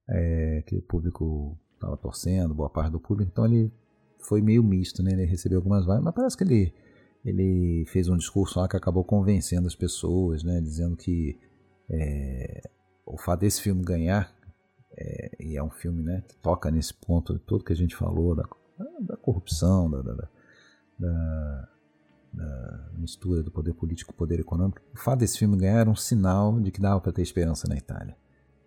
é, 0.10 0.64
que 0.66 0.76
o 0.76 0.82
público 0.82 1.56
estava 1.76 1.96
torcendo, 1.98 2.54
boa 2.54 2.70
parte 2.70 2.92
do 2.92 3.00
público, 3.00 3.30
então 3.32 3.46
ele 3.46 3.72
foi 4.28 4.42
meio 4.42 4.64
misto, 4.64 5.04
né? 5.04 5.12
Ele 5.12 5.26
recebeu 5.26 5.60
algumas 5.60 5.86
vaias, 5.86 6.04
mas 6.04 6.16
parece 6.16 6.36
que 6.36 6.44
ele, 6.44 6.74
ele 7.24 7.86
fez 7.88 8.10
um 8.10 8.18
discurso 8.18 8.60
lá 8.60 8.68
que 8.68 8.76
acabou 8.76 9.04
convencendo 9.04 9.68
as 9.68 9.76
pessoas, 9.76 10.44
né? 10.44 10.60
Dizendo 10.62 10.98
que 10.98 11.38
é, 11.92 12.62
o 13.06 13.18
fato 13.18 13.42
desse 13.42 13.62
filme 13.62 13.84
ganhar 13.84 14.34
é, 14.98 15.32
e 15.40 15.58
é 15.58 15.64
um 15.64 15.70
filme 15.70 16.04
né, 16.04 16.24
que 16.28 16.36
toca 16.38 16.70
nesse 16.72 16.94
ponto 16.94 17.38
todo 17.40 17.64
que 17.64 17.74
a 17.74 17.76
gente 17.76 17.96
falou 17.96 18.36
da, 18.36 18.44
da 19.00 19.18
corrupção, 19.18 19.90
da, 19.90 20.02
da, 20.02 20.28
da, 21.00 21.70
da 22.34 22.90
mistura 22.98 23.44
do 23.44 23.52
poder 23.52 23.74
político 23.74 24.12
com 24.12 24.16
o 24.16 24.18
poder 24.18 24.40
econômico. 24.40 24.82
O 24.94 24.98
fato 24.98 25.20
desse 25.20 25.38
filme 25.38 25.58
ganhar 25.58 25.80
era 25.80 25.90
um 25.90 25.96
sinal 25.96 26.60
de 26.60 26.72
que 26.72 26.82
dava 26.82 27.00
para 27.00 27.12
ter 27.12 27.22
esperança 27.22 27.68
na 27.68 27.78
Itália. 27.78 28.16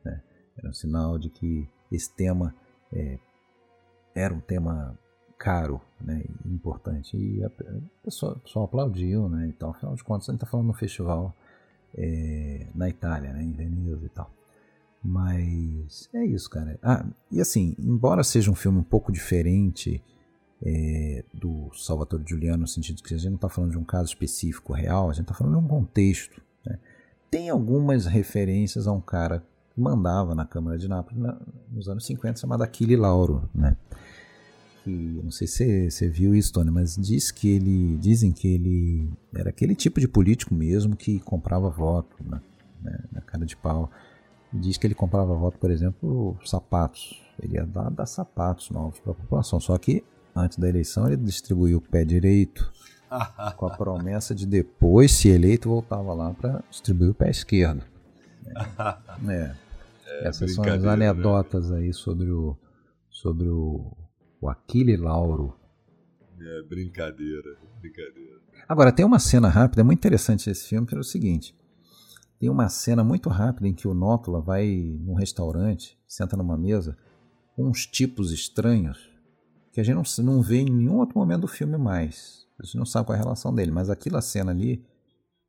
Né? 0.05 0.23
Era 0.57 0.69
um 0.69 0.73
sinal 0.73 1.19
de 1.19 1.29
que 1.29 1.69
esse 1.91 2.15
tema 2.15 2.55
é, 2.93 3.19
era 4.15 4.33
um 4.33 4.41
tema 4.41 4.99
caro 5.39 5.81
né, 6.01 6.23
e 6.45 6.55
importante. 6.55 7.17
E 7.17 7.45
a 7.45 7.51
pessoa, 8.03 8.39
pessoa 8.39 8.65
aplaudiu, 8.65 9.29
né? 9.29 9.49
Então, 9.49 9.71
afinal 9.71 9.95
de 9.95 10.05
contas, 10.05 10.29
a 10.29 10.33
gente 10.33 10.41
está 10.41 10.51
falando 10.51 10.69
no 10.69 10.73
festival 10.73 11.35
é, 11.95 12.69
na 12.75 12.89
Itália, 12.89 13.33
né, 13.33 13.43
em 13.43 13.53
Veneza 13.53 14.07
e 14.07 14.09
tal. 14.09 14.31
Mas 15.05 16.09
é 16.15 16.25
isso, 16.25 16.49
cara. 16.49 16.79
Ah, 16.83 17.05
e 17.31 17.41
assim, 17.41 17.75
embora 17.79 18.23
seja 18.23 18.51
um 18.51 18.55
filme 18.55 18.79
um 18.79 18.85
pouco 18.85 19.11
diferente 19.11 20.03
é, 20.65 21.25
do 21.35 21.71
Salvatore 21.75 22.23
Giuliano, 22.25 22.63
no 22.63 22.69
sentido 22.69 23.03
que 23.03 23.13
a 23.13 23.19
gente 23.19 23.31
não 23.31 23.37
está 23.37 23.49
falando 23.49 23.73
de 23.73 23.79
um 23.79 23.85
caso 23.85 24.11
específico 24.11 24.73
real, 24.73 25.11
a 25.11 25.13
gente 25.13 25.23
está 25.23 25.35
falando 25.35 25.59
de 25.59 25.65
um 25.65 25.69
contexto. 25.69 26.41
Né? 26.65 26.79
Tem 27.29 27.51
algumas 27.51 28.07
referências 28.07 28.87
a 28.87 28.93
um 28.93 29.01
cara 29.01 29.45
que 29.75 29.81
mandava 29.81 30.35
na 30.37 30.47
Câmara 30.47 30.79
de 30.79 30.87
Nápoles 30.87 31.21
na, 31.21 31.41
nos 31.69 31.89
anos 31.89 32.07
50, 32.07 32.39
chamado 32.39 32.63
Achille 32.63 32.95
Lauro. 32.95 33.51
Né? 33.53 33.77
Que, 34.85 35.21
não 35.25 35.33
sei 35.33 35.49
se 35.49 35.91
você 35.91 36.09
viu 36.09 36.33
isso, 36.33 36.53
Tony, 36.53 36.71
mas 36.71 36.95
diz 36.95 37.33
que 37.33 37.49
ele, 37.49 37.97
dizem 37.99 38.31
que 38.31 38.47
ele 38.47 39.11
era 39.35 39.51
aquele 39.51 39.75
tipo 39.75 39.99
de 39.99 40.07
político 40.07 40.55
mesmo 40.55 40.95
que 40.95 41.19
comprava 41.21 41.69
voto 41.69 42.17
né? 42.25 42.41
na 43.11 43.21
cara 43.21 43.45
de 43.45 43.57
pau 43.57 43.91
diz 44.53 44.77
que 44.77 44.87
ele 44.87 44.95
comprava 44.95 45.35
voto, 45.35 45.59
por 45.59 45.71
exemplo, 45.71 46.37
sapatos. 46.45 47.21
Ele 47.41 47.55
ia 47.55 47.67
dar, 47.67 47.91
dar 47.91 48.07
sapatos 48.07 48.71
novos 48.71 49.01
para 49.01 49.13
a 49.13 49.15
população. 49.15 49.59
Só 49.59 49.77
que 49.79 50.05
antes 50.35 50.59
da 50.59 50.69
eleição 50.69 51.07
ele 51.07 51.17
distribuiu 51.17 51.79
o 51.79 51.81
pé 51.81 52.05
direito 52.05 52.71
com 53.57 53.67
a 53.67 53.77
promessa 53.77 54.35
de 54.35 54.47
depois, 54.47 55.13
se 55.13 55.29
eleito, 55.29 55.69
voltava 55.69 56.13
lá 56.13 56.33
para 56.35 56.63
distribuir 56.71 57.11
o 57.11 57.15
pé 57.15 57.31
esquerdo. 57.31 57.83
É. 58.47 59.33
é. 59.33 59.57
é 60.07 60.29
Essas 60.29 60.55
são 60.55 60.65
as 60.65 60.83
né? 60.83 60.91
anedotas 60.91 61.71
né? 61.71 61.79
aí 61.79 61.93
sobre 61.93 62.31
o 62.31 62.57
sobre 63.09 63.49
o, 63.49 63.95
o 64.41 64.49
Aquile 64.49 64.97
Lauro. 64.97 65.55
É 66.41 66.63
brincadeira, 66.63 67.57
brincadeira. 67.81 68.41
Agora 68.69 68.91
tem 68.91 69.05
uma 69.05 69.19
cena 69.19 69.49
rápida, 69.49 69.83
é 69.83 69.85
muito 69.85 69.99
interessante 69.99 70.51
esse 70.51 70.67
filme, 70.67 70.87
que 70.87 70.95
é 70.95 70.99
o 70.99 71.05
seguinte. 71.05 71.55
Tem 72.43 72.51
uma 72.51 72.69
cena 72.69 73.05
muito 73.05 73.29
rápida 73.29 73.69
em 73.69 73.73
que 73.73 73.87
o 73.87 73.95
Nótula 73.95 74.41
vai 74.41 74.99
num 74.99 75.15
restaurante, 75.15 75.97
senta 76.09 76.37
numa 76.37 76.59
mesa, 76.59 76.99
com 77.55 77.69
uns 77.69 77.87
tipos 77.87 78.33
estranhos 78.33 78.99
que 79.71 79.81
a 79.81 79.85
gente 79.85 79.95
não, 79.95 80.25
não 80.25 80.43
vê 80.43 80.57
em 80.57 80.69
nenhum 80.69 80.97
outro 80.97 81.17
momento 81.17 81.43
do 81.43 81.47
filme 81.47 81.79
mais. 81.79 82.45
A 82.59 82.65
gente 82.65 82.77
não 82.77 82.85
sabe 82.85 83.07
qual 83.07 83.15
é 83.15 83.21
a 83.21 83.23
relação 83.23 83.55
dele, 83.55 83.71
mas 83.71 83.89
aquela 83.89 84.21
cena 84.21 84.51
ali 84.51 84.85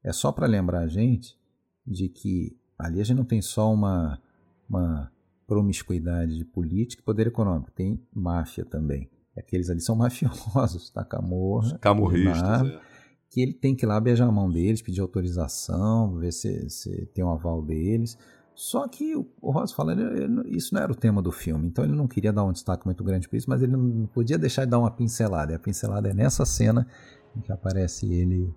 é 0.03 0.14
só 0.14 0.32
para 0.32 0.45
lembrar 0.45 0.82
a 0.82 0.88
gente 0.88 1.36
de 1.84 2.10
que 2.10 2.56
ali 2.78 3.02
a 3.02 3.03
gente 3.03 3.18
não 3.18 3.26
tem 3.26 3.41
só 3.41 3.74
uma, 3.74 4.22
uma 4.70 5.11
promiscuidade 5.48 6.38
de 6.38 6.45
política 6.45 7.02
e 7.02 7.06
poder 7.06 7.26
econômico, 7.26 7.72
tem 7.72 7.99
máfia 8.14 8.64
também. 8.65 9.10
Aqueles 9.36 9.68
ali 9.72 9.82
são 9.82 9.95
mafiosos, 9.95 10.91
tá? 10.94 11.03
Camorra. 11.03 11.76
Camorristas, 11.80 12.68
é 12.68 12.93
que 13.34 13.41
ele 13.41 13.51
tem 13.51 13.76
que 13.76 13.84
ir 13.84 13.88
lá 13.88 13.99
beijar 13.99 14.27
a 14.27 14.31
mão 14.31 14.47
deles, 14.47 14.84
pedir 14.84 15.01
autorização, 15.01 16.15
ver 16.19 16.31
se, 16.31 16.69
se 16.69 17.07
tem 17.07 17.23
um 17.26 17.31
aval 17.31 17.64
deles. 17.64 18.15
Só 18.53 18.88
que 18.88 19.15
o, 19.15 19.27
o 19.41 19.49
Ross 19.49 19.73
fala, 19.73 19.93
ele, 19.93 20.03
ele, 20.03 20.55
isso 20.55 20.76
não 20.76 20.84
era 20.84 20.91
o 20.91 20.95
tema 20.95 21.19
do 21.19 21.31
filme, 21.31 21.65
então 21.65 21.84
ele 21.84 21.95
não 21.95 22.07
queria 22.07 22.31
dar 22.31 22.43
um 22.43 22.51
destaque 22.51 22.85
muito 22.85 23.03
grande 23.03 23.27
para 23.27 23.35
isso, 23.35 23.49
mas 23.49 23.64
ele 23.64 23.72
não 23.72 24.05
podia 24.05 24.38
deixar 24.38 24.65
de 24.65 24.69
dar 24.69 24.77
uma 24.77 24.91
pincelada. 24.91 25.51
E 25.51 25.55
a 25.55 25.60
pincelada 25.60 26.10
é 26.10 26.14
nessa 26.14 26.45
cena 26.45 26.88
em 27.35 27.41
que 27.41 27.51
aparece 27.51 28.05
ele. 28.05 28.53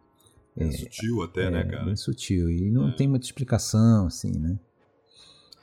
É, 0.55 0.66
é 0.66 0.73
sutil 0.73 1.23
até, 1.23 1.44
é, 1.44 1.51
né, 1.51 1.65
cara? 1.65 1.85
Bem 1.86 1.97
sutil. 1.97 2.51
E 2.51 2.70
não 2.70 2.90
é. 2.90 2.93
tem 2.93 3.09
muita 3.09 3.24
explicação, 3.24 4.09
assim, 4.09 4.39
né? 4.39 4.59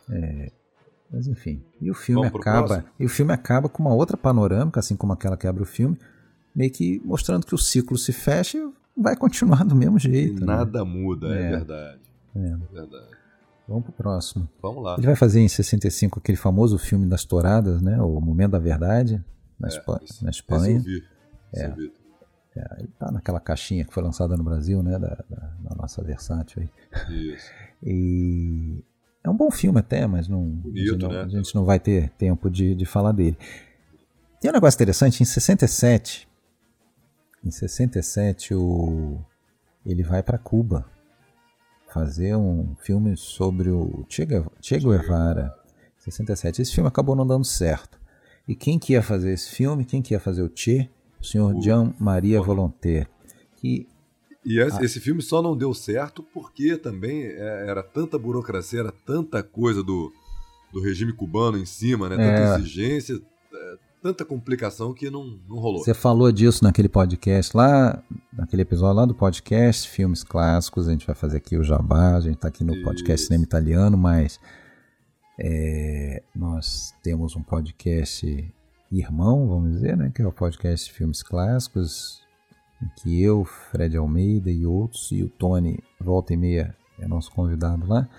É, 0.09 0.51
mas 1.11 1.27
enfim. 1.27 1.63
E 1.79 1.91
o 1.91 1.93
filme 1.93 2.25
acaba. 2.25 2.83
E 2.99 3.05
o 3.05 3.09
filme 3.09 3.31
acaba 3.31 3.69
com 3.69 3.83
uma 3.83 3.93
outra 3.93 4.17
panorâmica, 4.17 4.79
assim 4.79 4.95
como 4.95 5.13
aquela 5.13 5.37
que 5.37 5.45
abre 5.45 5.61
o 5.61 5.67
filme, 5.67 5.99
meio 6.55 6.71
que 6.71 6.99
mostrando 7.05 7.45
que 7.45 7.53
o 7.53 7.59
ciclo 7.59 7.95
se 7.95 8.11
fecha 8.11 8.57
e 8.57 8.82
vai 8.95 9.15
continuar 9.15 9.63
do 9.63 9.75
mesmo 9.75 9.99
jeito. 9.99 10.39
Né? 10.41 10.45
Nada 10.45 10.83
né? 10.83 10.89
muda, 10.89 11.27
é, 11.27 11.41
é 11.41 11.49
verdade. 11.49 11.99
É. 12.35 12.39
é. 12.39 12.57
verdade. 12.71 13.07
Vamos 13.67 13.83
pro 13.85 13.93
próximo. 13.93 14.47
Vamos 14.61 14.83
lá. 14.83 14.95
Ele 14.97 15.05
vai 15.05 15.15
fazer 15.15 15.39
em 15.39 15.47
65 15.47 16.19
aquele 16.19 16.37
famoso 16.37 16.77
filme 16.77 17.07
das 17.07 17.23
touradas, 17.23 17.81
né? 17.81 18.01
O 18.01 18.19
Momento 18.19 18.51
da 18.51 18.59
Verdade, 18.59 19.23
na, 19.57 19.67
é, 19.67 19.71
Espa 19.71 20.01
na 20.21 20.29
Espanha. 20.29 20.77
Esse 20.77 20.77
eu 20.77 20.83
vi. 20.83 21.03
Esse 21.53 21.63
é. 21.63 21.67
eu 21.67 21.75
vi. 21.75 21.93
É, 22.55 22.79
ele 22.79 22.89
tá 22.99 23.11
naquela 23.11 23.39
caixinha 23.39 23.83
que 23.83 23.93
foi 23.93 24.03
lançada 24.03 24.35
no 24.37 24.43
Brasil, 24.43 24.83
né? 24.83 24.99
Da, 24.99 25.17
da, 25.29 25.53
da 25.59 25.75
nossa 25.75 26.03
versátil 26.03 26.63
aí. 26.63 27.15
Isso. 27.33 27.49
E 27.85 28.81
é 29.21 29.29
um 29.29 29.35
bom 29.35 29.51
filme 29.51 29.77
até, 29.77 30.07
mas 30.07 30.29
não, 30.29 30.41
Bonito, 30.41 30.79
a, 30.79 30.93
gente 30.93 31.01
não 31.01 31.09
né? 31.09 31.21
a 31.21 31.27
gente 31.27 31.55
não 31.55 31.65
vai 31.65 31.79
ter 31.79 32.09
tempo 32.11 32.49
de, 32.49 32.73
de 32.73 32.85
falar 32.85 33.11
dele. 33.11 33.37
Tem 34.39 34.49
um 34.49 34.53
negócio 34.53 34.77
interessante, 34.77 35.21
em 35.21 35.25
67, 35.25 36.25
em 37.43 37.51
67 37.51 38.53
o, 38.53 39.19
ele 39.85 40.03
vai 40.03 40.23
para 40.23 40.37
Cuba 40.37 40.85
fazer 41.91 42.35
um 42.35 42.75
filme 42.81 43.15
sobre 43.17 43.69
o 43.69 44.05
Che 44.09 44.25
Gue- 44.25 44.45
Che 44.61 44.79
Guevara. 44.79 45.53
67. 45.99 46.61
Esse 46.61 46.73
filme 46.73 46.87
acabou 46.87 47.15
não 47.15 47.25
dando 47.25 47.45
certo. 47.45 47.99
E 48.47 48.55
quem 48.55 48.77
que 48.77 48.93
ia 48.93 49.01
fazer 49.01 49.31
esse 49.33 49.49
filme? 49.51 49.85
Quem 49.85 50.01
que 50.01 50.13
ia 50.13 50.19
fazer 50.19 50.41
o 50.43 50.51
Che? 50.53 50.89
O 51.21 51.23
senhor 51.25 51.55
O- 51.55 51.61
Jean 51.61 51.93
Maria 51.99 52.41
Volonté. 52.41 53.07
Que 53.57 53.87
E 54.45 54.59
esse, 54.59 54.77
Ah. 54.77 54.83
esse 54.83 54.99
filme 54.99 55.21
só 55.21 55.41
não 55.41 55.55
deu 55.55 55.73
certo 55.73 56.21
porque 56.33 56.75
também 56.75 57.23
é, 57.23 57.65
era 57.69 57.81
tanta 57.81 58.19
burocracia, 58.19 58.81
era 58.81 58.91
tanta 58.91 59.41
coisa 59.41 59.81
do, 59.81 60.11
do 60.73 60.81
regime 60.81 61.13
cubano 61.13 61.57
em 61.57 61.65
cima, 61.65 62.09
né? 62.09 62.17
Tanta 62.17 62.55
É. 62.55 62.59
exigência, 62.59 63.21
tanta 64.03 64.25
complicação 64.25 64.93
que 64.93 65.09
não, 65.09 65.39
não 65.47 65.57
rolou. 65.57 65.81
Você 65.81 65.93
falou 65.93 66.29
disso 66.29 66.61
naquele 66.61 66.89
podcast 66.89 67.55
lá, 67.55 68.03
naquele 68.33 68.63
episódio 68.63 68.97
lá 68.97 69.05
do 69.05 69.15
podcast 69.15 69.89
Filmes 69.89 70.25
Clássicos. 70.25 70.89
A 70.89 70.91
gente 70.91 71.07
vai 71.07 71.15
fazer 71.15 71.37
aqui 71.37 71.55
o 71.55 71.63
jabá. 71.63 72.17
A 72.17 72.19
gente 72.19 72.35
está 72.35 72.49
aqui 72.49 72.65
no 72.65 72.73
podcast 72.83 73.21
Isso. 73.21 73.27
Cinema 73.27 73.45
Italiano, 73.45 73.97
mas 73.97 74.41
é, 75.39 76.21
nós 76.35 76.93
temos 77.01 77.33
um 77.37 77.41
podcast 77.41 78.53
irmão, 78.91 79.47
vamos 79.47 79.71
dizer, 79.71 79.95
né? 79.95 80.11
Que 80.13 80.21
é 80.21 80.27
o 80.27 80.33
podcast 80.33 80.91
Filmes 80.91 81.23
Clássicos, 81.23 82.21
em 82.81 82.89
que 82.97 83.23
eu, 83.23 83.45
Fred 83.45 83.95
Almeida 83.95 84.51
e 84.51 84.65
outros, 84.65 85.13
e 85.13 85.23
o 85.23 85.29
Tony, 85.29 85.79
volta 85.97 86.33
e 86.33 86.37
meia, 86.37 86.75
é 86.99 87.07
nosso 87.07 87.31
convidado 87.31 87.87
lá. 87.87 88.09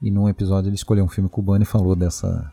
E 0.00 0.10
num 0.10 0.30
episódio 0.30 0.70
ele 0.70 0.76
escolheu 0.76 1.04
um 1.04 1.08
filme 1.08 1.28
cubano 1.28 1.62
e 1.62 1.66
falou 1.66 1.94
dessa, 1.94 2.50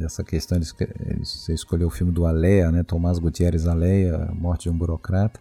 dessa 0.00 0.24
questão. 0.24 0.58
Ele, 0.58 0.66
ele- 1.06 1.24
você 1.24 1.52
escolheu 1.54 1.88
o 1.88 1.90
filme 1.90 2.12
do 2.12 2.26
Aleia, 2.26 2.70
né? 2.72 2.82
Tomás 2.82 3.18
Gutierrez 3.18 3.66
Aleia, 3.66 4.30
Morte 4.34 4.64
de 4.64 4.70
um 4.70 4.76
Burocrata, 4.76 5.38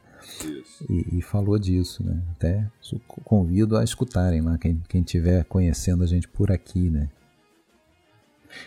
e, 0.90 1.18
e 1.18 1.22
falou 1.22 1.58
disso, 1.58 2.04
né? 2.04 2.22
Até 2.32 2.68
convido 3.24 3.78
a 3.78 3.84
escutarem 3.84 4.42
lá, 4.42 4.58
quem, 4.58 4.82
quem 4.88 5.02
tiver 5.02 5.44
conhecendo 5.46 6.04
a 6.04 6.08
gente 6.08 6.28
por 6.28 6.52
aqui, 6.52 6.90
né? 6.90 7.10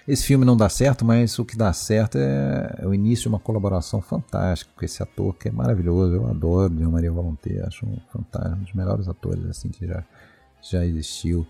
Esse 0.06 0.24
filme 0.24 0.44
não 0.44 0.56
dá 0.56 0.68
certo, 0.68 1.04
mas 1.04 1.36
o 1.40 1.44
que 1.44 1.56
dá 1.56 1.72
certo 1.72 2.16
é, 2.16 2.76
é 2.78 2.86
o 2.86 2.94
início 2.94 3.24
de 3.24 3.28
uma 3.28 3.40
colaboração 3.40 4.00
fantástica 4.00 4.70
com 4.76 4.84
esse 4.84 5.02
ator 5.02 5.34
que 5.36 5.48
é 5.48 5.52
maravilhoso. 5.52 6.14
Eu 6.14 6.26
adoro 6.28 6.72
Jean 6.78 6.88
Maria 6.88 7.10
Volonté, 7.10 7.60
acho 7.66 7.84
um 7.84 7.98
fantástico, 8.12 8.56
um 8.60 8.62
dos 8.62 8.72
melhores 8.74 9.08
atores 9.08 9.44
assim 9.46 9.70
que 9.70 9.84
já, 9.86 10.04
já 10.62 10.86
existiu. 10.86 11.44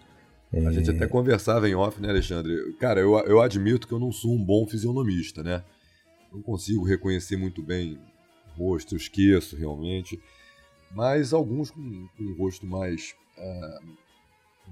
A 0.55 0.71
gente 0.71 0.91
É. 0.91 0.95
até 0.95 1.07
conversava 1.07 1.69
em 1.69 1.75
off, 1.75 2.01
né, 2.01 2.09
Alexandre? 2.11 2.75
Cara, 2.75 3.01
eu, 3.01 3.17
eu 3.21 3.41
admito 3.41 3.87
que 3.89 3.95
eu 3.95 3.99
não 3.99 4.13
sou 4.13 4.35
um 4.35 4.45
bom 4.45 4.67
fisionomista, 4.67 5.43
né? 5.43 5.65
Não 6.33 6.43
consigo 6.43 6.85
reconhecer 6.85 7.37
muito 7.37 7.63
bem 7.63 7.99
o 8.59 8.65
rosto, 8.65 8.95
eu 8.95 8.99
esqueço 8.99 9.57
realmente. 9.57 10.21
Mas 10.95 11.33
alguns 11.33 11.71
com, 11.71 12.07
com 12.17 12.23
um 12.25 12.37
rosto 12.37 12.67
mais. 12.67 13.15
ah, 13.39 13.79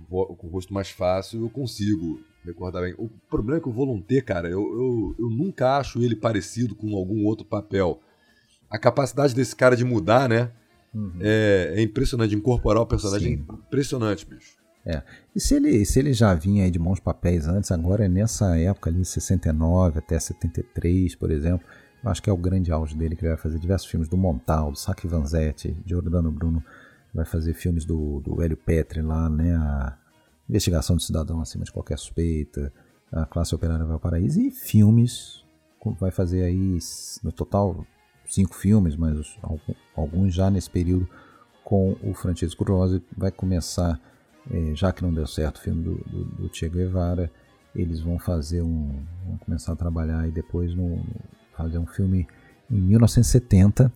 com 0.09 0.47
o 0.47 0.51
rosto 0.51 0.73
mais 0.73 0.90
fácil, 0.90 1.40
eu 1.43 1.51
consigo 1.51 2.20
recordar 2.44 2.82
bem. 2.82 2.94
O 2.97 3.09
problema 3.28 3.59
é 3.59 3.61
que 3.61 3.69
o 3.69 3.73
Volonté, 3.73 4.20
cara, 4.20 4.48
eu, 4.48 4.61
eu, 4.61 5.15
eu 5.19 5.31
nunca 5.31 5.77
acho 5.78 6.02
ele 6.02 6.15
parecido 6.16 6.74
com 6.74 6.94
algum 6.97 7.24
outro 7.27 7.44
papel. 7.44 8.01
A 8.70 8.78
capacidade 8.78 9.35
desse 9.35 9.55
cara 9.57 9.77
de 9.77 9.85
mudar, 9.85 10.28
né? 10.28 10.52
Uhum. 10.94 11.19
É, 11.20 11.74
é 11.77 11.82
impressionante, 11.82 12.31
de 12.31 12.36
incorporar 12.36 12.82
o 12.82 12.86
personagem. 12.86 13.36
Sim. 13.39 13.47
É 13.48 13.52
impressionante, 13.55 14.27
bicho. 14.27 14.60
E 15.35 15.40
se 15.40 15.55
ele, 15.55 15.85
se 15.85 15.98
ele 15.98 16.12
já 16.12 16.35
vinha 16.35 16.65
aí 16.65 16.70
de 16.70 16.78
bons 16.78 16.98
papéis 16.98 17.47
antes, 17.47 17.70
agora 17.70 18.07
é 18.07 18.09
nessa 18.09 18.59
época 18.59 18.90
ali, 18.90 19.05
69 19.05 19.98
até 19.98 20.19
73, 20.19 21.15
por 21.15 21.31
exemplo, 21.31 21.66
eu 22.02 22.11
acho 22.11 22.23
que 22.23 22.31
é 22.31 22.32
o 22.32 22.36
grande 22.36 22.73
auge 22.73 22.97
dele, 22.97 23.15
que 23.15 23.23
ele 23.23 23.35
vai 23.35 23.36
fazer. 23.36 23.59
Diversos 23.59 23.89
filmes 23.89 24.09
do 24.09 24.16
Montal, 24.16 24.73
do 24.73 24.78
Saki 24.78 25.07
Vanzetti, 25.07 25.77
Giordano 25.85 26.32
Bruno, 26.32 26.65
vai 27.12 27.24
fazer 27.24 27.52
filmes 27.55 27.85
do, 27.85 28.20
do 28.20 28.43
Hélio 28.43 28.57
Petri 28.57 29.02
lá, 29.02 29.28
né, 29.28 29.55
a 29.55 29.97
Investigação 30.48 30.97
de 30.97 31.05
Cidadão 31.05 31.40
Acima 31.40 31.65
de 31.65 31.73
Qualquer 31.73 31.98
Suspeita, 31.98 32.73
a 33.12 33.27
Classe 33.27 33.55
Operária 33.55 33.85
Valparaíso, 33.85 34.40
e 34.40 34.51
filmes, 34.51 35.44
vai 35.98 36.11
fazer 36.11 36.44
aí, 36.44 36.78
no 37.23 37.32
total, 37.32 37.85
cinco 38.27 38.55
filmes, 38.55 38.97
mas 38.97 39.36
alguns 39.94 40.32
já 40.32 40.51
nesse 40.51 40.70
período 40.70 41.09
com 41.65 41.97
o 42.02 42.15
Francisco 42.15 42.65
Rosi, 42.65 43.02
vai 43.16 43.31
começar 43.31 43.93
é, 43.94 44.10
já 44.74 44.93
que 44.93 45.02
não 45.02 45.12
deu 45.12 45.27
certo 45.27 45.56
o 45.56 45.60
filme 45.60 45.82
do, 45.82 45.94
do, 45.97 46.24
do 46.24 46.51
Che 46.55 46.68
Guevara, 46.68 47.31
eles 47.74 48.01
vão 48.01 48.18
fazer 48.18 48.62
um. 48.62 49.02
vão 49.27 49.39
começar 49.39 49.72
a 49.72 49.77
trabalhar 49.77 50.27
e 50.27 50.31
depois 50.32 50.74
no- 50.74 51.05
fazer 51.56 51.78
um 51.78 51.86
filme 51.86 52.27
em 52.70 52.81
1970. 52.81 53.93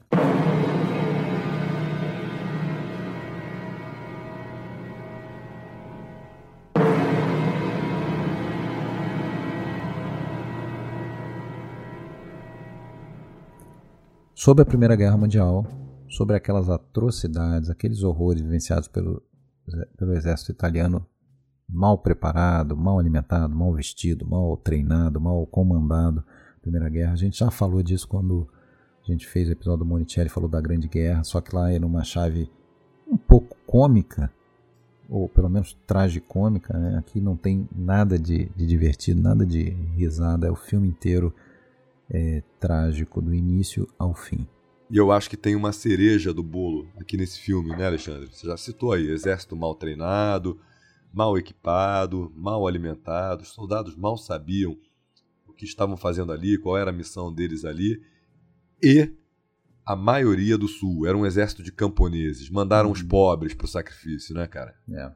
Sobre 14.34 14.62
a 14.62 14.66
Primeira 14.66 14.96
Guerra 14.96 15.16
Mundial, 15.16 15.66
sobre 16.08 16.36
aquelas 16.36 16.68
atrocidades, 16.68 17.70
aqueles 17.70 18.02
horrores 18.02 18.42
vivenciados 18.42 18.88
pelo, 18.88 19.22
pelo 19.96 20.14
exército 20.14 20.52
italiano 20.52 21.06
mal 21.68 21.98
preparado, 21.98 22.76
mal 22.76 22.98
alimentado, 22.98 23.54
mal 23.54 23.72
vestido, 23.72 24.26
mal 24.26 24.56
treinado, 24.56 25.20
mal 25.20 25.46
comandado. 25.46 26.24
Primeira 26.60 26.88
Guerra, 26.88 27.12
a 27.12 27.16
gente 27.16 27.38
já 27.38 27.50
falou 27.50 27.82
disso 27.82 28.08
quando 28.08 28.48
a 29.02 29.10
gente 29.10 29.26
fez 29.26 29.48
o 29.48 29.52
episódio 29.52 29.80
do 29.80 29.84
Monicelli, 29.84 30.28
falou 30.28 30.48
da 30.48 30.60
Grande 30.60 30.88
Guerra, 30.88 31.24
só 31.24 31.40
que 31.40 31.54
lá 31.54 31.70
era 31.70 31.86
uma 31.86 32.02
chave 32.02 32.50
um 33.06 33.16
pouco 33.16 33.56
cômica, 33.66 34.32
ou 35.08 35.28
pelo 35.28 35.50
menos 35.50 35.74
tragicômica, 35.86 36.76
né? 36.78 36.96
aqui 36.96 37.20
não 37.20 37.36
tem 37.36 37.68
nada 37.74 38.18
de, 38.18 38.46
de 38.56 38.66
divertido, 38.66 39.20
nada 39.20 39.44
de 39.44 39.70
risada, 39.94 40.46
é 40.46 40.50
o 40.50 40.56
filme 40.56 40.88
inteiro 40.88 41.34
é, 42.08 42.42
trágico, 42.58 43.20
do 43.20 43.34
início 43.34 43.86
ao 43.98 44.14
fim. 44.14 44.46
E 44.94 44.96
eu 44.96 45.10
acho 45.10 45.28
que 45.28 45.36
tem 45.36 45.56
uma 45.56 45.72
cereja 45.72 46.32
do 46.32 46.40
bolo 46.40 46.86
aqui 47.00 47.16
nesse 47.16 47.40
filme, 47.40 47.74
né, 47.74 47.84
Alexandre? 47.84 48.28
Você 48.28 48.46
já 48.46 48.56
citou 48.56 48.92
aí: 48.92 49.08
exército 49.08 49.56
mal 49.56 49.74
treinado, 49.74 50.56
mal 51.12 51.36
equipado, 51.36 52.32
mal 52.36 52.64
alimentado, 52.64 53.42
os 53.42 53.48
soldados 53.48 53.96
mal 53.96 54.16
sabiam 54.16 54.78
o 55.48 55.52
que 55.52 55.64
estavam 55.64 55.96
fazendo 55.96 56.30
ali, 56.30 56.56
qual 56.56 56.78
era 56.78 56.90
a 56.90 56.94
missão 56.94 57.34
deles 57.34 57.64
ali. 57.64 58.00
E 58.80 59.12
a 59.84 59.96
maioria 59.96 60.56
do 60.56 60.68
sul 60.68 61.08
era 61.08 61.18
um 61.18 61.26
exército 61.26 61.60
de 61.60 61.72
camponeses, 61.72 62.48
mandaram 62.48 62.92
os 62.92 63.02
pobres 63.02 63.52
pro 63.52 63.66
sacrifício, 63.66 64.32
né, 64.32 64.46
cara? 64.46 64.76
É. 64.88 65.10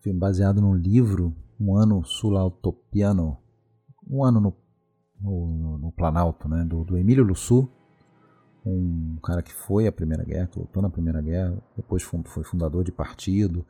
Filme 0.00 0.18
baseado 0.18 0.62
num 0.62 0.74
livro, 0.74 1.36
Um 1.60 1.76
Ano 1.76 2.02
Sulautopiano, 2.06 3.36
um 4.08 4.24
ano 4.24 4.40
no, 4.40 4.56
no, 5.20 5.76
no 5.76 5.92
Planalto, 5.92 6.48
né, 6.48 6.64
do, 6.64 6.84
do 6.84 6.96
Emílio 6.96 7.22
Lussu, 7.22 7.70
um 8.64 9.16
cara 9.22 9.42
que 9.42 9.52
foi 9.52 9.86
à 9.86 9.92
Primeira 9.92 10.24
Guerra, 10.24 10.46
que 10.46 10.58
lutou 10.58 10.82
na 10.82 10.90
Primeira 10.90 11.20
Guerra, 11.20 11.56
depois 11.76 12.02
foi, 12.02 12.44
fundador 12.44 12.84
de 12.84 12.92
partido, 12.92 13.64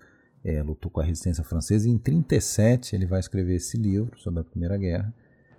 é, 0.45 0.63
lutou 0.63 0.91
com 0.91 1.01
a 1.01 1.05
resistência 1.05 1.45
francesa, 1.45 1.89
e 1.89 1.93
em 1.93 1.99
37 1.99 2.97
ele 2.97 3.07
vai 3.07 3.21
escrever 3.21 3.57
esse 3.57 3.77
livro 3.77 4.19
sobre 4.19 4.41
a 4.41 4.45
Primeira 4.45 4.77
Guerra, 4.77 5.15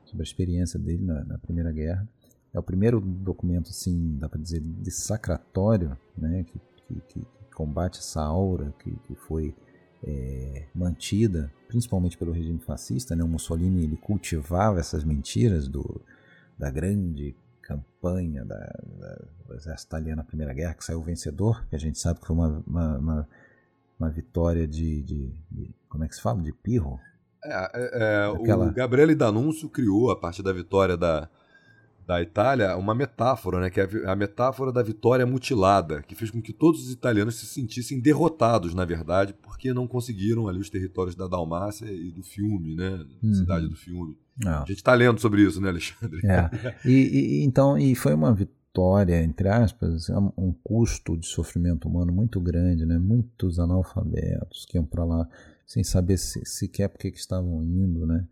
sobre 0.05 0.23
a 0.23 0.25
experiência 0.25 0.79
dele 0.79 1.03
na, 1.03 1.23
na 1.23 1.37
Primeira 1.37 1.71
Guerra. 1.71 2.07
É 2.53 2.59
o 2.59 2.63
primeiro 2.63 2.99
documento, 2.99 3.69
assim, 3.69 4.17
dá 4.17 4.27
para 4.27 4.41
dizer, 4.41 4.59
dessacratório, 4.59 5.97
né, 6.17 6.43
que, 6.43 6.59
que, 6.87 7.01
que 7.07 7.27
combate 7.55 7.99
essa 7.99 8.21
aura 8.21 8.73
que, 8.79 8.91
que 9.07 9.15
foi 9.15 9.55
é, 10.03 10.65
mantida, 10.73 11.51
principalmente 11.67 12.17
pelo 12.17 12.31
regime 12.31 12.59
fascista. 12.59 13.15
Né? 13.15 13.23
O 13.23 13.27
Mussolini 13.27 13.83
ele 13.83 13.97
cultivava 13.97 14.79
essas 14.79 15.03
mentiras 15.03 15.67
do, 15.67 16.01
da 16.57 16.69
grande 16.69 17.35
campanha 17.61 18.43
da, 18.43 18.57
da, 18.57 19.25
do 19.47 19.53
exército 19.53 19.89
italiano 19.89 20.17
na 20.17 20.23
Primeira 20.23 20.53
Guerra, 20.53 20.73
que 20.73 20.83
saiu 20.83 21.01
vencedor, 21.01 21.65
que 21.67 21.75
a 21.75 21.79
gente 21.79 21.99
sabe 21.99 22.19
que 22.19 22.27
foi 22.27 22.35
uma, 22.35 22.63
uma, 22.65 22.97
uma, 22.97 23.29
uma 23.99 24.09
vitória 24.09 24.67
de, 24.67 25.01
de, 25.03 25.35
de, 25.49 25.75
Como 25.87 26.03
é 26.03 26.07
que 26.07 26.15
se 26.15 26.21
fala? 26.21 26.41
De 26.41 26.51
pirro? 26.51 26.99
É, 27.43 27.69
é, 27.73 28.25
Aquela... 28.25 28.67
O 28.67 28.73
Gabriele 28.73 29.15
D'Annunzio 29.15 29.69
criou, 29.69 30.11
a 30.11 30.19
partir 30.19 30.43
da 30.43 30.53
vitória 30.53 30.97
da, 30.97 31.29
da 32.05 32.21
Itália, 32.21 32.75
uma 32.75 32.93
metáfora, 32.93 33.59
né, 33.59 33.69
que 33.69 33.79
é 33.79 33.87
a 34.05 34.15
metáfora 34.15 34.71
da 34.71 34.81
vitória 34.81 35.25
mutilada, 35.25 36.01
que 36.01 36.15
fez 36.15 36.31
com 36.31 36.41
que 36.41 36.51
todos 36.51 36.85
os 36.85 36.91
italianos 36.91 37.35
se 37.35 37.45
sentissem 37.45 37.99
derrotados, 37.99 38.73
na 38.73 38.85
verdade, 38.85 39.33
porque 39.41 39.73
não 39.73 39.87
conseguiram 39.87 40.47
ali 40.47 40.59
os 40.59 40.69
territórios 40.69 41.15
da 41.15 41.27
Dalmácia 41.27 41.85
e 41.85 42.11
do 42.11 42.23
Fiume, 42.23 42.75
né, 42.75 43.05
uhum. 43.23 43.33
cidade 43.33 43.67
do 43.67 43.75
Fiume. 43.75 44.17
Não. 44.37 44.63
A 44.63 44.65
gente 44.65 44.77
está 44.77 44.93
lendo 44.93 45.19
sobre 45.19 45.43
isso, 45.43 45.61
né, 45.61 45.69
Alexandre? 45.69 46.19
É. 46.25 46.49
E, 46.85 46.91
e, 46.91 47.43
então, 47.43 47.77
e 47.77 47.93
foi 47.95 48.13
uma 48.13 48.35
história, 48.71 49.21
entre 49.21 49.49
aspas, 49.49 50.09
é 50.09 50.17
um 50.17 50.53
custo 50.63 51.17
de 51.17 51.27
sofrimento 51.27 51.87
humano 51.87 52.11
muito 52.11 52.39
grande, 52.39 52.85
né? 52.85 52.97
Muitos 52.97 53.59
analfabetos 53.59 54.65
que 54.65 54.77
iam 54.77 54.85
para 54.85 55.03
lá 55.03 55.27
sem 55.65 55.83
saber 55.83 56.17
se, 56.17 56.43
sequer 56.45 56.87
por 56.87 56.97
que 56.97 57.09
estavam 57.09 57.61
indo, 57.63 58.05
né? 58.07 58.25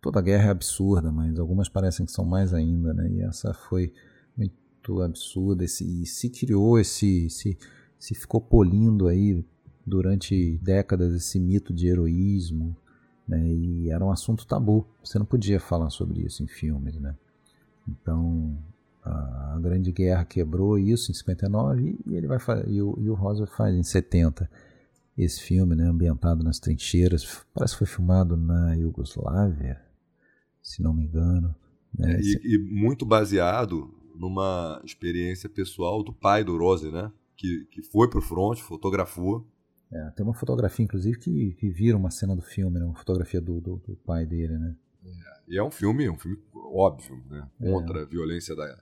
Toda 0.00 0.20
guerra 0.20 0.48
é 0.48 0.50
absurda, 0.50 1.12
mas 1.12 1.38
algumas 1.38 1.68
parecem 1.68 2.06
que 2.06 2.12
são 2.12 2.24
mais 2.24 2.54
ainda, 2.54 2.94
né? 2.94 3.10
E 3.10 3.20
essa 3.22 3.52
foi 3.52 3.92
muito 4.36 5.02
absurda, 5.02 5.64
esse, 5.64 5.84
e 5.84 6.06
se 6.06 6.30
criou 6.30 6.78
esse, 6.78 7.28
se, 7.28 7.58
se 7.98 8.14
ficou 8.14 8.40
polindo 8.40 9.08
aí 9.08 9.44
durante 9.86 10.58
décadas 10.62 11.14
esse 11.14 11.38
mito 11.38 11.72
de 11.72 11.88
heroísmo, 11.88 12.76
né? 13.28 13.46
E 13.46 13.90
era 13.90 14.04
um 14.04 14.10
assunto 14.10 14.46
tabu. 14.46 14.86
Você 15.04 15.18
não 15.18 15.26
podia 15.26 15.60
falar 15.60 15.90
sobre 15.90 16.22
isso 16.22 16.42
em 16.42 16.46
filmes, 16.46 16.98
né? 16.98 17.14
Então 17.86 18.58
a 19.02 19.58
Grande 19.60 19.92
Guerra 19.92 20.24
quebrou 20.24 20.78
isso 20.78 21.10
em 21.10 21.14
59 21.14 21.98
e 22.06 22.14
ele 22.14 22.26
vai 22.26 22.38
e 22.66 22.82
o, 22.82 22.96
e 22.98 23.08
o 23.08 23.14
Rosa 23.14 23.46
faz 23.46 23.74
em 23.74 23.82
70 23.82 24.48
esse 25.16 25.40
filme, 25.40 25.74
né, 25.74 25.84
ambientado 25.84 26.42
nas 26.42 26.58
trincheiras, 26.58 27.44
parece 27.54 27.74
que 27.74 27.78
foi 27.78 27.86
filmado 27.86 28.36
na 28.36 28.74
Iugoslávia, 28.74 29.80
se 30.62 30.82
não 30.82 30.94
me 30.94 31.04
engano. 31.04 31.54
Né? 31.96 32.14
É, 32.14 32.20
e, 32.20 32.54
e, 32.54 32.58
muito 32.58 33.04
baseado 33.04 33.92
numa 34.14 34.80
experiência 34.84 35.48
pessoal 35.48 36.02
do 36.02 36.12
pai 36.12 36.44
do 36.44 36.56
Rose, 36.56 36.90
né? 36.90 37.10
Que, 37.36 37.66
que 37.70 37.82
foi 37.82 38.08
pro 38.08 38.20
front, 38.20 38.58
fotografou. 38.58 39.46
É, 39.90 40.10
tem 40.10 40.24
uma 40.24 40.34
fotografia, 40.34 40.84
inclusive, 40.84 41.18
que, 41.18 41.54
que 41.54 41.70
vira 41.70 41.96
uma 41.96 42.10
cena 42.10 42.36
do 42.36 42.42
filme, 42.42 42.78
né? 42.78 42.84
uma 42.84 42.94
fotografia 42.94 43.40
do, 43.40 43.60
do, 43.60 43.76
do 43.78 43.96
pai 44.04 44.26
dele, 44.26 44.58
né? 44.58 44.76
É, 45.04 45.40
e 45.48 45.58
é 45.58 45.62
um 45.64 45.70
filme, 45.70 46.08
um 46.08 46.18
filme 46.18 46.38
óbvio, 46.54 47.20
né? 47.28 47.48
Contra 47.58 48.00
é. 48.00 48.02
a 48.02 48.06
violência 48.06 48.54
da, 48.54 48.78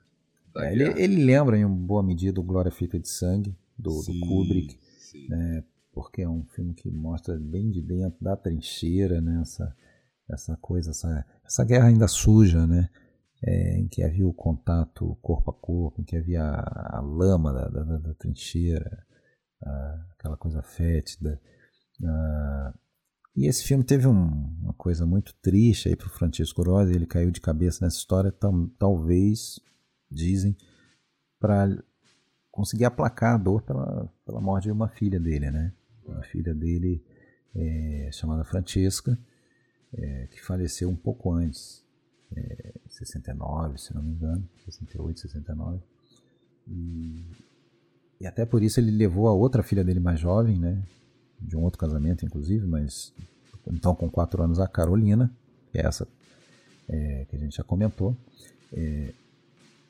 da 0.52 0.66
é, 0.66 0.72
ele, 0.72 0.84
ele, 1.02 1.24
lembra, 1.24 1.56
em 1.56 1.66
boa 1.66 2.02
medida, 2.02 2.40
o 2.40 2.42
Glória 2.42 2.70
Feita 2.72 2.98
de 2.98 3.08
Sangue, 3.08 3.56
do, 3.78 3.92
sim, 3.92 4.18
do 4.18 4.26
Kubrick. 4.26 4.76
Sim. 4.98 5.28
Né? 5.28 5.64
porque 5.98 6.22
é 6.22 6.28
um 6.28 6.44
filme 6.44 6.74
que 6.74 6.88
mostra 6.88 7.36
bem 7.36 7.72
de 7.72 7.82
dentro 7.82 8.22
da 8.22 8.36
trincheira, 8.36 9.20
né? 9.20 9.40
essa, 9.42 9.76
essa 10.30 10.56
coisa, 10.56 10.90
essa, 10.90 11.24
essa 11.44 11.64
guerra 11.64 11.88
ainda 11.88 12.08
suja, 12.08 12.66
né? 12.66 12.88
É, 13.40 13.78
em 13.78 13.86
que 13.86 14.02
havia 14.02 14.26
o 14.26 14.34
contato 14.34 15.16
corpo 15.22 15.50
a 15.52 15.54
corpo, 15.54 16.00
em 16.00 16.04
que 16.04 16.16
havia 16.16 16.42
a, 16.42 16.98
a 16.98 17.00
lama 17.00 17.52
da, 17.52 17.68
da, 17.68 17.98
da 17.98 18.14
trincheira, 18.14 19.06
a, 19.62 20.06
aquela 20.18 20.36
coisa 20.36 20.60
fétida. 20.62 21.40
A, 22.04 22.74
e 23.36 23.46
esse 23.46 23.62
filme 23.62 23.84
teve 23.84 24.08
um, 24.08 24.56
uma 24.60 24.74
coisa 24.74 25.06
muito 25.06 25.32
triste 25.40 25.88
aí 25.88 25.94
para 25.94 26.08
o 26.08 26.10
Francisco 26.10 26.62
Rosa, 26.62 26.92
ele 26.92 27.06
caiu 27.06 27.30
de 27.30 27.40
cabeça 27.40 27.84
nessa 27.84 27.98
história, 27.98 28.32
tam, 28.32 28.68
talvez, 28.78 29.60
dizem, 30.10 30.56
para 31.38 31.68
conseguir 32.50 32.86
aplacar 32.86 33.34
a 33.34 33.38
dor 33.38 33.62
pela, 33.62 34.12
pela 34.26 34.40
morte 34.40 34.64
de 34.64 34.72
uma 34.72 34.88
filha 34.88 35.20
dele, 35.20 35.52
né? 35.52 35.72
a 36.16 36.22
filha 36.22 36.54
dele, 36.54 37.04
é, 37.54 38.10
chamada 38.12 38.44
Francesca, 38.44 39.18
é, 39.96 40.26
que 40.30 40.40
faleceu 40.40 40.88
um 40.88 40.96
pouco 40.96 41.32
antes, 41.32 41.82
é, 42.36 42.74
69, 42.88 43.78
se 43.78 43.94
não 43.94 44.02
me 44.02 44.10
engano, 44.10 44.46
68, 44.64 45.20
69. 45.20 45.80
E, 46.68 47.24
e 48.20 48.26
até 48.26 48.44
por 48.44 48.62
isso 48.62 48.80
ele 48.80 48.90
levou 48.90 49.28
a 49.28 49.32
outra 49.32 49.62
filha 49.62 49.84
dele 49.84 50.00
mais 50.00 50.20
jovem, 50.20 50.58
né, 50.58 50.82
de 51.40 51.56
um 51.56 51.62
outro 51.62 51.78
casamento, 51.78 52.24
inclusive, 52.24 52.66
mas 52.66 53.12
então 53.66 53.94
com 53.94 54.10
quatro 54.10 54.42
anos, 54.42 54.58
a 54.58 54.66
Carolina, 54.66 55.30
que 55.70 55.78
é 55.78 55.86
essa 55.86 56.06
é, 56.88 57.26
que 57.28 57.36
a 57.36 57.38
gente 57.38 57.56
já 57.56 57.64
comentou. 57.64 58.16
É, 58.72 59.12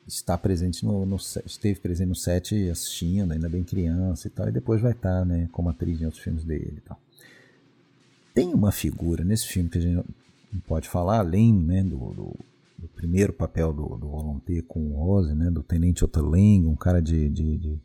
está 0.07 0.37
presente 0.37 0.83
no, 0.83 1.05
no, 1.05 1.17
esteve 1.17 1.79
presente 1.79 2.07
no 2.07 2.15
set 2.15 2.69
assistindo, 2.69 3.31
ainda 3.31 3.47
bem 3.47 3.63
criança 3.63 4.27
e 4.27 4.31
tal, 4.31 4.49
e 4.49 4.51
depois 4.51 4.81
vai 4.81 4.91
estar, 4.91 5.25
né, 5.25 5.47
como 5.51 5.69
atriz 5.69 6.01
em 6.01 6.05
outros 6.05 6.23
filmes 6.23 6.43
dele 6.43 6.75
e 6.77 6.81
tal. 6.81 6.99
Tem 8.33 8.53
uma 8.53 8.71
figura 8.71 9.23
nesse 9.23 9.47
filme 9.47 9.69
que 9.69 9.77
a 9.77 9.81
gente 9.81 9.95
não 10.51 10.59
pode 10.61 10.87
falar, 10.87 11.19
além, 11.19 11.53
né, 11.53 11.83
do, 11.83 11.97
do, 11.97 12.35
do 12.77 12.87
primeiro 12.89 13.33
papel 13.33 13.73
do, 13.73 13.97
do 13.97 14.09
Volonté 14.09 14.61
com 14.61 14.91
o 14.91 14.95
Rose, 14.95 15.33
né, 15.33 15.49
do 15.51 15.63
Tenente 15.63 16.03
Otterling, 16.03 16.65
um 16.65 16.75
cara 16.75 17.01
de, 17.01 17.29
de, 17.29 17.57
de, 17.57 17.81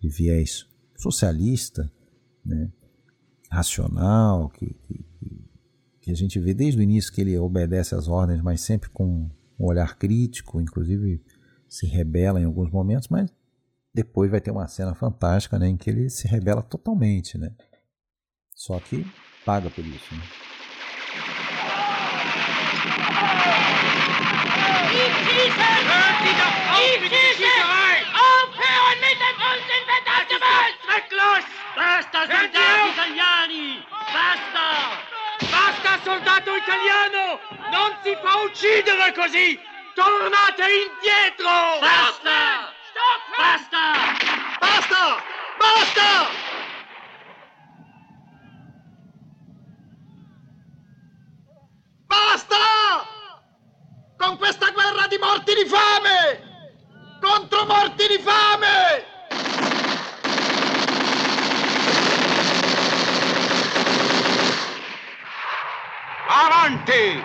de 0.00 0.08
viés 0.08 0.66
socialista, 0.96 1.90
né, 2.44 2.70
racional, 3.50 4.48
que, 4.48 4.66
que, 4.66 5.04
que 6.00 6.10
a 6.10 6.14
gente 6.14 6.38
vê 6.38 6.54
desde 6.54 6.78
o 6.78 6.82
início 6.82 7.12
que 7.12 7.20
ele 7.20 7.36
obedece 7.38 7.94
às 7.94 8.08
ordens, 8.08 8.40
mas 8.40 8.60
sempre 8.60 8.88
com 8.90 9.28
um 9.58 9.66
olhar 9.66 9.98
crítico, 9.98 10.60
inclusive 10.60 11.22
se 11.68 11.86
rebela 11.86 12.40
em 12.40 12.44
alguns 12.44 12.70
momentos, 12.70 13.08
mas 13.08 13.30
depois 13.92 14.30
vai 14.30 14.40
ter 14.40 14.50
uma 14.50 14.66
cena 14.66 14.94
fantástica 14.94 15.58
né, 15.58 15.68
em 15.68 15.76
que 15.76 15.90
ele 15.90 16.08
se 16.08 16.26
rebela 16.26 16.62
totalmente. 16.62 17.36
Né? 17.36 17.54
Só 18.54 18.78
que 18.80 19.04
paga 19.50 19.68
por 19.70 19.84
isso. 19.84 20.14
Né? 20.14 20.22
Basta, 31.76 32.26
soldati 32.26 32.88
italiani! 32.92 33.84
Basta! 34.12 34.66
Basta, 35.50 35.98
soldato 36.04 36.54
italiano! 36.54 37.40
Non 37.70 37.96
si 38.02 38.16
fa 38.22 38.36
uccidere 38.44 39.12
così! 39.14 39.58
Tornate 39.94 40.62
indietro! 40.62 41.50
Basta! 41.80 42.72
Basta! 43.36 43.84
Basta! 44.60 45.22
Basta! 45.58 46.49
Con 54.20 54.36
questa 54.36 54.70
guerra 54.72 55.06
di 55.06 55.16
morti 55.16 55.54
di 55.54 55.64
fame! 55.64 56.42
Contro 57.22 57.64
morti 57.64 58.06
di 58.06 58.18
fame! 58.18 59.06
Avanti! 66.28 67.24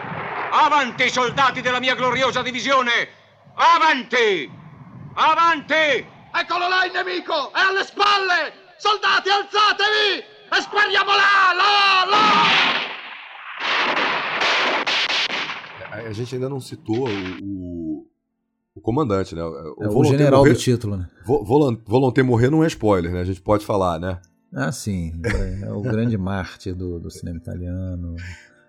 Avanti, 0.51 1.09
soldati 1.09 1.59
della 1.59 1.81
mia 1.81 1.95
gloriosa 1.95 2.41
divisione! 2.41 3.09
Avanti! 3.55 4.49
Avanti! 5.15 6.07
Eccolo 6.31 6.69
là 6.69 6.85
il 6.85 6.93
nemico! 6.93 7.51
È 7.51 7.59
alle 7.59 7.83
spalle! 7.83 8.73
Soldati, 8.77 9.29
alzatevi! 9.29 10.23
E 10.49 10.61
spariamo 10.61 11.11
là! 11.13 11.51
Là! 11.53 12.05
Là! 12.09 12.94
A 16.05 16.11
gente 16.11 16.35
ainda 16.35 16.47
não 16.47 16.59
citou 16.59 17.07
o, 17.07 17.43
o, 17.43 18.07
o 18.75 18.81
comandante, 18.81 19.35
né? 19.35 19.43
O, 19.43 19.83
é, 19.83 19.87
o 19.89 20.03
general 20.03 20.41
morrer, 20.41 20.53
do 20.53 20.59
título, 20.59 20.97
né? 20.97 21.09
Volonté 21.25 22.21
morrer 22.21 22.49
não 22.49 22.63
é 22.63 22.67
spoiler, 22.67 23.11
né? 23.11 23.21
A 23.21 23.25
gente 23.25 23.41
pode 23.41 23.65
falar, 23.65 23.99
né? 23.99 24.19
Ah, 24.53 24.71
sim. 24.71 25.13
É, 25.25 25.65
é 25.67 25.71
o 25.71 25.81
grande 25.81 26.17
Marte 26.17 26.71
do, 26.71 26.99
do 26.99 27.09
cinema 27.09 27.37
italiano. 27.37 28.15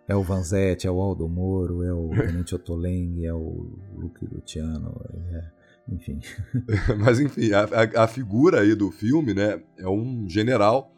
É 0.08 0.14
o 0.14 0.22
Vanzetti, 0.22 0.86
é 0.86 0.90
o 0.90 1.00
Aldo 1.00 1.28
Moro, 1.28 1.82
é 1.82 1.92
o 1.92 2.10
Tenente 2.10 2.54
Ottolenghi, 2.54 3.26
é 3.26 3.34
o 3.34 3.76
Luke 3.96 4.24
Luciano, 4.24 5.00
é, 5.32 5.44
enfim. 5.88 6.20
Mas 6.98 7.18
enfim, 7.18 7.52
a, 7.52 7.64
a, 7.64 8.04
a, 8.04 8.06
figura 8.06 8.60
aí 8.60 8.76
do 8.76 8.92
filme, 8.92 9.34
né, 9.34 9.60
é 9.76 9.88
um 9.88 10.28
general 10.28 10.92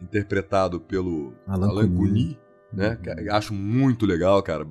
interpretado 0.00 0.78
pelo 0.78 1.32
Alan, 1.44 1.70
Alan 1.70 1.88
Cuny, 1.88 2.38
né, 2.72 2.96
uhum. 3.04 3.34
acho 3.34 3.52
muito 3.52 4.06
legal, 4.06 4.40
cara, 4.44 4.64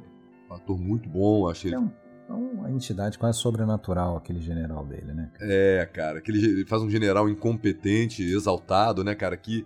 um 0.56 0.58
ator 0.58 0.80
muito 0.80 1.10
bom, 1.10 1.48
achei 1.50 1.74
é, 1.74 1.80
um, 1.80 1.92
é 2.30 2.34
uma 2.34 2.72
entidade 2.72 3.18
quase 3.18 3.40
sobrenatural 3.40 4.18
aquele 4.18 4.40
general 4.40 4.86
dele, 4.86 5.14
né? 5.14 5.32
É, 5.42 5.88
cara, 5.92 6.20
aquele, 6.20 6.44
ele 6.44 6.66
faz 6.66 6.82
um 6.82 6.90
general 6.90 7.30
incompetente, 7.30 8.24
exaltado, 8.24 9.04
né, 9.04 9.14
cara, 9.14 9.36
que 9.38 9.66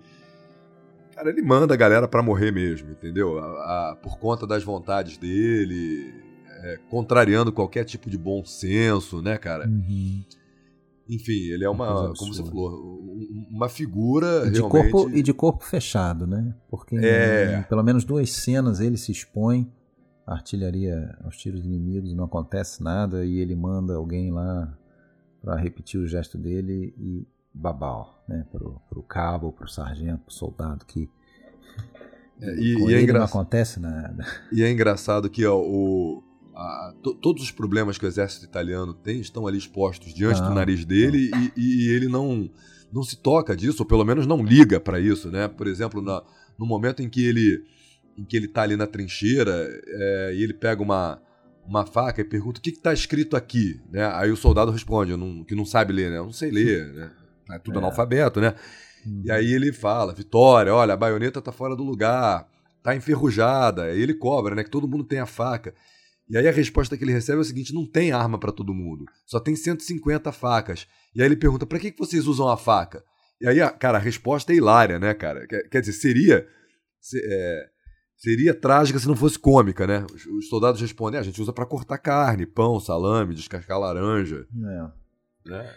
Cara, 1.20 1.32
ele 1.32 1.42
manda 1.42 1.74
a 1.74 1.78
galera 1.78 2.08
para 2.08 2.24
morrer 2.24 2.50
mesmo, 2.50 2.92
entendeu? 2.92 3.38
A, 3.40 3.90
a, 3.92 3.96
por 3.98 4.18
conta 4.18 4.48
das 4.48 4.64
vontades 4.64 5.18
dele, 5.18 6.14
é, 6.64 6.80
contrariando 6.90 7.52
qualquer 7.52 7.84
tipo 7.84 8.10
de 8.10 8.18
bom 8.18 8.46
senso, 8.46 9.22
né, 9.22 9.38
cara? 9.38 9.68
Uhum. 9.68 10.24
Enfim, 11.10 11.52
ele 11.52 11.66
é 11.66 11.70
uma, 11.70 12.14
como 12.16 12.34
você 12.34 12.42
falou, 12.42 13.04
uma 13.50 13.68
figura 13.68 14.48
e 14.48 14.52
de 14.52 14.60
realmente... 14.60 14.92
Corpo, 14.92 15.10
e 15.10 15.22
de 15.22 15.34
corpo 15.34 15.66
fechado, 15.66 16.26
né? 16.26 16.56
Porque 16.70 16.96
é... 16.96 17.60
em, 17.60 17.64
pelo 17.64 17.84
menos 17.84 18.06
duas 18.06 18.32
cenas 18.32 18.80
ele 18.80 18.96
se 18.96 19.12
expõe 19.12 19.70
artilharia 20.34 21.18
aos 21.24 21.38
tiros 21.38 21.66
inimigos, 21.66 22.14
não 22.14 22.26
acontece 22.26 22.84
nada 22.84 23.26
e 23.26 23.38
ele 23.40 23.56
manda 23.56 23.96
alguém 23.96 24.32
lá 24.32 24.78
para 25.42 25.56
repetir 25.56 26.00
o 26.00 26.08
gesto 26.08 26.38
dele 26.38 26.94
e 26.98 27.26
babau, 27.54 28.24
né, 28.28 28.46
pro, 28.52 28.80
pro 28.90 29.02
cabo, 29.02 29.52
pro 29.52 29.68
sargento, 29.68 30.20
pro 30.26 30.34
soldado 30.34 30.86
que 30.86 31.10
é, 32.42 32.56
e, 32.56 32.76
e 32.90 32.94
é 32.94 33.02
engra... 33.02 33.20
não 33.20 33.26
acontece 33.26 33.80
nada. 33.80 34.26
E 34.52 34.64
é 34.64 34.72
engraçado 34.72 35.30
que 35.30 35.46
ó, 35.46 35.58
o 35.60 36.24
a- 36.56 36.94
to- 37.02 37.16
todos 37.16 37.44
os 37.44 37.52
problemas 37.52 37.98
que 37.98 38.06
o 38.06 38.08
exército 38.08 38.46
italiano 38.46 38.94
tem 38.94 39.20
estão 39.20 39.48
ali 39.48 39.58
expostos 39.58 40.14
diante 40.14 40.42
Ah, 40.42 40.48
do 40.50 40.54
nariz 40.54 40.86
dele 40.86 41.32
e, 41.58 41.86
e 41.88 41.90
ele 41.90 42.08
não, 42.08 42.50
não 42.94 43.04
se 43.04 43.18
toca 43.18 43.56
disso, 43.56 43.84
ou 43.84 43.88
pelo 43.88 44.06
menos 44.06 44.26
não 44.28 44.44
liga 44.44 44.80
para 44.80 45.00
isso, 45.00 45.30
né? 45.32 45.48
Por 45.48 45.68
exemplo, 45.68 46.02
na- 46.02 46.24
no 46.58 46.66
momento 46.66 47.02
em 47.02 47.10
que 47.10 47.24
ele 47.26 47.64
em 48.20 48.26
que 48.26 48.36
ele 48.38 48.48
tá 48.48 48.62
ali 48.64 48.76
na 48.76 48.86
trincheira 48.88 49.52
é, 49.88 50.34
e 50.36 50.44
ele 50.44 50.54
pega 50.54 50.82
uma, 50.82 51.22
uma 51.66 51.86
faca 51.86 52.22
e 52.22 52.24
pergunta 52.26 52.60
o 52.60 52.62
que 52.62 52.70
está 52.72 52.92
escrito 52.94 53.36
aqui, 53.38 53.80
né? 53.92 54.06
Aí 54.16 54.32
o 54.32 54.36
soldado 54.36 54.72
responde, 54.72 55.12
"Eu 55.12 55.18
não- 55.18 55.44
que 55.44 55.56
não 55.56 55.66
sabe 55.66 55.94
ler, 55.94 56.10
né? 56.12 56.18
Eu 56.18 56.26
não 56.26 56.34
sei 56.34 56.52
ler, 56.52 56.94
né? 56.94 57.12
É 57.52 57.60
tudo 57.60 57.76
É. 57.76 57.82
analfabeto, 57.82 58.40
né? 58.42 58.54
Uhum. 59.06 59.22
E 59.26 59.32
aí 59.32 59.54
ele 59.54 59.72
fala, 59.72 60.14
Vitória, 60.14 60.74
olha, 60.74 60.94
a 60.94 60.98
baioneta 60.98 61.42
tá 61.42 61.52
fora 61.52 61.76
do 61.76 61.84
lugar, 61.84 62.48
tá 62.84 62.96
enferrujada. 62.96 63.84
Aí 63.84 64.02
ele 64.02 64.14
cobra, 64.14 64.54
né? 64.56 64.64
Que 64.64 64.70
todo 64.70 64.88
mundo 64.88 65.04
tem 65.04 65.20
a 65.20 65.26
faca. 65.26 65.74
E 66.30 66.38
aí 66.38 66.48
a 66.48 66.52
resposta 66.52 66.96
que 66.96 67.04
ele 67.04 67.12
recebe 67.14 67.40
é 67.40 67.42
o 67.42 67.44
seguinte: 67.46 67.74
não 67.74 67.86
tem 67.88 68.12
arma 68.12 68.38
pra 68.38 68.52
todo 68.52 68.74
mundo. 68.74 69.06
Só 69.26 69.40
tem 69.40 69.56
150 69.56 70.32
facas. 70.32 70.86
E 71.16 71.22
aí 71.22 71.28
ele 71.28 71.36
pergunta: 71.36 71.66
pra 71.66 71.80
que, 71.80 71.92
que 71.92 71.98
vocês 71.98 72.28
usam 72.28 72.48
a 72.50 72.58
faca? 72.58 73.04
E 73.42 73.48
aí, 73.48 73.58
cara, 73.80 73.98
a 73.98 74.02
resposta 74.02 74.52
é 74.54 74.56
hilária, 74.58 75.00
né, 75.00 75.14
cara? 75.14 75.48
Quer, 75.48 75.80
dizer, 75.80 75.94
seria. 75.94 76.46
se- 77.02 77.22
é, 77.24 77.66
seria 78.20 78.54
trágica 78.54 79.00
se 79.00 79.08
não 79.08 79.16
fosse 79.16 79.40
cômica, 79.40 79.88
né? 79.88 80.06
Os, 80.14 80.26
os 80.28 80.48
soldados 80.50 80.80
respondem: 80.80 81.18
"Ah, 81.18 81.22
a 81.22 81.24
gente 81.26 81.42
usa 81.42 81.52
pra 81.52 81.66
cortar 81.66 81.98
carne, 81.98 82.46
pão, 82.46 82.80
salame, 82.80 83.34
descascar 83.34 83.80
laranja. 83.80 84.46
É. 84.56 85.50
Né? 85.50 85.74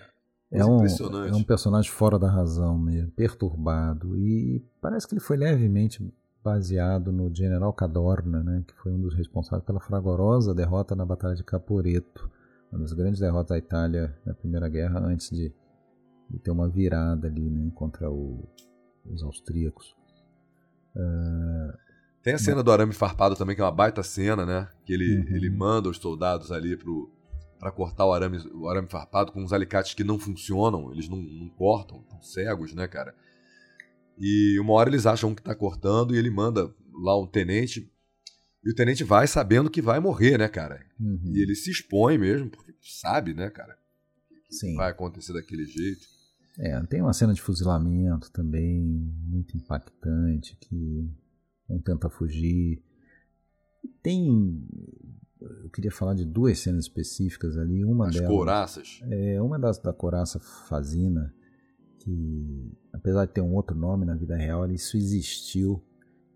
É 0.51 0.65
um, 0.67 0.77
impressionante. 0.77 1.33
é 1.33 1.35
um 1.35 1.43
personagem 1.43 1.91
fora 1.91 2.19
da 2.19 2.31
razão 2.31 2.79
mesmo, 2.79 3.11
perturbado. 3.13 4.15
E 4.19 4.63
parece 4.83 5.09
que 5.09 5.15
ele 5.15 5.21
foi 5.23 5.39
levemente 5.39 6.07
baseado 6.45 7.11
no 7.11 7.35
General 7.35 7.73
Cadorna, 7.73 8.43
né, 8.43 8.63
que 8.67 8.75
foi 8.83 8.93
um 8.93 9.01
dos 9.01 9.15
responsáveis 9.15 9.65
pela 9.65 9.81
fragorosa 9.81 10.53
derrota 10.55 10.95
na 10.97 11.07
Batalha 11.07 11.37
de 11.37 11.45
Caporetto, 11.45 12.29
uma 12.71 12.81
das 12.81 12.93
grandes 12.93 13.21
derrotas 13.21 13.51
da 13.51 13.59
Itália 13.59 14.15
na 14.27 14.35
Primeira 14.35 14.69
Guerra, 14.69 14.99
antes 15.01 15.31
de, 15.31 15.55
de 16.29 16.39
ter 16.41 16.51
uma 16.51 16.69
virada 16.69 17.29
ali 17.29 17.49
né, 17.49 17.71
contra 17.75 18.11
o- 18.11 18.45
os 19.07 19.23
austríacos. 19.23 19.95
Ah, 20.97 21.79
Tem 22.23 22.35
a 22.35 22.39
cena 22.39 22.63
do 22.63 22.71
arame 22.71 22.93
farpado 22.93 23.35
também, 23.37 23.55
que 23.57 23.61
é 23.61 23.65
uma 23.65 23.73
baita 23.73 24.03
cena, 24.03 24.47
né? 24.47 24.69
Que 24.85 24.93
ele, 24.93 25.17
Uhum. 25.19 25.37
ele 25.37 25.51
manda 25.51 25.89
os 25.89 25.97
soldados 25.99 26.53
ali 26.53 26.77
pro, 26.77 27.11
pra 27.59 27.73
cortar 27.73 28.07
o 28.07 28.13
arame, 28.13 28.39
o 28.55 28.69
arame 28.69 28.89
farpado 28.89 29.33
com 29.33 29.43
uns 29.43 29.53
alicates 29.53 29.95
que 29.95 30.05
não 30.05 30.19
funcionam, 30.19 30.93
eles 30.93 31.09
não, 31.09 31.19
não 31.19 31.49
cortam, 31.49 32.01
estão 32.03 32.23
cegos, 32.23 32.73
né, 32.75 32.87
cara? 32.87 33.15
E 34.19 34.59
uma 34.61 34.73
hora 34.75 34.89
eles 34.91 35.05
acham 35.07 35.35
que 35.35 35.43
tá 35.43 35.55
cortando 35.55 36.15
e 36.15 36.19
ele 36.19 36.31
manda 36.31 36.73
lá 37.03 37.19
um 37.21 37.27
tenente. 37.27 37.91
E 38.65 38.71
o 38.71 38.75
tenente 38.75 39.03
vai 39.03 39.27
sabendo 39.27 39.69
que 39.71 39.83
vai 39.83 39.99
morrer, 39.99 40.39
né, 40.39 40.47
cara? 40.49 40.81
uhum. 41.01 41.33
E 41.35 41.43
ele 41.43 41.55
se 41.57 41.71
expõe 41.73 42.17
mesmo, 42.19 42.49
porque 42.51 42.73
sabe, 42.81 43.35
né, 43.35 43.51
cara? 43.51 43.77
Que 44.47 44.55
Sim. 44.55 44.77
vai 44.77 44.91
acontecer 44.93 45.33
daquele 45.33 45.65
jeito. 45.65 46.07
É, 46.59 46.79
tem 46.83 47.01
uma 47.01 47.13
cena 47.15 47.33
de 47.35 47.41
fuzilamento 47.41 48.31
também 48.31 48.81
muito 49.27 49.57
impactante 49.57 50.57
que 50.61 51.11
um 51.73 51.81
tenta 51.81 52.09
fugir. 52.09 52.83
Tem, 54.03 54.67
eu 55.41 55.71
queria 55.71 55.91
falar 55.91 56.15
de 56.15 56.25
duas 56.25 56.59
cenas 56.59 56.85
específicas 56.85 57.57
ali. 57.57 57.85
Uma 57.85 58.09
As 58.09 58.15
delas 58.15 58.29
couraças. 58.31 59.01
é 59.11 59.41
uma 59.41 59.59
das 59.59 59.79
da 59.79 59.93
coraça 59.93 60.39
Fazina 60.41 61.35
que 62.03 62.73
apesar 62.93 63.27
de 63.27 63.33
ter 63.33 63.41
um 63.41 63.55
outro 63.55 63.77
nome 63.77 64.05
na 64.05 64.15
vida 64.15 64.37
real, 64.37 64.69
isso 64.71 64.97
existiu. 64.97 65.83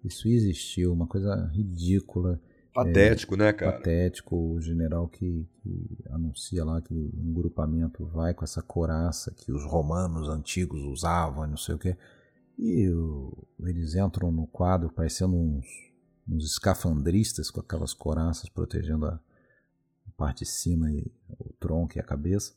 Isso 0.05 0.29
existiu, 0.29 0.93
uma 0.93 1.07
coisa 1.07 1.51
ridícula. 1.53 2.41
Patético, 2.73 3.37
né, 3.37 3.53
cara? 3.53 3.73
Patético, 3.73 4.37
o 4.37 4.61
general 4.61 5.09
que, 5.09 5.49
que 5.63 5.99
anuncia 6.11 6.65
lá 6.65 6.81
que 6.81 6.95
um 6.95 7.33
grupamento 7.33 8.05
vai 8.07 8.33
com 8.33 8.45
essa 8.45 8.63
coraça 8.63 9.33
que 9.33 9.51
os 9.51 9.65
romanos 9.65 10.29
antigos 10.29 10.83
usavam, 10.83 11.47
não 11.47 11.57
sei 11.57 11.75
o 11.75 11.79
que. 11.79 11.97
E 12.59 12.91
eles 13.61 13.95
entram 13.95 14.33
no 14.33 14.47
quadro 14.47 14.91
parecendo 14.91 15.37
uns, 15.37 15.67
uns 16.27 16.45
escafandristas 16.45 17.51
com 17.51 17.61
aquelas 17.61 17.93
coraças 17.93 18.49
protegendo 18.49 19.07
a, 19.07 19.21
a 20.07 20.11
parte 20.17 20.45
de 20.45 20.51
cima 20.51 20.91
e 20.91 21.13
o 21.39 21.53
tronco 21.61 21.97
e 21.97 22.01
a 22.01 22.05
cabeça. 22.05 22.55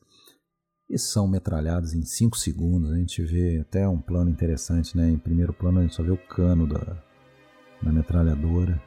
E 0.89 0.97
são 0.97 1.27
metralhados 1.27 1.93
em 1.93 2.03
5 2.03 2.37
segundos. 2.37 2.91
A 2.91 2.95
gente 2.95 3.21
vê 3.23 3.59
até 3.59 3.87
um 3.87 3.99
plano 3.99 4.29
interessante, 4.29 4.97
né? 4.97 5.09
Em 5.09 5.17
primeiro 5.17 5.53
plano 5.53 5.79
a 5.79 5.81
gente 5.83 5.93
só 5.95 6.01
vê 6.01 6.11
o 6.11 6.17
cano 6.17 6.65
da, 6.65 7.03
da 7.81 7.91
metralhadora 7.91 8.81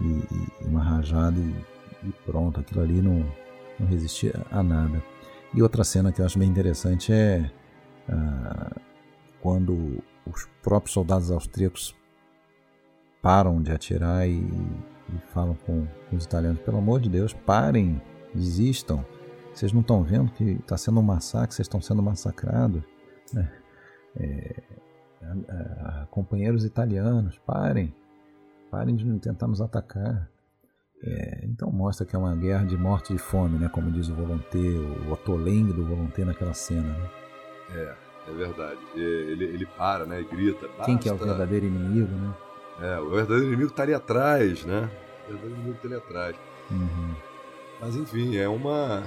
e, 0.00 0.64
e 0.64 0.64
uma 0.66 0.82
rajada 0.82 1.38
e, 1.38 2.08
e 2.08 2.12
pronto. 2.24 2.58
Aquilo 2.58 2.80
ali 2.80 3.00
não, 3.00 3.20
não 3.78 3.86
resistia 3.86 4.44
a 4.50 4.62
nada. 4.62 5.02
E 5.54 5.62
outra 5.62 5.84
cena 5.84 6.10
que 6.10 6.20
eu 6.20 6.26
acho 6.26 6.38
bem 6.38 6.48
interessante 6.48 7.12
é 7.12 7.48
ah, 8.08 8.74
quando 9.40 10.02
os 10.26 10.46
próprios 10.62 10.92
soldados 10.92 11.30
austríacos 11.30 11.94
param 13.22 13.62
de 13.62 13.72
atirar 13.72 14.28
e, 14.28 14.38
e 14.38 15.18
falam 15.32 15.54
com, 15.66 15.86
com 16.08 16.16
os 16.16 16.24
italianos: 16.24 16.60
pelo 16.60 16.78
amor 16.78 17.00
de 17.00 17.08
Deus, 17.08 17.32
parem, 17.32 18.00
desistam. 18.34 19.04
Vocês 19.52 19.72
não 19.72 19.82
estão 19.82 20.02
vendo 20.02 20.32
que 20.32 20.44
está 20.44 20.76
sendo 20.76 20.98
um 20.98 21.02
massacre, 21.02 21.54
vocês 21.54 21.66
estão 21.66 21.80
sendo 21.80 22.02
massacrados. 22.02 22.82
né? 23.32 23.52
É, 24.16 24.62
companheiros 26.10 26.64
italianos, 26.64 27.38
parem, 27.46 27.94
parem 28.70 28.94
de 28.94 29.18
tentar 29.20 29.46
nos 29.46 29.60
atacar. 29.60 30.28
É, 31.02 31.44
então 31.44 31.70
mostra 31.70 32.06
que 32.06 32.16
é 32.16 32.18
uma 32.18 32.34
guerra 32.34 32.64
de 32.64 32.76
morte 32.76 33.12
e 33.12 33.16
de 33.16 33.22
fome, 33.22 33.58
né? 33.58 33.68
como 33.68 33.90
diz 33.90 34.08
o 34.08 34.14
Volonté, 34.14 34.58
o 34.58 35.12
otolengue 35.12 35.72
do 35.72 35.84
Volonté 35.84 36.24
naquela 36.24 36.54
cena. 36.54 36.88
Né? 36.88 37.10
É, 37.70 38.03
é 38.26 38.32
verdade. 38.32 38.78
Ele, 38.94 39.44
ele 39.44 39.66
para, 39.66 40.06
né? 40.06 40.20
E 40.20 40.24
grita. 40.24 40.68
Quem 40.84 40.96
que 40.96 41.08
é 41.08 41.12
o 41.12 41.16
"Basta!" 41.16 41.34
verdadeiro 41.34 41.66
inimigo, 41.66 42.12
né? 42.14 42.34
É, 42.80 42.98
o 42.98 43.10
verdadeiro 43.10 43.44
inimigo 43.44 43.70
tá 43.70 43.82
ali 43.82 43.94
atrás, 43.94 44.64
né? 44.64 44.90
O 45.24 45.32
verdadeiro 45.32 45.60
inimigo 45.60 45.78
tá 45.80 45.88
ali 45.88 45.96
atrás. 45.96 46.36
Uhum. 46.70 47.14
Mas 47.80 47.96
enfim, 47.96 48.36
é 48.36 48.48
uma. 48.48 49.04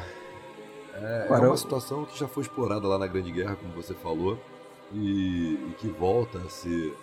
É, 0.94 1.28
é 1.30 1.34
uma 1.34 1.58
situação 1.58 2.06
que 2.06 2.18
já 2.18 2.28
foi 2.28 2.44
explorada 2.44 2.88
lá 2.88 2.98
na 2.98 3.08
Grande 3.08 3.32
Guerra, 3.32 3.56
como 3.56 3.74
você 3.74 3.94
falou, 3.94 4.40
e, 4.92 5.54
e 5.54 5.76
que 5.78 5.88
volta 5.88 6.40
a 6.40 6.50
ser, 6.50 6.96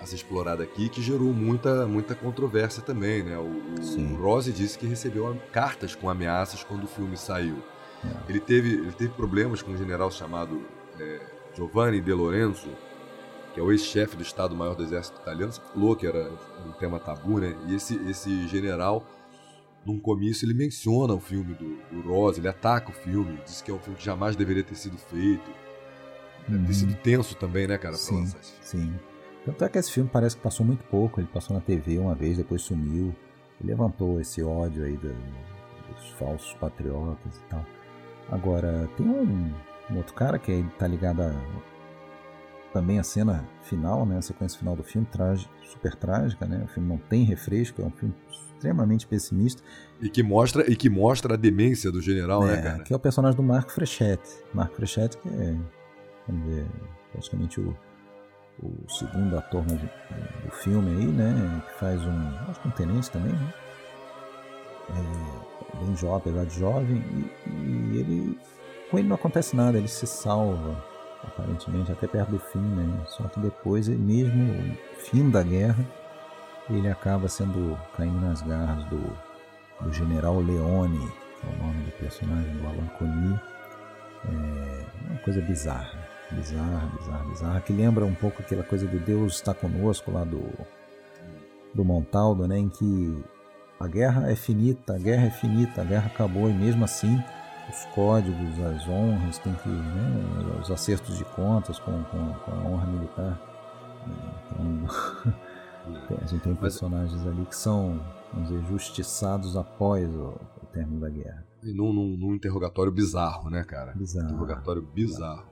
a 0.00 0.06
ser 0.06 0.16
explorada 0.16 0.62
aqui, 0.62 0.88
que 0.88 1.02
gerou 1.02 1.32
muita, 1.32 1.86
muita 1.86 2.14
controvérsia 2.14 2.82
também, 2.82 3.22
né? 3.22 3.36
O, 3.38 3.82
Sim. 3.82 4.14
o 4.14 4.22
Rossi 4.22 4.52
disse 4.52 4.78
que 4.78 4.86
recebeu 4.86 5.36
cartas 5.52 5.94
com 5.94 6.08
ameaças 6.08 6.62
quando 6.62 6.84
o 6.84 6.88
filme 6.88 7.16
saiu. 7.16 7.56
É. 8.04 8.30
Ele, 8.30 8.40
teve, 8.40 8.74
ele 8.74 8.92
teve 8.92 9.12
problemas 9.14 9.62
com 9.62 9.72
um 9.72 9.76
general 9.76 10.10
chamado 10.10 10.62
é, 11.00 11.20
Giovanni 11.54 12.00
De 12.00 12.12
Lorenzo, 12.12 12.68
que 13.52 13.60
é 13.60 13.62
o 13.62 13.70
ex-chefe 13.70 14.16
do 14.16 14.22
Estado-Maior 14.22 14.74
do 14.74 14.82
Exército 14.82 15.20
Italiano, 15.20 15.52
você 15.52 15.60
falou 15.72 15.94
que 15.94 16.06
era 16.06 16.30
um 16.66 16.72
tema 16.72 16.98
tabu, 16.98 17.38
né? 17.38 17.54
E 17.68 17.74
esse, 17.74 17.94
esse 18.08 18.48
general, 18.48 19.06
num 19.86 19.98
comício, 19.98 20.44
ele 20.46 20.54
menciona 20.54 21.14
o 21.14 21.20
filme 21.20 21.54
do, 21.54 21.76
do 22.02 22.08
Rose, 22.08 22.40
ele 22.40 22.48
ataca 22.48 22.90
o 22.90 22.94
filme, 22.94 23.38
diz 23.44 23.62
que 23.62 23.70
é 23.70 23.74
um 23.74 23.78
filme 23.78 23.96
que 23.98 24.04
jamais 24.04 24.34
deveria 24.34 24.64
ter 24.64 24.74
sido 24.74 24.96
feito. 24.98 25.50
Deve 26.48 26.62
ter 26.62 26.66
Uhum. 26.68 26.72
sido 26.74 26.94
tenso 26.96 27.36
também, 27.36 27.66
né, 27.66 27.78
cara? 27.78 27.94
Sim, 27.96 28.26
sim. 28.60 28.92
Tanto 29.46 29.64
é 29.64 29.68
que 29.68 29.78
esse 29.78 29.92
filme 29.92 30.10
parece 30.12 30.36
que 30.36 30.42
passou 30.42 30.64
muito 30.66 30.82
pouco. 30.84 31.20
Ele 31.20 31.28
passou 31.32 31.54
na 31.54 31.62
TV 31.62 31.98
uma 31.98 32.14
vez, 32.14 32.36
depois 32.36 32.62
sumiu. 32.62 33.14
Ele 33.60 33.70
levantou 33.70 34.20
esse 34.20 34.42
ódio 34.42 34.84
aí 34.84 34.96
do- 34.96 35.14
dos 35.94 36.08
falsos 36.18 36.52
patriotas 36.54 37.36
e 37.36 37.40
tal. 37.48 37.64
Agora, 38.30 38.88
tem 38.96 39.06
um, 39.06 39.52
um 39.90 39.96
outro 39.96 40.14
cara 40.14 40.38
que 40.38 40.64
tá 40.78 40.86
ligado 40.86 41.22
a 41.22 41.32
também 42.72 42.98
a 42.98 43.04
cena 43.04 43.48
final, 43.62 44.04
né? 44.04 44.18
A 44.18 44.22
sequência 44.22 44.58
final 44.58 44.74
do 44.74 44.82
filme, 44.82 45.06
trage, 45.10 45.48
super 45.62 45.94
trágica, 45.94 46.44
né? 46.44 46.62
O 46.64 46.68
filme 46.68 46.88
não 46.88 46.98
tem 46.98 47.22
refresco, 47.22 47.80
é 47.80 47.84
um 47.84 47.90
filme 47.90 48.12
extremamente 48.28 49.06
pessimista. 49.06 49.62
E 50.00 50.08
que 50.08 50.24
mostra, 50.24 50.68
e 50.68 50.74
que 50.74 50.90
mostra 50.90 51.34
a 51.34 51.36
demência 51.36 51.92
do 51.92 52.00
general, 52.02 52.44
né, 52.44 52.58
É, 52.58 52.62
cara? 52.62 52.82
que 52.82 52.92
é 52.92 52.96
o 52.96 52.98
personagem 52.98 53.36
do 53.36 53.44
Marco 53.44 53.70
Frechetti. 53.70 54.42
Marco 54.52 54.74
Frechetti 54.74 55.16
que 55.18 55.28
é, 55.28 55.56
vamos 56.26 56.48
dizer, 56.48 56.66
praticamente 57.12 57.60
o, 57.60 57.76
o 58.60 58.90
segundo 58.90 59.38
ator 59.38 59.62
do 59.62 60.50
filme 60.50 60.90
aí, 60.90 61.06
né? 61.06 61.62
Que 61.68 61.78
faz 61.78 62.00
um, 62.04 62.28
acho 62.48 62.60
que 62.60 62.68
um 62.68 62.72
tenente 62.72 63.08
também, 63.08 63.32
né? 63.32 63.54
É, 64.90 65.84
bem 65.84 65.96
jovem, 65.96 66.16
apesar 66.18 66.44
de 66.44 66.58
jovem, 66.58 66.96
e, 67.46 67.50
e 67.50 67.98
ele, 67.98 68.38
com 68.94 68.98
ele 69.00 69.08
não 69.08 69.16
acontece 69.16 69.56
nada, 69.56 69.76
ele 69.76 69.88
se 69.88 70.06
salva, 70.06 70.76
aparentemente, 71.24 71.90
até 71.90 72.06
perto 72.06 72.30
do 72.30 72.38
fim, 72.38 72.60
né? 72.60 73.04
Só 73.06 73.24
que 73.24 73.40
depois, 73.40 73.88
mesmo, 73.88 74.54
no 74.54 74.76
fim 74.98 75.28
da 75.28 75.42
guerra, 75.42 75.84
ele 76.70 76.88
acaba 76.88 77.28
sendo, 77.28 77.76
caindo 77.96 78.20
nas 78.20 78.40
garras 78.42 78.84
do, 78.84 79.02
do 79.80 79.92
general 79.92 80.38
Leone, 80.38 81.10
que 81.40 81.46
é 81.46 81.50
o 81.50 81.66
nome 81.66 81.84
do 81.84 81.90
personagem 81.98 82.56
do 82.56 82.66
Alan 82.66 82.86
Coni. 82.96 83.40
É 84.26 85.10
uma 85.10 85.18
coisa 85.24 85.40
bizarra, 85.40 85.98
bizarra, 86.30 86.88
bizarra, 86.96 87.24
bizarra, 87.24 87.60
que 87.62 87.72
lembra 87.72 88.04
um 88.04 88.14
pouco 88.14 88.42
aquela 88.42 88.62
coisa 88.62 88.86
do 88.86 89.00
Deus 89.00 89.34
está 89.34 89.52
conosco 89.52 90.12
lá 90.12 90.22
do, 90.22 90.52
do 91.74 91.84
Montaldo, 91.84 92.46
né, 92.46 92.58
em 92.58 92.68
que 92.68 93.24
a 93.80 93.88
guerra 93.88 94.30
é 94.30 94.36
finita, 94.36 94.94
a 94.94 94.98
guerra 94.98 95.26
é 95.26 95.30
finita, 95.30 95.82
a 95.82 95.84
guerra 95.84 96.06
acabou 96.06 96.48
e 96.48 96.54
mesmo 96.54 96.84
assim 96.84 97.20
os 97.68 97.84
códigos, 97.94 98.60
as 98.60 98.88
honras, 98.88 99.38
tem 99.38 99.54
que, 99.54 99.68
né, 99.68 100.58
os 100.60 100.70
acertos 100.70 101.16
de 101.16 101.24
contas 101.24 101.78
com, 101.78 102.04
com, 102.04 102.34
com 102.34 102.50
a 102.50 102.64
honra 102.64 102.86
militar. 102.86 103.40
Então, 104.52 105.34
a 106.20 106.26
gente 106.26 106.42
tem 106.42 106.54
personagens 106.54 107.26
ali 107.26 107.44
que 107.46 107.56
são, 107.56 108.00
vamos 108.32 108.48
dizer, 108.48 108.64
justiçados 108.66 109.56
após 109.56 110.08
o, 110.14 110.40
o 110.62 110.66
término 110.72 111.00
da 111.00 111.08
guerra. 111.08 111.46
E 111.62 111.72
num, 111.72 111.92
num, 111.92 112.16
num, 112.16 112.34
interrogatório 112.34 112.92
bizarro, 112.92 113.48
né, 113.48 113.64
cara? 113.64 113.92
Bizarro. 113.94 114.26
Interrogatório 114.26 114.82
bizarro. 114.82 115.46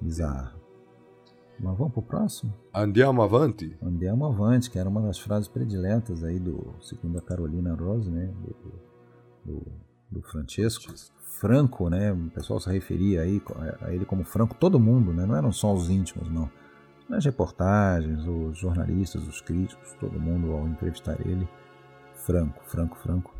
Bizarro. 0.00 0.58
Mas 1.60 1.76
vamos 1.76 1.92
pro 1.92 2.02
próximo? 2.02 2.54
Andiamo 2.74 3.22
avanti? 3.22 3.76
Andiamo 3.82 4.26
avanti, 4.26 4.70
que 4.70 4.78
era 4.78 4.88
uma 4.88 5.02
das 5.02 5.18
frases 5.18 5.48
prediletas 5.48 6.22
aí 6.22 6.38
do, 6.38 6.74
segundo 6.80 7.18
a 7.18 7.22
Carolina 7.22 7.74
Rose, 7.74 8.10
né? 8.10 8.26
Do, 8.26 8.56
do, 9.44 9.72
do 10.10 10.22
Francesco. 10.22 10.92
Franco, 11.38 11.88
né? 11.88 12.12
O 12.12 12.30
pessoal 12.30 12.58
se 12.58 12.70
referia 12.70 13.22
aí 13.22 13.40
a 13.80 13.92
ele 13.92 14.04
como 14.04 14.24
Franco, 14.24 14.54
todo 14.56 14.80
mundo, 14.80 15.12
né? 15.12 15.24
Não 15.24 15.36
eram 15.36 15.52
só 15.52 15.72
os 15.72 15.88
íntimos, 15.88 16.28
não. 16.28 16.50
Nas 17.08 17.24
reportagens, 17.24 18.26
os 18.26 18.58
jornalistas, 18.58 19.26
os 19.26 19.40
críticos, 19.40 19.94
todo 20.00 20.18
mundo 20.18 20.52
ao 20.52 20.66
entrevistar 20.66 21.16
ele, 21.26 21.48
Franco, 22.14 22.62
Franco, 22.66 22.96
Franco. 22.98 23.34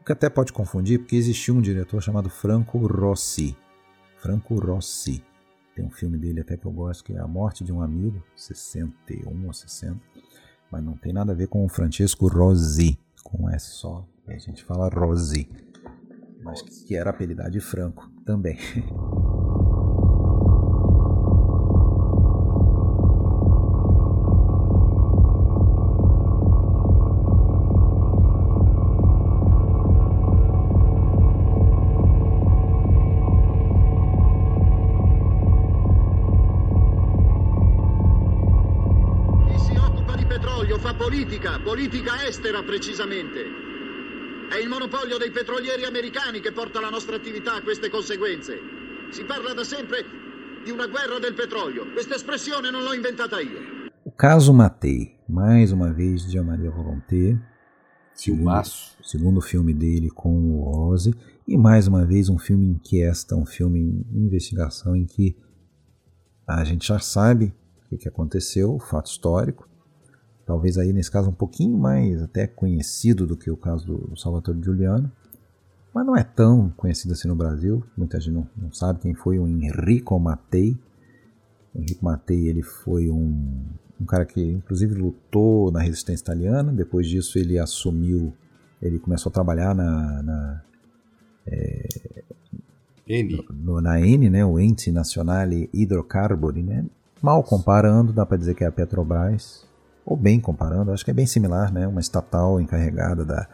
O 0.00 0.04
que 0.04 0.12
até 0.12 0.30
pode 0.30 0.52
confundir, 0.52 1.00
porque 1.00 1.16
existia 1.16 1.52
um 1.52 1.60
diretor 1.60 2.00
chamado 2.00 2.30
Franco 2.30 2.78
Rossi. 2.86 3.56
Franco 4.18 4.54
Rossi 4.54 5.24
tem 5.74 5.84
um 5.84 5.90
filme 5.90 6.16
dele 6.16 6.40
até 6.40 6.56
que 6.56 6.66
eu 6.66 6.70
gosto, 6.70 7.02
que 7.02 7.12
é 7.12 7.18
A 7.18 7.26
Morte 7.26 7.64
de 7.64 7.72
um 7.72 7.82
Amigo, 7.82 8.22
61 8.36 9.46
ou 9.46 9.52
60. 9.52 10.00
Mas 10.70 10.84
não 10.84 10.96
tem 10.96 11.12
nada 11.12 11.32
a 11.32 11.34
ver 11.34 11.48
com 11.48 11.64
o 11.64 11.68
Francesco 11.68 12.28
Rosi, 12.28 12.98
com 13.24 13.50
S 13.50 13.72
só. 13.72 14.06
A 14.26 14.38
gente 14.38 14.64
fala 14.64 14.88
Rosi. 14.88 15.50
Mas 16.44 16.60
que 16.86 16.94
era 16.94 17.10
apelidado 17.10 17.50
de 17.50 17.60
Franco 17.60 18.10
também. 18.24 18.58
politica, 40.98 41.58
politica 41.60 42.28
estera 42.28 42.62
precisamente. 42.62 43.63
È 44.54 44.58
il 44.62 44.68
monopolio 44.68 45.18
dei 45.18 45.32
petrolieri 45.32 45.84
americani 45.84 46.38
che 46.38 46.52
porta 46.52 46.80
la 46.80 46.88
nostra 46.88 47.16
attività 47.16 47.56
a 47.56 47.62
queste 47.62 47.90
conseguenze. 47.90 48.56
Si 49.10 49.24
parla 49.24 49.52
da 49.52 49.64
sempre 49.64 50.04
di 50.64 50.70
una 50.70 50.86
guerra 50.86 51.18
del 51.18 51.34
petrolio. 51.34 51.90
Questa 51.90 52.14
espressione 52.14 52.70
non 52.70 52.84
l'ho 52.84 52.94
inventata 52.94 53.40
io. 53.40 53.90
O 54.04 54.12
caso 54.12 54.52
Matei, 54.52 55.18
mais 55.28 55.72
uma 55.72 55.92
vez 55.92 56.24
de 56.24 56.40
Maria 56.40 56.70
Volonté. 56.70 57.36
Filmaço. 58.14 58.90
Segundo, 59.02 59.08
segundo 59.08 59.40
filme 59.40 59.74
dele 59.74 60.08
com 60.08 60.30
o 60.30 60.88
Ozzy. 60.88 61.12
E 61.48 61.58
mais 61.58 61.88
uma 61.88 62.06
vez 62.06 62.28
um 62.28 62.38
filme 62.38 62.64
inquiesta, 62.64 63.34
um 63.34 63.44
filme 63.44 63.80
em 63.80 64.24
investigação 64.24 64.94
em 64.94 65.04
que 65.04 65.36
a 66.46 66.62
gente 66.62 66.86
já 66.86 67.00
sabe 67.00 67.52
o 67.90 67.98
que 67.98 68.06
aconteceu, 68.06 68.72
o 68.72 68.78
fato 68.78 69.10
histórico, 69.10 69.68
talvez 70.46 70.78
aí 70.78 70.92
nesse 70.92 71.10
caso 71.10 71.30
um 71.30 71.34
pouquinho 71.34 71.76
mais 71.76 72.22
até 72.22 72.46
conhecido 72.46 73.26
do 73.26 73.36
que 73.36 73.50
o 73.50 73.56
caso 73.56 73.86
do 73.86 74.16
Salvatore 74.16 74.62
Giuliano, 74.62 75.10
mas 75.92 76.04
não 76.04 76.16
é 76.16 76.24
tão 76.24 76.70
conhecido 76.70 77.12
assim 77.12 77.28
no 77.28 77.36
Brasil, 77.36 77.82
muita 77.96 78.20
gente 78.20 78.34
não, 78.34 78.48
não 78.56 78.72
sabe 78.72 79.00
quem 79.00 79.14
foi 79.14 79.38
o 79.38 79.46
Enrico 79.46 80.18
Mattei. 80.18 80.76
Enrico 81.74 82.04
Mattei 82.04 82.48
ele 82.48 82.62
foi 82.62 83.08
um, 83.08 83.62
um 84.00 84.04
cara 84.04 84.24
que 84.24 84.42
inclusive 84.42 84.94
lutou 84.94 85.70
na 85.70 85.80
resistência 85.80 86.22
italiana, 86.22 86.72
depois 86.72 87.06
disso 87.06 87.38
ele 87.38 87.58
assumiu, 87.58 88.34
ele 88.82 88.98
começou 88.98 89.30
a 89.30 89.32
trabalhar 89.32 89.74
na, 89.74 90.22
na 90.22 90.62
é, 91.46 92.22
N. 93.06 93.44
No, 93.50 93.80
na 93.80 94.00
N, 94.00 94.30
né, 94.30 94.44
o 94.44 94.58
Ente 94.58 94.90
Nazionale 94.90 95.68
Hidrocarburi, 95.72 96.62
né? 96.62 96.84
Mal 97.22 97.42
comparando, 97.42 98.12
dá 98.12 98.24
para 98.26 98.36
dizer 98.36 98.54
que 98.54 98.64
é 98.64 98.66
a 98.66 98.72
Petrobras, 98.72 99.66
ou 100.04 100.16
bem 100.16 100.40
comparando, 100.40 100.92
acho 100.92 101.04
que 101.04 101.10
é 101.10 101.14
bem 101.14 101.26
similar, 101.26 101.72
né? 101.72 101.86
Uma 101.86 102.00
estatal 102.00 102.60
encarregada 102.60 103.24
da, 103.24 103.48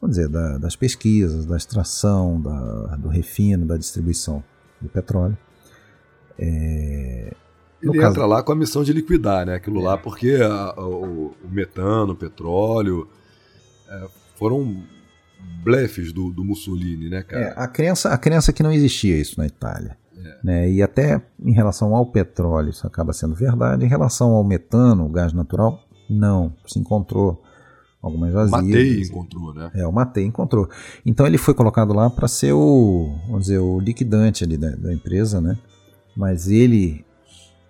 vamos 0.00 0.16
dizer, 0.16 0.28
da, 0.28 0.58
das 0.58 0.74
pesquisas, 0.74 1.46
da 1.46 1.56
extração, 1.56 2.40
da, 2.40 2.96
do 2.96 3.08
refino, 3.08 3.64
da 3.64 3.76
distribuição 3.76 4.42
do 4.80 4.88
petróleo. 4.88 5.38
É, 6.38 7.32
ele 7.82 7.98
caso... 7.98 8.10
entra 8.12 8.26
lá 8.26 8.42
com 8.42 8.52
a 8.52 8.56
missão 8.56 8.84
de 8.84 8.92
liquidar, 8.92 9.44
né? 9.44 9.54
Aquilo 9.54 9.80
é. 9.80 9.84
lá, 9.84 9.98
porque 9.98 10.34
a, 10.34 10.74
o, 10.80 11.34
o, 11.44 11.48
metano, 11.48 12.12
o 12.12 12.16
petróleo 12.16 13.08
é, 13.88 14.08
foram 14.36 14.82
blefes 15.64 16.12
do, 16.12 16.30
do, 16.30 16.44
Mussolini, 16.44 17.08
né, 17.08 17.22
cara? 17.22 17.44
É, 17.44 17.54
a 17.56 17.66
crença, 17.66 18.10
a 18.10 18.18
crença 18.18 18.50
é 18.50 18.54
que 18.54 18.62
não 18.62 18.72
existia 18.72 19.16
isso 19.16 19.38
na 19.38 19.46
Itália. 19.46 19.96
É. 20.16 20.36
Né? 20.42 20.70
E 20.70 20.82
até 20.82 21.20
em 21.40 21.52
relação 21.52 21.94
ao 21.94 22.06
petróleo, 22.06 22.70
isso 22.70 22.86
acaba 22.86 23.12
sendo 23.12 23.34
verdade. 23.34 23.84
Em 23.84 23.88
relação 23.88 24.30
ao 24.30 24.44
metano, 24.44 25.06
o 25.06 25.08
gás 25.08 25.32
natural, 25.32 25.82
não, 26.12 26.54
se 26.66 26.78
encontrou 26.78 27.42
algumas 28.02 28.32
vazias. 28.32 28.62
Matei 28.62 29.02
encontrou, 29.02 29.54
né? 29.54 29.70
É, 29.74 29.86
o 29.86 29.92
Matei 29.92 30.24
encontrou. 30.24 30.68
Então 31.06 31.26
ele 31.26 31.38
foi 31.38 31.54
colocado 31.54 31.92
lá 31.94 32.10
para 32.10 32.26
ser 32.26 32.52
o, 32.52 33.14
vamos 33.26 33.42
dizer, 33.42 33.58
o 33.58 33.78
liquidante 33.78 34.42
ali 34.42 34.56
da, 34.56 34.70
da, 34.70 34.92
empresa, 34.92 35.40
né? 35.40 35.56
Mas 36.16 36.48
ele 36.48 37.04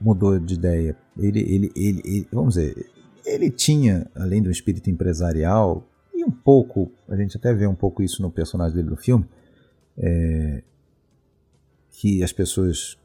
mudou 0.01 0.39
de 0.39 0.55
ideia. 0.55 0.97
Ele, 1.17 1.41
ele, 1.41 1.73
ele, 1.77 2.03
ele, 2.05 2.29
vamos 2.33 2.55
dizer, 2.55 2.91
ele 3.25 3.51
tinha, 3.51 4.07
além 4.17 4.43
do 4.43 4.51
espírito 4.51 4.91
empresarial, 4.91 5.87
e 6.15 6.25
um 6.25 6.31
pouco, 6.31 6.91
a 7.09 7.17
gente 7.17 7.37
até 7.37 7.53
vê 7.53 7.67
um 7.67 7.75
pouco 7.75 8.03
isso 8.03 8.23
no 8.23 8.31
personagem 8.31 8.75
dele 8.75 8.91
no 8.91 8.97
filme, 8.97 9.25
é, 9.99 10.63
que 11.91 12.23
as 12.23 12.33
pessoas 12.33 12.97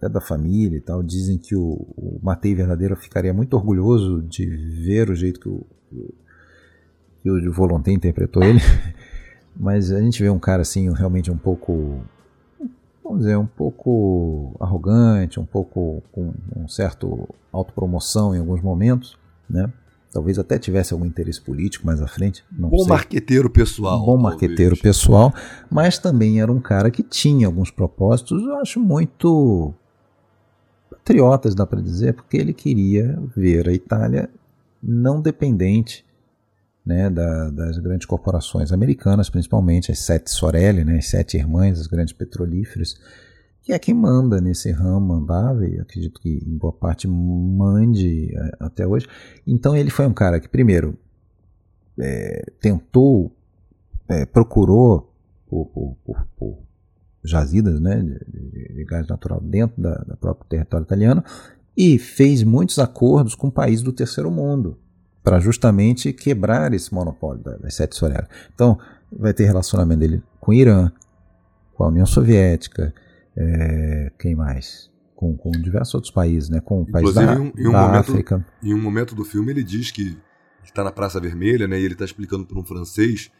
até 0.00 0.08
da 0.08 0.20
família 0.20 0.78
e 0.78 0.80
tal, 0.80 1.02
dizem 1.02 1.36
que 1.36 1.54
o, 1.54 1.86
o 1.94 2.18
Matei 2.22 2.54
Verdadeiro 2.54 2.96
ficaria 2.96 3.34
muito 3.34 3.54
orgulhoso 3.54 4.22
de 4.22 4.46
ver 4.46 5.10
o 5.10 5.14
jeito 5.14 5.38
que 5.38 5.48
o, 5.48 5.60
que 7.22 7.30
o 7.30 7.52
Volonté 7.52 7.92
interpretou 7.92 8.42
ele. 8.42 8.60
Mas 9.54 9.92
a 9.92 10.00
gente 10.00 10.22
vê 10.22 10.30
um 10.30 10.38
cara 10.38 10.62
assim, 10.62 10.90
realmente 10.94 11.30
um 11.30 11.36
pouco, 11.36 12.00
vamos 13.04 13.20
dizer, 13.20 13.36
um 13.36 13.46
pouco 13.46 14.56
arrogante, 14.58 15.38
um 15.38 15.44
pouco 15.44 16.02
com 16.10 16.32
um 16.56 16.66
certo 16.66 17.28
autopromoção 17.52 18.34
em 18.34 18.38
alguns 18.38 18.62
momentos, 18.62 19.18
né? 19.48 19.70
Talvez 20.12 20.38
até 20.38 20.58
tivesse 20.58 20.92
algum 20.92 21.04
interesse 21.04 21.40
político 21.40 21.86
mais 21.86 22.00
à 22.00 22.06
frente. 22.06 22.42
bom 22.50 22.78
sei. 22.78 22.88
marqueteiro 22.88 23.50
pessoal. 23.50 24.02
Um 24.02 24.06
bom 24.06 24.16
marqueteiro 24.16 24.76
pessoal, 24.76 25.32
mas 25.70 25.98
também 25.98 26.40
era 26.40 26.50
um 26.50 26.60
cara 26.60 26.90
que 26.90 27.02
tinha 27.02 27.46
alguns 27.46 27.70
propósitos, 27.70 28.42
eu 28.42 28.56
acho, 28.56 28.80
muito 28.80 29.74
patriotas, 31.00 31.54
dá 31.54 31.66
para 31.66 31.80
dizer, 31.80 32.14
porque 32.14 32.36
ele 32.36 32.52
queria 32.52 33.18
ver 33.34 33.68
a 33.68 33.72
Itália 33.72 34.28
não 34.82 35.20
dependente 35.20 36.04
né, 36.84 37.10
da, 37.10 37.50
das 37.50 37.78
grandes 37.78 38.06
corporações 38.06 38.72
americanas, 38.72 39.28
principalmente 39.28 39.90
as 39.90 39.98
sete 39.98 40.30
Sorelli, 40.30 40.84
né, 40.84 40.98
as 40.98 41.06
sete 41.06 41.36
irmãs, 41.36 41.80
as 41.80 41.86
grandes 41.86 42.12
petrolíferas, 42.12 42.98
que 43.62 43.72
é 43.72 43.78
quem 43.78 43.94
manda 43.94 44.40
nesse 44.40 44.70
ramo, 44.70 45.00
mandava, 45.00 45.66
e 45.66 45.78
acredito 45.78 46.20
que 46.20 46.42
em 46.46 46.56
boa 46.56 46.72
parte 46.72 47.06
mande 47.06 48.34
é, 48.34 48.56
até 48.60 48.86
hoje. 48.86 49.06
Então 49.46 49.76
ele 49.76 49.90
foi 49.90 50.06
um 50.06 50.14
cara 50.14 50.40
que, 50.40 50.48
primeiro, 50.48 50.98
é, 51.98 52.44
tentou, 52.60 53.30
é, 54.08 54.24
procurou 54.24 55.12
por, 55.46 55.66
por, 55.66 55.96
por, 56.04 56.26
por 56.36 56.58
jazidas 57.22 57.80
né, 57.80 58.00
de, 58.00 58.74
de, 58.74 58.84
gás 58.84 59.06
natural 59.06 59.40
dentro 59.40 59.80
da, 59.80 59.94
da 60.06 60.16
próprio 60.16 60.46
território 60.48 60.84
italiano 60.84 61.22
e 61.76 61.98
fez 61.98 62.42
muitos 62.42 62.78
acordos 62.78 63.34
com 63.34 63.50
países 63.50 63.82
do 63.82 63.92
terceiro 63.92 64.30
mundo 64.30 64.78
para 65.22 65.38
justamente 65.38 66.12
quebrar 66.12 66.72
esse 66.72 66.92
monopólio 66.92 67.42
das 67.42 67.74
sete 67.74 67.94
Sorelli. 67.94 68.26
Então, 68.54 68.78
vai 69.12 69.34
ter 69.34 69.44
relacionamento 69.44 70.00
dele 70.00 70.22
com 70.40 70.50
o 70.50 70.54
Irã, 70.54 70.90
com 71.74 71.84
a 71.84 71.88
União 71.88 72.06
Soviética, 72.06 72.94
é, 73.36 74.10
quem 74.18 74.34
mais? 74.34 74.90
Com, 75.14 75.36
com, 75.36 75.50
diversos 75.50 75.94
outros 75.94 76.12
países, 76.12 76.48
né? 76.48 76.60
com 76.60 76.84
países 76.84 77.14
da, 77.14 77.34
em 77.34 77.38
um, 77.38 77.52
em 77.56 77.68
um 77.68 77.72
da 77.72 77.82
momento, 77.82 78.10
África. 78.10 78.46
Em 78.62 78.72
um 78.72 78.80
momento 78.80 79.14
do 79.14 79.24
filme 79.24 79.52
ele 79.52 79.62
diz 79.62 79.90
que 79.90 80.18
está 80.64 80.82
na 80.82 80.90
Praça 80.90 81.20
Vermelha 81.20 81.68
né, 81.68 81.78
e 81.78 81.84
ele 81.84 81.92
está 81.92 82.04
explicando 82.04 82.46
para 82.46 82.58
um 82.58 82.64
francês 82.64 83.30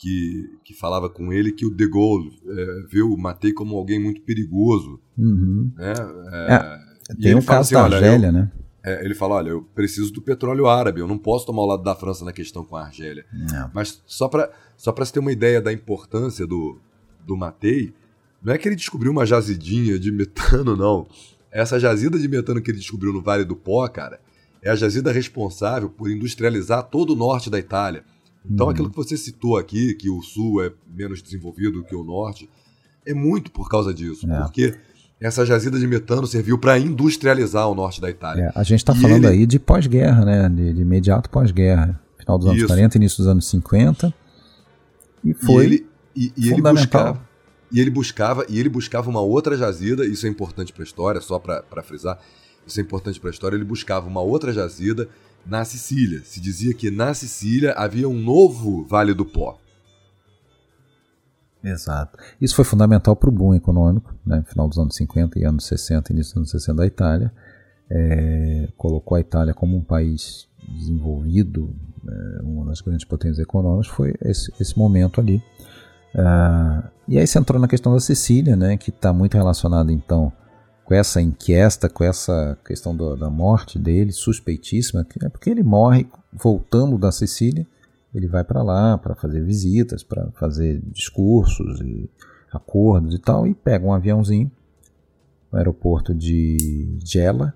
que, 0.00 0.58
que 0.64 0.72
falava 0.72 1.10
com 1.10 1.30
ele 1.30 1.52
que 1.52 1.66
o 1.66 1.70
De 1.70 1.86
Gaulle 1.86 2.32
é, 2.48 2.86
viu 2.88 3.12
o 3.12 3.18
Matei 3.18 3.52
como 3.52 3.76
alguém 3.76 4.02
muito 4.02 4.22
perigoso. 4.22 4.98
Uhum. 5.16 5.70
Né? 5.76 5.92
É, 6.32 7.14
tem 7.20 7.34
um 7.34 7.42
caso 7.42 7.76
assim, 7.76 7.90
da 7.90 7.96
Argélia, 7.96 8.28
eu, 8.28 8.32
né? 8.32 8.50
É, 8.82 9.04
ele 9.04 9.14
fala: 9.14 9.34
olha, 9.34 9.50
eu 9.50 9.62
preciso 9.74 10.10
do 10.10 10.22
petróleo 10.22 10.66
árabe, 10.66 11.00
eu 11.00 11.06
não 11.06 11.18
posso 11.18 11.44
tomar 11.44 11.62
o 11.62 11.66
lado 11.66 11.82
da 11.82 11.94
França 11.94 12.24
na 12.24 12.32
questão 12.32 12.64
com 12.64 12.76
a 12.76 12.84
Argélia. 12.86 13.26
Não. 13.30 13.70
Mas 13.74 14.02
só 14.06 14.26
para 14.26 14.50
só 14.74 14.90
pra 14.90 15.04
você 15.04 15.12
ter 15.12 15.20
uma 15.20 15.32
ideia 15.32 15.60
da 15.60 15.70
importância 15.70 16.46
do, 16.46 16.78
do 17.26 17.36
Matei, 17.36 17.92
não 18.42 18.54
é 18.54 18.58
que 18.58 18.66
ele 18.66 18.76
descobriu 18.76 19.12
uma 19.12 19.26
jazidinha 19.26 19.98
de 19.98 20.10
metano, 20.10 20.74
não. 20.74 21.06
Essa 21.52 21.78
jazida 21.78 22.18
de 22.18 22.26
metano 22.26 22.62
que 22.62 22.70
ele 22.70 22.78
descobriu 22.78 23.12
no 23.12 23.20
Vale 23.20 23.44
do 23.44 23.54
Pó, 23.54 23.86
cara, 23.88 24.18
é 24.62 24.70
a 24.70 24.74
jazida 24.74 25.12
responsável 25.12 25.90
por 25.90 26.10
industrializar 26.10 26.84
todo 26.84 27.12
o 27.12 27.16
norte 27.16 27.50
da 27.50 27.58
Itália. 27.58 28.02
Então, 28.48 28.66
Uhum. 28.66 28.72
aquilo 28.72 28.90
que 28.90 28.96
você 28.96 29.16
citou 29.16 29.56
aqui, 29.56 29.94
que 29.94 30.08
o 30.10 30.22
sul 30.22 30.62
é 30.64 30.72
menos 30.94 31.22
desenvolvido 31.22 31.84
que 31.84 31.94
o 31.94 32.02
norte, 32.04 32.48
é 33.06 33.12
muito 33.14 33.50
por 33.50 33.68
causa 33.68 33.92
disso. 33.92 34.30
É. 34.30 34.38
Porque 34.40 34.74
essa 35.20 35.44
jazida 35.44 35.78
de 35.78 35.86
metano 35.86 36.26
serviu 36.26 36.56
para 36.58 36.78
industrializar 36.78 37.68
o 37.68 37.74
norte 37.74 38.00
da 38.00 38.08
Itália. 38.08 38.44
É, 38.54 38.58
a 38.58 38.62
gente 38.62 38.78
está 38.78 38.94
falando 38.94 39.24
ele- 39.26 39.40
aí 39.40 39.46
de 39.46 39.58
pós-guerra, 39.58 40.24
né? 40.24 40.48
De, 40.48 40.72
de 40.74 40.80
imediato 40.82 41.28
pós-guerra. 41.28 42.00
Final 42.18 42.38
dos 42.38 42.46
anos 42.48 42.58
Isso. 42.58 42.66
40, 42.68 42.96
início 42.96 43.18
dos 43.18 43.26
anos 43.26 43.46
50. 43.48 44.14
E 45.24 45.34
foi 45.34 45.62
e 45.62 45.66
ele, 45.66 45.86
e, 46.16 46.32
e 46.36 46.48
ele 46.52 46.62
buscava 46.62 47.28
e 47.72 47.78
ele 47.80 47.90
buscava 47.90 48.46
e 48.48 48.58
ele 48.58 48.68
buscava 48.68 49.08
uma 49.10 49.20
outra 49.20 49.56
jazida 49.56 50.04
isso 50.06 50.26
é 50.26 50.28
importante 50.30 50.72
para 50.72 50.82
a 50.82 50.84
história 50.84 51.20
só 51.20 51.38
para 51.38 51.82
frisar 51.84 52.18
isso 52.66 52.80
é 52.80 52.82
importante 52.82 53.20
para 53.20 53.30
a 53.30 53.32
história 53.32 53.54
ele 53.54 53.64
buscava 53.64 54.08
uma 54.08 54.20
outra 54.22 54.50
jazida 54.52 55.08
na 55.46 55.64
Sicília 55.64 56.22
se 56.24 56.40
dizia 56.40 56.74
que 56.74 56.90
na 56.90 57.14
Sicília 57.14 57.72
havia 57.72 58.08
um 58.08 58.20
novo 58.20 58.84
Vale 58.84 59.14
do 59.14 59.24
Pó 59.24 59.58
Exato. 61.62 62.18
Isso 62.40 62.54
foi 62.54 62.64
fundamental 62.64 63.14
para 63.14 63.28
o 63.28 63.32
boom 63.32 63.54
econômico, 63.54 64.14
né? 64.24 64.42
final 64.46 64.66
dos 64.68 64.78
anos 64.78 64.96
50 64.96 65.38
e 65.38 65.44
anos 65.44 65.66
60, 65.66 66.12
início 66.12 66.32
dos 66.32 66.38
anos 66.38 66.50
60 66.50 66.74
da 66.74 66.86
Itália. 66.86 67.32
É, 67.90 68.68
colocou 68.76 69.16
a 69.16 69.20
Itália 69.20 69.52
como 69.52 69.76
um 69.76 69.82
país 69.82 70.48
desenvolvido, 70.68 71.74
é, 72.06 72.42
uma 72.42 72.64
das 72.66 72.80
grandes 72.80 73.04
potências 73.04 73.38
econômicas, 73.38 73.88
foi 73.88 74.14
esse, 74.22 74.52
esse 74.60 74.78
momento 74.78 75.20
ali. 75.20 75.42
Ah, 76.14 76.90
e 77.06 77.18
aí 77.18 77.26
você 77.26 77.38
entrou 77.38 77.60
na 77.60 77.68
questão 77.68 77.92
da 77.92 78.00
Sicília, 78.00 78.56
né, 78.56 78.76
que 78.76 78.90
está 78.90 79.12
muito 79.12 79.36
relacionada 79.36 79.92
então 79.92 80.32
com 80.90 80.94
essa 80.96 81.22
inquieta, 81.22 81.88
com 81.88 82.02
essa 82.02 82.58
questão 82.66 82.96
do- 82.96 83.14
da 83.14 83.30
morte 83.30 83.78
dele, 83.78 84.10
suspeitíssima, 84.10 85.06
é 85.22 85.28
porque 85.28 85.48
ele 85.48 85.62
morre 85.62 86.04
voltando 86.32 86.98
da 86.98 87.12
Sicília, 87.12 87.64
ele 88.12 88.26
vai 88.26 88.42
para 88.42 88.60
lá 88.60 88.98
para 88.98 89.14
fazer 89.14 89.40
visitas, 89.44 90.02
para 90.02 90.28
fazer 90.32 90.80
discursos 90.86 91.80
e 91.80 92.10
acordos 92.52 93.14
e 93.14 93.20
tal, 93.20 93.46
e 93.46 93.54
pega 93.54 93.86
um 93.86 93.92
aviãozinho 93.92 94.50
no 95.52 95.58
aeroporto 95.58 96.12
de 96.12 96.98
Gela, 97.04 97.54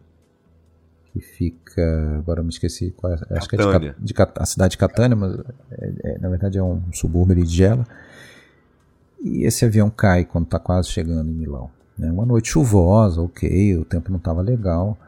que 1.12 1.19
fica, 1.19 2.16
agora 2.16 2.39
eu 2.39 2.44
me 2.44 2.51
esqueci, 2.51 2.93
qual 2.93 3.15
é, 3.15 3.16
acho 3.31 3.48
que 3.48 3.56
é 3.56 3.59
de, 3.98 4.01
de 4.01 4.15
a 4.36 4.47
cidade 4.47 4.70
de 4.73 4.78
Catânia, 4.78 5.16
mas 5.16 5.35
é- 5.73 5.93
é- 6.05 6.19
na 6.20 6.28
verdade 6.28 6.56
é 6.56 6.62
um 6.62 6.81
subúrbio 6.93 7.44
de 7.44 7.52
Gela. 7.52 7.85
E 9.20 9.43
esse 9.44 9.65
avião 9.65 9.90
cai 9.90 10.24
quando 10.24 10.44
está 10.44 10.61
quase 10.61 10.89
chegando 10.89 11.28
em 11.28 11.35
Milão. 11.35 11.69
Né? 11.99 12.11
Uma 12.11 12.27
noite 12.27 12.49
chuvosa, 12.49 13.21
ok, 13.21 13.77
o 13.79 13.85
tempo 13.85 14.11
não 14.11 14.19
estava 14.19 14.41
legal. 14.43 14.99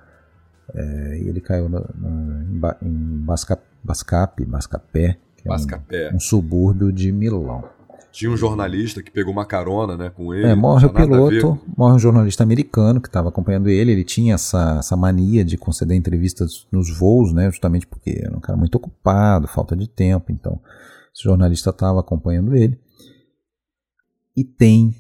é, 0.74 1.20
e 1.22 1.28
ele 1.28 1.40
caiu 1.40 1.68
na- 1.68 1.84
na- 1.96 2.42
em, 2.42 2.58
Ba- 2.58 2.76
em 2.82 3.18
Basca, 3.18 3.56
Bascape, 3.84 4.44
Bascapé, 4.44 5.16
é 5.44 5.48
um- 5.48 5.48
Bascapé. 5.48 6.10
um, 6.12 6.18
subúrbio 6.18 6.90
de 6.92 7.12
Milão. 7.12 7.62
tinha 8.10 8.28
um 8.30 8.36
jornalista 8.36 9.00
que 9.00 9.10
pegou 9.12 9.32
uma 9.32 9.46
carona 9.46 9.96
né 9.96 10.10
com 10.10 10.34
ele 10.34 10.46
É, 10.48 10.54
morre 10.56 10.86
o 10.86 10.92
piloto, 10.92 11.60
morre 11.76 11.94
um 11.94 11.98
jornalista 12.00 12.42
americano 12.42 13.00
que 13.00 13.06
estava 13.08 13.28
acompanhando 13.28 13.68
ele. 13.68 13.92
Ele 13.92 14.02
tinha 14.04 14.34
essa, 14.34 14.76
essa 14.80 14.96
mania 14.96 15.44
de 15.44 15.56
conceder 15.56 15.96
entrevistas 15.96 16.66
nos 16.72 16.90
voos, 16.98 17.32
né? 17.32 17.48
Justamente 17.50 17.86
porque 17.86 18.18
era 18.24 18.36
um 18.36 18.40
cara 18.40 18.58
muito 18.58 18.74
ocupado, 18.74 19.46
falta 19.46 19.76
de 19.76 19.86
tempo. 19.88 20.32
Então, 20.32 20.58
esse 21.14 21.22
jornalista 21.22 21.70
estava 21.70 22.00
acompanhando 22.00 22.56
ele. 22.56 22.76
E 24.36 24.42
tem 24.42 24.94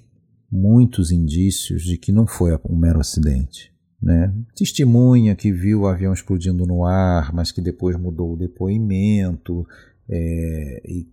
muitos 0.56 1.10
indícios 1.10 1.82
de 1.82 1.96
que 1.98 2.10
não 2.10 2.26
foi 2.26 2.58
um 2.68 2.76
mero 2.76 3.00
acidente. 3.00 3.72
Né? 4.00 4.32
Testemunha 4.54 5.34
que 5.34 5.52
viu 5.52 5.82
o 5.82 5.86
avião 5.86 6.12
explodindo 6.12 6.66
no 6.66 6.84
ar, 6.84 7.32
mas 7.32 7.52
que 7.52 7.60
depois 7.60 7.96
mudou 7.96 8.32
o 8.32 8.36
depoimento. 8.36 9.66
é, 10.08 10.82
e 10.84 11.06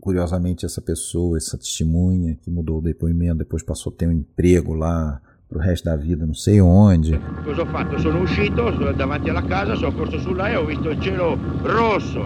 curiosamente 0.00 0.64
essa 0.64 0.80
pessoa, 0.80 1.36
essa 1.36 1.58
testemunha 1.58 2.36
que 2.42 2.50
mudou 2.50 2.78
o 2.78 2.82
depoimento, 2.82 3.38
depois 3.38 3.62
passou 3.62 3.92
a 3.92 3.96
ter 3.96 4.08
um 4.08 4.12
emprego 4.12 4.72
lá 4.74 5.20
pro 5.50 5.58
resto 5.58 5.84
da 5.90 5.96
vida, 5.96 6.24
não 6.24 6.32
sei 6.34 6.60
onde. 6.60 7.18
Cosa 7.44 7.62
ho 7.62 7.66
fatto? 7.66 7.98
Sono 7.98 8.20
uscito 8.22 8.70
davanti 8.92 9.28
alla 9.28 9.42
casa, 9.42 9.74
sono 9.74 9.92
corso 9.92 10.18
sulla 10.20 10.48
e 10.48 10.56
ho 10.56 10.64
visto 10.64 10.88
il 10.90 11.00
cielo 11.00 11.36
rosso, 11.62 12.24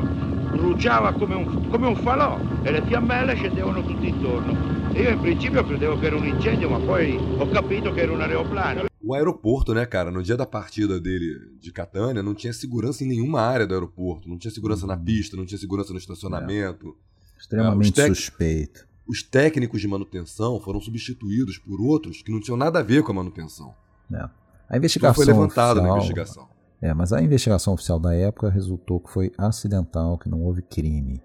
bruciava 0.53 1.13
come 1.15 1.35
un, 1.35 1.69
come 1.71 1.87
un 1.87 1.97
falò 1.97 2.39
e 2.63 2.71
le 2.71 2.83
fiammelle 2.83 3.35
scendevano 3.35 3.83
tutti 3.83 4.09
intorno. 4.09 4.93
E 4.93 5.03
io 5.03 5.11
in 5.11 5.21
principio 5.21 5.65
credevo 5.65 5.99
che 5.99 6.07
era 6.07 6.17
un 6.17 6.27
incendio, 6.27 6.69
ma 6.69 6.79
poi 6.79 7.17
ho 7.17 7.49
capito 7.49 7.93
che 7.93 8.03
era 8.03 8.13
un 8.13 8.21
aeroplano. 8.21 8.85
O 9.07 9.15
aeroporto, 9.15 9.73
né, 9.75 9.87
cara? 9.87 10.11
No 10.11 10.23
dia 10.23 10.37
da 10.37 10.47
partida 10.47 10.99
dele 11.01 11.59
de 11.61 11.71
Catânia, 11.73 12.23
não 12.23 12.33
tinha 12.35 12.53
segurança 12.53 13.05
em 13.05 13.09
nenhuma 13.09 13.41
área 13.41 13.67
do 13.67 13.75
aeroporto. 13.75 14.29
Não 14.29 14.39
tinha 14.39 14.51
segurança 14.51 14.87
na 14.87 14.97
pista, 14.97 15.37
não 15.37 15.45
tinha 15.45 15.59
segurança 15.59 15.93
no 15.93 15.99
estacionamento. 15.99 16.95
Extremamente 17.39 18.01
É, 18.01 18.05
tec- 18.05 18.15
suspeito. 18.17 18.87
Os 19.07 19.23
técnicos 19.23 19.81
de 19.81 19.89
manutenção 19.89 20.61
foram 20.61 20.81
substituídos 20.81 21.59
por 21.59 21.81
outros 21.81 22.23
que 22.23 22.33
não 22.33 22.41
tinham 22.41 22.57
nada 22.57 22.79
a 22.81 22.83
ver 22.83 23.03
com 23.03 23.13
a 23.13 23.15
manutenção. 23.15 23.75
né? 24.09 24.21
A 24.21 24.29
Tudo 24.69 24.79
investigação 24.79 25.15
foi 25.15 25.25
levantado 25.27 25.83
na 25.83 25.91
investigação. 25.91 26.49
É, 26.81 26.93
mas 26.93 27.13
a 27.13 27.23
investigação 27.23 27.75
oficial 27.75 27.99
da 27.99 28.15
época 28.15 28.51
resultou 28.51 29.01
que 29.01 29.11
foi 29.11 29.33
acidental, 29.39 30.19
que 30.19 30.29
não 30.29 30.43
houve 30.43 30.63
crime, 30.63 31.23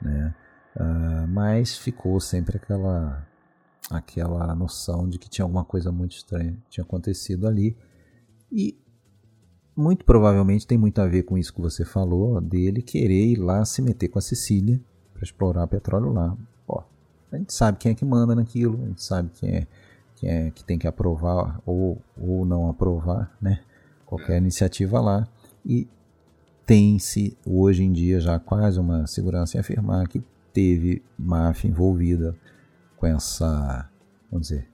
né? 0.00 0.34
Ah, 0.76 1.26
mas 1.28 1.76
ficou 1.76 2.18
sempre 2.20 2.56
aquela 2.56 3.26
aquela 3.90 4.54
noção 4.54 5.06
de 5.08 5.18
que 5.18 5.28
tinha 5.28 5.44
alguma 5.44 5.64
coisa 5.64 5.92
muito 5.92 6.12
estranha 6.12 6.56
tinha 6.70 6.82
acontecido 6.82 7.46
ali 7.46 7.76
e 8.50 8.78
muito 9.76 10.04
provavelmente 10.04 10.66
tem 10.66 10.78
muito 10.78 10.98
a 11.00 11.06
ver 11.06 11.24
com 11.24 11.36
isso 11.36 11.52
que 11.52 11.60
você 11.60 11.84
falou 11.84 12.40
dele 12.40 12.80
querer 12.80 13.26
ir 13.26 13.36
lá 13.36 13.64
se 13.64 13.82
meter 13.82 14.08
com 14.08 14.18
a 14.18 14.22
Sicília 14.22 14.80
para 15.12 15.24
explorar 15.24 15.66
petróleo 15.66 16.12
lá. 16.12 16.36
A 17.32 17.38
gente 17.38 17.52
sabe 17.54 17.78
quem 17.78 17.92
é 17.92 17.94
que 17.94 18.04
manda 18.04 18.34
naquilo, 18.34 18.78
a 18.82 18.86
gente 18.88 19.02
sabe 19.02 19.30
quem 19.34 19.50
é, 19.50 19.66
quem 20.16 20.30
é 20.30 20.50
que 20.50 20.62
tem 20.62 20.78
que 20.78 20.86
aprovar 20.86 21.60
ou, 21.64 21.98
ou 22.16 22.44
não 22.44 22.68
aprovar, 22.68 23.34
né? 23.40 23.60
Qualquer 24.04 24.36
iniciativa 24.36 25.00
lá. 25.00 25.26
E 25.64 25.88
tem-se 26.66 27.36
hoje 27.46 27.82
em 27.82 27.92
dia 27.92 28.20
já 28.20 28.38
quase 28.38 28.78
uma 28.78 29.06
segurança 29.06 29.56
em 29.56 29.60
afirmar 29.60 30.06
que 30.08 30.22
teve 30.52 31.02
máfia 31.18 31.68
envolvida 31.68 32.36
com 32.96 33.06
essa, 33.06 33.88
vamos 34.30 34.48
dizer, 34.48 34.68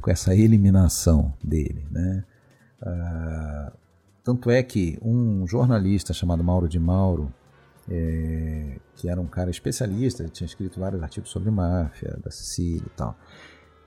com 0.00 0.10
essa 0.10 0.34
eliminação 0.34 1.34
dele, 1.42 1.86
né? 1.90 2.24
Ah, 2.80 3.72
tanto 4.22 4.50
é 4.50 4.62
que 4.62 4.98
um 5.02 5.46
jornalista 5.46 6.14
chamado 6.14 6.42
Mauro 6.42 6.66
de 6.66 6.80
Mauro, 6.80 7.32
é, 7.90 8.78
que 8.96 9.08
era 9.08 9.20
um 9.20 9.26
cara 9.26 9.50
especialista, 9.50 10.24
tinha 10.28 10.46
escrito 10.46 10.80
vários 10.80 11.02
artigos 11.02 11.30
sobre 11.30 11.50
máfia 11.50 12.16
da 12.24 12.30
Sicília 12.30 12.86
e 12.86 12.96
tal. 12.96 13.16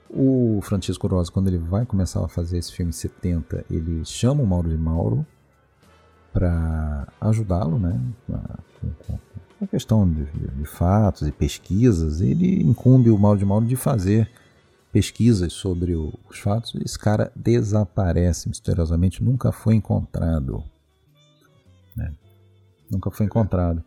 O 0.10 0.60
Francisco 0.62 1.08
Rosa, 1.08 1.32
quando 1.32 1.48
ele 1.48 1.58
vai 1.58 1.86
começar 1.86 2.24
a 2.24 2.28
fazer 2.30 2.58
esse 2.58 2.72
filme 2.72 2.90
em 2.90 2.94
70, 2.94 3.66
ele 3.70 4.06
chama 4.06 4.42
o 4.42 4.48
Mauro 4.48 4.70
de 4.70 4.78
Mauro 4.78 5.26
para 6.32 7.08
ajudá-lo, 7.20 7.80
né? 7.80 8.00
com, 8.28 9.18
a 9.60 9.68
questão 9.68 10.08
de, 10.10 10.26
de- 10.26 10.48
de 10.48 10.66
fatos 10.66 11.28
e 11.28 11.32
pesquisas. 11.32 12.22
Ele 12.22 12.62
incumbe 12.64 13.10
o 13.10 13.18
Mauro 13.18 13.40
de 13.40 13.46
Mauro 13.46 13.66
de 13.66 13.76
fazer 13.76 14.30
pesquisas 14.92 15.52
sobre 15.54 15.96
o- 15.96 16.14
os 16.30 16.40
fatos. 16.40 16.76
Esse 16.86 16.98
cara 16.98 17.32
desaparece 17.36 18.48
misteriosamente, 18.48 19.24
nunca 19.24 19.52
foi 19.52 19.76
encontrado. 19.76 20.64
né? 21.96 22.14
Nunca 22.90 23.12
foi 23.12 23.26
encontrado. 23.26 23.84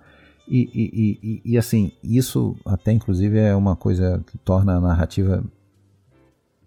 E, 0.49 0.69
e- 0.75 1.19
e- 1.23 1.53
e- 1.53 1.59
assim, 1.59 1.93
isso 2.03 2.57
até 2.65 2.91
inclusive 2.93 3.39
é 3.39 3.55
uma 3.55 3.77
coisa 3.77 4.23
que 4.27 4.37
torna 4.39 4.77
a 4.77 4.81
narrativa 4.81 5.45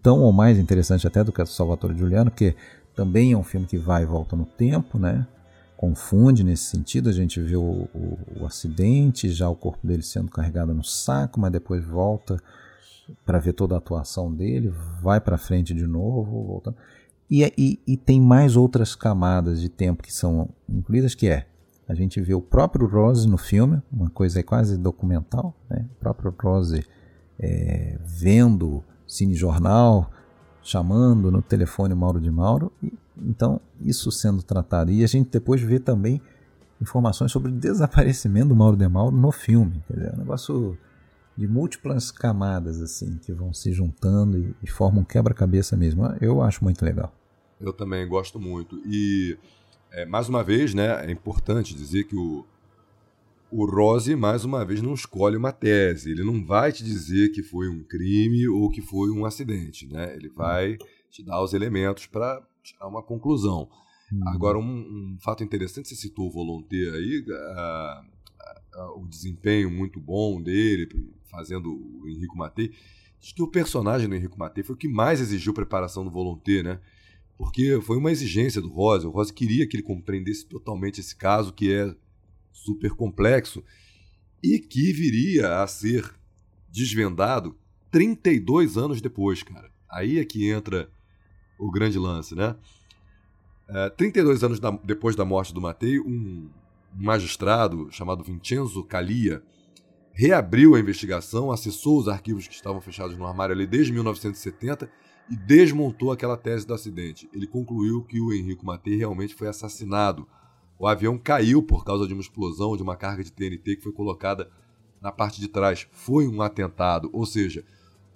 tão 0.02 0.20
ou 0.20 0.32
mais 0.32 0.58
interessante 0.58 1.06
até 1.06 1.22
do 1.22 1.32
que 1.32 1.40
a 1.40 1.44
do 1.44 1.50
Salvatore 1.50 1.96
Giuliano, 1.96 2.30
porque 2.30 2.54
também 2.94 3.32
é 3.32 3.36
um 3.36 3.42
filme 3.42 3.66
que 3.66 3.76
vai 3.78 4.02
e 4.02 4.06
volta 4.06 4.36
no 4.36 4.44
tempo, 4.44 4.98
né? 4.98 5.26
Confunde 5.76 6.42
nesse 6.44 6.64
sentido, 6.64 7.08
a 7.08 7.12
gente 7.12 7.40
vê 7.40 7.56
o, 7.56 7.88
o- 7.94 8.18
o 8.40 8.46
acidente, 8.46 9.28
já 9.30 9.48
o 9.48 9.54
corpo 9.56 9.86
dele 9.86 10.02
sendo 10.02 10.30
carregado 10.30 10.72
no 10.72 10.84
saco, 10.84 11.38
mas 11.40 11.52
depois 11.52 11.84
volta 11.84 12.38
para 13.26 13.38
ver 13.38 13.52
toda 13.52 13.74
a 13.74 13.78
atuação 13.78 14.32
dele, 14.32 14.72
vai 15.02 15.20
para 15.20 15.36
frente 15.36 15.74
de 15.74 15.86
novo, 15.86 16.42
voltando. 16.44 16.76
E, 17.30 17.42
e, 17.58 17.78
e 17.86 17.96
tem 17.96 18.20
mais 18.20 18.56
outras 18.56 18.94
camadas 18.94 19.60
de 19.60 19.68
tempo 19.68 20.02
que 20.02 20.12
são 20.12 20.48
incluídas, 20.68 21.14
que 21.14 21.28
é 21.28 21.46
a 21.86 21.94
gente 21.94 22.20
vê 22.20 22.34
o 22.34 22.40
próprio 22.40 22.86
Rose 22.86 23.28
no 23.28 23.36
filme, 23.36 23.82
uma 23.92 24.08
coisa 24.08 24.42
quase 24.42 24.78
documental, 24.78 25.54
né? 25.68 25.86
o 25.96 26.00
próprio 26.00 26.34
Rose 26.40 26.84
é, 27.38 27.98
vendo 28.02 28.82
cinejornal, 29.06 30.10
chamando 30.62 31.30
no 31.30 31.42
telefone 31.42 31.94
Mauro 31.94 32.20
de 32.20 32.30
Mauro, 32.30 32.72
e 32.82 32.92
Então, 33.16 33.60
isso 33.80 34.10
sendo 34.10 34.42
tratado. 34.42 34.90
E 34.90 35.04
a 35.04 35.06
gente 35.06 35.30
depois 35.30 35.60
vê 35.60 35.78
também 35.78 36.20
informações 36.80 37.30
sobre 37.30 37.52
o 37.52 37.54
desaparecimento 37.54 38.48
do 38.48 38.56
Mauro 38.56 38.76
de 38.76 38.88
Mauro 38.88 39.14
no 39.14 39.30
filme. 39.30 39.82
Quer 39.86 39.94
dizer, 39.94 40.10
é 40.10 40.14
um 40.14 40.18
negócio 40.18 40.78
de 41.36 41.46
múltiplas 41.46 42.10
camadas 42.10 42.80
assim 42.80 43.18
que 43.18 43.32
vão 43.32 43.52
se 43.52 43.72
juntando 43.72 44.38
e, 44.38 44.54
e 44.62 44.66
formam 44.70 45.02
um 45.02 45.04
quebra-cabeça 45.04 45.76
mesmo. 45.76 46.06
Eu 46.20 46.42
acho 46.42 46.62
muito 46.64 46.84
legal. 46.84 47.12
Eu 47.60 47.72
também 47.72 48.06
gosto 48.08 48.40
muito. 48.40 48.76
E, 48.86 49.38
é, 49.94 50.04
mais 50.04 50.28
uma 50.28 50.42
vez, 50.42 50.74
né, 50.74 51.06
é 51.06 51.10
importante 51.10 51.74
dizer 51.74 52.04
que 52.04 52.16
o, 52.16 52.44
o 53.50 53.64
Rose, 53.64 54.16
mais 54.16 54.44
uma 54.44 54.64
vez, 54.64 54.82
não 54.82 54.94
escolhe 54.94 55.36
uma 55.36 55.52
tese. 55.52 56.10
Ele 56.10 56.24
não 56.24 56.44
vai 56.44 56.72
te 56.72 56.82
dizer 56.82 57.30
que 57.30 57.42
foi 57.42 57.68
um 57.68 57.84
crime 57.84 58.48
ou 58.48 58.68
que 58.68 58.82
foi 58.82 59.10
um 59.10 59.24
acidente. 59.24 59.86
Né? 59.86 60.14
Ele 60.16 60.28
vai 60.28 60.76
te 61.10 61.22
dar 61.22 61.40
os 61.40 61.54
elementos 61.54 62.06
para 62.06 62.42
tirar 62.62 62.88
uma 62.88 63.02
conclusão. 63.02 63.68
Hum. 64.12 64.20
Agora, 64.26 64.58
um, 64.58 64.62
um, 64.62 65.16
fato 65.20 65.44
interessante, 65.44 65.88
você 65.88 65.94
citou 65.94 66.26
o 66.26 66.30
Volonté 66.30 66.76
aí, 66.76 67.24
o 68.96 69.06
desempenho 69.06 69.70
muito 69.70 70.00
bom 70.00 70.42
dele, 70.42 70.88
fazendo 71.30 71.72
o 71.72 72.08
Henrico 72.08 72.36
Matei. 72.36 72.72
Diz 73.20 73.32
que 73.32 73.42
o 73.42 73.48
personagem 73.48 74.08
do 74.08 74.14
Henrico 74.16 74.38
Matei 74.38 74.64
foi 74.64 74.74
o 74.74 74.78
que 74.78 74.88
mais 74.88 75.20
exigiu 75.20 75.54
preparação 75.54 76.04
do 76.04 76.10
Volonté, 76.10 76.62
né? 76.62 76.80
Porque 77.36 77.80
foi 77.82 77.96
uma 77.96 78.12
exigência 78.12 78.60
do 78.60 78.68
Rose. 78.68 79.06
O 79.06 79.10
Rose 79.10 79.32
queria 79.32 79.66
que 79.66 79.76
ele 79.76 79.82
compreendesse 79.82 80.46
totalmente 80.46 81.00
esse 81.00 81.16
caso, 81.16 81.52
que 81.52 81.72
é 81.72 81.94
super 82.52 82.90
complexo, 82.92 83.62
e 84.42 84.58
que 84.58 84.92
viria 84.92 85.62
a 85.62 85.66
ser 85.66 86.14
desvendado 86.70 87.56
32 87.90 88.76
anos 88.76 89.00
depois, 89.00 89.42
cara. 89.42 89.70
Aí 89.90 90.18
é 90.18 90.24
que 90.24 90.48
entra 90.48 90.90
o 91.58 91.70
grande 91.70 91.98
lance, 91.98 92.34
né? 92.34 92.56
É, 93.68 93.88
32 93.90 94.44
anos 94.44 94.60
da, 94.60 94.70
depois 94.70 95.16
da 95.16 95.24
morte 95.24 95.54
do 95.54 95.60
Matei, 95.60 95.98
um 95.98 96.50
magistrado 96.92 97.88
chamado 97.90 98.22
Vincenzo 98.22 98.82
Calia 98.84 99.42
reabriu 100.12 100.74
a 100.74 100.80
investigação, 100.80 101.50
acessou 101.50 101.98
os 101.98 102.08
arquivos 102.08 102.46
que 102.46 102.54
estavam 102.54 102.80
fechados 102.80 103.16
no 103.16 103.26
armário 103.26 103.54
ali 103.54 103.66
desde 103.66 103.92
1970 103.92 104.90
e 105.30 105.36
desmontou 105.36 106.12
aquela 106.12 106.36
tese 106.36 106.66
do 106.66 106.74
acidente. 106.74 107.28
Ele 107.32 107.46
concluiu 107.46 108.02
que 108.02 108.20
o 108.20 108.32
Henrico 108.32 108.66
Matei 108.66 108.96
realmente 108.96 109.34
foi 109.34 109.48
assassinado. 109.48 110.26
O 110.78 110.86
avião 110.86 111.18
caiu 111.18 111.62
por 111.62 111.84
causa 111.84 112.06
de 112.06 112.12
uma 112.12 112.20
explosão 112.20 112.76
de 112.76 112.82
uma 112.82 112.96
carga 112.96 113.24
de 113.24 113.32
TNT 113.32 113.76
que 113.76 113.82
foi 113.82 113.92
colocada 113.92 114.50
na 115.00 115.10
parte 115.10 115.40
de 115.40 115.48
trás. 115.48 115.86
Foi 115.92 116.28
um 116.28 116.42
atentado. 116.42 117.08
Ou 117.12 117.24
seja, 117.24 117.64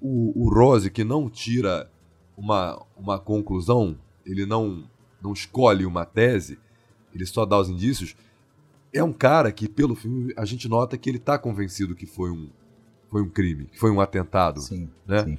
o, 0.01 0.45
o 0.45 0.53
Rose, 0.53 0.91
que 0.91 1.05
não 1.05 1.31
tira 1.31 1.91
uma, 2.37 2.85
uma 2.97 3.19
conclusão, 3.19 3.99
ele 4.25 4.45
não, 4.45 4.89
não 5.23 5.33
escolhe 5.33 5.87
uma 5.87 6.05
tese, 6.05 6.59
ele 7.15 7.27
só 7.27 7.45
dá 7.45 7.59
os 7.59 7.69
indícios, 7.69 8.15
é 8.93 9.03
um 9.03 9.13
cara 9.13 9.51
que, 9.51 9.69
pelo 9.69 9.95
filme, 9.95 10.33
a 10.37 10.45
gente 10.45 10.69
nota 10.69 10.97
que 10.97 11.11
ele 11.11 11.19
está 11.19 11.39
convencido 11.39 11.95
que 11.95 12.07
foi 12.07 12.31
um, 12.31 12.49
foi 13.11 13.23
um 13.23 13.29
crime, 13.29 13.67
que 13.67 13.79
foi 13.79 13.91
um 13.91 14.01
atentado. 14.01 14.61
Sim, 14.61 14.89
né? 15.07 15.25
Sim. 15.25 15.39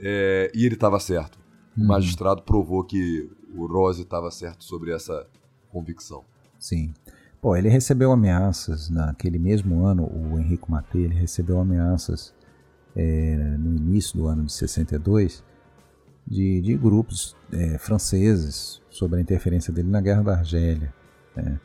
É, 0.00 0.50
e 0.54 0.64
ele 0.64 0.74
estava 0.74 0.98
certo. 0.98 1.38
O 1.76 1.80
uhum. 1.80 1.86
magistrado 1.86 2.42
provou 2.42 2.84
que 2.84 3.30
o 3.54 3.66
Rose 3.66 4.02
estava 4.02 4.30
certo 4.30 4.64
sobre 4.64 4.92
essa 4.92 5.26
convicção. 5.70 6.24
Sim. 6.58 6.92
Pô, 7.40 7.56
ele 7.56 7.68
recebeu 7.68 8.12
ameaças 8.12 8.90
naquele 8.90 9.38
mesmo 9.38 9.84
ano, 9.84 10.04
o 10.04 10.38
Henrico 10.38 10.70
Matei, 10.70 11.04
ele 11.04 11.14
recebeu 11.14 11.58
ameaças 11.58 12.34
é, 12.94 13.36
no 13.58 13.76
início 13.76 14.18
do 14.18 14.26
ano 14.26 14.44
de 14.44 14.52
62 14.52 15.42
de, 16.26 16.60
de 16.60 16.76
grupos 16.76 17.34
é, 17.52 17.78
franceses 17.78 18.82
sobre 18.90 19.18
a 19.18 19.22
interferência 19.22 19.72
dele 19.72 19.88
na 19.88 20.00
Guerra 20.00 20.22
da 20.22 20.32
Argélia. 20.34 20.92
Né? 21.34 21.58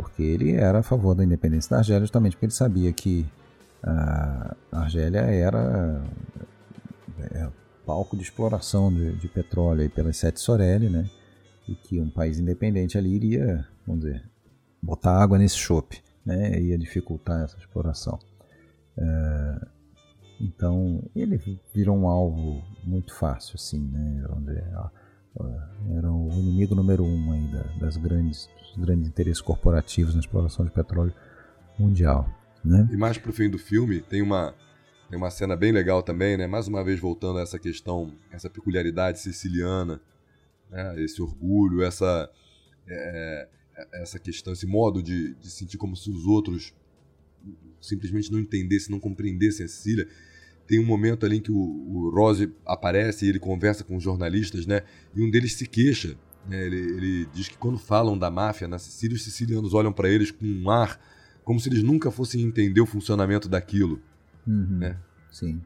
porque 0.00 0.22
ele 0.22 0.52
era 0.52 0.78
a 0.78 0.82
favor 0.82 1.14
da 1.14 1.22
independência 1.22 1.70
da 1.70 1.78
Argélia, 1.78 2.00
justamente 2.00 2.32
porque 2.32 2.46
ele 2.46 2.52
sabia 2.52 2.92
que 2.92 3.26
a 3.82 4.54
Argélia 4.72 5.20
era 5.20 6.02
é, 7.18 7.48
palco 7.90 8.16
de 8.16 8.22
exploração 8.22 8.92
de, 8.94 9.16
de 9.16 9.26
petróleo 9.26 9.90
pelas 9.90 10.16
sete 10.16 10.38
Sorelli, 10.38 10.88
né? 10.88 11.10
E 11.68 11.74
que 11.74 12.00
um 12.00 12.08
país 12.08 12.38
independente 12.38 12.96
ali 12.96 13.12
iria, 13.12 13.66
vamos 13.84 14.04
dizer, 14.04 14.22
botar 14.80 15.20
água 15.20 15.36
nesse 15.36 15.56
chope, 15.56 16.00
né? 16.24 16.60
Ia 16.60 16.78
dificultar 16.78 17.42
essa 17.42 17.58
exploração. 17.58 18.16
É, 18.96 19.66
então 20.40 21.02
ele 21.16 21.60
virou 21.74 21.98
um 21.98 22.06
alvo 22.06 22.62
muito 22.84 23.12
fácil, 23.12 23.56
assim, 23.56 23.80
né? 23.80 24.24
Dizer, 24.38 24.64
era 25.96 26.12
o 26.12 26.30
inimigo 26.30 26.76
número 26.76 27.04
um 27.04 27.32
aí 27.32 27.48
das 27.80 27.96
grandes, 27.96 28.48
dos 28.62 28.84
grandes 28.84 29.08
interesses 29.08 29.40
corporativos 29.40 30.14
na 30.14 30.20
exploração 30.20 30.64
de 30.64 30.70
petróleo 30.70 31.12
mundial. 31.76 32.28
Né? 32.64 32.88
E 32.92 32.96
mais 32.96 33.18
pro 33.18 33.32
fim 33.32 33.50
do 33.50 33.58
filme, 33.58 34.00
tem 34.00 34.22
uma, 34.22 34.54
tem 35.10 35.18
uma 35.18 35.30
cena 35.30 35.56
bem 35.56 35.72
legal 35.72 36.02
também, 36.02 36.36
né? 36.36 36.46
Mais 36.46 36.68
uma 36.68 36.82
vez 36.84 37.00
voltando 37.00 37.40
a 37.40 37.42
essa 37.42 37.58
questão, 37.58 38.14
essa 38.30 38.48
peculiaridade 38.48 39.18
siciliana, 39.18 40.00
né? 40.70 41.02
esse 41.02 41.20
orgulho, 41.20 41.82
essa, 41.82 42.30
é, 42.88 43.48
é, 43.76 44.02
essa 44.02 44.18
questão, 44.18 44.52
esse 44.52 44.66
modo 44.66 45.02
de, 45.02 45.34
de 45.34 45.50
sentir 45.50 45.76
como 45.76 45.96
se 45.96 46.08
os 46.08 46.24
outros 46.26 46.72
simplesmente 47.80 48.30
não 48.30 48.38
entendessem, 48.38 48.90
não 48.90 49.00
compreendessem 49.00 49.66
a 49.66 49.68
Sicília 49.68 50.06
tem 50.70 50.78
um 50.78 50.86
momento 50.86 51.26
ali 51.26 51.38
em 51.38 51.40
que 51.40 51.50
o, 51.50 51.56
o 51.56 52.10
Rose 52.14 52.54
aparece 52.64 53.26
e 53.26 53.28
ele 53.28 53.40
conversa 53.40 53.82
com 53.82 53.96
os 53.96 54.04
jornalistas, 54.04 54.66
né? 54.66 54.82
E 55.12 55.20
um 55.20 55.28
deles 55.28 55.54
se 55.54 55.66
queixa. 55.66 56.16
Né? 56.48 56.64
Ele, 56.64 56.76
ele 56.76 57.26
diz 57.34 57.48
que 57.48 57.58
quando 57.58 57.76
falam 57.76 58.16
da 58.16 58.30
máfia 58.30 58.68
na 58.68 58.78
Sicília, 58.78 59.16
os 59.16 59.24
sicilianos 59.24 59.74
olham 59.74 59.92
para 59.92 60.08
eles 60.08 60.30
com 60.30 60.46
um 60.46 60.70
ar 60.70 61.00
como 61.42 61.58
se 61.58 61.68
eles 61.68 61.82
nunca 61.82 62.12
fossem 62.12 62.42
entender 62.42 62.80
o 62.80 62.86
funcionamento 62.86 63.48
daquilo. 63.48 64.00
Uhum, 64.46 64.78
né? 64.78 64.98
Sim. 65.30 65.60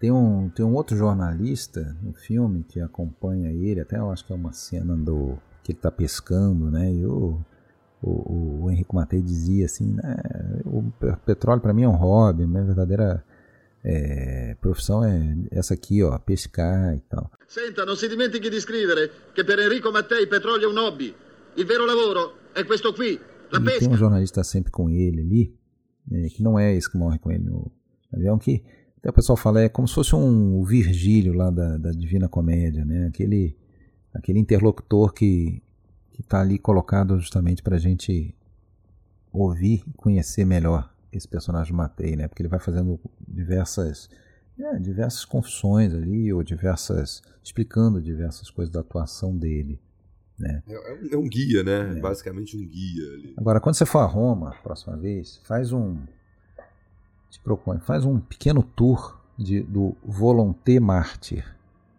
Tem 0.00 0.10
um, 0.10 0.50
tem 0.50 0.64
um 0.64 0.74
outro 0.74 0.96
jornalista 0.96 1.96
no 2.02 2.12
filme 2.12 2.64
que 2.64 2.80
acompanha 2.80 3.50
ele, 3.50 3.80
até 3.80 3.98
eu 3.98 4.10
acho 4.10 4.24
que 4.24 4.32
é 4.32 4.36
uma 4.36 4.52
cena 4.52 4.96
do 4.96 5.38
que 5.62 5.72
ele 5.72 5.78
está 5.78 5.90
pescando, 5.90 6.70
né? 6.70 6.92
E 6.92 7.06
o, 7.06 7.40
o, 8.02 8.64
o 8.64 8.70
Henrique 8.70 8.94
Matei 8.94 9.22
dizia 9.22 9.64
assim, 9.64 9.94
né? 9.94 10.16
O 10.64 10.82
petróleo 11.24 11.60
para 11.60 11.72
mim 11.72 11.84
é 11.84 11.88
um 11.88 11.96
hobby, 11.96 12.46
minha 12.46 12.64
verdadeira 12.64 13.24
é, 13.82 14.56
profissão 14.60 15.04
é 15.04 15.36
essa 15.50 15.74
aqui, 15.74 16.02
ó, 16.02 16.18
pescar 16.18 16.94
e 16.94 17.00
tal. 17.08 17.30
Senta, 17.46 17.84
non 17.84 17.96
si 17.96 18.08
dimentichi 18.08 18.48
di 18.48 18.58
scrivere 18.58 19.10
che 19.32 19.44
per 19.44 19.58
Enrico 19.58 19.90
Mattei 19.90 20.22
il 20.22 20.28
petrolio 20.28 20.68
è 20.68 20.70
un 20.70 20.78
hobby. 20.78 21.14
Il 21.54 21.66
vero 21.66 21.86
lavoro 21.86 22.52
è 22.52 22.64
questo 22.64 22.92
qui, 22.92 23.18
la 23.50 23.58
e 23.58 23.62
pesca. 23.62 23.78
Tem 23.80 23.92
um 23.92 23.96
jornalista 23.96 24.42
sempre 24.42 24.70
com 24.70 24.88
ele 24.88 25.20
ali, 25.20 25.56
é, 26.12 26.28
que 26.28 26.42
não 26.42 26.58
é 26.58 26.74
esse 26.74 26.90
que 26.90 26.96
morre 26.96 27.18
com 27.18 27.30
ele 27.30 27.44
no 27.44 27.70
avião, 28.12 28.38
que 28.38 28.62
até 28.98 29.10
o 29.10 29.12
pessoal 29.12 29.36
fala 29.36 29.60
é 29.60 29.68
como 29.68 29.86
se 29.86 29.94
fosse 29.94 30.14
um 30.14 30.62
Virgílio 30.64 31.34
lá 31.34 31.50
da, 31.50 31.76
da 31.76 31.90
Divina 31.90 32.28
Comédia, 32.28 32.84
né? 32.84 33.06
Aquele, 33.06 33.56
aquele 34.14 34.38
interlocutor 34.38 35.12
que 35.12 35.62
que 36.14 36.20
está 36.20 36.40
ali 36.40 36.58
colocado 36.58 37.18
justamente 37.18 37.60
para 37.60 37.74
a 37.74 37.78
gente 37.78 38.32
ouvir 39.32 39.82
e 39.86 39.92
conhecer 39.94 40.44
melhor 40.44 40.94
esse 41.12 41.26
personagem 41.26 41.74
Matei, 41.74 42.14
né? 42.14 42.28
Porque 42.28 42.40
ele 42.40 42.48
vai 42.48 42.60
fazendo 42.60 43.00
diversas 43.26 44.08
é, 44.56 44.78
diversas 44.78 45.24
confissões 45.24 45.92
ali 45.92 46.32
ou 46.32 46.44
diversas 46.44 47.20
explicando 47.42 48.00
diversas 48.00 48.48
coisas 48.48 48.72
da 48.72 48.80
atuação 48.80 49.36
dele, 49.36 49.80
né? 50.38 50.62
É, 50.66 51.14
é 51.14 51.16
um 51.16 51.24
é 51.24 51.28
guia, 51.28 51.62
né? 51.62 51.96
É. 51.96 52.00
Basicamente 52.00 52.56
um 52.56 52.66
guia 52.66 53.12
ali. 53.14 53.34
Agora, 53.36 53.60
quando 53.60 53.74
você 53.74 53.86
for 53.86 54.00
a 54.00 54.06
Roma, 54.06 54.54
próxima 54.62 54.96
vez, 54.96 55.40
faz 55.44 55.72
um 55.72 55.96
te 57.30 57.40
propõe, 57.40 57.80
faz 57.80 58.04
um 58.04 58.20
pequeno 58.20 58.62
tour 58.62 59.20
de, 59.36 59.62
do 59.62 59.96
Volonté 60.04 60.78
Mártir. 60.78 61.44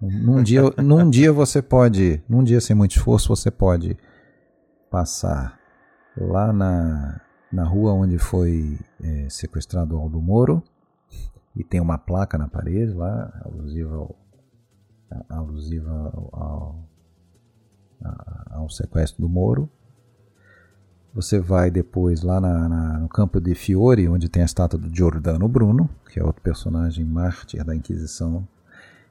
Num 0.01 0.41
dia, 0.41 0.61
num 0.81 1.09
dia 1.09 1.31
você 1.33 1.61
pode, 1.61 2.21
num 2.27 2.43
dia 2.43 2.61
sem 2.61 2.75
muito 2.75 2.95
esforço, 2.95 3.29
você 3.29 3.51
pode 3.51 3.97
passar 4.89 5.59
lá 6.17 6.53
na 6.53 7.21
na 7.55 7.63
rua 7.63 7.93
onde 7.93 8.17
foi 8.17 8.77
é, 9.01 9.29
sequestrado 9.29 9.95
Aldo 9.95 10.21
Moro 10.21 10.61
e 11.55 11.63
tem 11.63 11.79
uma 11.79 11.97
placa 11.97 12.37
na 12.37 12.49
parede 12.49 12.93
lá 12.93 13.31
alusiva 13.45 13.95
ao, 13.95 14.15
alusiva 15.29 15.89
ao, 16.13 16.29
ao, 16.33 16.89
ao 18.49 18.69
sequestro 18.69 19.21
do 19.21 19.29
Moro. 19.29 19.69
Você 21.13 21.39
vai 21.39 21.71
depois 21.71 22.21
lá 22.21 22.41
na, 22.41 22.67
na, 22.67 22.99
no 22.99 23.07
campo 23.07 23.39
de 23.39 23.55
Fiore, 23.55 24.09
onde 24.09 24.27
tem 24.27 24.41
a 24.41 24.45
estátua 24.45 24.77
do 24.77 24.93
Giordano 24.93 25.47
Bruno, 25.47 25.89
que 26.11 26.19
é 26.19 26.23
outro 26.23 26.41
personagem 26.41 27.05
mártir 27.05 27.63
da 27.63 27.73
Inquisição. 27.73 28.45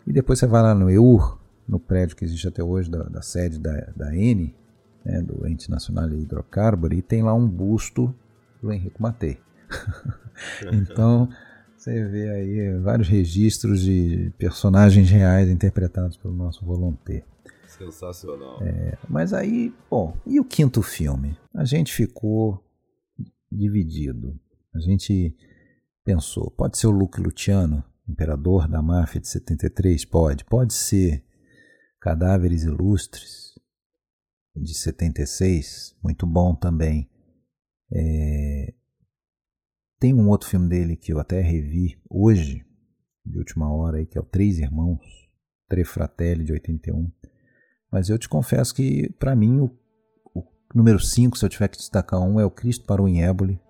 E 0.07 0.13
depois 0.13 0.39
você 0.39 0.47
vai 0.47 0.63
lá 0.63 0.75
no 0.75 0.91
EUR, 0.91 1.39
no 1.67 1.81
prédio 1.81 2.15
que 2.15 2.25
existe 2.25 2.47
até 2.47 2.63
hoje 2.63 2.91
da, 2.91 3.05
da 3.05 3.23
sede 3.23 3.59
da, 3.59 3.73
da 3.97 4.15
ENE, 4.15 4.55
né, 5.03 5.23
do 5.23 5.47
Ente 5.47 5.71
Nacional 5.71 6.09
de 6.09 6.17
Hidrocarburo, 6.17 6.95
e 6.95 7.01
tem 7.01 7.23
lá 7.23 7.33
um 7.33 7.49
busto 7.49 8.15
do 8.61 8.71
Henrique 8.71 9.01
Matei. 9.01 9.39
então, 10.73 11.29
você 11.75 12.07
vê 12.07 12.29
aí 12.31 12.79
vários 12.81 13.09
registros 13.09 13.81
de 13.81 14.31
personagens 14.39 15.09
reais 15.09 15.49
interpretados 15.49 16.17
pelo 16.19 16.35
nosso 16.35 16.65
Volonté. 16.65 17.25
Sensacional. 17.79 18.63
É, 18.63 18.97
mas 19.09 19.33
aí, 19.33 19.73
bom, 19.91 20.17
e 20.27 20.39
o 20.39 20.45
quinto 20.45 20.83
filme? 20.83 21.37
A 21.55 21.65
gente 21.65 21.93
ficou 21.93 22.65
dividido. 23.51 24.39
A 24.75 24.81
gente 24.81 25.37
pensou, 26.05 26.51
pode 26.51 26.79
ser 26.79 26.87
o 26.87 26.91
Luke 26.91 27.21
Luciano, 27.21 27.85
imperador 28.09 28.69
da 28.69 28.83
máfia 28.83 29.21
de 29.21 29.29
73? 29.29 30.05
Pode. 30.05 30.45
Pode 30.45 30.75
ser 30.75 31.25
Cadáveres 32.01 32.65
Ilustres, 32.65 33.55
de 34.55 34.75
76, 34.75 35.97
muito 36.03 36.27
bom 36.27 36.55
também. 36.55 37.11
É, 37.93 38.75
tem 39.99 40.15
um 40.15 40.29
outro 40.29 40.49
filme 40.49 40.69
dele 40.69 40.97
que 40.97 41.13
eu 41.13 41.19
até 41.19 41.41
revi 41.41 41.99
hoje, 42.09 42.65
de 43.25 43.39
última 43.39 43.73
hora, 43.73 43.99
aí, 43.99 44.07
que 44.07 44.19
é 44.19 44.21
o 44.21 44.25
Três 44.25 44.59
Irmãos, 44.59 45.01
Tre 45.69 45.85
Fratelli, 45.85 46.45
de 46.45 46.53
81. 46.53 47.11
Mas 47.95 48.09
eu 48.09 48.19
te 48.19 48.29
confesso 48.29 48.75
que, 48.75 49.09
para 49.21 49.37
mim, 49.37 49.61
o, 49.61 49.71
o 50.35 50.45
número 50.75 50.99
5, 50.99 51.39
se 51.39 51.45
eu 51.45 51.49
tiver 51.49 51.69
que 51.69 51.77
destacar 51.77 52.21
um, 52.21 52.41
é 52.41 52.45
o 52.45 52.51
Cristo 52.51 52.85
para 52.85 53.01
o 53.01 53.09
Inébole, 53.09 53.61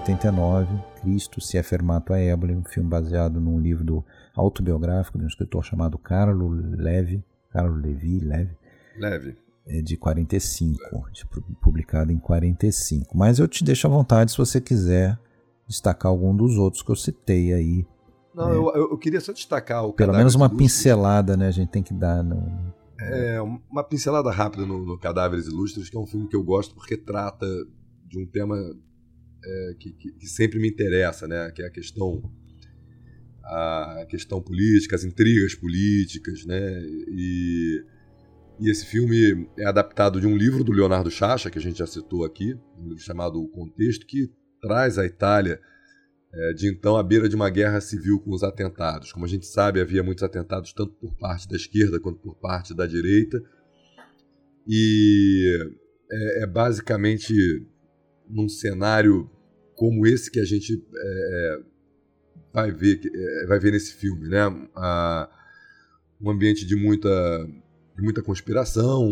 filme 0.00 0.16
de 0.18 0.22
79, 0.22 0.66
Cristo 1.00 1.40
se 1.40 1.56
é 1.56 1.62
fermato 1.62 2.12
a 2.12 2.18
ébole, 2.18 2.54
um 2.54 2.64
filme 2.64 2.88
baseado 2.88 3.40
num 3.40 3.58
livro 3.60 3.84
do 3.84 4.04
autobiográfico 4.34 5.18
de 5.18 5.24
um 5.24 5.28
escritor 5.28 5.64
chamado 5.64 5.98
Carlo 5.98 6.48
Levi, 6.48 7.22
Carlo 7.50 7.76
Levi, 7.76 8.20
Levi, 8.20 8.56
Leve. 8.98 9.36
é 9.66 9.80
de 9.80 9.96
45, 9.96 10.78
de- 11.12 11.24
publicado 11.60 12.12
em 12.12 12.18
45. 12.18 13.16
Mas 13.16 13.38
eu 13.38 13.46
te 13.48 13.62
deixo 13.64 13.86
à 13.86 13.90
vontade 13.90 14.32
se 14.32 14.38
você 14.38 14.60
quiser 14.60 15.18
destacar 15.68 16.10
algum 16.10 16.34
dos 16.34 16.58
outros 16.58 16.82
que 16.82 16.90
eu 16.90 16.96
citei 16.96 17.52
aí. 17.52 17.86
Não, 18.34 18.52
eu, 18.52 18.62
eu- 18.74 18.90
eu 18.90 18.98
queria 18.98 19.20
só 19.20 19.32
destacar 19.32 19.84
o 19.84 19.92
Pelo 19.92 20.12
menos 20.12 20.34
uma 20.34 20.46
Ilustres. 20.46 20.72
pincelada, 20.72 21.36
né? 21.36 21.46
A 21.46 21.52
gente 21.52 21.68
tem 21.70 21.82
que 21.82 21.94
dar. 21.94 22.22
No... 22.22 22.74
É, 23.00 23.40
uma 23.40 23.84
pincelada 23.84 24.30
rápida 24.30 24.66
no, 24.66 24.84
no 24.84 24.98
Cadáveres 24.98 25.46
Ilustres, 25.46 25.88
que 25.88 25.96
é 25.96 26.00
um 26.00 26.06
filme 26.06 26.26
que 26.28 26.34
eu 26.36 26.42
gosto 26.42 26.74
porque 26.74 26.96
trata 26.96 27.46
de 28.08 28.18
um 28.20 28.26
tema 28.26 28.56
é, 29.46 29.74
que, 29.78 29.92
que- 29.92 30.12
que 30.12 30.26
sempre 30.26 30.58
me 30.58 30.68
interessa, 30.68 31.26
né? 31.28 31.50
Que 31.52 31.62
é 31.62 31.66
a 31.66 31.70
questão 31.70 32.22
a 33.46 34.06
questão 34.08 34.40
política, 34.40 34.96
as 34.96 35.04
intrigas 35.04 35.54
políticas, 35.54 36.46
né? 36.46 36.80
E, 37.08 37.84
e 38.58 38.70
esse 38.70 38.86
filme 38.86 39.46
é 39.58 39.66
adaptado 39.66 40.18
de 40.20 40.26
um 40.26 40.34
livro 40.36 40.64
do 40.64 40.72
Leonardo 40.72 41.10
Chacha, 41.10 41.50
que 41.50 41.58
a 41.58 41.60
gente 41.60 41.78
já 41.78 41.86
citou 41.86 42.24
aqui, 42.24 42.54
um 42.78 42.88
livro 42.88 43.02
chamado 43.02 43.38
O 43.42 43.48
Contexto, 43.48 44.06
que 44.06 44.30
traz 44.62 44.96
a 44.96 45.04
Itália 45.04 45.60
é, 46.32 46.52
de 46.54 46.68
então 46.68 46.96
à 46.96 47.02
beira 47.02 47.28
de 47.28 47.36
uma 47.36 47.50
guerra 47.50 47.80
civil 47.82 48.18
com 48.18 48.30
os 48.30 48.42
atentados. 48.42 49.12
Como 49.12 49.26
a 49.26 49.28
gente 49.28 49.44
sabe, 49.46 49.78
havia 49.80 50.02
muitos 50.02 50.24
atentados 50.24 50.72
tanto 50.72 50.92
por 50.94 51.14
parte 51.16 51.46
da 51.46 51.56
esquerda 51.56 52.00
quanto 52.00 52.18
por 52.20 52.34
parte 52.36 52.74
da 52.74 52.86
direita. 52.86 53.42
E 54.66 55.58
é, 56.10 56.42
é 56.44 56.46
basicamente 56.46 57.34
num 58.28 58.48
cenário 58.48 59.30
como 59.76 60.06
esse 60.06 60.30
que 60.30 60.40
a 60.40 60.44
gente 60.44 60.82
é, 60.96 61.58
vai, 62.52 62.70
ver, 62.72 63.00
é, 63.14 63.46
vai 63.46 63.58
ver 63.58 63.72
nesse 63.72 63.94
filme. 63.94 64.28
Né? 64.28 64.40
A- 64.76 65.28
um 66.20 66.30
ambiente 66.30 66.64
de 66.64 66.74
muita, 66.76 67.08
de 67.96 68.02
muita 68.02 68.22
conspiração. 68.22 69.10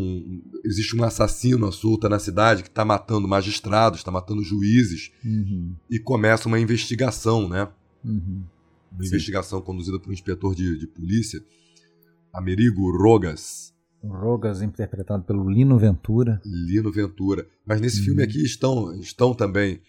Existe 0.65 0.97
um 0.97 1.03
assassino 1.05 1.67
à 1.67 1.73
solta 1.73 2.09
na 2.09 2.19
cidade 2.19 2.63
que 2.63 2.69
está 2.69 2.85
matando 2.85 3.29
magistrados, 3.29 4.01
está 4.01 4.11
matando 4.11 4.43
juízes 4.43 5.11
Uhum, 5.25 5.75
e 5.91 5.99
começa 5.99 6.49
uma 6.49 6.59
investigação, 6.61 7.49
né? 7.49 7.69
uhum. 8.05 8.45
Uma 8.93 9.03
Sim. 9.05 9.09
investigação 9.09 9.61
conduzida 9.61 9.99
por 9.99 10.11
um 10.11 10.13
inspetor 10.13 10.55
de, 10.55 10.79
de 10.79 10.87
polícia, 10.87 11.43
Amerigo 12.33 12.91
Rogas, 12.97 13.73
Rogas, 14.05 14.63
interpretado 14.63 15.23
pelo 15.23 15.49
Lino 15.49 15.79
Ventura. 15.79 16.41
Lino 16.45 16.91
Ventura. 16.91 17.47
Mas 17.65 17.81
nesse 17.81 17.99
Uhum. 17.99 18.05
filme 18.07 18.23
aqui 18.25 18.43
estão, 18.43 18.95
estão 19.01 19.33
também 19.33 19.81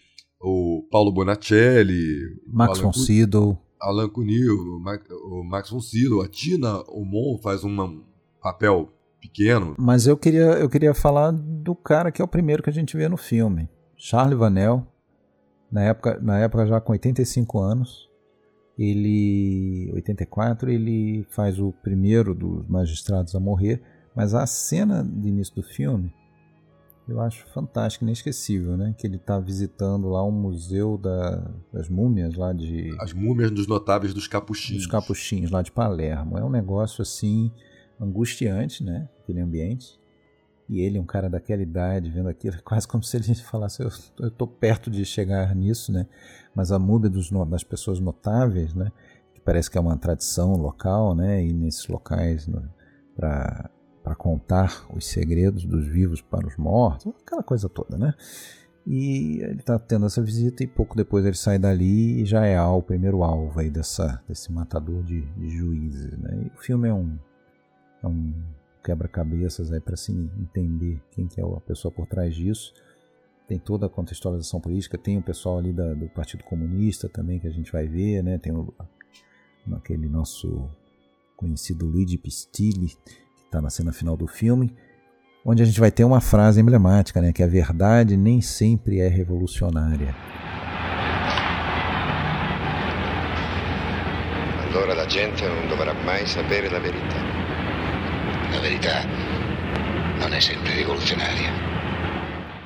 o 0.43 0.85
Paulo 0.91 1.11
Bonacelli, 1.11 2.37
Max 2.45 2.79
o 2.79 2.83
von 2.83 2.93
Sydow. 2.93 3.57
Alan 3.81 4.09
Cunil, 4.09 4.81
o 5.25 5.43
Max 5.43 5.69
von 5.69 5.79
Sydow, 5.79 6.21
a 6.21 6.27
Tina 6.27 6.83
Omon 6.87 7.37
faz 7.41 7.63
um 7.63 8.03
papel 8.41 8.89
pequeno. 9.21 9.75
Mas 9.77 10.05
eu 10.05 10.17
queria, 10.17 10.51
eu 10.59 10.69
queria 10.69 10.93
falar 10.93 11.31
do 11.31 11.73
cara 11.73 12.11
que 12.11 12.21
é 12.21 12.25
o 12.25 12.27
primeiro 12.27 12.61
que 12.61 12.69
a 12.69 12.73
gente 12.73 12.95
vê 12.97 13.07
no 13.07 13.17
filme. 13.17 13.69
Charles 13.95 14.37
Vanel, 14.37 14.85
na 15.71 15.83
época, 15.83 16.19
na 16.21 16.39
época 16.39 16.67
já 16.67 16.81
com 16.81 16.91
85 16.91 17.59
anos. 17.59 18.09
Ele, 18.77 19.91
84, 19.93 20.69
ele 20.69 21.25
faz 21.29 21.59
o 21.59 21.71
primeiro 21.71 22.33
dos 22.33 22.67
magistrados 22.67 23.35
a 23.35 23.39
morrer. 23.39 23.81
Mas 24.15 24.33
a 24.33 24.45
cena 24.45 25.03
de 25.03 25.29
início 25.29 25.55
do 25.55 25.63
filme 25.63 26.13
eu 27.07 27.19
acho 27.19 27.45
fantástica, 27.47 28.05
inesquecível, 28.05 28.77
né? 28.77 28.95
Que 28.97 29.05
ele 29.07 29.17
está 29.17 29.39
visitando 29.39 30.07
lá 30.09 30.23
um 30.25 30.31
museu 30.31 30.97
da- 30.97 31.51
das 31.71 31.89
múmias 31.89 32.35
lá 32.35 32.53
de 32.53 32.95
As 33.01 33.11
múmias 33.13 33.51
dos 33.51 33.67
notáveis 33.67 34.13
dos 34.13 34.27
capuchinhos. 34.27 34.83
dos 34.83 34.91
capuchinhos 34.91 35.51
lá 35.51 35.61
de 35.61 35.71
Palermo. 35.71 36.37
É 36.37 36.43
um 36.43 36.49
negócio 36.49 37.01
assim 37.01 37.51
angustiante, 37.99 38.83
né? 38.83 39.09
Aquele 39.21 39.39
ambiente. 39.41 39.99
E 40.69 40.79
ele, 40.79 40.97
um 40.97 41.05
cara 41.05 41.29
daquela 41.29 41.61
idade, 41.61 42.09
vendo 42.09 42.29
aquilo, 42.29 42.55
é 42.57 42.61
quase 42.61 42.87
como 42.87 43.03
se 43.03 43.17
ele 43.17 43.35
falasse: 43.35 43.83
Eu, 43.83 43.89
tô 44.31 44.47
perto 44.47 44.89
de 44.89 45.03
chegar 45.05 45.53
nisso, 45.55 45.91
né? 45.91 46.07
Mas 46.55 46.71
a 46.71 46.79
múmia 46.79 47.09
dos, 47.09 47.29
das 47.49 47.63
pessoas 47.63 47.99
notáveis, 47.99 48.73
né? 48.73 48.91
Que 49.33 49.41
parece 49.41 49.69
que 49.69 49.77
é 49.77 49.81
uma 49.81 49.97
tradição 49.97 50.53
local, 50.53 51.13
né? 51.13 51.43
E 51.45 51.51
nesses 51.51 51.85
locais 51.87 52.49
para 53.15 53.69
para 54.03 54.15
contar 54.15 54.85
os 54.93 55.05
segredos 55.07 55.63
dos 55.65 55.87
vivos 55.87 56.21
para 56.21 56.45
os 56.45 56.57
mortos, 56.57 57.13
aquela 57.25 57.41
coisa 57.41 57.69
toda, 57.69 57.97
né? 57.97 58.13
E 58.85 59.39
ele 59.41 59.59
está 59.61 59.79
tendo 59.79 60.05
essa 60.05 60.21
visita 60.21 60.61
e 60.61 60.67
pouco 60.67 60.95
depois 60.97 61.25
ele 61.25 61.37
sai 61.37 61.57
dali 61.57 62.21
e 62.21 62.25
já 62.25 62.45
é 62.45 62.61
o 62.61 62.81
primeiro 62.81 63.23
alvo 63.23 63.57
aí 63.61 63.69
dessa, 63.69 64.21
desse 64.27 64.51
matador 64.51 65.01
de, 65.03 65.21
de 65.21 65.49
juízes. 65.49 66.11
Né? 66.17 66.43
E 66.43 66.57
o 66.57 66.61
filme 66.61 66.89
é 66.89 66.93
um, 66.93 67.17
é 68.03 68.07
um 68.07 68.33
quebra-cabeças 68.83 69.71
aí 69.71 69.79
para 69.79 69.95
se 69.95 70.11
entender 70.11 71.01
quem 71.11 71.27
que 71.27 71.39
é 71.39 71.43
a 71.45 71.61
pessoa 71.61 71.93
por 71.93 72.05
trás 72.07 72.35
disso. 72.35 72.73
Tem 73.47 73.57
toda 73.57 73.85
a 73.85 73.89
contextualização 73.89 74.59
política, 74.59 74.97
tem 74.97 75.17
o 75.17 75.23
pessoal 75.23 75.59
ali 75.59 75.71
da- 75.71 75.93
do 75.93 76.09
Partido 76.09 76.43
Comunista 76.43 77.07
também 77.07 77.39
que 77.39 77.47
a 77.47 77.51
gente 77.51 77.71
vai 77.71 77.87
ver, 77.87 78.21
né? 78.21 78.37
Tem 78.37 78.51
o, 78.53 78.73
aquele 79.71 80.09
nosso 80.09 80.69
conhecido 81.37 81.85
Luigi 81.85 82.17
Pistilli, 82.17 82.97
está 83.53 83.61
na 83.61 83.69
cena 83.69 83.93
final 83.93 84.17
do 84.17 84.25
filme 84.25 84.75
onde 85.45 85.61
a 85.61 85.65
gente 85.65 85.79
vai 85.79 85.91
ter 85.91 86.03
uma 86.03 86.21
frase 86.21 86.59
emblemática, 86.59 87.21
né, 87.21 87.31
que 87.31 87.43
a 87.43 87.47
verdade 87.47 88.17
nem 88.17 88.41
sempre 88.41 88.99
é 88.99 89.07
revolucionária. 89.07 90.15
Allora 94.65 94.95
la 94.95 95.07
gente 95.07 95.45
non 95.47 95.67
dovrà 95.67 95.93
mai 95.93 96.25
sapere 96.25 96.69
la 96.69 96.79
verità. 96.79 97.17
La 98.51 98.59
verità 98.59 99.05
non 100.17 100.33
è 100.33 100.39
sempre 100.39 100.73
rivoluzionaria. 100.75 101.51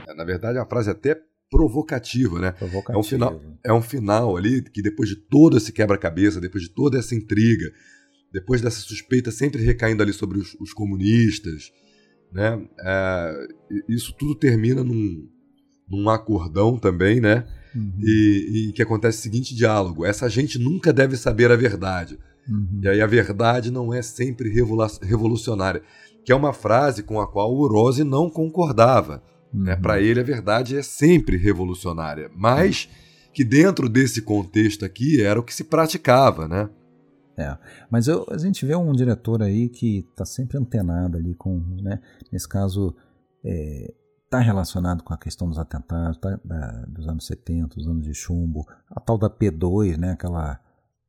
É, 0.08 0.14
Na 0.14 0.24
verdade, 0.24 0.58
é 0.58 0.62
uma 0.62 0.70
frase 0.70 0.90
até 0.90 1.18
provocativa, 1.50 2.40
né? 2.40 2.54
É 2.90 2.98
um 2.98 3.04
final, 3.04 3.42
é 3.66 3.74
um 3.74 3.82
final 3.82 4.38
ali 4.38 4.62
que 4.62 4.82
depois 4.82 5.10
de 5.10 5.16
todo 5.16 5.58
esse 5.58 5.74
quebra-cabeça, 5.74 6.40
depois 6.40 6.64
de 6.64 6.70
toda 6.70 6.98
essa 6.98 7.16
intriga, 7.16 7.72
depois 8.32 8.62
dessa 8.62 8.80
suspeita 8.80 9.32
sempre 9.32 9.64
recaindo 9.64 10.04
ali 10.04 10.14
sobre 10.14 10.38
os, 10.40 10.56
os 10.60 10.74
comunistas, 10.74 11.72
né? 12.32 12.62
É, 12.80 13.48
isso 13.88 14.14
tudo 14.18 14.36
termina 14.36 14.84
num, 14.84 15.28
num 15.90 16.10
acordão 16.10 16.78
também, 16.78 17.20
né? 17.20 17.48
Uhum. 17.76 17.94
E, 18.02 18.70
e 18.70 18.74
que 18.74 18.82
acontece 18.82 19.20
o 19.20 19.22
seguinte 19.22 19.56
diálogo: 19.56 20.06
essa 20.06 20.30
gente 20.30 20.60
nunca 20.60 20.92
deve 20.92 21.16
saber 21.16 21.52
a 21.52 21.56
verdade. 21.56 22.18
Uhum. 22.50 22.82
E 22.84 22.88
aí 22.88 23.02
a 23.02 23.08
verdade 23.08 23.72
não 23.72 23.94
é 23.94 24.02
sempre 24.02 24.50
revolu- 24.50 25.00
revolucionária, 25.02 25.82
que 26.24 26.32
é 26.32 26.36
uma 26.36 26.54
frase 26.54 27.04
com 27.04 27.20
a 27.20 27.28
qual 27.28 27.54
o 27.54 27.68
Rose 27.68 28.04
não 28.04 28.30
concordava. 28.30 29.24
Né? 29.54 29.76
Uhum. 29.76 29.82
Para 29.82 30.02
ele 30.02 30.20
a 30.20 30.24
verdade 30.24 30.78
é 30.78 30.82
sempre 30.82 31.38
revolucionária, 31.38 32.30
mas 32.36 32.90
que 33.34 33.44
dentro 33.44 33.88
desse 33.88 34.22
contexto 34.22 34.84
aqui 34.84 35.22
era 35.22 35.40
o 35.40 35.44
que 35.44 35.54
se 35.54 35.64
praticava, 35.64 36.48
né? 36.48 36.70
É, 37.38 37.56
mas 37.92 38.08
eu, 38.08 38.26
a 38.32 38.38
gente 38.38 38.66
vê 38.66 38.76
um 38.76 38.92
diretor 38.94 39.44
aí 39.44 39.70
que 39.70 40.00
está 40.00 40.26
sempre 40.26 40.58
antenado 40.58 41.18
ali 41.18 41.36
com, 41.36 41.60
né, 41.84 42.02
nesse 42.32 42.50
caso, 42.50 42.96
está 44.24 44.40
relacionado 44.40 45.04
com 45.04 45.14
a 45.14 45.18
questão 45.18 45.48
dos 45.48 45.60
atentados 45.60 46.18
tá, 46.18 46.40
da, 46.44 46.86
dos 46.88 47.08
anos 47.08 47.28
70, 47.28 47.76
dos 47.76 47.88
anos 47.88 48.04
de 48.04 48.14
chumbo, 48.14 48.66
a 48.90 49.00
tal 49.00 49.20
da 49.20 49.30
P2, 49.30 49.98
né, 49.98 50.14
aquela, 50.14 50.60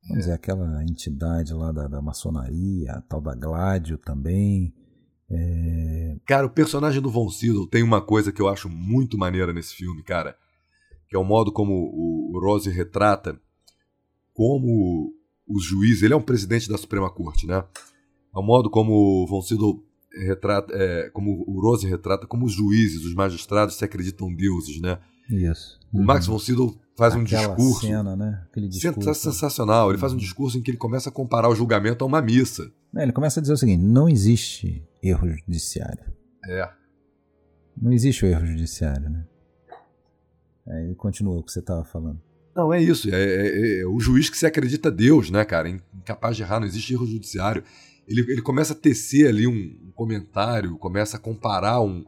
vamos 0.03 0.19
dizer, 0.19 0.33
aquela 0.33 0.83
entidade 0.83 1.51
lá 1.51 1.71
da, 1.71 1.87
da 1.87 2.01
maçonaria, 2.01 2.91
a 2.91 3.01
tal 3.01 3.19
da 3.19 3.33
Gládio 3.33 3.97
também. 3.97 4.71
É... 5.31 6.15
Cara, 6.27 6.45
o 6.45 6.51
personagem 6.51 7.01
do 7.01 7.09
Von 7.09 7.29
Sydow 7.29 7.67
tem 7.67 7.81
uma 7.81 8.01
coisa 8.01 8.31
que 8.31 8.41
eu 8.41 8.47
acho 8.47 8.69
muito 8.69 9.17
maneira 9.17 9.51
nesse 9.51 9.73
filme, 9.73 10.03
cara, 10.03 10.37
que 11.07 11.15
é 11.15 11.19
o 11.19 11.23
modo 11.23 11.51
como 11.51 11.73
o 11.73 12.39
Rose 12.39 12.69
retrata 12.69 13.35
como 14.31 15.18
os 15.49 15.63
juízes, 15.63 16.03
ele 16.03 16.13
é 16.13 16.17
um 16.17 16.21
presidente 16.21 16.69
da 16.69 16.77
Suprema 16.77 17.09
Corte, 17.09 17.47
né? 17.47 17.63
É 18.33 18.39
o 18.39 18.43
modo 18.43 18.69
como 18.69 19.23
o 19.23 19.27
Von 19.27 19.41
Sydow 19.41 19.83
retrata, 20.11 20.73
é, 20.73 21.09
como 21.09 21.43
o 21.47 21.61
Rose 21.61 21.87
retrata, 21.87 22.27
como 22.27 22.45
os 22.45 22.53
juízes, 22.53 23.05
os 23.05 23.13
magistrados 23.13 23.75
se 23.75 23.85
acreditam 23.85 24.33
deuses, 24.33 24.81
né? 24.81 24.99
Isso. 25.29 25.79
O 25.93 26.01
Max 26.01 26.25
von 26.25 26.39
Sydow 26.39 26.75
faz 26.97 27.13
um 27.13 27.23
discurso. 27.23 27.81
Cena, 27.81 28.15
né? 28.15 28.43
Aquele 28.49 28.67
discurso. 28.67 29.13
Sensacional. 29.13 29.89
Ele 29.89 29.99
faz 29.99 30.11
um 30.11 30.17
discurso 30.17 30.57
em 30.57 30.61
que 30.61 30.71
ele 30.71 30.77
começa 30.77 31.09
a 31.09 31.11
comparar 31.11 31.49
o 31.49 31.55
julgamento 31.55 32.03
a 32.03 32.07
uma 32.07 32.21
missa. 32.21 32.71
É, 32.95 33.03
ele 33.03 33.11
começa 33.11 33.39
a 33.39 33.41
dizer 33.41 33.53
o 33.53 33.57
seguinte: 33.57 33.83
não 33.83 34.09
existe 34.09 34.83
erro 35.03 35.29
judiciário. 35.29 36.11
É. 36.47 36.67
Não 37.79 37.91
existe 37.91 38.25
o 38.25 38.27
erro 38.27 38.45
judiciário, 38.45 39.09
né? 39.09 39.25
Aí 40.67 40.85
ele 40.85 40.95
continua 40.95 41.37
o 41.37 41.43
que 41.43 41.51
você 41.51 41.59
estava 41.59 41.83
falando. 41.83 42.19
Não, 42.59 42.73
é 42.73 42.81
isso. 42.81 43.09
É, 43.09 43.15
é, 43.15 43.79
é, 43.79 43.85
o 43.87 43.99
juiz 44.01 44.29
que 44.29 44.37
se 44.37 44.45
acredita 44.45 44.91
Deus, 44.91 45.31
né, 45.31 45.45
cara? 45.45 45.69
Incapaz 45.69 46.35
de 46.35 46.43
errar, 46.43 46.59
não 46.59 46.67
existe 46.67 46.93
erro 46.93 47.05
judiciário. 47.05 47.63
Ele, 48.05 48.21
ele 48.21 48.41
começa 48.41 48.73
a 48.73 48.75
tecer 48.75 49.27
ali 49.29 49.47
um, 49.47 49.77
um 49.87 49.91
comentário, 49.95 50.77
começa 50.77 51.15
a 51.15 51.19
comparar 51.19 51.79
um, 51.79 52.03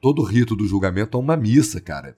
todo 0.00 0.22
o 0.22 0.24
rito 0.24 0.54
do 0.54 0.68
julgamento 0.68 1.16
a 1.16 1.20
uma 1.20 1.36
missa, 1.36 1.80
cara. 1.80 2.16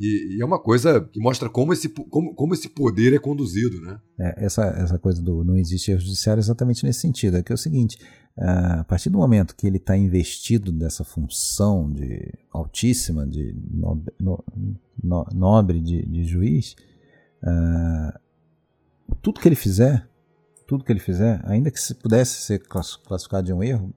E, 0.00 0.36
e, 0.36 0.42
é 0.42 0.44
uma 0.44 0.58
coisa 0.58 1.00
que 1.00 1.20
mostra 1.20 1.48
como 1.48 1.72
esse, 1.72 1.88
como, 1.88 2.34
como 2.34 2.54
esse 2.54 2.68
poder 2.68 3.14
é 3.14 3.18
conduzido, 3.18 3.80
né? 3.80 3.98
É, 4.18 4.44
essa, 4.44 4.64
essa 4.64 4.98
coisa 4.98 5.22
do 5.22 5.44
não 5.44 5.56
existe 5.56 5.92
erro 5.92 6.00
judiciário 6.00 6.40
é 6.40 6.42
exatamente 6.42 6.84
nesse 6.84 7.00
sentido. 7.00 7.36
É 7.36 7.42
que 7.42 7.52
é 7.52 7.54
o 7.54 7.58
seguinte, 7.58 7.98
a 8.36 8.84
partir 8.84 9.10
do 9.10 9.18
momento 9.18 9.54
que 9.56 9.66
ele 9.66 9.78
está 9.78 9.96
investido 9.96 10.70
dessa 10.72 11.04
função 11.04 11.90
de 11.90 12.32
altíssima, 12.52 13.26
de 13.26 13.56
nobre, 13.70 14.12
no, 14.20 14.44
no, 15.02 15.26
nobre 15.32 15.80
de, 15.80 16.04
de 16.04 16.24
juiz, 16.24 16.74
uh, 17.42 18.18
tudo 19.22 19.40
que 19.40 19.48
ele 19.48 19.56
fizer, 19.56 20.08
tudo 20.66 20.84
que 20.84 20.92
ele 20.92 21.00
fizer, 21.00 21.40
ainda 21.44 21.70
que 21.70 21.80
se 21.80 21.94
pudesse 21.94 22.40
ser 22.40 22.60
classificado 22.60 23.44
de 23.44 23.52
um 23.52 23.62
erro, 23.62 23.92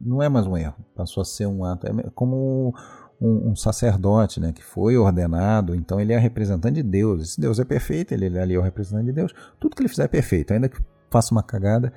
não 0.00 0.22
é 0.22 0.28
mais 0.28 0.46
um 0.46 0.56
erro. 0.56 0.74
Passou 0.94 1.20
a 1.20 1.24
ser 1.24 1.46
um 1.46 1.64
ato. 1.64 1.86
É 1.86 2.10
como 2.14 2.74
um, 3.20 3.50
um, 3.50 3.56
sacerdote, 3.56 4.40
né, 4.40 4.52
que 4.52 4.62
foi 4.62 4.96
ordenado, 4.96 5.74
então 5.74 6.00
ele 6.00 6.12
é 6.12 6.18
representante 6.18 6.76
de 6.76 6.82
Deus. 6.82 7.22
Esse 7.22 7.40
Deus 7.40 7.58
é 7.58 7.64
perfeito, 7.64 8.12
ele, 8.12 8.38
ali 8.38 8.54
é 8.54 8.58
o 8.58 8.62
representante 8.62 9.06
de 9.06 9.12
Deus. 9.12 9.34
Tudo 9.58 9.74
que 9.74 9.82
ele 9.82 9.88
fizer 9.88 10.04
é 10.04 10.08
perfeito, 10.08 10.52
ainda 10.52 10.68
que 10.68 10.78
faça 11.10 11.32
uma 11.32 11.42
cagada, 11.42 11.92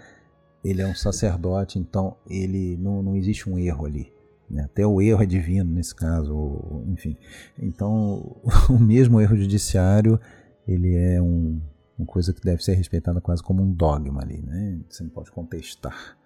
ele 0.64 0.82
é 0.82 0.88
um 0.88 0.96
sacerdote, 0.96 1.80
então 1.80 2.16
ele 2.30 2.78
não, 2.78 3.02
não 3.02 3.16
existe 3.16 3.50
um 3.50 3.58
erro 3.58 3.86
ali. 3.86 4.12
Né? 4.50 4.64
Até 4.64 4.86
o 4.86 5.02
erro 5.02 5.24
é 5.24 5.26
divino 5.26 5.70
nesse 5.74 5.94
caso, 5.94 6.36
ou, 6.36 6.84
enfim. 6.88 7.18
Então, 7.60 8.38
o 8.70 8.80
mesmo 8.80 9.20
erro 9.20 9.36
judiciário, 9.36 10.20
ele 10.68 10.96
é 10.96 11.22
um, 11.22 11.62
uma 11.98 12.06
coisa 12.06 12.34
que 12.34 12.42
deve 12.42 12.64
ser 12.64 12.74
respeitada 12.74 13.22
quase 13.22 13.42
como 13.42 13.64
um 13.64 13.72
dogma 13.72 14.22
ali, 14.22 14.42
né? 14.42 14.80
Você 14.90 15.04
não 15.04 15.10
pode 15.10 15.32
contestar. 15.32 16.18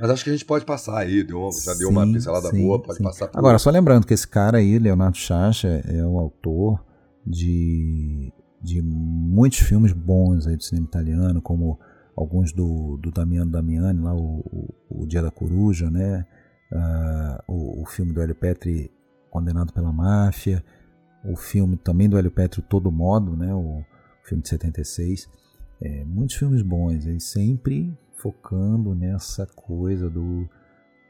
Mas 0.00 0.10
acho 0.10 0.24
que 0.24 0.30
a 0.30 0.32
gente 0.32 0.44
pode 0.44 0.64
passar 0.64 0.98
aí, 0.98 1.22
deu, 1.22 1.48
já 1.64 1.72
sim, 1.72 1.78
deu 1.78 1.88
uma 1.88 2.04
pincelada 2.04 2.50
sim, 2.50 2.60
boa, 2.60 2.82
pode 2.82 2.98
sim. 2.98 3.04
passar 3.04 3.28
por... 3.28 3.38
Agora, 3.38 3.58
só 3.58 3.70
lembrando 3.70 4.06
que 4.06 4.12
esse 4.12 4.26
cara 4.26 4.58
aí, 4.58 4.78
Leonardo 4.78 5.16
Chacha, 5.16 5.68
é 5.68 6.04
o 6.04 6.18
autor 6.18 6.84
de, 7.24 8.32
de 8.60 8.82
muitos 8.82 9.60
filmes 9.60 9.92
bons 9.92 10.46
aí 10.46 10.56
do 10.56 10.62
cinema 10.64 10.86
italiano, 10.86 11.40
como 11.40 11.78
alguns 12.16 12.52
do, 12.52 12.96
do 12.96 13.10
Damiano 13.10 13.50
Damiani, 13.50 14.00
lá 14.00 14.14
o, 14.14 14.40
o, 14.90 15.02
o 15.02 15.06
Dia 15.06 15.22
da 15.22 15.30
Coruja, 15.30 15.90
né? 15.90 16.26
Uh, 16.72 17.52
o, 17.52 17.82
o, 17.82 17.86
filme 17.86 18.12
do 18.12 18.20
Hélio 18.20 18.34
Petri, 18.34 18.90
Condenado 19.30 19.72
pela 19.72 19.92
Máfia, 19.92 20.64
o 21.24 21.36
filme 21.36 21.76
também 21.76 22.08
do 22.08 22.18
Hélio 22.18 22.30
Petri, 22.30 22.62
Todo 22.62 22.90
Modo, 22.90 23.36
né? 23.36 23.54
O 23.54 23.84
filme 24.24 24.42
de 24.42 24.48
76. 24.48 25.28
É, 25.80 26.04
muitos 26.04 26.36
filmes 26.36 26.62
bons, 26.62 27.06
aí 27.06 27.20
sempre 27.20 27.96
focando 28.16 28.94
nessa 28.94 29.46
coisa 29.46 30.08
do, 30.08 30.48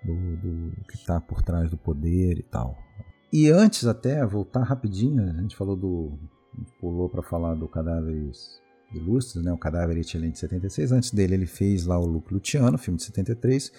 do, 0.03 0.37
do 0.37 0.85
que 0.89 0.97
está 0.97 1.21
por 1.21 1.43
trás 1.43 1.71
do 1.71 1.77
poder 1.77 2.39
e 2.39 2.43
tal. 2.43 2.79
E 3.33 3.51
antes 3.51 3.87
até, 3.87 4.25
voltar 4.27 4.63
rapidinho, 4.63 5.23
a 5.31 5.41
gente 5.41 5.57
falou 5.57 5.77
do. 5.77 6.19
A 6.55 6.59
gente 6.59 6.73
pulou 6.79 7.09
para 7.09 7.23
falar 7.23 7.55
do 7.55 7.67
Cadáveres 7.67 8.61
Ilustres, 8.93 9.43
né? 9.43 9.53
o 9.53 9.59
Cadáver 9.59 9.97
Excelente 9.97 10.35
de 10.35 10.39
76. 10.41 10.93
Antes 10.93 11.11
dele, 11.11 11.35
ele 11.35 11.47
fez 11.47 11.87
lá 11.87 11.99
o 11.99 12.05
Luke 12.05 12.33
Luciano, 12.33 12.77
filme 12.77 12.99
de 12.99 13.05
73. 13.05 13.73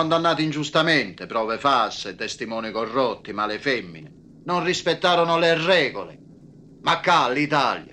Condannati 0.00 0.42
ingiustamente, 0.42 1.26
prove 1.26 1.58
false, 1.58 2.14
testimoni 2.14 2.70
corrotti, 2.70 3.34
male 3.34 3.58
femmine. 3.58 4.10
Non 4.46 4.64
rispettarono 4.64 5.38
le 5.38 5.54
regole. 5.54 6.18
Ma 6.80 7.00
qua 7.00 7.28
l'Italia 7.28 7.92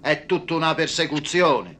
è 0.00 0.26
tutta 0.26 0.54
una 0.54 0.74
persecuzione. 0.74 1.76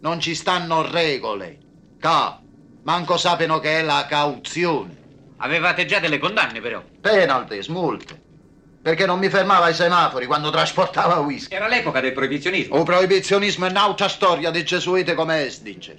Non 0.00 0.20
ci 0.20 0.34
stanno 0.34 0.86
regole. 0.86 1.58
Qua 1.98 2.38
manco 2.82 3.16
sappiano 3.16 3.58
che 3.58 3.78
è 3.78 3.82
la 3.82 4.04
cauzione. 4.06 5.02
Avevate 5.38 5.86
già 5.86 5.98
delle 5.98 6.18
condanne 6.18 6.60
però. 6.60 6.82
Penalties, 7.00 7.68
multe. 7.68 8.20
Perché 8.82 9.06
non 9.06 9.18
mi 9.18 9.30
fermava 9.30 9.64
ai 9.64 9.74
semafori 9.74 10.26
quando 10.26 10.50
trasportava 10.50 11.20
whisky. 11.20 11.54
Era 11.54 11.68
l'epoca 11.68 12.02
del 12.02 12.12
proibizionismo. 12.12 12.76
O 12.76 12.82
proibizionismo 12.82 13.64
è 13.64 13.70
un'altra 13.70 14.08
storia 14.08 14.50
di 14.50 14.62
gesuiti 14.62 15.14
come 15.14 15.46
Estinger. 15.46 15.96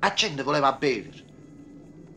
La 0.00 0.12
gente 0.14 0.42
voleva 0.42 0.72
bere. 0.72 1.26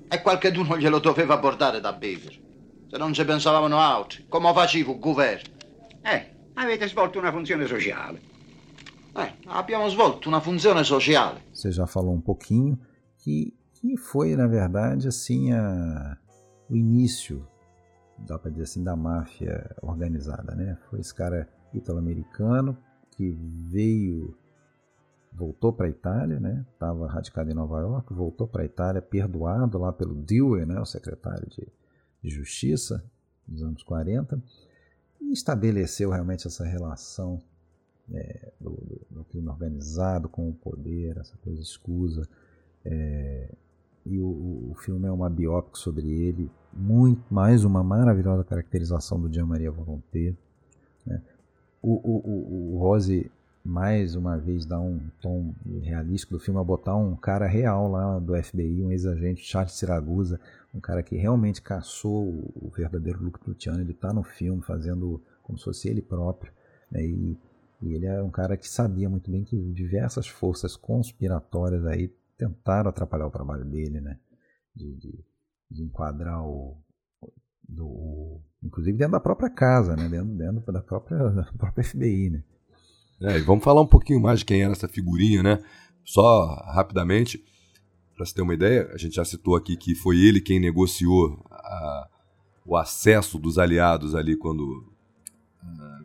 E 0.08 0.22
qualcheduno 0.22 0.78
glielo 0.78 1.00
doveva 1.00 1.40
portare 1.40 1.80
da 1.80 1.94
bere. 1.94 2.40
Se 2.88 2.98
non 2.98 3.14
ci 3.14 3.24
pensavano 3.24 3.80
altri, 3.80 4.26
come 4.28 4.52
faceva 4.54 4.92
il 4.92 5.00
governo? 5.00 5.50
Eh, 6.02 6.36
avete 6.56 6.88
svolto 6.88 7.18
una 7.18 7.32
funzione 7.32 7.66
sociale. 7.66 8.22
Eh, 9.16 9.34
abbiamo 9.48 9.88
svolto 9.90 10.28
una 10.28 10.40
funzione 10.42 10.84
sociale. 10.84 11.42
Você 11.52 11.72
já 11.72 11.86
falou 11.86 12.14
um 12.14 12.22
pouquinho 12.22 12.78
que, 13.18 13.54
que 13.74 13.98
foi, 13.98 14.36
na 14.36 14.48
verdade, 14.48 15.08
assim, 15.08 15.52
a, 15.52 16.18
o 16.70 16.76
início, 16.76 17.48
dá 18.18 18.38
para 18.38 18.52
dizer 18.52 18.64
assim, 18.64 18.84
da 18.84 18.96
máfia 18.96 19.76
organizada, 19.82 20.54
né? 20.54 20.78
Foi 20.90 21.00
esse 21.00 21.14
cara 21.14 21.48
italo-americano 21.74 22.78
que 23.12 23.32
veio 23.72 24.38
voltou 25.32 25.72
para 25.72 25.88
a 25.88 25.90
Itália, 25.90 26.40
né? 26.40 26.66
Estava 26.74 27.08
radicado 27.08 27.50
em 27.50 27.54
Nova 27.54 27.80
York, 27.80 28.14
voltou 28.14 28.48
para 28.48 28.64
a 28.64 28.66
Itália, 28.66 29.02
perdoado 29.02 29.78
lá 29.78 29.94
pelo 29.94 30.14
Dewey, 30.14 30.66
né? 30.66 30.80
O 30.80 30.86
secretário 30.86 31.48
de, 31.50 31.68
de 32.22 32.30
Justiça 32.30 33.04
dos 33.48 33.64
anos 33.64 33.84
40, 33.84 34.42
e 35.20 35.32
estabeleceu 35.32 36.10
realmente 36.10 36.48
essa 36.48 36.64
relação 36.64 37.42
é, 38.14 38.52
do, 38.60 38.72
do, 38.72 39.02
do, 39.10 39.24
crime 39.26 39.48
organizado 39.48 40.28
com 40.30 40.50
o 40.50 40.54
poder, 40.54 41.18
essa 41.18 41.36
coisa 41.38 41.62
escusa. 41.62 42.28
É, 42.84 43.50
e 44.06 44.20
o, 44.20 44.72
o, 44.72 44.76
filme 44.76 45.08
é 45.08 45.12
uma 45.12 45.30
biópica 45.30 45.78
sobre 45.78 46.10
ele, 46.10 46.50
muito 46.74 47.22
mais 47.34 47.64
uma 47.64 47.84
maravilhosa 47.84 48.44
caracterização 48.44 49.20
do 49.20 49.32
Gian 49.32 49.46
Maria 49.46 49.72
Volonté. 49.72 50.34
Né? 51.06 51.22
O, 51.82 51.94
o, 51.94 52.18
o, 52.18 52.76
o 52.76 52.80
Rose 52.80 53.30
mais 53.64 54.16
uma 54.16 54.38
vez 54.38 54.66
dar 54.66 54.80
um 54.80 55.00
tom 55.22 55.54
realístico 55.82 56.34
do 56.34 56.40
filme 56.40 56.60
a 56.60 56.64
botar 56.64 56.96
um 56.96 57.16
cara 57.16 57.48
real 57.48 57.90
lá 57.90 58.20
do 58.20 58.36
FBI, 58.42 58.84
um 58.84 58.92
ex-agente, 58.92 59.44
Charles 59.44 59.74
Siragusa, 59.74 60.40
um 60.74 60.80
cara 60.80 61.04
que 61.04 61.16
realmente 61.16 61.62
caçou 61.62 62.24
o 62.56 62.72
verdadeiro 62.76 63.24
Luke 63.24 63.40
Luciano, 63.48 63.82
ele 63.82 63.92
está 63.92 64.12
no 64.12 64.24
filme 64.24 64.62
fazendo 64.62 65.22
como 65.44 65.58
se 65.58 65.66
fosse 65.66 65.90
ele 65.90 66.02
próprio, 66.02 66.52
né? 66.92 67.04
e, 67.04 67.38
e, 67.82 67.94
ele 67.94 68.06
é 68.06 68.22
um 68.22 68.32
cara 68.32 68.58
que 68.58 68.68
sabia 68.68 69.10
muito 69.10 69.30
bem 69.30 69.44
que 69.44 69.58
diversas 69.74 70.28
forças 70.28 70.76
conspiratórias 70.76 71.86
aí 71.86 72.08
tentaram 72.38 72.90
atrapalhar 72.90 73.28
o 73.28 73.32
trabalho 73.32 73.66
dele, 73.66 74.02
né? 74.02 74.18
de, 74.76 74.96
de, 74.96 75.26
de 75.70 75.84
enquadrar 75.84 76.44
o, 76.44 76.78
do, 77.68 78.40
inclusive 78.64 78.98
dentro 78.98 79.14
da 79.14 79.20
própria 79.20 79.50
casa, 79.50 79.96
né? 79.96 80.08
dentro, 80.10 80.36
dentro 80.36 80.72
da, 80.72 80.82
própria, 80.82 81.18
da 81.30 81.44
própria 81.58 81.84
FBI. 81.84 82.30
Né? 82.30 82.44
É, 83.22 83.38
e 83.38 83.42
vamos 83.42 83.64
falar 83.64 83.82
um 83.82 83.88
pouquinho 83.88 84.20
mais 84.20 84.40
de 84.40 84.46
quem 84.46 84.64
era 84.64 84.72
essa 84.72 84.88
figurinha, 84.88 85.44
né? 85.44 85.60
Só 86.04 86.56
rapidamente, 86.74 87.44
para 88.16 88.26
você 88.26 88.34
ter 88.34 88.42
uma 88.42 88.56
ideia, 88.56 88.90
a 88.92 88.98
gente 88.98 89.16
já 89.16 89.24
citou 89.24 89.56
aqui 89.56 89.78
que 89.78 89.94
foi 89.94 90.20
ele 90.20 90.42
quem 90.42 90.60
negociou 90.60 91.40
a, 91.52 92.10
o 92.66 92.76
acesso 92.76 93.38
dos 93.38 93.60
aliados 93.60 94.16
ali 94.16 94.36
quando, 94.36 94.92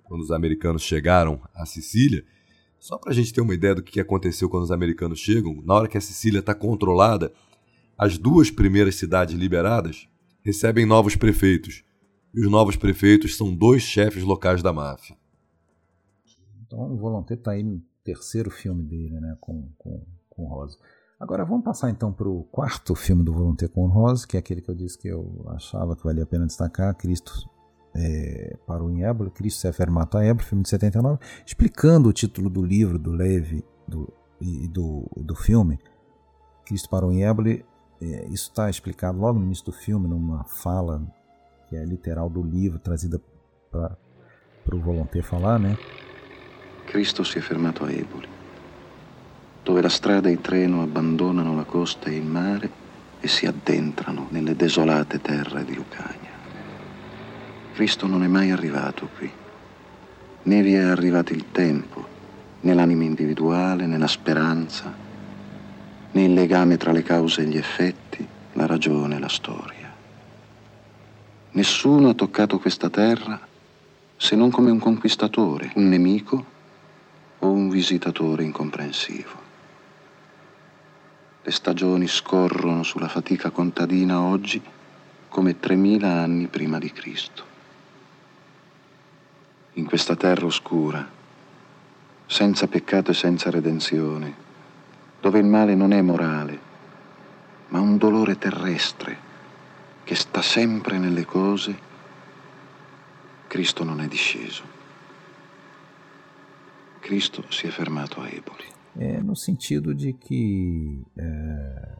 quando 0.04 0.20
os 0.20 0.30
americanos 0.30 0.82
chegaram 0.82 1.40
à 1.54 1.64
Sicília. 1.64 2.22
Só 2.78 2.98
para 2.98 3.12
a 3.12 3.14
gente 3.14 3.32
ter 3.32 3.40
uma 3.40 3.54
ideia 3.54 3.74
do 3.74 3.82
que 3.82 3.98
aconteceu 3.98 4.50
quando 4.50 4.64
os 4.64 4.70
americanos 4.70 5.18
chegam, 5.18 5.62
na 5.64 5.72
hora 5.72 5.88
que 5.88 5.96
a 5.96 6.02
Sicília 6.02 6.40
está 6.40 6.54
controlada, 6.54 7.32
as 7.96 8.18
duas 8.18 8.50
primeiras 8.50 8.94
cidades 8.96 9.34
liberadas 9.34 10.06
recebem 10.44 10.84
novos 10.84 11.16
prefeitos. 11.16 11.82
E 12.34 12.44
os 12.44 12.50
novos 12.50 12.76
prefeitos 12.76 13.36
são 13.36 13.54
dois 13.54 13.82
chefes 13.82 14.22
locais 14.22 14.62
da 14.62 14.70
máfia. 14.70 15.16
Então 16.66 16.92
o 16.92 16.96
Volonté 16.96 17.34
está 17.34 17.52
aí 17.52 17.62
no 17.62 17.80
terceiro 18.04 18.50
filme 18.50 18.82
dele, 18.82 19.20
né, 19.20 19.36
com, 19.40 19.68
com, 19.78 20.04
com 20.28 20.46
Rosa. 20.46 20.78
Agora 21.18 21.44
vamos 21.44 21.64
passar 21.64 21.90
então 21.90 22.12
para 22.12 22.28
o 22.28 22.44
quarto 22.44 22.94
filme 22.94 23.24
do 23.24 23.32
Volonté 23.32 23.66
com 23.68 23.86
Rosa, 23.86 24.26
que 24.26 24.36
é 24.36 24.40
aquele 24.40 24.60
que 24.60 24.70
eu 24.70 24.74
disse 24.74 24.98
que 24.98 25.08
eu 25.08 25.44
achava 25.48 25.96
que 25.96 26.04
valia 26.04 26.24
a 26.24 26.26
pena 26.26 26.46
destacar, 26.46 26.94
Cristo 26.94 27.32
é, 27.94 28.56
parou 28.66 28.90
em 28.90 29.02
Éboli, 29.02 29.30
Cristo 29.30 29.60
se 29.60 29.68
afirmato 29.68 30.18
a 30.18 30.24
Éboli, 30.24 30.44
filme 30.44 30.62
de 30.62 30.68
79, 30.68 31.18
explicando 31.46 32.08
o 32.08 32.12
título 32.12 32.50
do 32.50 32.62
livro 32.62 32.98
do 32.98 33.12
Levi 33.12 33.64
do, 33.88 34.12
e 34.40 34.68
do, 34.68 35.10
do 35.16 35.34
filme, 35.34 35.78
Cristo 36.66 36.90
parou 36.90 37.10
em 37.10 37.24
Éboli, 37.24 37.64
é, 38.02 38.26
isso 38.26 38.50
está 38.50 38.68
explicado 38.68 39.18
logo 39.18 39.38
no 39.38 39.46
início 39.46 39.64
do 39.64 39.72
filme, 39.72 40.06
numa 40.06 40.44
fala 40.44 41.02
que 41.68 41.76
é 41.76 41.84
literal 41.84 42.28
do 42.28 42.42
livro, 42.42 42.78
trazida 42.78 43.20
para 43.70 43.96
o 44.74 44.80
Volonté 44.80 45.22
falar, 45.22 45.58
né? 45.58 45.78
Cristo 46.86 47.24
si 47.24 47.38
è 47.38 47.40
fermato 47.40 47.82
a 47.82 47.90
Eboli, 47.90 48.28
dove 49.62 49.82
la 49.82 49.88
strada 49.88 50.28
e 50.28 50.32
il 50.32 50.40
treno 50.40 50.82
abbandonano 50.82 51.54
la 51.54 51.64
costa 51.64 52.08
e 52.08 52.14
il 52.14 52.24
mare 52.24 52.70
e 53.20 53.26
si 53.26 53.44
addentrano 53.44 54.28
nelle 54.30 54.54
desolate 54.54 55.20
terre 55.20 55.64
di 55.64 55.74
Lucania. 55.74 56.30
Cristo 57.74 58.06
non 58.06 58.22
è 58.22 58.28
mai 58.28 58.52
arrivato 58.52 59.10
qui, 59.16 59.30
né 60.44 60.62
vi 60.62 60.74
è 60.74 60.82
arrivato 60.82 61.32
il 61.32 61.46
tempo, 61.50 62.06
né 62.60 62.72
l'anima 62.72 63.02
individuale, 63.02 63.86
né 63.86 63.98
la 63.98 64.06
speranza, 64.06 64.94
né 66.12 66.22
il 66.22 66.32
legame 66.32 66.76
tra 66.76 66.92
le 66.92 67.02
cause 67.02 67.42
e 67.42 67.46
gli 67.46 67.56
effetti, 67.56 68.26
la 68.52 68.64
ragione 68.64 69.16
e 69.16 69.18
la 69.18 69.28
storia. 69.28 69.92
Nessuno 71.50 72.10
ha 72.10 72.14
toccato 72.14 72.58
questa 72.60 72.88
terra 72.88 73.38
se 74.16 74.36
non 74.36 74.50
come 74.50 74.70
un 74.70 74.78
conquistatore, 74.78 75.72
un 75.74 75.88
nemico 75.88 76.54
o 77.40 77.50
un 77.50 77.68
visitatore 77.68 78.44
incomprensivo. 78.44 79.44
Le 81.42 81.50
stagioni 81.52 82.08
scorrono 82.08 82.82
sulla 82.82 83.08
fatica 83.08 83.50
contadina 83.50 84.20
oggi 84.20 84.60
come 85.28 85.60
3000 85.60 86.08
anni 86.08 86.46
prima 86.46 86.78
di 86.78 86.90
Cristo. 86.90 87.44
In 89.74 89.84
questa 89.84 90.16
terra 90.16 90.46
oscura, 90.46 91.06
senza 92.26 92.66
peccato 92.66 93.10
e 93.10 93.14
senza 93.14 93.50
redenzione, 93.50 94.34
dove 95.20 95.38
il 95.38 95.44
male 95.44 95.74
non 95.74 95.92
è 95.92 96.00
morale, 96.00 96.58
ma 97.68 97.80
un 97.80 97.96
dolore 97.96 98.38
terrestre 98.38 99.18
che 100.02 100.14
sta 100.14 100.40
sempre 100.42 100.98
nelle 100.98 101.24
cose, 101.24 101.78
Cristo 103.46 103.84
non 103.84 104.00
è 104.00 104.06
disceso. 104.06 104.75
Cristo 107.06 107.44
si 107.52 107.68
è 107.68 107.70
fermato 107.70 108.20
a 108.20 108.28
Eboli. 108.28 108.64
É, 108.96 109.22
no 109.22 109.36
sentido 109.36 109.94
de 109.94 110.12
que 110.12 111.06
é, 111.16 111.98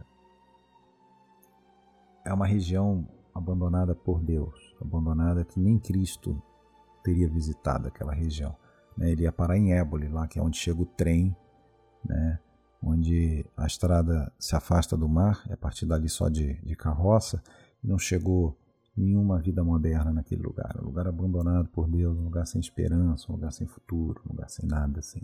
é 2.24 2.32
uma 2.32 2.46
região 2.46 3.06
abandonada 3.32 3.94
por 3.94 4.20
Deus, 4.20 4.74
abandonada 4.80 5.44
que 5.44 5.60
nem 5.60 5.78
Cristo 5.78 6.42
teria 7.04 7.28
visitado 7.28 7.86
aquela 7.86 8.12
região. 8.12 8.56
Né? 8.96 9.12
Ele 9.12 9.22
ia 9.22 9.30
parar 9.30 9.56
em 9.56 9.72
Éboli, 9.72 10.08
lá 10.08 10.26
que 10.26 10.40
é 10.40 10.42
onde 10.42 10.58
chega 10.58 10.82
o 10.82 10.86
trem, 10.86 11.36
né? 12.04 12.40
onde 12.82 13.46
a 13.56 13.64
estrada 13.64 14.32
se 14.40 14.56
afasta 14.56 14.96
do 14.96 15.08
mar, 15.08 15.44
é 15.48 15.52
a 15.52 15.56
partir 15.56 15.86
dali 15.86 16.08
só 16.08 16.28
de, 16.28 16.54
de 16.64 16.74
carroça, 16.74 17.40
não 17.80 17.96
chegou 17.96 18.58
nenhuma 18.96 19.40
vida 19.40 19.62
moderna 19.62 20.12
naquele 20.12 20.42
lugar. 20.42 20.76
Um 20.80 20.86
lugar 20.86 21.06
abandonado 21.06 21.68
por 21.68 21.88
Deus, 21.88 22.16
um 22.16 22.24
lugar 22.24 22.46
sem 22.46 22.60
esperança, 22.60 23.30
um 23.30 23.34
lugar 23.34 23.52
sem 23.52 23.66
futuro, 23.66 24.20
um 24.26 24.32
lugar 24.32 24.48
sem 24.48 24.66
nada 24.66 25.00
assim. 25.00 25.20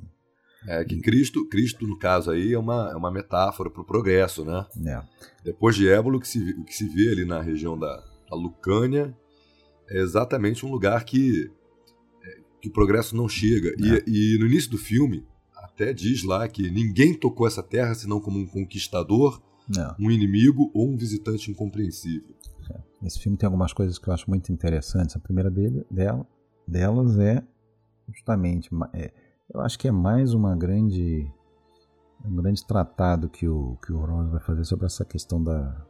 É 0.67 0.85
que 0.85 1.01
Cristo, 1.01 1.49
Cristo 1.49 1.87
no 1.87 1.99
caso 1.99 2.31
aí 2.31 2.53
é 2.53 2.59
uma, 2.59 2.91
é 2.93 2.95
uma 2.95 3.11
metáfora 3.11 3.69
para 3.69 3.83
o 3.83 3.85
progresso, 3.85 4.45
né? 4.45 4.65
É. 4.87 5.03
Depois 5.45 5.75
de 5.75 5.89
Ébolo, 5.89 6.19
o 6.19 6.21
que, 6.21 6.29
se, 6.29 6.53
o 6.53 6.65
que 6.65 6.75
se 6.75 6.89
vê 6.89 7.09
ali 7.09 7.25
na 7.25 7.41
região 7.41 7.77
da, 7.77 7.97
da 8.31 8.37
Lucânia 8.37 9.17
é 9.89 10.01
exatamente 10.01 10.65
um 10.65 10.71
lugar 10.71 11.05
que, 11.05 11.51
é, 12.25 12.41
que 12.61 12.69
o 12.69 12.73
progresso 12.73 13.17
não 13.17 13.29
chega. 13.29 13.71
É. 13.71 14.05
E, 14.07 14.35
e 14.35 14.39
no 14.39 14.47
início 14.47 14.71
do 14.71 14.79
filme 14.79 15.27
até 15.57 15.93
diz 15.93 16.23
lá 16.23 16.47
que 16.47 16.71
ninguém 16.71 17.15
tocou 17.15 17.47
essa 17.47 17.63
terra 17.63 17.95
senão 17.95 18.21
como 18.21 18.39
um 18.39 18.47
conquistador, 18.47 19.43
não. 19.69 19.95
um 19.99 20.11
inimigo 20.11 20.71
ou 20.75 20.89
um 20.89 20.97
visitante 20.97 21.51
incompreensível. 21.51 22.35
Esse 23.05 23.19
filme 23.19 23.37
tem 23.37 23.47
algumas 23.47 23.73
coisas 23.73 23.99
que 23.99 24.09
eu 24.09 24.15
acho 24.15 24.31
muito 24.31 24.53
interessantes. 24.53 25.17
A 25.17 25.21
primeira 25.21 25.51
dele, 25.51 25.85
dela, 25.91 26.27
delas 26.67 27.19
é 27.19 27.43
justamente, 28.09 28.71
é, 28.93 29.13
eu 29.53 29.61
acho 29.61 29.79
que 29.79 29.89
é 29.89 29.93
mais 29.93 30.35
uma 30.35 30.55
grande, 30.55 31.31
um 32.25 32.37
grande 32.37 32.65
tratado 32.67 33.29
que 33.29 33.49
o 33.49 33.77
que 33.85 33.93
o 33.93 34.05
Rose 34.05 34.31
vai 34.31 34.41
fazer 34.41 34.65
sobre 34.65 34.87
essa 34.87 35.05
questão 35.05 35.43
da 35.43 35.87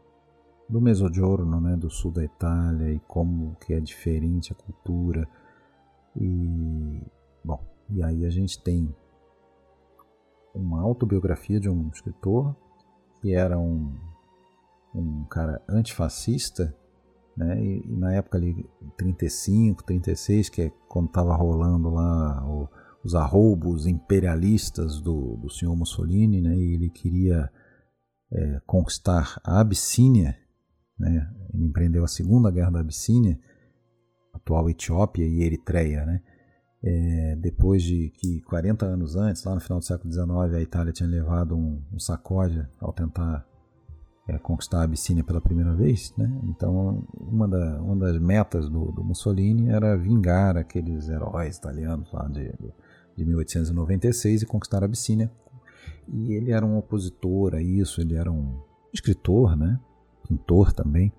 do 0.69 0.81
Mezzogiorno, 0.81 1.61
né, 1.61 1.77
do 1.77 1.91
sul 1.91 2.11
da 2.11 2.25
Itália 2.25 2.95
e 2.95 2.99
como 3.01 3.57
que 3.57 3.75
é 3.75 3.81
diferente 3.81 4.53
a 4.53 4.55
cultura 4.55 5.29
e 6.17 7.03
bom, 7.45 7.61
e 7.91 8.03
aí 8.03 8.25
a 8.25 8.31
gente 8.31 8.63
tem 8.63 8.95
uma 10.55 10.81
autobiografia 10.81 11.61
de 11.61 11.69
um 11.69 11.89
escritor 11.89 12.57
que 13.21 13.35
era 13.35 13.59
um 13.59 13.95
um 14.95 15.25
cara 15.25 15.63
antifascista 15.69 16.75
né? 17.37 17.63
E, 17.63 17.83
e, 17.87 17.97
na 17.97 18.13
época 18.15 18.39
ali, 18.39 18.69
35, 18.97 19.85
36, 19.85 20.49
que 20.49 20.63
é 20.63 20.73
quando 20.89 21.07
estava 21.07 21.35
rolando 21.35 21.91
lá 21.91 22.45
o, 22.47 22.69
os 23.05 23.15
arroubos 23.15 23.87
imperialistas 23.87 25.01
do, 25.01 25.37
do 25.37 25.51
senhor 25.51 25.75
Mussolini, 25.77 26.41
né? 26.41 26.55
E 26.57 26.75
ele 26.75 26.91
queria 26.91 27.51
é, 28.31 28.61
conquistar 28.67 29.41
a 29.45 29.61
Abissínia, 29.61 30.37
né? 30.99 31.31
Ele 31.53 31.65
empreendeu 31.67 32.05
a 32.05 32.09
Segunda 32.09 32.51
Guerra 32.51 32.71
da 32.71 32.81
Abissínia, 32.81 33.39
atual 34.33 34.69
Etiópia 34.71 35.27
e 35.27 35.43
Eritreia, 35.43 36.05
né? 36.05 36.23
É, 36.85 37.37
depois 37.37 37.83
de 37.83 38.11
que 38.11 38.41
40 38.43 38.85
anos 38.85 39.15
antes, 39.15 39.45
lá 39.45 39.55
no 39.55 39.61
final 39.61 39.79
do 39.79 39.85
século 39.85 40.13
XIX, 40.13 40.55
a 40.55 40.61
Itália 40.61 40.93
tinha 40.93 41.09
levado 41.09 41.57
um, 41.57 41.81
um 41.93 41.99
sacode 41.99 42.67
ao 42.81 42.93
tentar 42.93 43.47
é, 44.29 44.39
conquistar 44.39 44.81
a 44.81 44.85
Abissínia 44.85 45.25
pela 45.25 45.41
primeira 45.41 45.75
vez, 45.75 46.15
né? 46.17 46.31
Então, 46.45 47.05
uma, 47.21 47.49
da, 47.49 47.83
uma 47.83 47.97
das 47.97 48.19
metas 48.19 48.69
do, 48.69 48.93
do, 48.93 49.03
Mussolini 49.03 49.69
era 49.69 49.97
vingar 49.97 50.57
aqueles 50.57 51.09
heróis 51.09 51.57
italianos 51.57 52.13
lá 52.13 52.29
de, 52.29 52.53
de 53.17 53.25
1896 53.25 54.43
e 54.43 54.47
conquistar 54.47 54.83
a 54.83 54.87
Abissínia. 54.87 55.31
E 56.09 56.35
ele 56.35 56.53
era 56.53 56.65
um 56.65 56.77
opositor 56.77 57.55
a 57.55 57.63
isso, 57.63 58.01
ele 58.01 58.15
era 58.15 58.31
um 58.31 58.61
escritor, 58.93 59.57
né? 59.57 59.79
Pintor 60.27 60.73
também. 60.73 61.13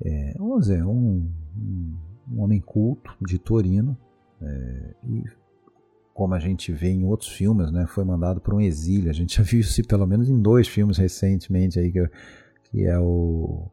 É, 0.00 0.34
vamos 0.38 0.60
dizer, 0.60 0.84
um, 0.84 1.30
um, 1.56 1.96
um 2.32 2.40
homem 2.40 2.60
culto 2.60 3.14
de 3.20 3.38
Torino 3.38 3.96
é, 4.40 4.94
e 5.04 5.24
como 6.18 6.34
a 6.34 6.40
gente 6.40 6.72
vê 6.72 6.88
em 6.88 7.04
outros 7.04 7.30
filmes, 7.30 7.70
né, 7.70 7.86
foi 7.86 8.02
mandado 8.02 8.40
para 8.40 8.52
um 8.52 8.60
exílio. 8.60 9.08
A 9.08 9.12
gente 9.12 9.36
já 9.36 9.42
viu 9.44 9.60
isso 9.60 9.80
pelo 9.84 10.04
menos 10.04 10.28
em 10.28 10.42
dois 10.42 10.66
filmes 10.66 10.98
recentemente 10.98 11.78
aí 11.78 11.92
que, 11.92 12.10
que 12.64 12.84
é 12.84 12.98
o 12.98 13.70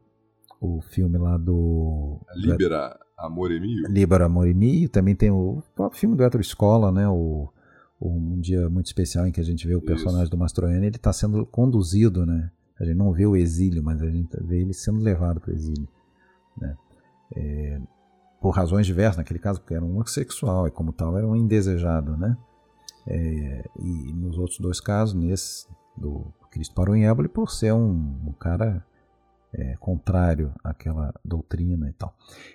o 0.60 0.80
filme 0.80 1.18
lá 1.18 1.36
do 1.36 2.20
Libera 2.36 2.96
Amore 3.18 3.58
Mio. 3.58 3.88
Libera 3.88 4.26
Amore 4.26 4.54
Mio, 4.54 4.88
também 4.88 5.16
tem 5.16 5.28
o 5.28 5.60
próprio 5.74 5.98
filme 5.98 6.16
do 6.16 6.22
Hétero 6.22 6.40
Escola, 6.40 6.92
né, 6.92 7.08
o, 7.08 7.48
o, 7.98 8.08
um 8.08 8.38
dia 8.38 8.70
muito 8.70 8.86
especial 8.86 9.26
em 9.26 9.32
que 9.32 9.40
a 9.40 9.44
gente 9.44 9.66
vê 9.66 9.74
o 9.74 9.82
personagem 9.82 10.22
isso. 10.22 10.30
do 10.30 10.38
Mastroianni, 10.38 10.86
ele 10.86 10.96
está 10.96 11.12
sendo 11.12 11.44
conduzido, 11.46 12.24
né? 12.24 12.52
A 12.78 12.84
gente 12.84 12.96
não 12.96 13.12
vê 13.12 13.26
o 13.26 13.34
exílio, 13.34 13.82
mas 13.82 14.00
a 14.00 14.08
gente 14.08 14.28
vê 14.44 14.60
ele 14.60 14.72
sendo 14.72 15.00
levado 15.00 15.40
para 15.40 15.50
o 15.50 15.54
exílio, 15.54 15.88
né? 16.56 16.76
É, 17.34 17.80
por 18.46 18.54
razões 18.54 18.86
diversas, 18.86 19.16
naquele 19.16 19.40
caso 19.40 19.60
porque 19.60 19.74
era 19.74 19.84
um 19.84 19.90
homossexual 19.90 20.68
e 20.68 20.70
como 20.70 20.92
tal 20.92 21.18
era 21.18 21.26
um 21.26 21.34
indesejado, 21.34 22.16
né? 22.16 22.36
É, 23.04 23.68
e 23.76 24.12
nos 24.12 24.38
outros 24.38 24.60
dois 24.60 24.78
casos, 24.78 25.16
nesse 25.16 25.66
do 25.96 26.32
Cristo 26.48 26.72
parou 26.72 26.94
em 26.94 27.08
Éboli, 27.08 27.28
por 27.28 27.50
ser 27.50 27.72
um, 27.72 28.20
um 28.24 28.32
cara 28.38 28.86
é, 29.52 29.74
contrário 29.80 30.54
àquela 30.62 31.12
doutrina 31.24 31.90
e 31.90 31.92
tal. 31.94 32.14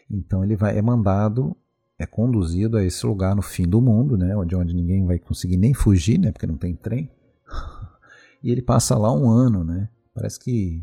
Então 0.09 0.45
ele 0.45 0.55
vai, 0.55 0.77
é 0.77 0.81
mandado, 0.81 1.57
é 1.99 2.05
conduzido 2.05 2.77
a 2.77 2.85
esse 2.85 3.05
lugar 3.05 3.35
no 3.35 3.41
fim 3.41 3.67
do 3.67 3.81
mundo, 3.81 4.17
né, 4.17 4.33
onde, 4.33 4.55
onde 4.55 4.73
ninguém 4.73 5.05
vai 5.05 5.19
conseguir 5.19 5.57
nem 5.57 5.73
fugir, 5.73 6.17
né, 6.17 6.31
porque 6.31 6.47
não 6.47 6.55
tem 6.55 6.73
trem. 6.73 7.11
e 8.41 8.49
ele 8.49 8.61
passa 8.61 8.97
lá 8.97 9.11
um 9.11 9.29
ano, 9.29 9.61
né? 9.61 9.89
Parece 10.13 10.39
que 10.39 10.81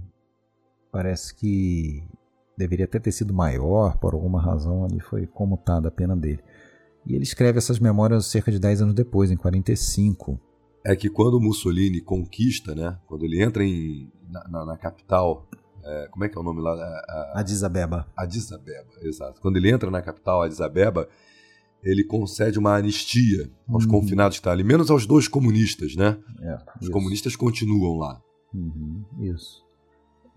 parece 0.93 1.35
que 1.35 2.06
deveria 2.59 2.85
até 2.85 2.98
ter 2.98 3.12
sido 3.12 3.32
maior, 3.32 3.97
por 3.98 4.14
alguma 4.14 4.43
razão 4.43 4.85
ali 4.85 5.01
foi 5.01 5.26
comutada 5.26 5.89
a 5.89 5.93
pena 5.93 6.16
dele. 6.16 6.43
E 7.06 7.14
ele 7.14 7.22
escreve 7.22 7.59
essas 7.59 7.78
memórias 7.78 8.26
cerca 8.26 8.51
de 8.51 8.59
10 8.59 8.82
anos 8.82 8.94
depois, 8.94 9.30
em 9.30 9.36
45. 9.36 10.39
É 10.85 10.94
que 10.97 11.09
quando 11.09 11.40
Mussolini 11.40 12.01
conquista, 12.01 12.74
né, 12.74 12.98
quando 13.06 13.24
ele 13.24 13.43
entra 13.43 13.64
em, 13.64 14.10
na, 14.28 14.48
na, 14.48 14.64
na 14.66 14.76
capital 14.76 15.48
é, 15.85 16.09
como 16.10 16.24
é 16.24 16.28
que 16.28 16.36
é 16.36 16.40
o 16.40 16.44
nome 16.44 16.60
lá? 16.60 16.72
A, 16.74 17.40
Addis 17.40 17.62
Abeba. 17.62 18.06
Addis 18.16 18.52
Abeba, 18.52 18.90
exato. 19.02 19.40
Quando 19.40 19.56
ele 19.56 19.70
entra 19.70 19.90
na 19.90 20.02
capital, 20.02 20.43
Addis 20.43 20.60
Abeba, 20.60 21.09
ele 21.82 22.05
concede 22.05 22.59
uma 22.59 22.76
anistia 22.76 23.51
aos 23.66 23.85
uhum. 23.85 23.90
confinados 23.90 24.36
que 24.36 24.40
estão 24.40 24.52
ali, 24.52 24.64
menos 24.64 24.90
aos 24.90 25.06
dois 25.06 25.28
comunistas, 25.28 25.94
né? 25.97 26.18
É, 26.40 26.55
Os 26.76 26.82
isso. 26.82 26.90
comunistas 26.90 27.36
continuam 27.36 27.97
lá. 27.97 28.20
Uhum, 28.52 29.05
isso. 29.20 29.64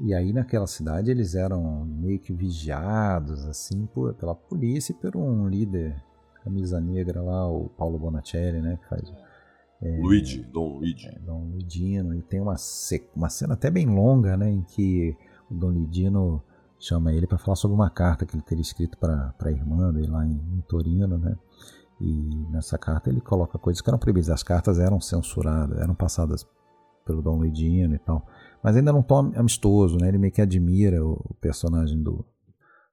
E 0.03 0.13
aí 0.13 0.33
naquela 0.33 0.67
cidade 0.67 1.11
eles 1.11 1.35
eram 1.35 1.85
meio 1.85 2.19
que 2.19 2.33
vigiados, 2.33 3.45
assim, 3.45 3.85
por, 3.85 4.13
pela 4.15 4.33
polícia 4.33 4.91
e 4.91 4.95
por 4.95 5.15
um 5.15 5.47
líder 5.47 5.95
camisa 6.43 6.81
negra 6.81 7.21
lá, 7.21 7.47
o 7.47 7.69
Paulo 7.69 7.99
Bonacelli, 7.99 8.61
né? 8.61 8.77
Que 8.81 8.89
faz 8.89 9.13
é, 9.81 9.97
Luigi, 9.99 10.43
Dom 10.43 10.77
Luigi. 10.77 11.07
É, 11.07 11.19
Dom 11.19 11.49
Luigino. 11.51 12.15
E 12.15 12.21
tem 12.21 12.39
uma, 12.39 12.55
uma 13.15 13.29
cena 13.29 13.53
até 13.53 13.69
bem 13.69 13.87
longa, 13.87 14.37
né? 14.37 14.49
Em 14.49 14.61
que 14.61 15.15
o 15.49 15.55
Dom 15.55 15.71
Lidino 15.71 16.41
chama 16.79 17.13
ele 17.13 17.27
para 17.27 17.37
falar 17.37 17.55
sobre 17.55 17.75
uma 17.75 17.89
carta 17.89 18.25
que 18.25 18.35
ele 18.35 18.43
teria 18.43 18.61
escrito 18.61 18.97
para 18.97 19.33
a 19.39 19.51
irmã 19.51 19.91
dele 19.91 20.07
lá 20.07 20.25
em, 20.25 20.31
em, 20.31 20.61
Torino, 20.67 21.17
né? 21.17 21.35
E 21.99 22.47
nessa 22.49 22.77
carta 22.77 23.09
ele 23.09 23.21
coloca 23.21 23.57
coisas 23.57 23.81
que 23.81 23.89
eram 23.89 23.99
proibidas. 23.99 24.29
As 24.29 24.43
cartas 24.43 24.79
eram 24.79 24.99
censuradas, 24.99 25.79
eram 25.79 25.95
passadas 25.95 26.47
pelo 27.05 27.21
Dom 27.21 27.41
Lidino 27.43 27.95
e 27.95 27.99
tal. 27.99 28.25
Mas 28.63 28.75
ainda 28.75 28.91
não 28.91 29.01
tom 29.01 29.31
amistoso, 29.35 29.97
né? 29.97 30.07
Ele 30.07 30.17
meio 30.17 30.33
que 30.33 30.41
admira 30.41 31.03
o 31.03 31.35
personagem 31.41 32.01
do, 32.01 32.25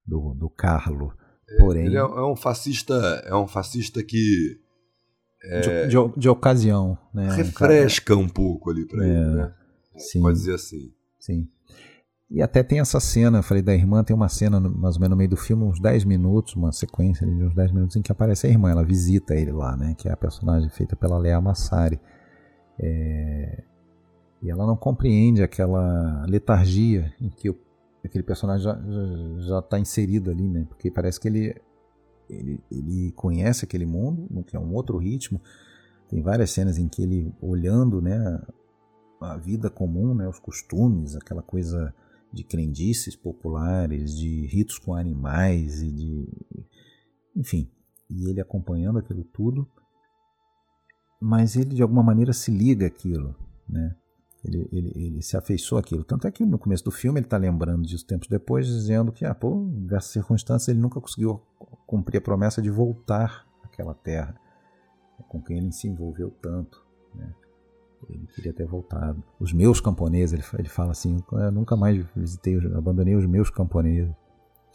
do, 0.06 0.34
do 0.34 0.48
Carlo. 0.50 1.12
É, 1.48 1.56
Porém, 1.58 1.86
ele 1.86 1.96
é, 1.96 2.00
é 2.00 2.24
um 2.24 2.36
fascista, 2.36 2.94
é 3.26 3.34
um 3.34 3.46
fascista 3.46 4.02
que 4.02 4.60
é, 5.42 5.86
de, 5.86 5.88
de, 5.88 6.20
de, 6.20 6.28
ocasião, 6.28 6.98
né? 7.14 7.34
Refresca 7.34 8.16
um, 8.16 8.22
um 8.22 8.28
pouco 8.28 8.70
ali 8.70 8.86
para 8.86 9.04
é, 9.04 9.08
ele, 9.08 9.30
né? 9.34 9.54
Sim, 9.96 10.22
Pode 10.22 10.38
dizer 10.38 10.54
assim. 10.54 10.92
Sim. 11.18 11.48
E 12.30 12.42
até 12.42 12.62
tem 12.62 12.80
essa 12.80 13.00
cena, 13.00 13.38
eu 13.38 13.42
falei 13.42 13.62
da 13.62 13.74
irmã, 13.74 14.04
tem 14.04 14.14
uma 14.14 14.28
cena 14.28 14.60
mais 14.60 14.96
ou 14.96 15.00
menos 15.00 15.10
no 15.10 15.16
meio 15.16 15.30
do 15.30 15.36
filme, 15.36 15.64
uns 15.64 15.80
10 15.80 16.04
minutos, 16.04 16.54
uma 16.54 16.72
sequência 16.72 17.26
de 17.26 17.32
uns 17.32 17.54
10 17.54 17.72
minutos 17.72 17.96
em 17.96 18.02
que 18.02 18.12
aparece 18.12 18.46
a 18.46 18.50
irmã, 18.50 18.70
ela 18.70 18.84
visita 18.84 19.34
ele 19.34 19.52
lá, 19.52 19.76
né? 19.76 19.94
Que 19.96 20.08
é 20.08 20.12
a 20.12 20.16
personagem 20.16 20.68
feita 20.68 20.94
pela 20.94 21.16
Lea 21.16 21.40
Massari. 21.40 21.98
É... 22.78 23.64
E 24.42 24.50
ela 24.50 24.66
não 24.66 24.76
compreende 24.76 25.42
aquela 25.42 26.24
letargia 26.26 27.12
em 27.20 27.28
que 27.28 27.50
o, 27.50 27.58
aquele 28.04 28.22
personagem 28.22 28.70
já 29.40 29.58
está 29.58 29.78
inserido 29.78 30.30
ali, 30.30 30.48
né? 30.48 30.64
Porque 30.68 30.90
parece 30.90 31.18
que 31.18 31.28
ele, 31.28 31.60
ele, 32.28 32.60
ele 32.70 33.12
conhece 33.12 33.64
aquele 33.64 33.86
mundo, 33.86 34.44
que 34.44 34.56
é 34.56 34.60
um 34.60 34.72
outro 34.74 34.96
ritmo. 34.98 35.40
Tem 36.08 36.22
várias 36.22 36.50
cenas 36.50 36.78
em 36.78 36.88
que 36.88 37.02
ele, 37.02 37.34
olhando 37.40 38.00
né, 38.00 38.40
a 39.20 39.36
vida 39.36 39.68
comum, 39.68 40.14
né, 40.14 40.28
os 40.28 40.38
costumes, 40.38 41.16
aquela 41.16 41.42
coisa 41.42 41.92
de 42.32 42.44
crendices 42.44 43.16
populares, 43.16 44.16
de 44.16 44.46
ritos 44.46 44.78
com 44.78 44.94
animais 44.94 45.82
e 45.82 45.90
de. 45.90 46.28
Enfim, 47.34 47.70
e 48.08 48.28
ele 48.28 48.40
acompanhando 48.40 48.98
aquilo 48.98 49.24
tudo, 49.24 49.68
mas 51.20 51.56
ele 51.56 51.74
de 51.74 51.82
alguma 51.82 52.02
maneira 52.02 52.32
se 52.32 52.50
liga 52.50 52.86
aquilo, 52.86 53.34
né? 53.68 53.94
Ele, 54.44 54.68
ele, 54.72 54.92
ele 54.94 55.22
se 55.22 55.36
afeiçoa 55.36 55.80
aquilo. 55.80 56.04
Tanto 56.04 56.26
é 56.26 56.30
que 56.30 56.44
no 56.46 56.58
começo 56.58 56.84
do 56.84 56.90
filme 56.90 57.18
ele 57.18 57.26
está 57.26 57.36
lembrando 57.36 57.82
disso 57.86 58.06
tempos 58.06 58.28
depois, 58.28 58.66
dizendo 58.66 59.10
que, 59.10 59.24
ah, 59.24 59.34
pô, 59.34 59.66
nessas 59.70 60.12
circunstâncias 60.12 60.68
ele 60.68 60.78
nunca 60.78 61.00
conseguiu 61.00 61.42
cumprir 61.86 62.18
a 62.18 62.20
promessa 62.20 62.62
de 62.62 62.70
voltar 62.70 63.46
àquela 63.64 63.94
terra 63.94 64.38
com 65.28 65.42
quem 65.42 65.58
ele 65.58 65.72
se 65.72 65.88
envolveu 65.88 66.30
tanto. 66.42 66.84
Né? 67.14 67.34
Ele 68.08 68.26
queria 68.34 68.52
ter 68.52 68.66
voltado. 68.66 69.22
Os 69.40 69.52
meus 69.52 69.80
camponeses, 69.80 70.32
ele, 70.32 70.60
ele 70.60 70.68
fala 70.68 70.92
assim, 70.92 71.18
eu 71.32 71.52
nunca 71.52 71.76
mais 71.76 72.04
visitei, 72.14 72.56
abandonei 72.76 73.16
os 73.16 73.26
meus 73.26 73.50
camponeses. 73.50 74.14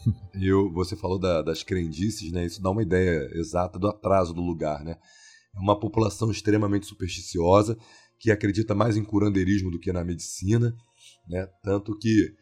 E 0.34 0.50
você 0.72 0.96
falou 0.96 1.18
da, 1.18 1.40
das 1.40 1.62
crendices, 1.62 2.30
né? 2.30 2.44
Isso 2.44 2.60
dá 2.60 2.68
uma 2.68 2.82
ideia 2.82 3.30
exata 3.32 3.78
do 3.78 3.88
atraso 3.88 4.34
do 4.34 4.42
lugar, 4.42 4.84
né? 4.84 4.98
É 5.54 5.58
uma 5.58 5.78
população 5.78 6.30
extremamente 6.30 6.84
supersticiosa 6.84 7.78
que 8.24 8.32
acredita 8.32 8.74
mais 8.74 8.96
em 8.96 9.04
curanderismo 9.04 9.70
do 9.70 9.78
que 9.78 9.92
na 9.92 10.02
medicina, 10.02 10.74
né? 11.28 11.46
Tanto 11.62 11.94
que 11.98 12.32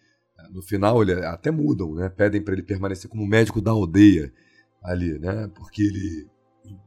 no 0.52 0.62
final 0.62 1.02
ele 1.02 1.12
até 1.26 1.50
mudam, 1.50 1.92
né? 1.92 2.08
Pedem 2.08 2.40
para 2.40 2.54
ele 2.54 2.62
permanecer 2.62 3.10
como 3.10 3.26
médico 3.26 3.60
da 3.60 3.72
aldeia 3.72 4.32
ali, 4.80 5.18
né? 5.18 5.50
Porque 5.52 5.82
ele 5.82 6.30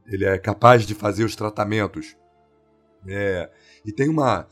ele 0.06 0.24
é 0.24 0.38
capaz 0.38 0.86
de 0.86 0.94
fazer 0.94 1.24
os 1.24 1.36
tratamentos. 1.36 2.16
É, 3.06 3.50
e 3.84 3.92
tem 3.92 4.08
uma, 4.08 4.46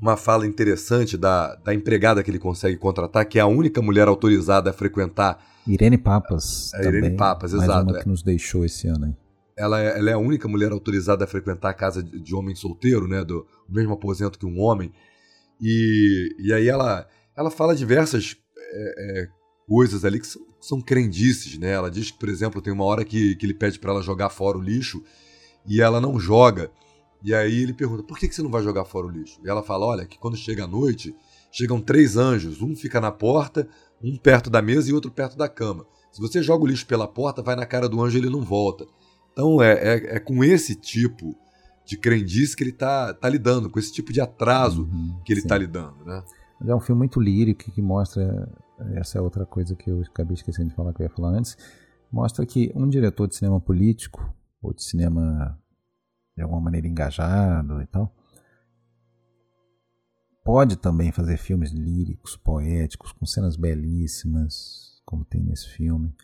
uma 0.00 0.16
fala 0.16 0.48
interessante 0.48 1.16
da, 1.16 1.54
da 1.54 1.72
empregada 1.72 2.24
que 2.24 2.30
ele 2.30 2.40
consegue 2.40 2.76
contratar, 2.76 3.24
que 3.24 3.38
é 3.38 3.42
a 3.42 3.46
única 3.46 3.80
mulher 3.80 4.08
autorizada 4.08 4.70
a 4.70 4.72
frequentar. 4.72 5.38
Irene 5.64 5.96
Papas. 5.96 6.74
É, 6.74 6.88
Irene 6.88 7.16
Papas, 7.16 7.52
exato. 7.52 7.88
Uma 7.92 8.00
que 8.00 8.08
nos 8.08 8.24
deixou 8.24 8.64
esse 8.64 8.88
ano. 8.88 9.06
Hein? 9.06 9.16
Ela 9.56 9.80
é, 9.82 9.98
ela 9.98 10.10
é 10.10 10.12
a 10.12 10.18
única 10.18 10.46
mulher 10.46 10.70
autorizada 10.72 11.24
a 11.24 11.26
frequentar 11.26 11.70
a 11.70 11.74
casa 11.74 12.02
de, 12.02 12.20
de 12.20 12.34
homem 12.34 12.54
solteiro, 12.54 13.08
né? 13.08 13.24
Do, 13.24 13.46
do, 13.68 13.74
mesmo 13.74 13.94
aposento 13.94 14.38
que 14.38 14.44
um 14.46 14.60
homem. 14.60 14.92
E, 15.60 16.34
e 16.38 16.52
aí 16.52 16.68
ela, 16.68 17.08
ela 17.34 17.50
fala 17.50 17.74
diversas 17.74 18.36
é, 18.58 19.22
é, 19.22 19.28
coisas 19.66 20.04
ali 20.04 20.20
que 20.20 20.26
são, 20.26 20.42
são 20.60 20.80
crendices, 20.80 21.58
né? 21.58 21.70
Ela 21.72 21.90
diz 21.90 22.10
que, 22.10 22.18
por 22.18 22.28
exemplo, 22.28 22.60
tem 22.60 22.72
uma 22.72 22.84
hora 22.84 23.04
que, 23.04 23.34
que 23.36 23.46
ele 23.46 23.54
pede 23.54 23.78
para 23.78 23.92
ela 23.92 24.02
jogar 24.02 24.28
fora 24.28 24.58
o 24.58 24.62
lixo 24.62 25.02
e 25.66 25.80
ela 25.80 26.00
não 26.00 26.20
joga. 26.20 26.70
E 27.22 27.34
aí 27.34 27.62
ele 27.62 27.72
pergunta: 27.72 28.02
por 28.02 28.18
que, 28.18 28.28
que 28.28 28.34
você 28.34 28.42
não 28.42 28.50
vai 28.50 28.62
jogar 28.62 28.84
fora 28.84 29.06
o 29.06 29.10
lixo? 29.10 29.40
E 29.44 29.48
ela 29.48 29.62
fala: 29.62 29.86
olha, 29.86 30.06
que 30.06 30.18
quando 30.18 30.36
chega 30.36 30.64
a 30.64 30.68
noite, 30.68 31.14
chegam 31.50 31.80
três 31.80 32.16
anjos, 32.16 32.60
um 32.60 32.76
fica 32.76 33.00
na 33.00 33.10
porta, 33.10 33.66
um 34.02 34.16
perto 34.16 34.50
da 34.50 34.60
mesa 34.60 34.90
e 34.90 34.92
outro 34.92 35.10
perto 35.10 35.36
da 35.36 35.48
cama. 35.48 35.86
Se 36.12 36.20
você 36.20 36.42
joga 36.42 36.64
o 36.64 36.66
lixo 36.66 36.86
pela 36.86 37.08
porta, 37.08 37.42
vai 37.42 37.56
na 37.56 37.66
cara 37.66 37.88
do 37.88 38.02
anjo 38.02 38.16
e 38.16 38.20
ele 38.20 38.30
não 38.30 38.42
volta. 38.42 38.86
Então 39.36 39.62
é, 39.62 39.72
é, 39.72 40.16
é 40.16 40.18
com 40.18 40.42
esse 40.42 40.74
tipo 40.74 41.36
de 41.84 41.98
crendice 41.98 42.56
que 42.56 42.64
ele 42.64 42.70
está 42.70 43.12
tá 43.12 43.28
lidando, 43.28 43.68
com 43.68 43.78
esse 43.78 43.92
tipo 43.92 44.10
de 44.10 44.18
atraso 44.18 44.84
uhum, 44.84 45.20
que 45.22 45.30
ele 45.30 45.40
está 45.40 45.58
lidando. 45.58 46.02
Né? 46.06 46.24
É 46.66 46.74
um 46.74 46.80
filme 46.80 47.00
muito 47.00 47.20
lírico 47.20 47.70
que 47.70 47.82
mostra. 47.82 48.50
Essa 48.94 49.18
é 49.18 49.20
outra 49.20 49.44
coisa 49.44 49.76
que 49.76 49.90
eu 49.90 50.00
acabei 50.00 50.34
esquecendo 50.34 50.70
de 50.70 50.74
falar 50.74 50.94
que 50.94 51.02
eu 51.02 51.04
ia 51.04 51.14
falar 51.14 51.28
antes. 51.28 51.56
Mostra 52.10 52.46
que 52.46 52.72
um 52.74 52.88
diretor 52.88 53.28
de 53.28 53.36
cinema 53.36 53.60
político, 53.60 54.34
ou 54.62 54.72
de 54.72 54.82
cinema 54.82 55.58
de 56.34 56.42
alguma 56.42 56.60
maneira 56.60 56.86
engajado 56.86 57.80
e 57.82 57.86
tal, 57.86 58.14
pode 60.42 60.76
também 60.76 61.12
fazer 61.12 61.36
filmes 61.36 61.72
líricos, 61.72 62.36
poéticos, 62.36 63.12
com 63.12 63.26
cenas 63.26 63.56
belíssimas, 63.56 65.02
como 65.04 65.24
tem 65.24 65.42
nesse 65.42 65.68
filme, 65.68 66.14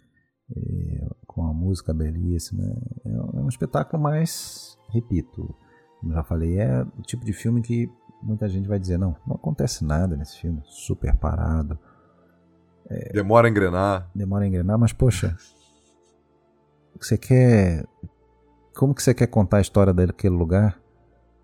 é, 0.57 1.07
com 1.27 1.45
a 1.47 1.53
música 1.53 1.93
belíssima. 1.93 2.65
É, 3.05 3.09
é, 3.11 3.41
um 3.41 3.49
espetáculo 3.49 4.03
mais, 4.03 4.79
repito, 4.91 5.55
como 6.01 6.12
já 6.12 6.23
falei, 6.23 6.59
é 6.59 6.83
o 6.99 7.03
tipo 7.03 7.24
de 7.24 7.33
filme 7.33 7.62
que 7.62 7.91
muita 8.23 8.49
gente 8.49 8.69
vai 8.69 8.79
dizer: 8.79 8.99
não, 8.99 9.16
não 9.27 9.37
acontece 9.37 9.85
nada 9.85 10.16
nesse 10.16 10.39
filme, 10.39 10.62
super 10.65 11.15
parado. 11.16 11.79
É, 12.89 13.12
demora 13.12 13.49
a 13.49 13.51
engrenar. 13.51 14.11
Demora 14.15 14.45
a 14.45 14.49
engrenar, 14.49 14.79
mas 14.79 14.93
poxa, 14.93 15.37
você 16.99 17.16
quer 17.16 17.85
como 18.74 18.95
que 18.95 19.03
você 19.03 19.12
quer 19.12 19.27
contar 19.27 19.59
a 19.59 19.61
história 19.61 19.93
daquele 19.93 20.35
lugar, 20.35 20.81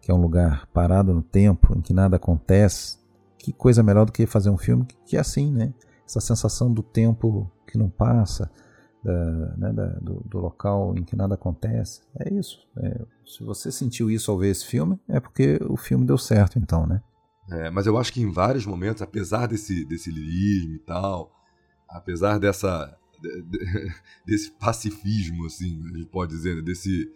que 0.00 0.10
é 0.10 0.14
um 0.14 0.20
lugar 0.20 0.66
parado 0.72 1.12
no 1.12 1.22
tempo, 1.22 1.76
em 1.76 1.80
que 1.80 1.92
nada 1.92 2.16
acontece? 2.16 2.98
Que 3.38 3.52
coisa 3.52 3.82
melhor 3.82 4.06
do 4.06 4.12
que 4.12 4.26
fazer 4.26 4.50
um 4.50 4.58
filme 4.58 4.86
que, 5.06 5.16
é 5.16 5.20
assim, 5.20 5.52
né? 5.52 5.72
Essa 6.06 6.20
sensação 6.20 6.72
do 6.72 6.82
tempo 6.82 7.50
que 7.66 7.76
não 7.76 7.90
passa, 7.90 8.50
da, 9.02 9.56
né, 9.56 9.72
da, 9.72 9.86
do, 10.00 10.24
do, 10.24 10.38
local 10.38 10.94
em 10.96 11.04
que 11.04 11.16
nada 11.16 11.34
acontece. 11.34 12.02
É 12.18 12.32
isso. 12.32 12.66
É, 12.76 13.00
se 13.24 13.42
você 13.44 13.70
sentiu 13.70 14.10
isso 14.10 14.30
ao 14.30 14.38
ver 14.38 14.50
esse 14.50 14.66
filme, 14.66 14.98
é 15.08 15.20
porque 15.20 15.58
o 15.68 15.76
filme 15.76 16.04
deu 16.04 16.18
certo, 16.18 16.58
então, 16.58 16.86
né? 16.86 17.02
É, 17.50 17.70
mas 17.70 17.86
eu 17.86 17.96
acho 17.96 18.12
que 18.12 18.20
em 18.20 18.30
vários 18.30 18.66
momentos, 18.66 19.00
apesar 19.00 19.46
desse, 19.46 19.84
desse 19.86 20.10
lirismo 20.10 20.74
e 20.74 20.78
tal, 20.80 21.32
apesar 21.88 22.38
dessa 22.38 22.94
desse 24.26 24.50
pacifismo, 24.52 25.46
assim, 25.46 25.82
a 25.92 25.98
gente 25.98 26.08
pode 26.10 26.32
dizer, 26.32 26.56
né? 26.56 26.62
desse, 26.62 27.10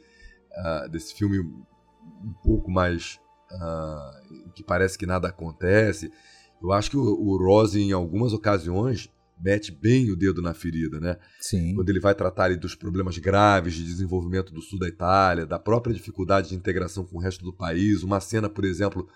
uh, 0.53 0.89
desse 0.89 1.15
filme 1.15 1.39
um 1.39 2.33
pouco 2.43 2.71
mais 2.71 3.21
uh, 3.53 4.53
que 4.53 4.63
parece 4.63 4.99
que 4.99 5.07
nada 5.07 5.29
acontece. 5.29 6.13
Eu 6.61 6.73
acho 6.73 6.91
que 6.91 6.97
o, 6.97 7.03
o 7.03 7.37
Rose, 7.37 7.81
em 7.81 7.93
algumas 7.93 8.33
ocasiões, 8.33 9.11
mete 9.43 9.73
bem 9.73 10.11
o 10.11 10.17
dedo 10.17 10.41
na 10.41 10.55
ferida, 10.55 11.01
né? 11.01 11.17
Sim. 11.41 11.75
Quando 11.75 11.89
ele 11.89 12.01
vai 12.01 12.15
tratar 12.15 12.45
ali, 12.45 12.57
dos 12.57 12.75
problemas 12.75 13.19
graves 13.19 13.75
de 13.75 13.85
desenvolvimento 13.85 14.53
do 14.53 14.63
sul 14.63 14.79
da 14.79 14.89
Itália, 14.89 15.45
da 15.45 15.59
própria 15.59 15.95
dificuldade 15.95 16.51
de 16.51 16.55
integração 16.55 17.05
com 17.05 17.17
o 17.17 17.21
resto 17.21 17.45
do 17.45 17.53
país. 17.53 18.03
Uma 18.03 18.21
cena, 18.21 18.49
por 18.49 18.65
exemplo, 18.65 19.09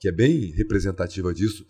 que 0.00 0.08
é 0.08 0.12
bem 0.12 0.52
representativa 0.52 1.34
disso, 1.34 1.66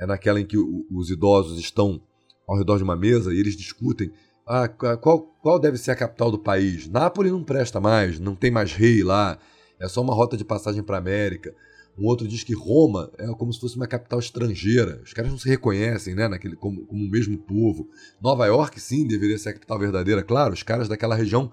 é 0.00 0.06
naquela 0.06 0.40
em 0.40 0.46
que 0.46 0.58
o, 0.58 0.86
os 0.90 1.10
idosos 1.10 1.58
estão 1.58 2.02
ao 2.46 2.58
redor 2.58 2.78
de 2.78 2.82
uma 2.82 2.96
mesa 2.96 3.32
e 3.32 3.38
eles 3.38 3.56
discutem 3.56 4.10
ah, 4.46 4.66
qual, 4.66 5.20
qual 5.42 5.60
deve 5.60 5.76
ser 5.76 5.92
a 5.92 5.96
capital 5.96 6.30
do 6.30 6.38
país. 6.38 6.88
Nápoles 6.88 7.30
não 7.30 7.44
presta 7.44 7.78
mais, 7.78 8.18
não 8.18 8.34
tem 8.34 8.50
mais 8.50 8.72
rei 8.72 9.04
lá, 9.04 9.38
é 9.78 9.86
só 9.86 10.00
uma 10.00 10.14
rota 10.14 10.36
de 10.36 10.44
passagem 10.44 10.82
para 10.82 10.96
a 10.96 11.00
América. 11.00 11.54
Um 11.98 12.06
outro 12.06 12.28
diz 12.28 12.44
que 12.44 12.54
Roma 12.54 13.10
é 13.18 13.26
como 13.34 13.52
se 13.52 13.60
fosse 13.60 13.76
uma 13.76 13.86
capital 13.86 14.20
estrangeira. 14.20 15.00
Os 15.04 15.12
caras 15.12 15.32
não 15.32 15.38
se 15.38 15.48
reconhecem, 15.48 16.14
né, 16.14 16.28
naquele, 16.28 16.54
como, 16.54 16.86
como 16.86 17.04
o 17.04 17.10
mesmo 17.10 17.36
povo. 17.36 17.90
Nova 18.22 18.46
York, 18.46 18.80
sim, 18.80 19.06
deveria 19.06 19.36
ser 19.36 19.48
a 19.48 19.54
capital 19.54 19.78
verdadeira. 19.80 20.22
Claro, 20.22 20.54
os 20.54 20.62
caras 20.62 20.88
daquela 20.88 21.16
região 21.16 21.50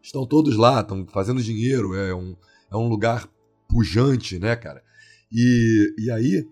estão 0.00 0.24
todos 0.24 0.56
lá, 0.56 0.80
estão 0.80 1.04
fazendo 1.08 1.42
dinheiro. 1.42 1.94
É 1.94 2.14
um, 2.14 2.36
é 2.70 2.76
um 2.76 2.88
lugar 2.88 3.28
pujante, 3.68 4.38
né, 4.38 4.54
cara? 4.54 4.82
E, 5.32 5.94
e 5.98 6.10
aí, 6.12 6.46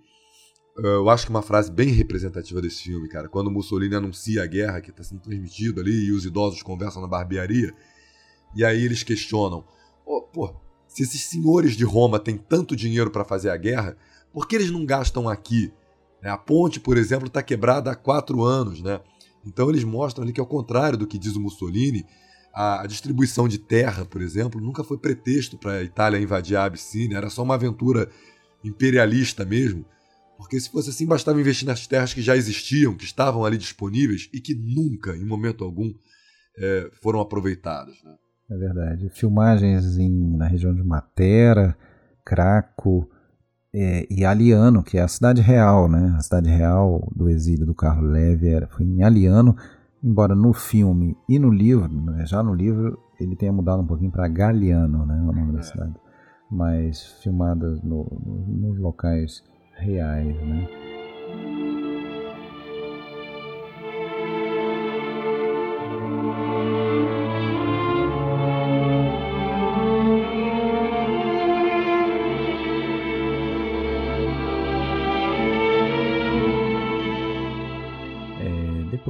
eu 0.78 1.09
acho 1.09 1.24
que 1.24 1.31
uma 1.31 1.40
frase 1.40 1.70
bem 1.70 1.89
representativa 1.89 2.60
desse 2.60 2.82
filme, 2.82 3.09
cara, 3.09 3.28
quando 3.28 3.51
Mussolini 3.51 3.94
anuncia 3.94 4.43
a 4.43 4.47
guerra 4.47 4.81
que 4.81 4.90
está 4.90 5.02
sendo 5.02 5.20
transmitido 5.20 5.81
ali 5.81 6.06
e 6.06 6.12
os 6.12 6.27
idosos 6.27 6.62
conversam 6.62 7.01
na 7.01 7.09
barbearia, 7.09 7.73
e 8.55 8.64
aí 8.64 8.85
eles 8.85 9.02
questionam: 9.02 9.64
oh, 10.05 10.23
pô, 10.23 10.65
se 10.97 11.02
esses 11.02 11.24
senhores 11.24 11.77
de 11.77 11.85
Roma 11.85 12.18
têm 12.18 12.39
tanto 12.39 12.74
dinheiro 12.74 13.10
para 13.10 13.23
fazer 13.23 13.51
a 13.51 13.56
guerra, 13.59 13.94
por 14.32 14.48
que 14.48 14.56
eles 14.56 14.70
não 14.70 14.86
gastam 14.86 15.28
aqui? 15.28 15.70
Né, 16.23 16.31
a 16.31 16.39
ponte, 16.39 16.81
por 16.81 16.97
exemplo, 16.97 17.27
está 17.27 17.43
quebrada 17.43 17.90
há 17.90 17.94
quatro 17.94 18.43
anos, 18.43 18.81
né? 18.81 18.98
Então 19.44 19.68
eles 19.68 19.85
mostram 19.85 20.24
ali 20.24 20.32
que, 20.32 20.40
ao 20.40 20.47
contrário 20.47 20.97
do 20.97 21.06
que 21.06 21.18
diz 21.18 21.36
o 21.36 21.40
Mussolini, 21.40 22.06
a 22.51 22.86
distribuição 22.86 23.47
de 23.47 23.59
terra, 23.59 24.06
por 24.06 24.23
exemplo, 24.23 24.59
nunca 24.59 24.82
foi 24.82 24.97
pretexto 24.97 25.59
para 25.59 25.73
a 25.73 25.82
Itália 25.82 26.18
invadir 26.18 26.56
a 26.56 26.64
Abissínia, 26.64 27.18
era 27.18 27.28
só 27.28 27.43
uma 27.43 27.56
aventura 27.56 28.10
imperialista 28.64 29.44
mesmo. 29.44 29.85
Porque 30.39 30.59
se 30.59 30.70
fosse 30.70 30.89
assim, 30.89 31.05
bastava 31.05 31.39
investir 31.39 31.68
nas 31.68 31.86
terras 31.86 32.14
que 32.14 32.23
já 32.23 32.35
existiam, 32.35 32.97
que 32.97 33.05
estavam 33.05 33.44
ali 33.44 33.59
disponíveis 33.59 34.31
e 34.32 34.40
que 34.40 34.55
nunca, 34.55 35.14
em 35.14 35.27
momento 35.27 35.62
algum, 35.62 35.93
é, 36.56 36.90
foram 37.02 37.20
aproveitadas. 37.20 38.02
Né? 38.02 38.14
É 38.51 38.56
verdade. 38.56 39.09
Filmagens 39.10 39.98
em, 39.98 40.36
na 40.36 40.47
região 40.47 40.74
de 40.74 40.82
Matera, 40.82 41.77
Craco 42.24 43.09
é, 43.74 44.06
e 44.10 44.24
Aliano, 44.24 44.82
que 44.82 44.98
é 44.98 45.02
a 45.02 45.09
cidade 45.09 45.40
real, 45.40 45.89
né? 45.89 46.14
A 46.16 46.20
cidade 46.20 46.48
real 46.48 47.09
do 47.14 47.28
exílio 47.28 47.66
do 47.66 47.74
Carlo 47.74 48.09
Leve 48.09 48.48
era, 48.48 48.68
foi 48.68 48.86
em 48.86 49.02
Aliano, 49.02 49.56
embora 50.02 50.35
no 50.35 50.52
filme 50.52 51.16
e 51.28 51.39
no 51.39 51.51
livro, 51.51 51.89
né, 51.89 52.24
já 52.27 52.43
no 52.43 52.55
livro, 52.55 52.98
ele 53.20 53.35
tenha 53.35 53.52
mudado 53.52 53.82
um 53.82 53.86
pouquinho 53.86 54.12
para 54.12 54.28
Galiano, 54.28 55.05
né? 55.05 55.20
O 55.20 55.32
nome 55.32 55.51
é. 55.51 55.56
da 55.56 55.62
cidade. 55.62 55.94
Mas 56.51 57.18
filmadas 57.23 57.82
no, 57.82 58.05
no, 58.24 58.68
nos 58.68 58.78
locais 58.78 59.43
reais, 59.77 60.36
né? 60.43 60.85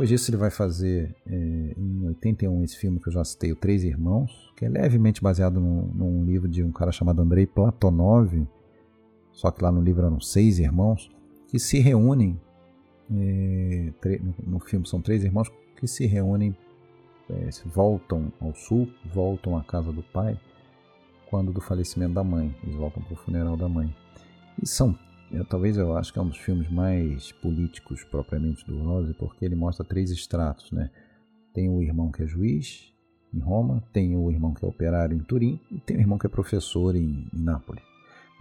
Depois 0.06 0.20
disso 0.20 0.30
ele 0.30 0.36
vai 0.36 0.50
fazer 0.52 1.16
é, 1.26 1.34
em 1.76 2.06
81 2.06 2.62
esse 2.62 2.76
filme 2.76 3.00
que 3.00 3.08
eu 3.08 3.12
já 3.12 3.24
citei, 3.24 3.50
O 3.50 3.56
Três 3.56 3.82
Irmãos, 3.82 4.52
que 4.56 4.64
é 4.64 4.68
levemente 4.68 5.20
baseado 5.20 5.58
num, 5.58 5.82
num 5.92 6.24
livro 6.24 6.48
de 6.48 6.62
um 6.62 6.70
cara 6.70 6.92
chamado 6.92 7.20
Andrei 7.20 7.44
Platonov, 7.44 8.46
só 9.32 9.50
que 9.50 9.64
lá 9.64 9.72
no 9.72 9.82
livro 9.82 10.06
eram 10.06 10.20
seis 10.20 10.60
irmãos, 10.60 11.10
que 11.48 11.58
se 11.58 11.80
reúnem, 11.80 12.40
é, 13.10 13.92
no 14.46 14.60
filme 14.60 14.86
são 14.86 15.02
três 15.02 15.24
irmãos 15.24 15.50
que 15.76 15.88
se 15.88 16.06
reúnem, 16.06 16.56
é, 17.28 17.48
voltam 17.64 18.32
ao 18.40 18.54
sul, 18.54 18.88
voltam 19.12 19.56
à 19.56 19.64
casa 19.64 19.90
do 19.90 20.04
pai, 20.04 20.38
quando 21.28 21.52
do 21.52 21.60
falecimento 21.60 22.14
da 22.14 22.22
mãe, 22.22 22.54
eles 22.62 22.76
voltam 22.76 23.02
para 23.02 23.14
o 23.14 23.16
funeral 23.16 23.56
da 23.56 23.68
mãe. 23.68 23.92
E 24.62 24.68
são 24.68 24.96
eu, 25.30 25.44
talvez 25.44 25.76
eu 25.76 25.96
acho 25.96 26.12
que 26.12 26.18
é 26.18 26.22
um 26.22 26.28
dos 26.28 26.38
filmes 26.38 26.70
mais 26.70 27.32
políticos 27.32 28.04
propriamente 28.04 28.66
do 28.66 28.78
Rose, 28.78 29.14
porque 29.14 29.44
ele 29.44 29.54
mostra 29.54 29.84
três 29.84 30.10
estratos, 30.10 30.70
né? 30.70 30.90
Tem 31.52 31.68
o 31.68 31.82
irmão 31.82 32.10
que 32.10 32.22
é 32.22 32.26
juiz 32.26 32.92
em 33.32 33.40
Roma, 33.40 33.82
tem 33.92 34.16
o 34.16 34.30
irmão 34.30 34.54
que 34.54 34.64
é 34.64 34.68
operário 34.68 35.16
em 35.16 35.20
Turim 35.20 35.60
e 35.70 35.78
tem 35.80 35.96
o 35.96 36.00
irmão 36.00 36.18
que 36.18 36.26
é 36.26 36.30
professor 36.30 36.94
em, 36.94 37.28
em 37.32 37.42
Nápoles. 37.42 37.82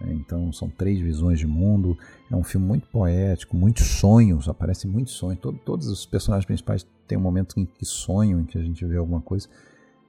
É, 0.00 0.12
então 0.12 0.52
são 0.52 0.68
três 0.68 1.00
visões 1.00 1.38
de 1.38 1.46
mundo. 1.46 1.96
É 2.30 2.36
um 2.36 2.44
filme 2.44 2.66
muito 2.66 2.86
poético, 2.88 3.56
muitos 3.56 3.86
sonhos, 3.86 4.48
aparecem 4.48 4.90
muitos 4.90 5.14
sonhos. 5.14 5.40
Todo, 5.40 5.58
todos 5.58 5.86
os 5.88 6.04
personagens 6.06 6.44
principais 6.44 6.86
têm 7.06 7.16
um 7.16 7.22
momento 7.22 7.58
em 7.58 7.64
que 7.64 7.84
sonham, 7.84 8.40
em 8.40 8.44
que 8.44 8.58
a 8.58 8.62
gente 8.62 8.84
vê 8.84 8.96
alguma 8.96 9.20
coisa. 9.20 9.48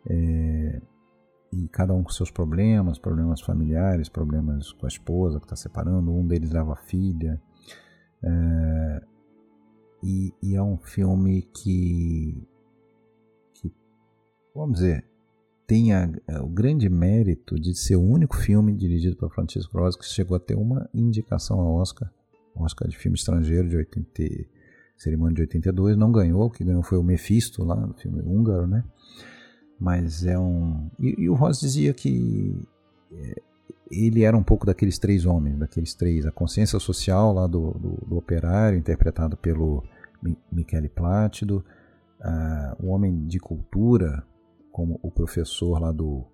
É, 0.10 0.82
e 1.52 1.68
cada 1.69 1.94
um 1.94 2.03
com 2.03 2.10
seus 2.10 2.30
problemas, 2.30 2.99
problemas 2.99 3.41
familiares, 3.41 4.10
problemas 4.10 4.72
com 4.74 4.86
a 4.86 4.90
esposa 4.90 5.40
que 5.40 5.45
está 5.45 5.56
separando, 5.56 6.11
um 6.11 6.26
deles 6.26 6.52
leva 6.52 6.74
a 6.74 6.76
filha. 6.76 7.41
É, 8.22 9.03
e, 10.03 10.34
e, 10.44 10.56
é 10.56 10.61
um 10.61 10.78
filme 10.78 11.41
que, 11.41 12.48
que 13.53 13.72
vamos 14.53 14.80
dizer, 14.80 15.06
tem 15.65 15.94
a, 15.94 16.10
é, 16.28 16.40
o 16.40 16.48
grande 16.48 16.90
mérito 16.90 17.60
de 17.60 17.76
ser 17.76 17.95
o 17.95 18.02
único 18.02 18.36
filme 18.36 18.74
dirigido 18.74 19.15
por 19.15 19.34
Francisco 19.34 19.78
Rossi 19.78 19.98
que 19.98 20.06
chegou 20.06 20.36
a 20.36 20.40
ter 20.40 20.56
uma 20.56 20.90
indicação 20.94 21.60
ao 21.60 21.76
Oscar, 21.76 22.11
Oscar 22.56 22.88
de 22.88 22.98
filme 22.98 23.18
estrangeiro 23.18 23.69
de 23.69 23.78
80, 23.78 24.24
cerimônia 24.98 25.36
de 25.36 25.41
82, 25.41 25.95
não 25.95 26.11
ganhou, 26.11 26.45
o 26.45 26.49
que 26.49 26.64
ganhou 26.64 26.84
foi 26.84 26.98
o 26.98 27.03
Mephisto 27.03 27.64
lá, 27.64 27.76
no 27.76 27.94
filme 27.94 28.22
húngaro, 28.22 28.68
né? 28.68 28.84
Mas 29.80 30.26
é 30.26 30.38
um. 30.38 30.90
E, 30.99 31.24
e 31.24 31.30
o 31.30 31.36
Ross 31.36 31.60
dizia 31.60 31.94
que 31.94 32.68
é, 33.12 33.41
ele 33.91 34.24
era 34.24 34.36
um 34.36 34.44
pouco 34.44 34.66
daqueles 34.66 34.98
três 34.98 35.26
homens, 35.26 35.58
daqueles 35.58 35.94
três. 35.94 36.26
A 36.26 36.32
consciência 36.32 36.80
social 36.80 37.34
lá 37.34 37.48
do, 37.48 37.72
do, 37.72 38.06
do 38.08 38.18
operário, 38.18 38.78
interpretado 38.78 39.38
pelo 39.38 39.84
Michele 40.52 40.90
Plácido, 40.90 41.64
uh, 42.20 42.86
o 42.86 42.90
homem 42.90 43.26
de 43.28 43.40
cultura, 43.40 44.24
como 44.72 44.99
o 45.02 45.12
professor 45.12 45.80
lá 45.80 45.91
do, 45.91 46.26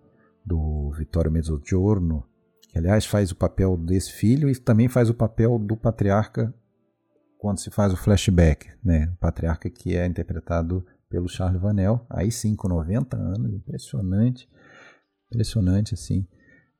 do 0.45 0.91
Vittorio 0.91 1.31
Mezzogiorno, 1.31 2.23
que 2.69 2.77
aliás 2.77 3.05
faz 3.05 3.31
o 3.31 3.35
papel 3.35 3.77
desse 3.77 4.11
filho 4.11 4.49
e 4.49 4.55
também 4.55 4.87
faz 4.87 5.09
o 5.09 5.13
papel 5.13 5.59
do 5.59 5.75
patriarca 5.77 6.53
quando 7.37 7.59
se 7.59 7.69
faz 7.69 7.91
o 7.91 7.97
flashback, 7.97 8.69
né? 8.83 9.11
O 9.13 9.17
patriarca 9.17 9.69
que 9.69 9.95
é 9.95 10.05
interpretado 10.05 10.85
pelo 11.13 11.29
Charles 11.29 11.61
Vanel, 11.61 12.03
aí 12.09 12.31
sim, 12.31 12.55
com 12.55 12.67
90 12.67 13.15
anos, 13.15 13.53
impressionante, 13.53 14.49
impressionante 15.27 15.93
assim. 15.93 16.27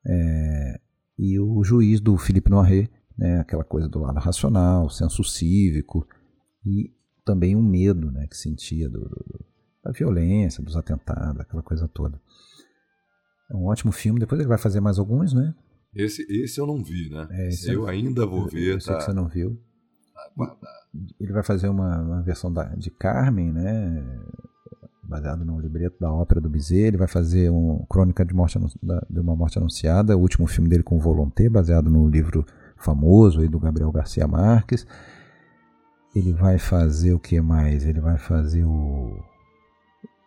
É, 0.04 0.82
e 1.20 1.40
o 1.40 1.64
juiz 1.64 2.02
do 2.02 2.18
Philippe 2.18 2.50
Noiret, 2.50 2.90
né, 3.16 3.42
aquela 3.42 3.64
coisa 3.64 3.88
do 3.88 4.00
lado 4.00 4.18
racional, 4.20 4.90
senso 4.90 5.24
cívico 5.24 6.08
e 6.66 6.92
também 7.24 7.56
o 7.56 7.60
um 7.60 7.62
medo 7.62 8.10
né, 8.10 8.26
que 8.26 8.36
sentia 8.36 8.90
do, 8.90 9.02
do, 9.02 9.46
da 9.84 9.92
violência, 9.92 10.64
dos 10.64 10.76
atentados, 10.76 11.40
aquela 11.40 11.62
coisa 11.62 11.88
toda. 11.88 12.20
É 13.52 13.56
um 13.56 13.66
ótimo 13.66 13.92
filme, 13.92 14.20
depois 14.20 14.42
ele 14.42 14.50
vai 14.50 14.58
fazer 14.58 14.80
mais 14.80 14.98
alguns, 14.98 15.32
né? 15.32 15.54
Esse, 15.94 16.26
esse 16.28 16.60
eu 16.60 16.66
não 16.66 16.84
vi, 16.84 17.08
né? 17.12 17.28
É, 17.30 17.50
eu, 17.68 17.86
ainda 17.88 18.26
vou 18.26 18.50
ver. 18.50 18.64
Eu, 18.64 18.72
eu 18.72 18.78
tá... 18.80 18.82
sei 18.82 18.96
que 18.96 19.04
você 19.04 19.14
não 19.14 19.28
viu. 19.28 19.62
Ele 21.20 21.34
vai 21.34 21.44
fazer 21.44 21.68
uma, 21.68 22.02
uma 22.02 22.22
versão 22.22 22.52
da, 22.52 22.66
de 22.76 22.90
Carmen, 22.90 23.52
né? 23.52 24.04
Baseado 25.04 25.44
no 25.44 25.60
libreto 25.60 25.98
da 26.00 26.12
ópera 26.12 26.42
do 26.42 26.50
Bizet. 26.50 26.88
Ele 26.88 26.98
vai 26.98 27.08
fazer 27.08 27.50
um 27.50 27.86
Crônica 27.90 28.24
de, 28.26 28.34
morte, 28.34 28.60
de 29.10 29.20
uma 29.20 29.36
Morte 29.36 29.58
Anunciada, 29.58 30.18
o 30.18 30.22
último 30.22 30.48
filme 30.48 30.70
dele 30.70 30.84
com 30.84 31.00
Volonté, 31.00 31.50
baseado 31.50 31.90
no 31.90 32.08
livro 32.08 32.46
famoso 32.78 33.42
aí 33.42 33.48
do 33.48 33.60
Gabriel 33.60 33.92
Garcia 33.92 34.28
Marques. 34.28 34.86
Ele 36.16 36.32
vai 36.32 36.60
fazer 36.60 37.14
o 37.14 37.20
que 37.20 37.40
mais? 37.42 37.86
Ele 37.86 38.00
vai 38.00 38.18
fazer 38.18 38.64
o. 38.64 39.18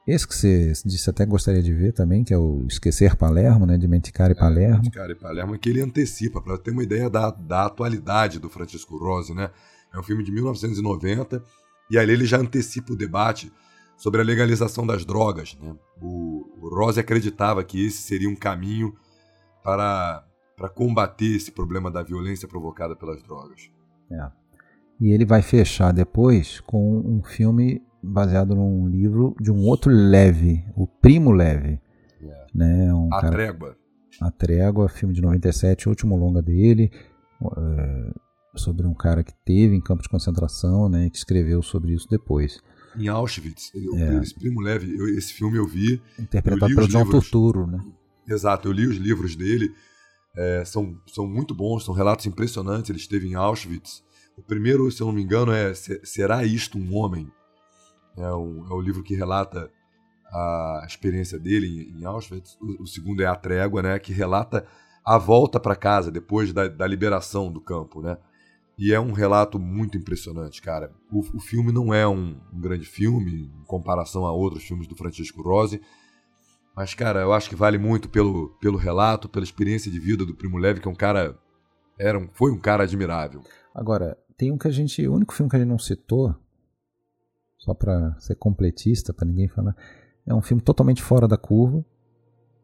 Esse 0.06 0.26
que 0.26 0.34
você 0.34 0.72
disse 0.84 1.10
até 1.10 1.26
gostaria 1.26 1.62
de 1.62 1.72
ver 1.72 1.92
também, 1.92 2.22
que 2.22 2.32
é 2.32 2.38
o 2.38 2.64
Esquecer 2.68 3.16
Palermo, 3.16 3.66
né? 3.66 3.76
De 3.76 3.88
Menticare 3.88 4.32
é, 4.32 4.36
Palermo. 4.36 4.76
Menticare 4.76 5.14
Palermo, 5.14 5.58
que 5.58 5.68
ele 5.68 5.80
antecipa, 5.80 6.40
para 6.40 6.58
ter 6.58 6.70
uma 6.70 6.82
ideia 6.82 7.10
da, 7.10 7.30
da 7.30 7.66
atualidade 7.66 8.38
do 8.38 8.48
Francisco 8.48 8.96
Rose, 8.96 9.34
né? 9.34 9.50
É 9.92 9.98
um 9.98 10.02
filme 10.02 10.22
de 10.22 10.32
1990 10.32 11.42
e 11.90 11.98
ali 11.98 12.12
ele 12.12 12.26
já 12.26 12.38
antecipa 12.38 12.92
o 12.92 12.96
debate 12.96 13.52
sobre 13.96 14.20
a 14.20 14.24
legalização 14.24 14.86
das 14.86 15.04
drogas. 15.04 15.56
Né? 15.60 15.74
O, 16.00 16.46
o 16.60 16.68
Rose 16.68 17.00
acreditava 17.00 17.64
que 17.64 17.86
esse 17.86 18.02
seria 18.02 18.28
um 18.28 18.36
caminho 18.36 18.94
para, 19.62 20.24
para 20.56 20.68
combater 20.68 21.36
esse 21.36 21.50
problema 21.50 21.90
da 21.90 22.02
violência 22.02 22.46
provocada 22.46 22.94
pelas 22.94 23.22
drogas. 23.22 23.70
É. 24.10 24.30
E 25.00 25.10
ele 25.10 25.24
vai 25.24 25.42
fechar 25.42 25.92
depois 25.92 26.60
com 26.60 26.98
um 27.00 27.22
filme 27.22 27.82
baseado 28.02 28.54
num 28.54 28.88
livro 28.88 29.34
de 29.40 29.50
um 29.50 29.64
outro 29.64 29.90
Leve, 29.90 30.64
o 30.74 30.86
Primo 30.86 31.32
Leve. 31.32 31.80
Yeah. 32.20 32.46
Né? 32.54 32.94
Um 32.94 33.12
A 33.12 33.20
cara, 33.20 33.32
Trégua. 33.32 33.76
A 34.20 34.30
Trégua, 34.30 34.88
filme 34.88 35.14
de 35.14 35.20
97, 35.20 35.88
último 35.88 36.16
longa 36.16 36.40
dele, 36.40 36.90
é, 37.42 38.14
sobre 38.58 38.86
um 38.86 38.94
cara 38.94 39.22
que 39.24 39.32
teve 39.44 39.74
em 39.74 39.80
campo 39.80 40.02
de 40.02 40.08
concentração, 40.08 40.88
né, 40.88 41.08
que 41.10 41.16
escreveu 41.16 41.62
sobre 41.62 41.92
isso 41.94 42.08
depois. 42.08 42.60
Em 42.98 43.08
Auschwitz. 43.08 43.70
Eu- 43.74 43.96
É. 43.96 44.22
Esse 44.22 44.34
Primo 44.34 44.60
Leve, 44.60 44.96
eu- 44.96 45.08
esse 45.18 45.32
filme 45.34 45.58
eu 45.58 45.66
vi. 45.66 46.00
Interpretado 46.18 46.72
eu 46.72 46.76
pelo 46.76 46.88
John. 46.88 47.08
Turturro, 47.10 47.66
né? 47.66 47.84
Exato, 48.28 48.68
eu 48.68 48.72
li 48.72 48.86
os 48.86 48.96
livros 48.96 49.36
dele. 49.36 49.72
é, 50.38 50.62
são, 50.66 51.00
são 51.06 51.26
muito 51.26 51.54
bons, 51.54 51.82
são 51.82 51.94
relatos 51.94 52.26
impressionantes. 52.26 52.90
Ele 52.90 52.98
esteve 52.98 53.26
em 53.26 53.34
Auschwitz. 53.34 54.04
O 54.36 54.42
primeiro, 54.42 54.90
se 54.90 55.00
eu 55.02 55.06
não 55.06 55.14
me 55.14 55.22
engano, 55.22 55.50
é 55.50 55.72
Se- 55.72 55.98
Será 56.04 56.44
Isto 56.44 56.76
um 56.76 56.94
Homem? 56.94 57.26
É 58.18 58.30
o, 58.32 58.66
é 58.70 58.74
o 58.74 58.80
livro 58.82 59.02
que 59.02 59.14
relata 59.14 59.70
a 60.30 60.84
experiência 60.86 61.38
dele 61.38 61.66
em, 61.96 62.00
em 62.00 62.04
Auschwitz. 62.04 62.58
O, 62.60 62.82
o 62.82 62.86
segundo 62.86 63.22
é 63.22 63.26
A 63.26 63.34
Trégua, 63.34 63.80
né, 63.82 63.98
que 63.98 64.12
relata 64.12 64.66
a 65.02 65.16
volta 65.16 65.58
para 65.58 65.74
casa 65.74 66.10
depois 66.10 66.52
da, 66.52 66.68
da 66.68 66.86
liberação 66.86 67.50
do 67.50 67.60
campo. 67.62 68.02
Né? 68.02 68.18
E 68.78 68.92
é 68.92 69.00
um 69.00 69.12
relato 69.12 69.58
muito 69.58 69.96
impressionante, 69.96 70.60
cara. 70.60 70.92
O, 71.10 71.20
o 71.20 71.40
filme 71.40 71.72
não 71.72 71.94
é 71.94 72.06
um, 72.06 72.38
um 72.52 72.60
grande 72.60 72.84
filme 72.84 73.46
em 73.46 73.64
comparação 73.64 74.26
a 74.26 74.32
outros 74.32 74.64
filmes 74.64 74.86
do 74.86 74.94
Francisco 74.94 75.42
Rosi, 75.42 75.80
mas, 76.76 76.92
cara, 76.92 77.20
eu 77.22 77.32
acho 77.32 77.48
que 77.48 77.56
vale 77.56 77.78
muito 77.78 78.06
pelo, 78.06 78.50
pelo 78.60 78.76
relato, 78.76 79.30
pela 79.30 79.44
experiência 79.44 79.90
de 79.90 79.98
vida 79.98 80.26
do 80.26 80.34
Primo 80.34 80.58
Levi, 80.58 80.78
que 80.78 80.86
é 80.86 80.90
um 80.90 80.94
cara. 80.94 81.38
Era 81.98 82.18
um, 82.18 82.28
foi 82.34 82.52
um 82.52 82.60
cara 82.60 82.82
admirável. 82.82 83.40
Agora, 83.74 84.18
tem 84.36 84.52
um 84.52 84.58
que 84.58 84.68
a 84.68 84.70
gente. 84.70 85.08
O 85.08 85.14
único 85.14 85.32
filme 85.32 85.48
que 85.48 85.56
a 85.56 85.58
gente 85.58 85.70
não 85.70 85.78
citou, 85.78 86.36
só 87.56 87.72
pra 87.72 88.14
ser 88.20 88.34
completista, 88.34 89.14
pra 89.14 89.26
ninguém 89.26 89.48
falar, 89.48 89.74
é 90.26 90.34
um 90.34 90.42
filme 90.42 90.62
totalmente 90.62 91.02
fora 91.02 91.26
da 91.26 91.38
curva, 91.38 91.82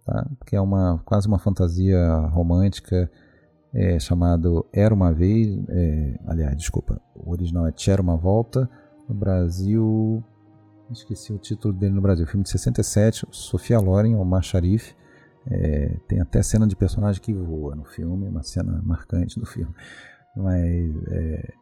tá? 0.05 0.31
Que 0.47 0.57
é 0.57 0.61
uma, 0.61 1.03
quase 1.07 1.27
uma 1.27 1.39
fantasia 1.39 2.07
romântica 2.27 3.11
é, 3.75 3.99
chamado 3.99 4.67
Era 4.73 4.95
uma 4.95 5.13
Vez. 5.13 5.49
é, 5.69 6.19
aliás, 6.27 6.57
desculpa, 6.57 7.01
o 7.15 7.31
original 7.31 7.67
é 7.67 7.73
Tinha 7.73 8.01
uma 8.01 8.17
Volta. 8.17 8.69
No 9.09 9.15
Brasil. 9.15 10.23
Esqueci 10.91 11.33
o 11.33 11.39
título 11.39 11.73
dele 11.73 11.95
no 11.95 12.03
Brasil. 12.03 12.27
Filme 12.27 12.45
de 12.45 12.51
67, 12.51 13.27
Sofia 13.31 13.79
Loren, 13.79 14.15
Omar 14.15 14.43
Sharif. 14.43 14.95
É, 15.47 15.97
tem 16.07 16.21
até 16.21 16.43
cena 16.43 16.67
de 16.67 16.77
personagem 16.77 17.21
que 17.21 17.33
voa 17.33 17.75
no 17.75 17.85
filme, 17.85 18.29
uma 18.29 18.43
cena 18.43 18.81
marcante 18.85 19.41
do 19.41 19.47
filme. 19.47 19.75
Mas 20.37 20.95
é, 21.09 21.55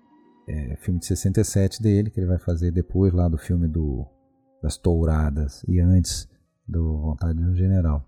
é 0.49 0.77
filme 0.77 0.99
de 0.99 1.07
67 1.07 1.81
dele, 1.81 2.11
que 2.11 2.19
ele 2.21 2.27
vai 2.27 2.39
fazer 2.39 2.73
depois 2.73 3.13
lá 3.13 3.29
do 3.29 3.39
filme 3.39 3.69
do, 3.69 4.05
das 4.63 4.77
Touradas 4.77 5.63
e 5.67 5.81
antes 5.81 6.29
do 6.67 6.99
Vontade 6.99 7.39
de 7.39 7.45
um 7.45 7.55
General. 7.55 8.05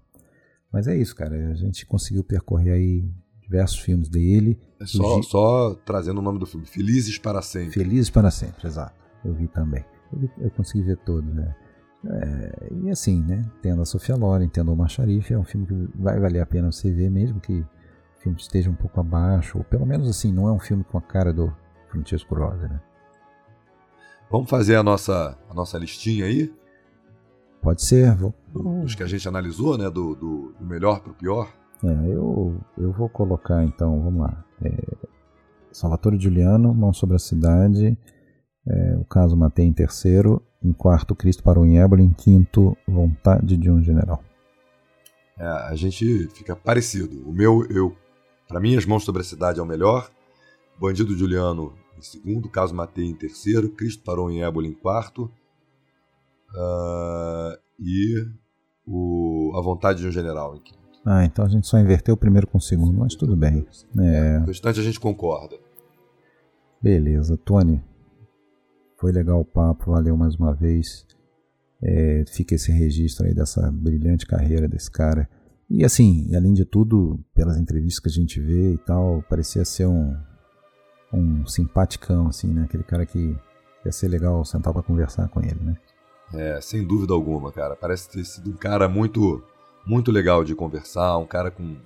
Mas 0.73 0.87
é 0.87 0.97
isso, 0.97 1.15
cara. 1.15 1.51
A 1.51 1.55
gente 1.55 1.87
conseguiu 1.87 2.25
percorrer 2.25 2.73
aí 2.73 3.11
diversos 3.43 3.79
filmes 3.79 4.09
dele. 4.09 4.59
É 4.81 4.87
só, 4.87 5.23
só 5.23 5.75
trazendo 5.85 6.19
o 6.19 6.23
nome 6.23 6.39
do 6.39 6.47
filme: 6.47 6.67
Felizes 6.67 7.19
para 7.19 7.43
Sempre. 7.43 7.73
Felizes 7.73 8.11
para 8.11 8.31
sempre, 8.31 8.67
exato. 8.67 8.95
Eu 9.25 9.35
vi 9.35 9.49
também. 9.49 9.85
Eu, 10.13 10.29
eu 10.39 10.51
consegui 10.51 10.85
ver 10.85 10.99
todos, 10.99 11.33
né? 11.33 11.55
É, 12.05 12.69
e 12.85 12.91
assim, 12.91 13.23
né? 13.23 13.45
Tendo 13.61 13.83
a 13.83 13.85
Sofia 13.85 14.17
Loren, 14.17 14.49
tendo 14.49 14.69
o 14.69 14.73
Omar 14.73 14.89
Sharif, 14.89 15.33
é 15.33 15.39
um 15.39 15.45
filme 15.45 15.67
que 15.67 15.89
vai 15.95 16.19
valer 16.19 16.41
a 16.41 16.47
pena 16.47 16.71
você 16.71 16.91
ver, 16.91 17.11
mesmo 17.11 17.41
que 17.41 17.61
o 17.61 17.67
filme 18.21 18.39
esteja 18.39 18.71
um 18.71 18.75
pouco 18.75 18.99
abaixo, 18.99 19.59
ou 19.59 19.65
pelo 19.65 19.87
menos 19.87 20.09
assim, 20.09 20.33
não 20.33 20.49
é 20.49 20.53
um 20.53 20.59
filme 20.59 20.83
com 20.83 20.99
a 20.99 21.03
cara 21.03 21.33
do 21.33 21.55
Francesco 21.89 22.35
Rosa, 22.35 22.69
né? 22.69 22.81
Vamos 24.31 24.51
fazer 24.51 24.77
a 24.77 24.83
nossa, 24.83 25.39
a 25.49 25.55
nossa 25.55 25.79
listinha 25.79 26.25
aí, 26.25 26.51
Pode 27.63 27.81
ser, 27.81 28.13
vou, 28.17 28.35
dos 28.53 28.97
que 28.97 29.05
a 29.05 29.07
gente 29.07 29.27
analisou, 29.29 29.79
né? 29.79 29.89
Do, 29.89 30.17
do, 30.17 30.53
do 30.59 30.65
melhor 30.65 31.01
pro 31.01 31.15
pior. 31.15 31.49
É, 31.85 32.15
eu, 32.15 32.61
eu 32.79 32.93
vou 32.93 33.09
colocar 33.09 33.65
então, 33.65 34.01
vamos 34.03 34.21
lá. 34.21 34.45
É, 34.65 34.71
Salvatore 35.73 36.21
Giuliano, 36.21 36.75
Mão 36.75 36.93
sobre 36.93 37.17
a 37.17 37.19
Cidade, 37.19 37.99
é, 38.67 38.97
o 38.97 39.05
caso 39.05 39.37
Matei 39.37 39.65
em 39.65 39.73
terceiro, 39.73 40.43
em 40.63 40.73
quarto 40.73 41.15
Cristo 41.15 41.43
parou 41.43 41.67
em 41.67 41.79
Éboli, 41.79 42.03
em 42.03 42.13
quinto 42.13 42.77
Vontade 42.87 43.57
de 43.57 43.71
um 43.71 43.83
General. 43.83 44.23
É, 45.39 45.45
a 45.45 45.75
gente 45.75 46.29
fica 46.29 46.55
parecido. 46.55 47.29
O 47.29 47.33
meu, 47.33 47.67
eu. 47.69 47.97
Para 48.47 48.61
mim, 48.61 48.77
As 48.77 48.87
Mãos 48.87 49.05
sobre 49.05 49.23
a 49.23 49.25
Cidade 49.25 49.59
é 49.59 49.63
o 49.63 49.67
melhor. 49.67 50.11
Bandido 50.79 51.17
Juliano 51.17 51.75
em 51.97 52.03
segundo. 52.03 52.49
Caso 52.49 52.75
Matei 52.75 53.07
em 53.07 53.15
terceiro. 53.15 53.71
Cristo 53.71 54.05
Parou 54.05 54.31
em 54.31 54.43
Éboli 54.43 54.69
em 54.69 54.75
quarto. 54.75 55.31
Ah, 56.55 57.59
e 57.79 58.25
o 58.87 59.53
A 59.57 59.63
Vontade 59.63 60.01
de 60.01 60.07
um 60.07 60.13
General 60.13 60.55
em 60.55 60.61
quinto. 60.61 60.82
Ah, 61.05 61.25
então 61.25 61.45
a 61.45 61.49
gente 61.49 61.67
só 61.67 61.79
inverteu 61.79 62.15
o 62.15 62.17
primeiro 62.17 62.47
com 62.47 62.59
o 62.59 62.61
segundo, 62.61 62.97
mas 62.99 63.15
tudo 63.15 63.37
bem. 63.37 63.67
É, 63.99 64.39
O 64.39 64.47
restante 64.47 64.79
a 64.81 64.83
gente 64.83 65.01
concorda. 65.01 65.57
beleza, 66.81 67.37
Tony. 67.37 67.83
Foi 68.99 69.11
legal 69.11 69.41
o 69.41 69.45
papo, 69.45 69.91
valeu 69.91 70.17
mais 70.17 70.37
uma 70.37 70.55
vez. 70.55 71.05
É, 71.83 72.25
fica 72.29 72.55
esse 72.55 72.71
registro 72.71 73.27
aí 73.27 73.35
dessa 73.35 73.69
brilhante 73.73 74.27
carreira 74.27 74.69
desse 74.69 74.91
cara. 74.91 75.29
E 75.69 75.85
assim, 75.85 76.33
além 76.37 76.53
de 76.55 76.65
tudo, 76.65 77.19
pelas 77.35 77.57
entrevistas 77.57 77.99
que 77.99 78.09
a 78.09 78.13
gente 78.13 78.41
vê 78.41 78.75
e 78.75 78.79
tal, 78.79 79.23
parecia 79.29 79.65
ser 79.65 79.87
um, 79.87 80.17
um 81.13 81.45
simpaticão, 81.47 82.29
assim, 82.29 82.53
né? 82.53 82.63
Aquele 82.63 82.85
cara 82.85 83.05
que 83.05 83.37
ia 83.85 83.91
ser 83.91 84.07
legal 84.07 84.45
sentar 84.45 84.73
pra 84.73 84.83
conversar 84.83 85.29
com 85.29 85.41
ele, 85.41 85.59
né? 85.61 85.77
É, 86.35 86.61
sem 86.61 86.87
dúvida 86.87 87.13
alguma, 87.13 87.51
cara. 87.51 87.75
Parece 87.75 88.09
ter 88.09 88.25
sido 88.25 88.51
um 88.51 88.57
cara 88.57 88.89
muito, 88.89 89.43
muito 89.87 90.11
legal 90.13 90.45
de 90.45 90.55
conversar, 90.55 91.17
um 91.19 91.27
cara 91.27 91.51
com 91.51 91.77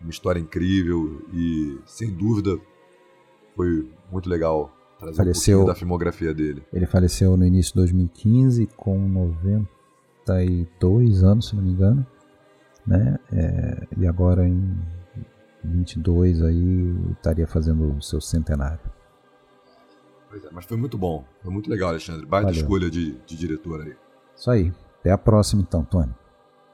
uma 0.00 0.10
história 0.10 0.38
incrível 0.40 1.22
e, 1.32 1.78
sem 1.86 2.10
dúvida, 2.12 2.58
foi 3.54 3.90
muito 4.12 4.28
legal 4.28 4.70
trazer 4.98 5.16
Faleceu- 5.16 5.62
um 5.62 5.66
da 5.66 5.74
filmografia 5.74 6.32
dele. 6.34 6.62
Ele 6.72 6.86
faleceu 6.86 7.36
no 7.36 7.44
início 7.44 7.72
de 7.72 7.78
2015 7.80 8.66
com 8.76 8.98
92 10.26 11.22
anos, 11.22 11.48
se 11.48 11.56
não 11.56 11.62
me 11.62 11.70
engano, 11.70 12.06
né? 12.86 13.18
É, 13.32 13.86
e 13.98 14.06
agora 14.06 14.46
em 14.48 14.78
22 15.64 16.42
aí 16.42 16.94
estaria 17.12 17.46
fazendo 17.46 17.96
o 17.96 18.02
seu 18.02 18.20
centenário. 18.20 18.78
Pois 20.30 20.44
é, 20.44 20.48
mas 20.52 20.64
foi 20.64 20.76
muito 20.76 20.98
bom. 20.98 21.24
Foi 21.42 21.52
muito 21.52 21.68
legal, 21.70 21.88
Alexandre. 21.90 22.26
Baita 22.26 22.48
Valeu. 22.48 22.60
escolha 22.60 22.90
de, 22.90 23.12
de 23.26 23.36
diretor 23.36 23.80
aí. 23.82 23.94
Isso 24.36 24.50
aí. 24.50 24.72
Até 25.00 25.10
a 25.10 25.18
próxima 25.18 25.62
então, 25.62 25.84
Tony. 25.84 26.12